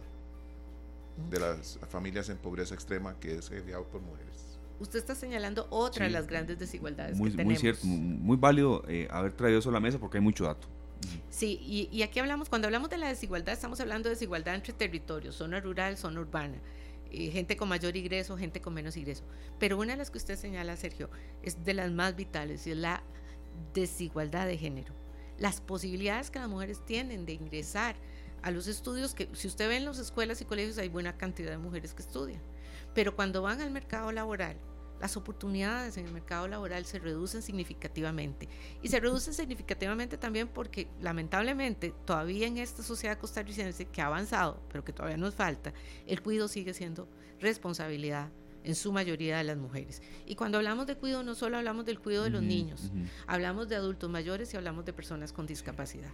de 1.30 1.40
las 1.40 1.80
familias 1.90 2.30
en 2.30 2.38
pobreza 2.38 2.76
extrema 2.76 3.20
que 3.20 3.36
es 3.36 3.50
enviado 3.52 3.86
por 3.86 4.02
mujeres. 4.02 4.57
Usted 4.80 5.00
está 5.00 5.16
señalando 5.16 5.68
otra 5.70 6.06
de 6.06 6.12
las 6.12 6.28
grandes 6.28 6.60
desigualdades 6.60 7.18
muy, 7.18 7.32
que 7.32 7.38
tenemos. 7.38 7.54
Muy 7.54 7.60
cierto, 7.60 7.86
muy 7.88 8.38
válido 8.38 8.84
eh, 8.88 9.08
haber 9.10 9.34
traído 9.34 9.60
eso 9.60 9.70
a 9.70 9.74
la 9.74 9.80
mesa 9.80 10.00
porque 10.00 10.18
hay 10.18 10.24
mucho 10.24 10.46
dato. 10.46 10.68
Sí, 11.30 11.90
y, 11.92 12.02
aquí 12.02 12.20
hablamos, 12.20 12.50
cuando 12.50 12.68
hablamos 12.68 12.90
de 12.90 12.98
la 12.98 13.08
desigualdad, 13.08 13.54
estamos 13.54 13.80
hablando 13.80 14.10
de 14.10 14.16
desigualdad 14.16 14.56
entre 14.56 14.74
territorios, 14.74 15.36
zona 15.36 15.60
rural, 15.60 15.98
zona 15.98 16.20
urbana, 16.20 16.58
eh, 17.12 17.30
gente 17.30 17.56
con 17.56 17.70
mayor 17.70 17.96
ingreso, 17.96 18.38
gente 18.38 18.62
con 18.62 18.74
menos 18.74 18.98
ingreso. 18.98 19.24
Pero 19.60 19.78
una 19.78 19.94
de 19.94 19.98
las 19.98 20.10
que 20.10 20.18
usted 20.18 20.36
señala, 20.36 20.76
Sergio, 20.76 21.10
es 21.44 21.64
de 21.64 21.74
las 21.74 21.92
más 21.92 22.16
vitales 22.16 22.66
y 22.68 22.72
es 22.72 22.78
la 22.78 23.04
desigualdad 23.74 24.48
de 24.48 24.58
género. 24.58 24.94
Las 25.38 25.62
posibilidades 25.62 26.32
que 26.32 26.40
las 26.40 26.50
mujeres 26.50 26.84
tienen 26.86 27.26
de 27.26 27.34
ingresar 27.34 27.96
a 28.42 28.52
los 28.52 28.68
estudios, 28.68 29.14
que 29.14 29.30
si 29.34 29.48
usted 29.48 29.68
ve 29.68 29.78
en 29.78 29.86
las 29.86 30.00
escuelas 30.00 30.42
y 30.42 30.46
colegios 30.46 30.78
hay 30.78 30.90
buena 30.90 31.18
cantidad 31.18 31.52
de 31.52 31.58
mujeres 31.58 31.94
que 31.94 32.02
estudian, 32.02 32.42
pero 32.98 33.16
cuando 33.16 33.44
van 33.44 33.62
al 33.62 33.70
mercado 33.70 34.12
laboral, 34.12 34.58
las 35.00 35.18
oportunidades 35.18 35.98
en 35.98 36.08
el 36.08 36.12
mercado 36.12 36.48
laboral 36.48 36.84
se 36.84 36.98
reducen 36.98 37.44
significativamente. 37.44 38.50
Y 38.82 38.88
se 38.88 39.00
reducen 39.00 39.36
significativamente 39.36 40.18
también 40.18 40.48
porque 40.48 40.88
lamentablemente 41.00 41.94
todavía 42.06 42.48
en 42.48 42.58
esta 42.58 42.82
sociedad 42.82 43.20
costarricense 43.20 43.86
que 43.86 44.02
ha 44.02 44.08
avanzado, 44.08 44.64
pero 44.70 44.84
que 44.84 44.94
todavía 44.94 45.16
nos 45.16 45.36
falta, 45.36 45.74
el 46.08 46.24
cuidado 46.24 46.48
sigue 46.48 46.74
siendo 46.74 47.08
responsabilidad 47.40 48.32
en 48.64 48.74
su 48.74 48.92
mayoría 48.92 49.38
de 49.38 49.44
las 49.44 49.58
mujeres. 49.58 50.02
Y 50.26 50.34
cuando 50.34 50.58
hablamos 50.58 50.88
de 50.88 50.96
cuidado 50.96 51.22
no 51.22 51.36
solo 51.36 51.58
hablamos 51.58 51.86
del 51.86 52.00
cuidado 52.00 52.24
de 52.24 52.32
los 52.32 52.42
niños, 52.42 52.92
hablamos 53.28 53.70
de 53.70 53.76
adultos 53.76 54.10
mayores 54.10 54.52
y 54.56 54.58
hablamos 54.58 54.86
de 54.86 54.94
personas 54.94 55.32
con 55.32 55.46
discapacidad. 55.46 56.10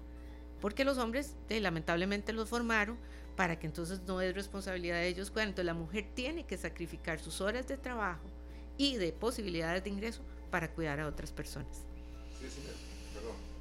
Porque 0.59 0.83
los 0.83 0.97
hombres 0.97 1.37
lamentablemente 1.49 2.33
los 2.33 2.49
formaron 2.49 2.97
para 3.35 3.59
que 3.59 3.67
entonces 3.67 4.01
no 4.07 4.21
es 4.21 4.33
responsabilidad 4.35 4.97
de 4.97 5.07
ellos 5.07 5.31
cuidar. 5.31 5.47
Entonces 5.47 5.65
la 5.65 5.73
mujer 5.73 6.07
tiene 6.13 6.45
que 6.45 6.57
sacrificar 6.57 7.19
sus 7.19 7.41
horas 7.41 7.67
de 7.67 7.77
trabajo, 7.77 8.29
y 8.77 8.97
de 8.97 9.11
posibilidades 9.13 9.83
de 9.83 9.89
ingreso 9.89 10.21
para 10.51 10.71
cuidar 10.71 10.99
a 10.99 11.07
otras 11.07 11.31
personas. 11.31 11.83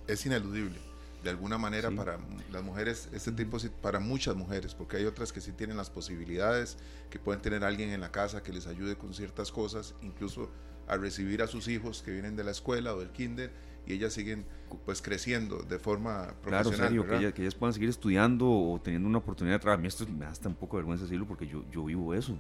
es 0.07 0.27
ineludible. 0.27 0.78
De 1.23 1.31
alguna 1.31 1.57
manera 1.57 1.89
para 1.93 2.19
las 2.51 2.65
mujeres, 2.65 3.09
este 3.12 3.31
tipo, 3.31 3.57
para 3.81 4.01
muchas 4.01 4.35
mujeres, 4.35 4.74
porque 4.74 4.97
hay 4.97 5.05
otras 5.05 5.32
que 5.32 5.40
sí 5.40 5.53
tienen 5.53 5.77
las 5.77 5.89
posibilidades, 5.89 6.77
que 7.11 7.20
pueden 7.20 7.40
tener 7.40 7.62
alguien 7.62 7.90
en 7.90 8.01
la 8.01 8.11
casa 8.11 8.43
que 8.43 8.53
les 8.53 8.66
ayude 8.66 8.97
con 8.97 9.15
ciertas 9.15 9.53
cosas, 9.53 9.94
incluso 10.03 10.51
a 10.89 10.97
recibir 10.97 11.40
a 11.43 11.47
sus 11.47 11.69
hijos 11.69 12.03
que 12.03 12.11
vienen 12.11 12.35
de 12.35 12.43
la 12.43 12.51
escuela 12.51 12.93
o 12.93 12.99
del 12.99 13.11
kinder 13.11 13.53
y 13.87 13.95
ellas 13.95 14.13
siguen 14.13 14.45
pues 14.85 15.03
creciendo 15.03 15.59
de 15.63 15.79
forma 15.79 16.35
profesional. 16.43 16.89
Claro, 16.89 17.07
serio, 17.07 17.35
que 17.35 17.43
ellas, 17.43 17.55
puedan 17.55 17.75
seguir 17.75 17.89
estudiando 17.89 18.49
o 18.49 18.81
teniendo 18.81 19.09
una 19.09 19.19
oportunidad 19.19 19.57
de 19.57 19.61
trabajar. 19.61 19.81
A 19.81 19.83
mí 19.83 19.89
esto 19.89 20.07
me 20.07 20.25
da 20.25 20.31
hasta 20.31 20.49
un 20.49 20.55
poco 20.55 20.77
de 20.77 20.83
vergüenza 20.83 21.05
decirlo 21.05 21.27
porque 21.27 21.47
yo, 21.47 21.65
yo 21.71 21.85
vivo 21.85 22.15
eso 22.15 22.39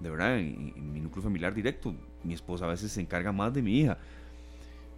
de 0.00 0.10
verdad, 0.10 0.38
en, 0.38 0.92
mi 0.92 1.00
núcleo 1.00 1.22
familiar 1.22 1.54
directo, 1.54 1.94
mi 2.24 2.34
esposa 2.34 2.64
a 2.64 2.68
veces 2.68 2.90
se 2.90 3.00
encarga 3.00 3.32
más 3.32 3.52
de 3.52 3.62
mi 3.62 3.80
hija. 3.80 3.98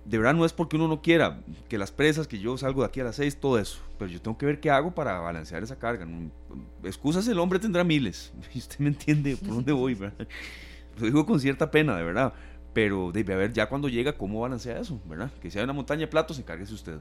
De 0.05 0.19
verdad 0.19 0.35
no 0.35 0.45
es 0.45 0.53
porque 0.53 0.77
uno 0.77 0.89
no 0.89 1.01
quiera 1.01 1.41
que 1.69 1.79
las 1.79 1.93
presas, 1.93 2.27
que 2.27 2.39
yo 2.39 2.57
salgo 2.59 2.83
de 2.83 2.89
aquí 2.89 3.01
a 3.01 3.05
las 3.05 3.17
seis, 3.17 3.37
todo 3.37 3.59
eso, 3.59 3.79
pero 3.99 4.11
yo 4.11 4.21
tengo 4.21 4.37
que 4.37 4.47
ver 4.47 4.59
qué 4.59 4.71
hago 4.71 4.93
para 4.93 5.21
balancear 5.21 5.63
esa 5.63 5.79
carga. 5.79 6.07
Excusas 6.83 7.27
el 7.29 7.39
hombre 7.39 7.59
tendrá 7.59 7.85
miles, 7.85 8.33
usted 8.55 8.79
me 8.79 8.89
entiende 8.89 9.37
por 9.37 9.49
dónde 9.49 9.73
voy, 9.73 9.95
¿verdad? 9.95 10.27
Lo 10.99 11.07
digo 11.07 11.25
con 11.25 11.41
cierta 11.41 11.71
pena, 11.71 11.97
de 11.97 12.03
verdad, 12.03 12.33
pero 12.73 13.11
debe 13.13 13.35
haber 13.35 13.53
ya 13.53 13.69
cuando 13.69 13.89
llega 13.89 14.13
cómo 14.13 14.41
balancea 14.41 14.79
eso, 14.79 15.01
¿verdad? 15.07 15.31
Que 15.41 15.51
sea 15.51 15.65
una 15.65 15.73
montaña 15.73 16.03
de 16.03 16.07
platos, 16.09 16.39
encárguese 16.39 16.75
usted. 16.75 16.99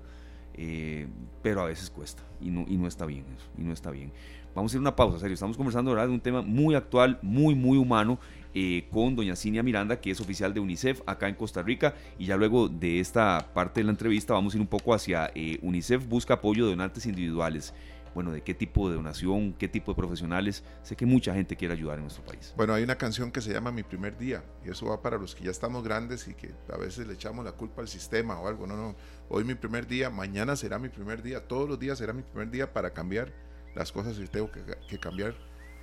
Eh, 0.54 1.08
pero 1.42 1.62
a 1.62 1.66
veces 1.66 1.90
cuesta 1.90 2.22
y 2.42 2.50
no, 2.50 2.66
y 2.68 2.76
no 2.76 2.86
está 2.86 3.06
bien 3.06 3.24
eso, 3.38 3.48
y 3.58 3.64
no 3.64 3.74
está 3.74 3.90
bien. 3.90 4.12
Vamos 4.54 4.74
a 4.74 4.76
ir 4.76 4.80
a 4.80 4.82
una 4.82 4.96
pausa, 4.96 5.18
serio. 5.18 5.34
Estamos 5.34 5.56
conversando 5.56 5.92
ahora 5.92 6.06
de 6.06 6.12
un 6.12 6.20
tema 6.20 6.42
muy 6.42 6.76
actual, 6.76 7.20
muy, 7.22 7.56
muy 7.56 7.78
humano, 7.78 8.20
eh, 8.54 8.86
con 8.92 9.16
doña 9.16 9.38
Cinia 9.38 9.64
Miranda, 9.64 10.02
que 10.02 10.12
es 10.12 10.20
oficial 10.20 10.54
de 10.54 10.60
UNICEF 10.60 11.02
acá 11.06 11.30
en 11.30 11.36
Costa 11.36 11.62
Rica. 11.62 11.96
Y 12.20 12.26
ya 12.26 12.36
luego 12.36 12.68
de 12.68 13.00
esta 13.00 13.48
parte 13.54 13.80
de 13.80 13.86
la 13.86 13.92
entrevista 13.92 14.34
vamos 14.34 14.54
a 14.54 14.58
ir 14.58 14.62
un 14.62 14.68
poco 14.68 14.94
hacia 14.94 15.32
eh, 15.36 15.58
UNICEF 15.62 16.06
busca 16.06 16.34
apoyo 16.36 16.66
de 16.66 16.72
donantes 16.72 17.06
individuales. 17.06 17.74
Bueno, 18.14 18.32
de 18.32 18.42
qué 18.42 18.54
tipo 18.54 18.90
de 18.90 18.96
donación, 18.96 19.54
qué 19.54 19.68
tipo 19.68 19.92
de 19.92 19.96
profesionales. 19.96 20.64
Sé 20.84 20.96
que 20.96 21.06
mucha 21.06 21.34
gente 21.34 21.56
quiere 21.56 21.74
ayudar 21.74 21.98
en 21.98 22.04
nuestro 22.04 22.24
país. 22.26 22.54
Bueno, 22.58 22.74
hay 22.74 22.84
una 22.84 22.98
canción 22.98 23.32
que 23.32 23.42
se 23.42 23.54
llama 23.54 23.72
Mi 23.72 23.84
primer 23.84 24.18
día. 24.18 24.44
Y 24.66 24.70
eso 24.70 24.88
va 24.88 25.02
para 25.02 25.18
los 25.18 25.36
que 25.36 25.44
ya 25.46 25.52
estamos 25.52 25.84
grandes 25.84 26.28
y 26.28 26.34
que 26.34 26.52
a 26.72 26.78
veces 26.78 27.08
le 27.08 27.14
echamos 27.14 27.46
la 27.46 27.54
culpa 27.54 27.82
al 27.82 27.88
sistema 27.88 28.40
o 28.40 28.48
algo. 28.48 28.68
No, 28.68 28.76
no. 28.76 28.96
Hoy 29.30 29.44
mi 29.44 29.56
primer 29.56 29.88
día, 29.88 30.10
mañana 30.10 30.56
será 30.56 30.78
mi 30.78 30.90
primer 30.90 31.22
día, 31.22 31.48
todos 31.48 31.70
los 31.70 31.80
días 31.80 31.98
será 31.98 32.14
mi 32.14 32.24
primer 32.24 32.52
día 32.52 32.74
para 32.74 32.92
cambiar 32.92 33.34
las 33.76 33.92
cosas 33.92 34.18
que 34.18 34.28
tengo 34.28 34.52
que, 34.52 35.00
cambiar 35.00 35.34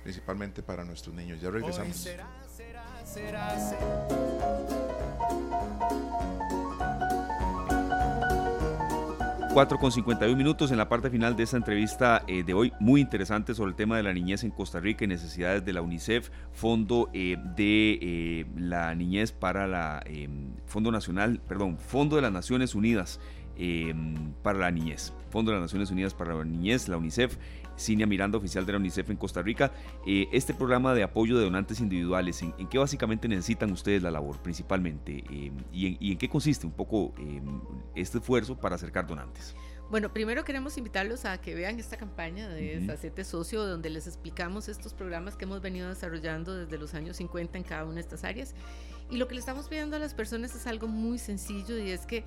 principalmente 0.03 0.61
para 0.61 0.85
nuestros 0.85 1.15
niños. 1.15 1.41
Ya 1.41 1.49
regresamos. 1.49 1.97
Será, 1.97 2.27
será, 2.47 3.05
será, 3.05 4.38
4 9.53 9.79
con 9.79 9.91
51 9.91 10.37
minutos 10.37 10.69
en 10.69 10.77
la 10.77 10.87
parte 10.87 11.09
final 11.09 11.35
de 11.35 11.43
esta 11.43 11.57
entrevista 11.57 12.23
eh, 12.27 12.43
de 12.43 12.53
hoy, 12.53 12.71
muy 12.79 13.01
interesante 13.01 13.55
sobre 13.55 13.71
el 13.71 13.75
tema 13.75 13.97
de 13.97 14.03
la 14.03 14.13
niñez 14.13 14.43
en 14.43 14.51
Costa 14.51 14.79
Rica 14.79 15.05
y 15.05 15.07
necesidades 15.07 15.65
de 15.65 15.73
la 15.73 15.81
UNICEF, 15.81 16.29
Fondo 16.53 17.09
eh, 17.13 17.35
de 17.55 17.99
eh, 17.99 18.45
la 18.55 18.93
Niñez 18.93 19.31
para 19.31 19.67
la 19.67 20.03
Fondo 20.67 20.91
Nacional, 20.91 21.41
perdón, 21.47 21.79
Fondo 21.79 22.15
de 22.15 22.21
las 22.21 22.31
Naciones 22.31 22.75
Unidas 22.75 23.19
para 24.43 24.59
la 24.59 24.71
Niñez, 24.71 25.13
Fondo 25.31 25.51
de 25.51 25.57
las 25.57 25.63
Naciones 25.63 25.91
Unidas 25.91 26.13
para 26.13 26.35
la 26.35 26.45
Niñez, 26.45 26.87
la 26.87 26.97
UNICEF, 26.97 27.37
Cinia 27.79 28.05
Miranda, 28.05 28.37
oficial 28.37 28.65
de 28.65 28.73
la 28.73 28.77
UNICEF 28.77 29.09
en 29.09 29.17
Costa 29.17 29.41
Rica. 29.41 29.71
Eh, 30.05 30.27
este 30.31 30.53
programa 30.53 30.93
de 30.93 31.03
apoyo 31.03 31.37
de 31.37 31.45
donantes 31.45 31.79
individuales, 31.79 32.41
¿en, 32.41 32.67
qué 32.67 32.77
básicamente 32.77 33.27
necesitan 33.27 33.71
ustedes 33.71 34.03
la 34.03 34.11
labor 34.11 34.41
principalmente? 34.41 35.23
Eh, 35.31 35.51
y, 35.71 36.11
en, 36.11 36.17
qué 36.17 36.29
consiste 36.29 36.65
un 36.65 36.73
poco 36.73 37.13
eh, 37.17 37.41
este 37.95 38.19
esfuerzo 38.19 38.57
para 38.57 38.75
acercar 38.75 39.07
donantes? 39.07 39.55
Bueno, 39.89 40.13
primero 40.13 40.43
queremos 40.43 40.77
invitarlos 40.77 41.25
a 41.25 41.41
que 41.41 41.55
vean 41.55 41.79
esta 41.79 41.97
campaña 41.97 42.47
de 42.47 42.77
uh 42.77 43.23
Socio, 43.23 43.65
donde 43.65 43.89
les 43.89 44.05
explicamos 44.05 44.69
estos 44.69 44.93
programas 44.93 45.35
que 45.35 45.45
hemos 45.45 45.61
venido 45.61 45.89
desarrollando 45.89 46.55
desde 46.55 46.77
los 46.77 46.93
años 46.93 47.17
50 47.17 47.57
en 47.57 47.63
cada 47.63 47.85
una 47.85 47.95
de 47.95 48.01
estas 48.01 48.23
áreas. 48.23 48.53
Y 49.09 49.17
lo 49.17 49.27
que 49.27 49.33
le 49.33 49.39
estamos 49.39 49.67
pidiendo 49.67 49.95
a 49.95 49.99
las 49.99 50.13
personas 50.13 50.53
es 50.53 50.67
algo 50.67 50.87
muy 50.87 51.17
sencillo 51.17 51.77
y 51.79 51.89
es 51.89 52.05
que 52.05 52.23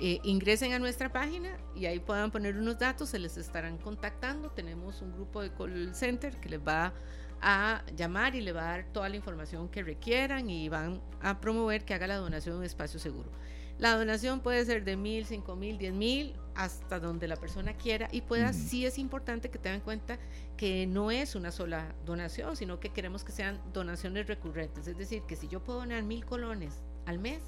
eh, 0.00 0.20
ingresen 0.24 0.72
a 0.72 0.78
nuestra 0.78 1.12
página 1.12 1.56
y 1.74 1.86
ahí 1.86 2.00
puedan 2.00 2.30
poner 2.30 2.56
unos 2.56 2.78
datos, 2.78 3.10
se 3.10 3.18
les 3.18 3.36
estarán 3.36 3.78
contactando. 3.78 4.50
Tenemos 4.50 5.02
un 5.02 5.12
grupo 5.12 5.42
de 5.42 5.52
call 5.52 5.94
center 5.94 6.38
que 6.40 6.48
les 6.48 6.60
va 6.60 6.92
a 7.40 7.82
llamar 7.94 8.34
y 8.34 8.40
le 8.40 8.52
va 8.52 8.62
a 8.62 8.76
dar 8.76 8.92
toda 8.92 9.08
la 9.08 9.16
información 9.16 9.68
que 9.68 9.82
requieran 9.82 10.48
y 10.48 10.68
van 10.68 11.02
a 11.20 11.40
promover 11.40 11.84
que 11.84 11.94
haga 11.94 12.06
la 12.06 12.16
donación 12.16 12.54
en 12.54 12.58
un 12.60 12.64
espacio 12.64 12.98
seguro. 12.98 13.30
La 13.78 13.94
donación 13.94 14.40
puede 14.40 14.64
ser 14.64 14.84
de 14.84 14.96
mil, 14.96 15.26
cinco 15.26 15.54
mil, 15.54 15.76
diez 15.76 15.92
mil, 15.92 16.34
hasta 16.54 16.98
donde 16.98 17.28
la 17.28 17.36
persona 17.36 17.74
quiera 17.74 18.08
y 18.10 18.22
pueda, 18.22 18.54
sí 18.54 18.86
es 18.86 18.96
importante 18.96 19.50
que 19.50 19.58
tengan 19.58 19.80
en 19.80 19.84
cuenta 19.84 20.18
que 20.56 20.86
no 20.86 21.10
es 21.10 21.34
una 21.34 21.52
sola 21.52 21.94
donación, 22.06 22.56
sino 22.56 22.80
que 22.80 22.88
queremos 22.88 23.22
que 23.22 23.32
sean 23.32 23.60
donaciones 23.74 24.28
recurrentes. 24.28 24.86
Es 24.86 24.96
decir, 24.96 25.22
que 25.28 25.36
si 25.36 25.48
yo 25.48 25.62
puedo 25.62 25.80
donar 25.80 26.02
mil 26.04 26.24
colones 26.24 26.82
al 27.04 27.18
mes, 27.18 27.42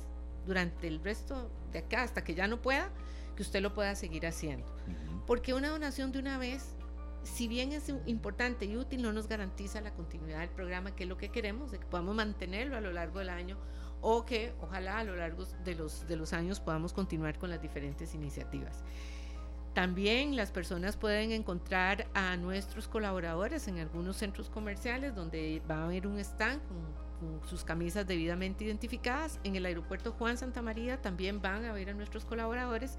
durante 0.49 0.89
el 0.89 1.03
resto 1.05 1.51
de 1.71 1.79
acá, 1.81 2.03
hasta 2.03 2.25
que 2.25 2.35
ya 2.35 2.49
no 2.49 2.61
pueda, 2.61 2.91
que 3.37 3.43
usted 3.43 3.63
lo 3.63 3.73
pueda 3.75 3.95
seguir 3.95 4.27
haciendo. 4.27 4.67
Porque 5.27 5.55
una 5.55 5.69
donación 5.69 6.11
de 6.11 6.19
una 6.19 6.39
vez 6.39 6.75
si 7.23 7.49
bien 7.49 7.73
es 7.73 7.93
importante 8.07 8.65
y 8.65 8.77
útil, 8.77 9.03
no 9.03 9.13
nos 9.13 9.29
garantiza 9.29 9.81
la 9.81 9.93
continuidad 9.93 10.41
del 10.41 10.51
programa, 10.51 10.95
que 10.95 11.05
es 11.05 11.09
lo 11.09 11.19
que 11.19 11.29
queremos, 11.29 11.71
de 11.71 11.79
que 11.79 11.87
podamos 11.87 12.17
mantenerlo 12.17 12.77
a 12.77 12.81
lo 12.81 12.93
largo 12.93 13.19
del 13.19 13.29
año 13.29 13.57
o 14.01 14.25
que 14.25 14.55
ojalá 14.61 14.99
a 14.99 15.05
lo 15.05 15.17
largo 15.17 15.45
de 15.65 15.75
los, 15.75 16.07
de 16.07 16.17
los 16.17 16.33
años 16.33 16.61
podamos 16.61 16.93
continuar 16.93 17.39
con 17.39 17.51
las 17.51 17.61
diferentes 17.61 18.15
iniciativas. 18.15 18.83
También 19.75 20.37
las 20.37 20.51
personas 20.51 20.97
pueden 20.97 21.33
encontrar 21.33 22.09
a 22.15 22.37
nuestros 22.37 22.89
colaboradores 22.89 23.69
en 23.69 23.79
algunos 23.79 24.17
centros 24.17 24.49
comerciales 24.51 25.15
donde 25.15 25.63
va 25.71 25.83
a 25.83 25.85
haber 25.85 26.07
un 26.07 26.19
stand 26.19 26.61
con, 26.67 27.08
sus 27.49 27.65
camisas 27.65 28.07
debidamente 28.07 28.65
identificadas. 28.65 29.41
En 29.45 29.57
el 29.57 29.67
aeropuerto 29.67 30.13
Juan 30.13 30.37
Santa 30.39 30.63
María 30.63 31.01
también 31.01 31.41
van 31.41 31.65
a 31.65 31.73
ver 31.73 31.91
a 31.91 31.95
nuestros 31.95 32.25
colaboradores. 32.25 32.99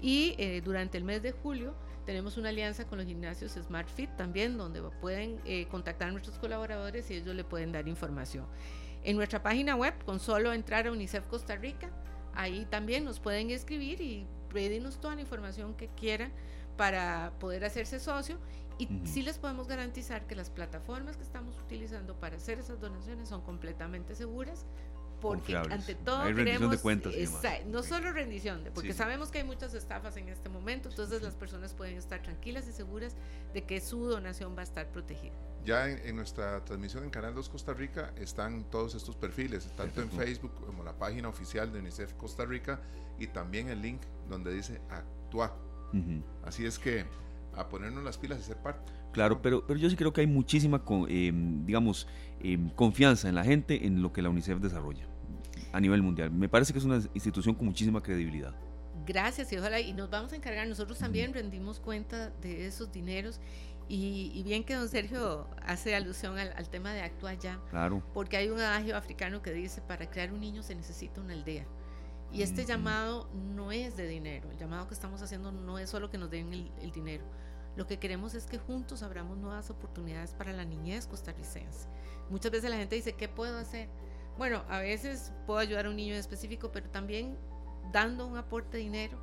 Y 0.00 0.34
eh, 0.38 0.62
durante 0.64 0.98
el 0.98 1.04
mes 1.04 1.22
de 1.22 1.32
julio 1.32 1.74
tenemos 2.06 2.36
una 2.36 2.48
alianza 2.48 2.86
con 2.86 2.98
los 2.98 3.06
gimnasios 3.06 3.52
Smart 3.52 3.88
Fit 3.88 4.10
también 4.16 4.56
donde 4.56 4.82
pueden 5.00 5.40
eh, 5.44 5.66
contactar 5.70 6.08
a 6.08 6.12
nuestros 6.12 6.38
colaboradores 6.38 7.10
y 7.10 7.14
ellos 7.14 7.34
le 7.34 7.44
pueden 7.44 7.72
dar 7.72 7.86
información. 7.86 8.46
En 9.02 9.16
nuestra 9.16 9.42
página 9.42 9.76
web, 9.76 9.94
con 10.04 10.20
solo 10.20 10.52
entrar 10.52 10.86
a 10.86 10.92
UNICEF 10.92 11.26
Costa 11.26 11.56
Rica, 11.56 11.90
ahí 12.34 12.66
también 12.70 13.04
nos 13.04 13.20
pueden 13.20 13.50
escribir 13.50 14.00
y 14.00 14.26
pedirnos 14.52 15.00
toda 15.00 15.14
la 15.14 15.20
información 15.20 15.74
que 15.74 15.88
quieran 15.88 16.32
para 16.76 17.32
poder 17.38 17.64
hacerse 17.64 18.00
socio 18.00 18.38
y 18.80 19.06
sí 19.06 19.22
les 19.22 19.38
podemos 19.38 19.68
garantizar 19.68 20.26
que 20.26 20.34
las 20.34 20.50
plataformas 20.50 21.16
que 21.16 21.22
estamos 21.22 21.56
utilizando 21.58 22.14
para 22.14 22.36
hacer 22.36 22.58
esas 22.58 22.80
donaciones 22.80 23.28
son 23.28 23.42
completamente 23.42 24.14
seguras 24.14 24.64
porque 25.20 25.54
ante 25.54 25.94
todo 25.94 26.24
queremos 26.34 26.70
de 26.70 26.78
cuentas 26.78 27.14
no 27.66 27.82
solo 27.82 28.10
rendición 28.12 28.64
porque 28.74 28.94
sabemos 28.94 29.30
que 29.30 29.38
hay 29.38 29.44
muchas 29.44 29.74
estafas 29.74 30.16
en 30.16 30.28
este 30.30 30.48
momento 30.48 30.88
entonces 30.88 31.22
las 31.22 31.34
personas 31.34 31.74
pueden 31.74 31.98
estar 31.98 32.22
tranquilas 32.22 32.66
y 32.68 32.72
seguras 32.72 33.14
de 33.52 33.64
que 33.64 33.80
su 33.80 34.06
donación 34.06 34.56
va 34.56 34.60
a 34.60 34.64
estar 34.64 34.88
protegida. 34.88 35.34
Ya 35.64 35.90
en, 35.90 36.16
nuestra 36.16 36.64
transmisión 36.64 37.04
en 37.04 37.10
Canal 37.10 37.34
2 37.34 37.50
Costa 37.50 37.74
Rica 37.74 38.14
están 38.16 38.64
todos 38.70 38.94
estos 38.94 39.14
perfiles, 39.14 39.70
tanto 39.76 40.00
en 40.00 40.10
Facebook 40.10 40.52
como 40.64 40.82
la 40.82 40.94
página 40.94 41.28
oficial 41.28 41.70
de 41.70 41.80
UNICEF 41.80 42.14
Costa 42.14 42.46
Rica 42.46 42.80
y 43.18 43.26
también 43.26 43.68
el 43.68 43.82
link 43.82 44.00
donde 44.28 44.54
dice 44.54 44.80
actúa. 44.88 45.54
Así 46.44 46.64
es 46.64 46.78
que 46.78 47.04
a 47.54 47.68
ponernos 47.68 48.04
las 48.04 48.18
pilas 48.18 48.40
y 48.40 48.42
ser 48.42 48.56
parte. 48.56 48.92
Claro, 49.12 49.42
pero, 49.42 49.66
pero 49.66 49.78
yo 49.78 49.90
sí 49.90 49.96
creo 49.96 50.12
que 50.12 50.20
hay 50.20 50.26
muchísima, 50.26 50.82
em, 51.08 51.66
digamos, 51.66 52.06
em, 52.40 52.70
confianza 52.70 53.28
en 53.28 53.34
la 53.34 53.44
gente 53.44 53.86
en 53.86 54.02
lo 54.02 54.12
que 54.12 54.22
la 54.22 54.30
UNICEF 54.30 54.60
desarrolla 54.60 55.04
a 55.72 55.80
nivel 55.80 56.02
mundial. 56.02 56.30
Me 56.30 56.48
parece 56.48 56.72
que 56.72 56.78
es 56.78 56.84
una 56.84 57.00
institución 57.14 57.54
con 57.54 57.66
muchísima 57.66 58.02
credibilidad. 58.02 58.54
Gracias 59.06 59.52
y 59.52 59.56
ojalá, 59.56 59.80
y 59.80 59.92
nos 59.92 60.10
vamos 60.10 60.32
a 60.32 60.36
encargar, 60.36 60.68
nosotros 60.68 60.98
también 60.98 61.32
rendimos 61.32 61.80
cuenta 61.80 62.30
de 62.42 62.66
esos 62.66 62.92
dineros 62.92 63.40
y, 63.88 64.42
bien 64.44 64.62
que 64.62 64.76
don 64.76 64.88
Sergio 64.88 65.48
hace 65.66 65.96
alusión 65.96 66.38
al, 66.38 66.68
tema 66.68 66.92
de 66.92 67.02
actuar 67.02 67.36
ya, 67.38 67.58
claro. 67.70 68.02
porque 68.14 68.36
hay 68.36 68.48
un 68.48 68.60
adagio 68.60 68.96
africano 68.96 69.42
que 69.42 69.52
dice, 69.52 69.80
para 69.80 70.08
crear 70.08 70.32
un 70.32 70.40
niño 70.40 70.62
se 70.62 70.76
necesita 70.76 71.20
una 71.20 71.32
aldea. 71.32 71.66
Y 72.32 72.42
este 72.42 72.64
llamado 72.64 73.28
no 73.34 73.72
es 73.72 73.96
de 73.96 74.06
dinero, 74.06 74.50
el 74.50 74.56
llamado 74.56 74.86
que 74.86 74.94
estamos 74.94 75.20
haciendo 75.20 75.50
no 75.50 75.78
es 75.78 75.90
solo 75.90 76.10
que 76.10 76.18
nos 76.18 76.30
den 76.30 76.52
el, 76.52 76.92
dinero. 76.92 77.24
Lo 77.76 77.86
que 77.86 77.98
queremos 77.98 78.34
es 78.34 78.46
que 78.46 78.58
juntos 78.58 79.02
abramos 79.02 79.36
nuevas 79.36 79.70
oportunidades 79.70 80.32
para 80.32 80.52
la 80.52 80.64
niñez 80.64 81.06
costarricense. 81.06 81.88
Muchas 82.28 82.52
veces 82.52 82.70
la 82.70 82.76
gente 82.76 82.94
dice, 82.94 83.14
¿qué 83.14 83.28
puedo 83.28 83.58
hacer? 83.58 83.88
Bueno, 84.38 84.62
a 84.68 84.78
veces 84.78 85.32
puedo 85.46 85.58
ayudar 85.58 85.86
a 85.86 85.90
un 85.90 85.96
niño 85.96 86.14
en 86.14 86.20
específico, 86.20 86.70
pero 86.72 86.88
también 86.88 87.36
dando 87.92 88.26
un 88.26 88.36
aporte 88.36 88.76
de 88.76 88.84
dinero 88.84 89.18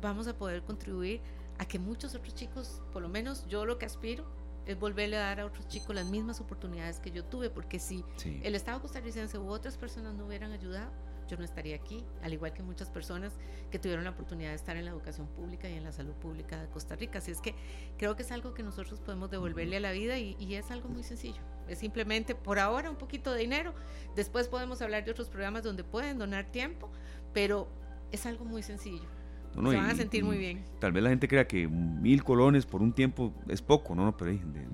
vamos 0.00 0.26
a 0.28 0.36
poder 0.36 0.62
contribuir 0.62 1.20
a 1.58 1.66
que 1.66 1.78
muchos 1.78 2.14
otros 2.14 2.34
chicos, 2.34 2.80
por 2.92 3.02
lo 3.02 3.08
menos 3.08 3.46
yo 3.48 3.66
lo 3.66 3.78
que 3.78 3.86
aspiro, 3.86 4.24
es 4.66 4.78
volverle 4.78 5.16
a 5.16 5.20
dar 5.20 5.40
a 5.40 5.46
otros 5.46 5.66
chicos 5.68 5.94
las 5.94 6.06
mismas 6.06 6.40
oportunidades 6.40 7.00
que 7.00 7.10
yo 7.10 7.24
tuve, 7.24 7.50
porque 7.50 7.78
si 7.78 8.04
el 8.42 8.54
Estado 8.54 8.80
costarricense 8.80 9.38
u 9.38 9.48
otras 9.48 9.76
personas 9.76 10.14
no 10.14 10.26
hubieran 10.26 10.52
ayudado, 10.52 10.92
yo 11.28 11.36
no 11.36 11.44
estaría 11.44 11.76
aquí, 11.76 12.04
al 12.22 12.32
igual 12.32 12.52
que 12.52 12.62
muchas 12.62 12.90
personas 12.90 13.34
que 13.70 13.78
tuvieron 13.78 14.04
la 14.04 14.10
oportunidad 14.10 14.50
de 14.50 14.56
estar 14.56 14.76
en 14.76 14.84
la 14.84 14.90
educación 14.90 15.28
pública 15.28 15.68
y 15.68 15.74
en 15.74 15.84
la 15.84 15.92
salud 15.92 16.14
pública 16.14 16.60
de 16.60 16.68
Costa 16.68 16.96
Rica. 16.96 17.18
Así 17.18 17.30
es 17.30 17.40
que 17.40 17.54
creo 17.96 18.16
que 18.16 18.22
es 18.22 18.32
algo 18.32 18.54
que 18.54 18.62
nosotros 18.62 19.00
podemos 19.00 19.30
devolverle 19.30 19.76
a 19.76 19.80
la 19.80 19.92
vida 19.92 20.18
y, 20.18 20.36
y 20.40 20.54
es 20.54 20.70
algo 20.70 20.88
muy 20.88 21.04
sencillo. 21.04 21.40
Es 21.68 21.78
simplemente 21.78 22.34
por 22.34 22.58
ahora 22.58 22.90
un 22.90 22.96
poquito 22.96 23.32
de 23.32 23.40
dinero, 23.40 23.74
después 24.16 24.48
podemos 24.48 24.82
hablar 24.82 25.04
de 25.04 25.10
otros 25.10 25.28
programas 25.28 25.62
donde 25.62 25.84
pueden 25.84 26.18
donar 26.18 26.46
tiempo, 26.50 26.90
pero 27.32 27.68
es 28.10 28.26
algo 28.26 28.44
muy 28.44 28.62
sencillo 28.62 29.18
se 29.54 29.76
van 29.76 29.90
a 29.90 29.94
sentir 29.94 30.24
muy 30.24 30.38
bien. 30.38 30.64
Tal 30.78 30.92
vez 30.92 31.02
la 31.02 31.10
gente 31.10 31.28
crea 31.28 31.46
que 31.46 31.68
mil 31.68 32.22
colones 32.24 32.66
por 32.66 32.82
un 32.82 32.92
tiempo 32.92 33.32
es 33.48 33.62
poco, 33.62 33.94
¿no? 33.94 34.16
Pero 34.16 34.32
de, 34.32 34.66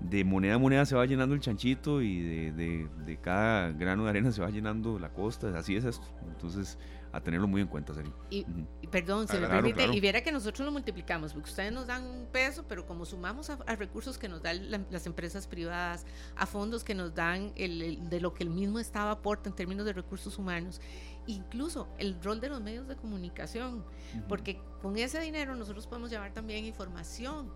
de, 0.00 0.24
moneda 0.24 0.54
a 0.54 0.58
moneda 0.58 0.86
se 0.86 0.94
va 0.94 1.06
llenando 1.06 1.34
el 1.34 1.40
chanchito 1.40 2.02
y 2.02 2.20
de, 2.20 2.88
de, 3.04 3.16
cada 3.20 3.72
grano 3.72 4.04
de 4.04 4.10
arena 4.10 4.32
se 4.32 4.40
va 4.40 4.50
llenando 4.50 4.98
la 4.98 5.10
costa. 5.10 5.56
Así 5.58 5.76
es 5.76 5.84
esto. 5.84 6.06
Entonces, 6.28 6.78
a 7.14 7.20
tenerlo 7.20 7.46
muy 7.46 7.60
en 7.60 7.68
cuenta, 7.68 7.94
Seri. 7.94 8.12
Y, 8.30 8.44
perdón, 8.90 9.28
se 9.28 9.38
me 9.38 9.46
permite, 9.46 9.86
y 9.86 10.00
viera 10.00 10.20
que 10.20 10.32
nosotros 10.32 10.66
lo 10.66 10.72
multiplicamos, 10.72 11.32
porque 11.32 11.48
ustedes 11.48 11.72
nos 11.72 11.86
dan 11.86 12.04
un 12.04 12.26
peso, 12.26 12.64
pero 12.66 12.86
como 12.86 13.04
sumamos 13.04 13.50
a, 13.50 13.56
recursos 13.76 14.18
que 14.18 14.28
nos 14.28 14.42
dan 14.42 14.68
las 14.90 15.06
empresas 15.06 15.46
privadas, 15.46 16.06
a 16.34 16.44
fondos 16.46 16.82
que 16.82 16.94
nos 16.94 17.14
dan 17.14 17.52
el, 17.54 18.08
de 18.08 18.20
lo 18.20 18.34
que 18.34 18.42
el 18.42 18.50
mismo 18.50 18.80
Estado 18.80 19.10
aporta 19.10 19.48
en 19.48 19.54
términos 19.54 19.86
de 19.86 19.92
recursos 19.92 20.38
humanos, 20.38 20.80
incluso 21.28 21.88
el 21.98 22.20
rol 22.20 22.40
de 22.40 22.48
los 22.48 22.60
medios 22.60 22.88
de 22.88 22.96
comunicación, 22.96 23.84
porque 24.28 24.60
con 24.82 24.98
ese 24.98 25.20
dinero 25.20 25.54
nosotros 25.54 25.86
podemos 25.86 26.10
llevar 26.10 26.32
también 26.32 26.64
información 26.64 27.52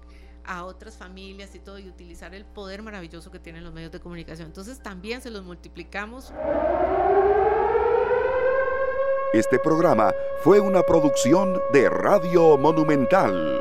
a 0.49 0.65
otras 0.65 0.97
familias 0.97 1.55
y 1.55 1.61
todo 1.61 1.79
y 1.79 1.89
utilizar 1.89 2.35
el 2.35 2.45
poder 2.45 2.83
maravilloso 2.83 3.31
que 3.31 3.39
tienen 3.39 3.63
los 3.63 3.73
medios 3.73 3.93
de 3.93 4.01
comunicación. 4.01 4.49
Entonces 4.49 4.83
también 4.83 5.21
se 5.21 5.31
los 5.31 5.45
multiplicamos. 5.45 6.33
Este 9.35 9.59
programa 9.59 10.13
fue 10.43 10.59
una 10.59 10.83
producción 10.83 11.61
de 11.73 11.91
Radio 11.91 12.57
Monumental. 12.57 13.61